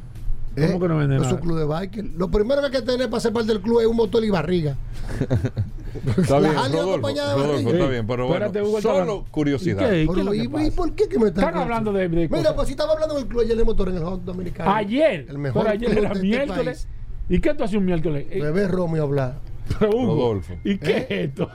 ¿Eh? 0.56 0.66
¿Cómo 0.66 0.80
que 0.80 0.88
no 0.88 0.96
venden 0.98 1.18
Es 1.18 1.22
nada? 1.24 1.34
un 1.36 1.40
club 1.40 1.58
de 1.58 1.64
biker. 1.64 2.04
Lo 2.16 2.30
primero 2.30 2.60
que 2.60 2.66
hay 2.66 2.72
que 2.72 2.82
tener 2.82 3.08
para 3.08 3.20
ser 3.20 3.32
parte 3.32 3.48
del 3.52 3.60
club 3.60 3.80
es 3.80 3.86
un 3.86 3.96
motor 3.96 4.24
y 4.24 4.30
barriga. 4.30 4.76
Está 6.18 6.38
bien, 6.38 6.52
Rodolfo. 6.54 7.08
Rodolfo, 7.08 7.70
está 7.70 7.86
bien, 7.88 8.06
pero 8.06 8.26
espérate, 8.26 8.60
bueno, 8.60 8.80
solo 8.80 8.94
hablando. 8.94 9.24
curiosidad. 9.30 9.90
¿Y 9.92 10.06
qué? 10.06 10.66
Es 10.66 10.74
por 10.74 10.92
qué 10.94 11.08
que 11.08 11.18
me 11.18 11.28
están 11.28 11.44
Están 11.48 11.62
hablando 11.62 11.92
de, 11.92 12.08
de 12.08 12.28
Mira, 12.28 12.54
pues 12.54 12.68
si 12.68 12.72
estaba 12.72 12.92
hablando 12.92 13.14
del 13.16 13.26
club 13.26 13.40
ayer 13.42 13.56
de 13.56 13.64
motor 13.64 13.88
en 13.88 13.96
el 13.96 14.04
hot 14.04 14.22
dominicano. 14.22 14.70
Ayer. 14.74 15.26
El 15.28 15.38
mejor 15.38 15.62
pero 15.62 15.74
ayer 15.74 15.88
club 15.90 15.98
era 15.98 16.08
de 16.10 16.14
este 16.14 16.26
miércoles. 16.26 16.86
país. 16.86 16.88
¿Y 17.30 17.40
qué 17.40 17.54
tú 17.54 17.64
haces 17.64 17.76
un 17.76 17.84
miércoles? 17.86 18.26
Eh, 18.30 18.40
Bebé 18.40 18.68
Romeo 18.68 19.02
hablar. 19.02 19.40
Pero 19.78 19.90
Hugo, 19.96 20.14
Rodolfo. 20.16 20.54
¿Y 20.64 20.78
qué 20.78 20.90
¿Eh? 20.98 21.06
es 21.08 21.28
esto? 21.30 21.48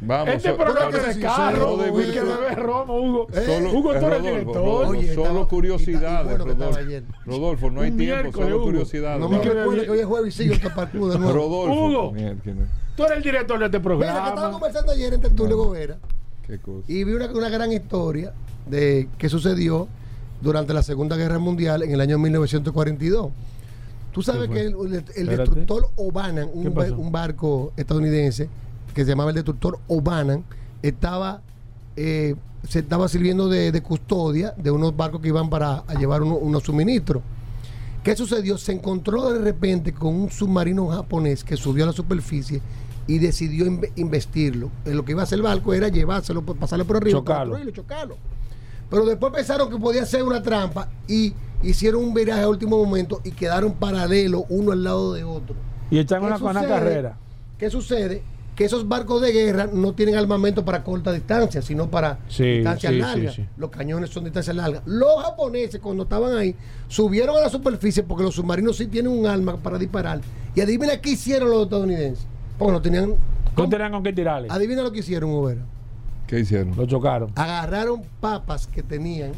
Vamos, 0.00 0.28
este 0.34 0.50
so- 0.50 0.56
programa 0.56 0.96
es 0.96 1.16
de 1.16 1.22
carro. 1.22 1.70
solo 1.70 1.82
de 1.82 1.90
bebé 1.90 2.54
romo, 2.54 3.00
Hugo. 3.00 3.26
¿Eh? 3.34 3.68
Hugo, 3.74 3.82
tú 3.82 3.90
eres 3.90 4.02
Rodolfo, 4.02 4.22
director. 4.28 4.54
Rodolfo, 4.56 4.90
Oye, 4.90 5.08
solo 5.14 5.26
estaba- 5.26 5.48
curiosidades, 5.48 6.20
y 6.20 6.28
bueno 6.38 6.44
Rodolfo. 6.44 6.80
Rodolfo, 7.26 7.70
no 7.72 7.80
hay 7.80 7.90
tiempo, 7.90 8.32
solo 8.32 8.56
Hugo. 8.56 8.64
curiosidades. 8.66 9.20
No 9.20 9.28
me 9.28 9.38
recuerdo 9.42 9.82
que 9.82 9.90
hoy 9.90 9.98
es 9.98 10.06
jueves 10.06 10.40
y 10.40 10.48
Taparcú 10.58 11.08
de 11.08 11.18
nuevo. 11.18 11.32
Rodolfo. 11.32 11.84
Hugo. 11.86 12.12
Tú 12.96 13.04
eres 13.04 13.16
el 13.16 13.22
director 13.24 13.58
de 13.58 13.64
este 13.64 13.78
Mira, 13.80 13.96
que 13.98 14.04
estaba 14.06 14.24
programa. 14.24 14.52
conversando 14.52 14.92
ayer 14.92 15.14
entre 15.14 15.30
Tulio 15.30 15.56
Gobera 15.56 15.96
Qué 16.46 16.58
cosa. 16.58 16.84
y 16.86 17.02
vi 17.04 17.12
una, 17.12 17.26
una 17.32 17.48
gran 17.48 17.72
historia 17.72 18.32
de 18.66 19.08
que 19.18 19.28
sucedió 19.28 19.88
durante 20.40 20.72
la 20.74 20.82
Segunda 20.84 21.16
Guerra 21.16 21.38
Mundial 21.40 21.82
en 21.82 21.90
el 21.90 22.00
año 22.00 22.18
1942. 22.18 23.30
Tú 24.12 24.22
sabes 24.22 24.48
¿Qué 24.48 24.54
que 24.54 25.20
el, 25.20 25.26
destructor 25.26 25.90
O'Bannon, 25.96 26.50
¿Qué 26.50 26.58
un, 26.68 26.74
ba- 26.74 26.82
pasó? 26.82 26.96
un 26.98 27.12
barco 27.12 27.72
estadounidense 27.76 28.48
que 28.94 29.04
se 29.04 29.10
llamaba 29.10 29.30
el 29.30 29.36
destructor 29.36 29.78
O'Bannon, 29.86 30.44
estaba 30.82 31.42
eh, 31.96 32.34
se 32.68 32.80
estaba 32.80 33.08
sirviendo 33.08 33.48
de, 33.48 33.70
de 33.72 33.82
custodia 33.82 34.52
de 34.56 34.70
unos 34.70 34.96
barcos 34.96 35.20
que 35.20 35.28
iban 35.28 35.48
para 35.50 35.84
a 35.86 35.94
llevar 35.94 36.22
uno- 36.22 36.36
unos 36.36 36.62
suministros. 36.64 37.22
¿Qué 38.02 38.16
sucedió? 38.16 38.56
Se 38.58 38.72
encontró 38.72 39.32
de 39.32 39.40
repente 39.40 39.92
con 39.92 40.14
un 40.14 40.30
submarino 40.30 40.88
japonés 40.88 41.44
que 41.44 41.56
subió 41.56 41.84
a 41.84 41.88
la 41.88 41.92
superficie 41.92 42.60
y 43.06 43.18
decidió 43.18 43.66
inve- 43.66 43.92
investirlo. 43.96 44.70
Eh, 44.84 44.94
Lo 44.94 45.04
que 45.04 45.12
iba 45.12 45.20
a 45.20 45.24
hacer 45.24 45.36
el 45.36 45.42
barco 45.42 45.72
era 45.74 45.88
llevárselo, 45.88 46.42
pasarlo 46.42 46.84
por 46.86 46.96
arriba, 46.96 47.18
chocarlo. 47.18 47.56
Pero 48.90 49.04
después 49.06 49.32
pensaron 49.32 49.70
que 49.70 49.76
podía 49.76 50.04
ser 50.06 50.22
una 50.22 50.42
trampa 50.42 50.88
y 51.06 51.32
hicieron 51.62 52.04
un 52.04 52.14
viraje 52.14 52.42
a 52.42 52.48
último 52.48 52.82
momento 52.82 53.20
y 53.24 53.32
quedaron 53.32 53.72
paralelos 53.72 54.42
uno 54.48 54.72
al 54.72 54.84
lado 54.84 55.12
de 55.14 55.24
otro. 55.24 55.54
Y 55.90 55.98
echan 55.98 56.20
¿Qué 56.20 56.26
una, 56.26 56.36
una 56.36 56.52
sucede? 56.54 56.68
carrera. 56.68 57.16
¿Qué 57.58 57.70
sucede? 57.70 58.22
Que 58.54 58.64
esos 58.64 58.88
barcos 58.88 59.22
de 59.22 59.30
guerra 59.32 59.68
no 59.72 59.92
tienen 59.92 60.16
armamento 60.16 60.64
para 60.64 60.82
corta 60.82 61.12
distancia, 61.12 61.62
sino 61.62 61.88
para 61.88 62.18
Sí, 62.28 62.44
distancias 62.44 62.92
sí, 62.92 62.98
largas. 62.98 63.34
sí, 63.34 63.42
sí. 63.42 63.48
Los 63.56 63.70
cañones 63.70 64.10
son 64.10 64.24
distancias 64.24 64.54
largas. 64.56 64.82
Los 64.84 65.22
japoneses, 65.22 65.80
cuando 65.80 66.02
estaban 66.02 66.36
ahí, 66.36 66.56
subieron 66.88 67.36
a 67.36 67.40
la 67.40 67.48
superficie 67.50 68.02
porque 68.02 68.24
los 68.24 68.34
submarinos 68.34 68.76
sí 68.76 68.88
tienen 68.88 69.12
un 69.12 69.26
arma 69.26 69.56
para 69.56 69.78
disparar. 69.78 70.20
Y 70.56 70.60
adivina 70.60 70.96
qué 71.00 71.10
hicieron 71.10 71.50
los 71.50 71.62
estadounidenses. 71.64 72.26
Porque 72.58 72.72
no 72.72 72.82
tenían. 72.82 73.14
No 73.56 73.68
tenían 73.68 73.92
con 73.92 74.02
qué 74.02 74.12
tirarle. 74.12 74.48
Adivina 74.50 74.82
lo 74.82 74.90
que 74.90 74.98
hicieron, 75.00 75.30
Ubera. 75.30 75.60
¿Qué 76.26 76.40
hicieron? 76.40 76.76
Lo 76.76 76.84
chocaron. 76.84 77.30
Agarraron 77.36 78.02
papas 78.20 78.66
que 78.66 78.82
tenían 78.82 79.32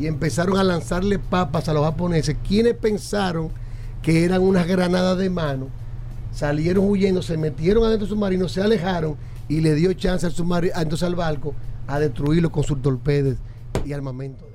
y 0.00 0.06
empezaron 0.06 0.56
a 0.56 0.64
lanzarle 0.64 1.18
papas 1.18 1.68
a 1.68 1.74
los 1.74 1.84
japoneses. 1.84 2.34
Quienes 2.48 2.74
pensaron 2.74 3.50
que 4.00 4.24
eran 4.24 4.40
unas 4.40 4.66
granadas 4.66 5.18
de 5.18 5.28
mano, 5.28 5.66
salieron 6.32 6.88
huyendo, 6.88 7.20
se 7.20 7.36
metieron 7.36 7.84
adentro 7.84 8.06
del 8.06 8.16
submarino, 8.16 8.48
se 8.48 8.62
alejaron 8.62 9.16
y 9.46 9.60
le 9.60 9.74
dio 9.74 9.92
chance 9.92 10.24
al 10.24 10.32
entonces 10.32 11.02
al 11.02 11.16
barco, 11.16 11.54
a 11.86 12.00
destruirlo 12.00 12.50
con 12.50 12.64
sus 12.64 12.80
torpedos 12.80 13.36
y 13.84 13.92
armamento. 13.92 14.48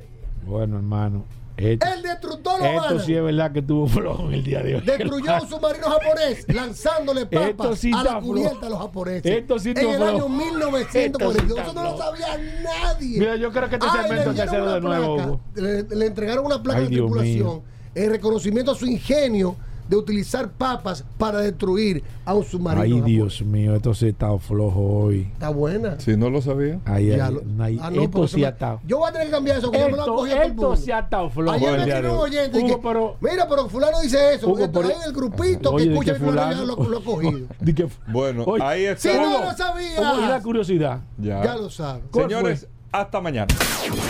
Bueno, 0.47 0.77
hermano. 0.77 1.25
Esto, 1.57 1.85
El 1.87 2.01
destructor 2.01 2.61
esto 2.65 2.99
sí 2.99 3.15
es 3.15 3.23
verdad 3.23 3.51
que 3.51 3.61
tuvo 3.61 3.87
flojo 3.87 4.29
el 4.29 4.43
día 4.43 4.61
de 4.61 4.75
hoy. 4.75 4.81
Destruyó 4.81 5.35
un 5.41 5.49
submarino 5.49 5.87
japonés 5.89 6.45
lanzándole 6.53 7.25
papas 7.25 7.79
sí 7.79 7.91
a 7.93 8.03
la 8.03 8.19
cubierta 8.19 8.51
flojo. 8.51 8.65
a 8.65 8.69
los 8.69 8.79
japoneses. 8.79 9.25
Esto 9.25 9.59
sí 9.59 9.69
en 9.69 9.77
el 9.77 9.95
flojo. 9.95 10.03
año 10.05 10.25
Esto 10.25 10.29
1942. 10.29 11.57
sí 11.57 11.63
Eso 11.63 11.73
no 11.73 11.83
lo 11.83 11.97
sabía 11.97 12.27
nadie. 12.63 13.19
Mira, 13.19 13.35
yo 13.37 13.51
creo 13.51 13.69
que 13.69 13.75
este 13.75 13.89
segmento 13.89 14.29
hay 14.31 14.35
que 14.35 14.41
hacerlo 14.41 14.73
de 14.73 14.81
nuevo, 14.81 15.15
placa. 15.15 15.61
Le, 15.61 15.83
le 15.83 16.05
entregaron 16.05 16.45
una 16.45 16.61
placa 16.61 16.79
Ay, 16.79 16.85
de 16.85 16.91
tripulación 16.91 17.61
en 17.95 18.09
reconocimiento 18.09 18.71
a 18.71 18.75
su 18.75 18.85
ingenio 18.85 19.55
de 19.87 19.95
utilizar 19.95 20.49
papas 20.51 21.03
para 21.17 21.39
destruir 21.39 22.03
a 22.25 22.33
un 22.33 22.43
submarino. 22.43 22.95
Ay. 22.97 23.01
Dios 23.01 23.41
mío, 23.43 23.75
esto 23.75 23.93
sí 23.93 24.07
está 24.07 24.35
flojo 24.39 24.81
hoy. 24.81 25.29
Está 25.33 25.49
buena. 25.49 25.99
Si 25.99 26.15
no 26.17 26.29
lo 26.29 26.41
sabía. 26.41 26.79
Ay, 26.85 27.11
ay, 27.11 27.17
Ya 27.17 27.29
lo- 27.31 27.43
ay, 27.59 27.77
Ah, 27.81 27.91
no, 27.91 28.01
esto 28.01 28.27
sí 28.27 28.39
se 28.39 28.45
ha 28.45 28.49
estado. 28.49 28.81
Yo 28.85 28.97
voy 28.97 29.09
a 29.09 29.11
tener 29.11 29.27
que 29.27 29.33
cambiar 29.33 29.57
eso. 29.59 29.71
Esto, 29.73 30.75
sí 30.75 30.91
ha 30.91 30.99
estado 30.99 31.29
flojo 31.29 31.55
Ayer 31.55 31.71
me 31.77 31.83
escribió 31.83 32.13
un 32.13 32.19
oyente 32.19 32.57
Hugo, 32.59 32.67
que, 32.67 32.77
pero... 32.87 33.15
mira, 33.21 33.47
pero 33.47 33.69
fulano 33.69 33.99
dice 34.01 34.33
eso. 34.35 34.47
Hugo, 34.47 34.71
pero- 34.71 34.87
ahí 34.87 34.93
en 34.95 35.03
el 35.07 35.13
grupito 35.13 35.71
Oye, 35.71 35.83
que 35.85 35.89
¿de 35.89 35.95
escucha 35.95 36.11
el 36.13 36.19
ya 36.19 36.25
fulano? 36.25 36.65
lo, 36.65 36.75
lo 36.89 36.97
ha 36.97 37.03
cogido. 37.03 37.47
Que- 37.75 37.87
Bueno, 38.07 38.43
Oye, 38.45 38.63
ahí 38.63 38.81
si 38.97 39.07
está. 39.09 39.21
no 39.21 39.29
Hugo, 39.29 39.39
lo 39.45 39.53
sabía. 39.57 40.01
Hugo, 40.01 40.21
y 40.25 40.29
la 40.29 40.41
curiosidad. 40.41 40.99
Ya. 41.17 41.43
Ya 41.43 41.55
lo 41.55 41.69
sabes. 41.69 42.03
¿Cuál 42.11 42.29
Señores, 42.29 42.67
hasta 42.91 43.19
mañana. 43.21 43.53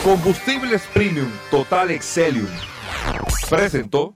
Combustibles 0.03 0.84
Premium 0.93 1.27
Total 1.52 1.89
Excelium. 1.91 2.47
Presentó. 3.49 4.15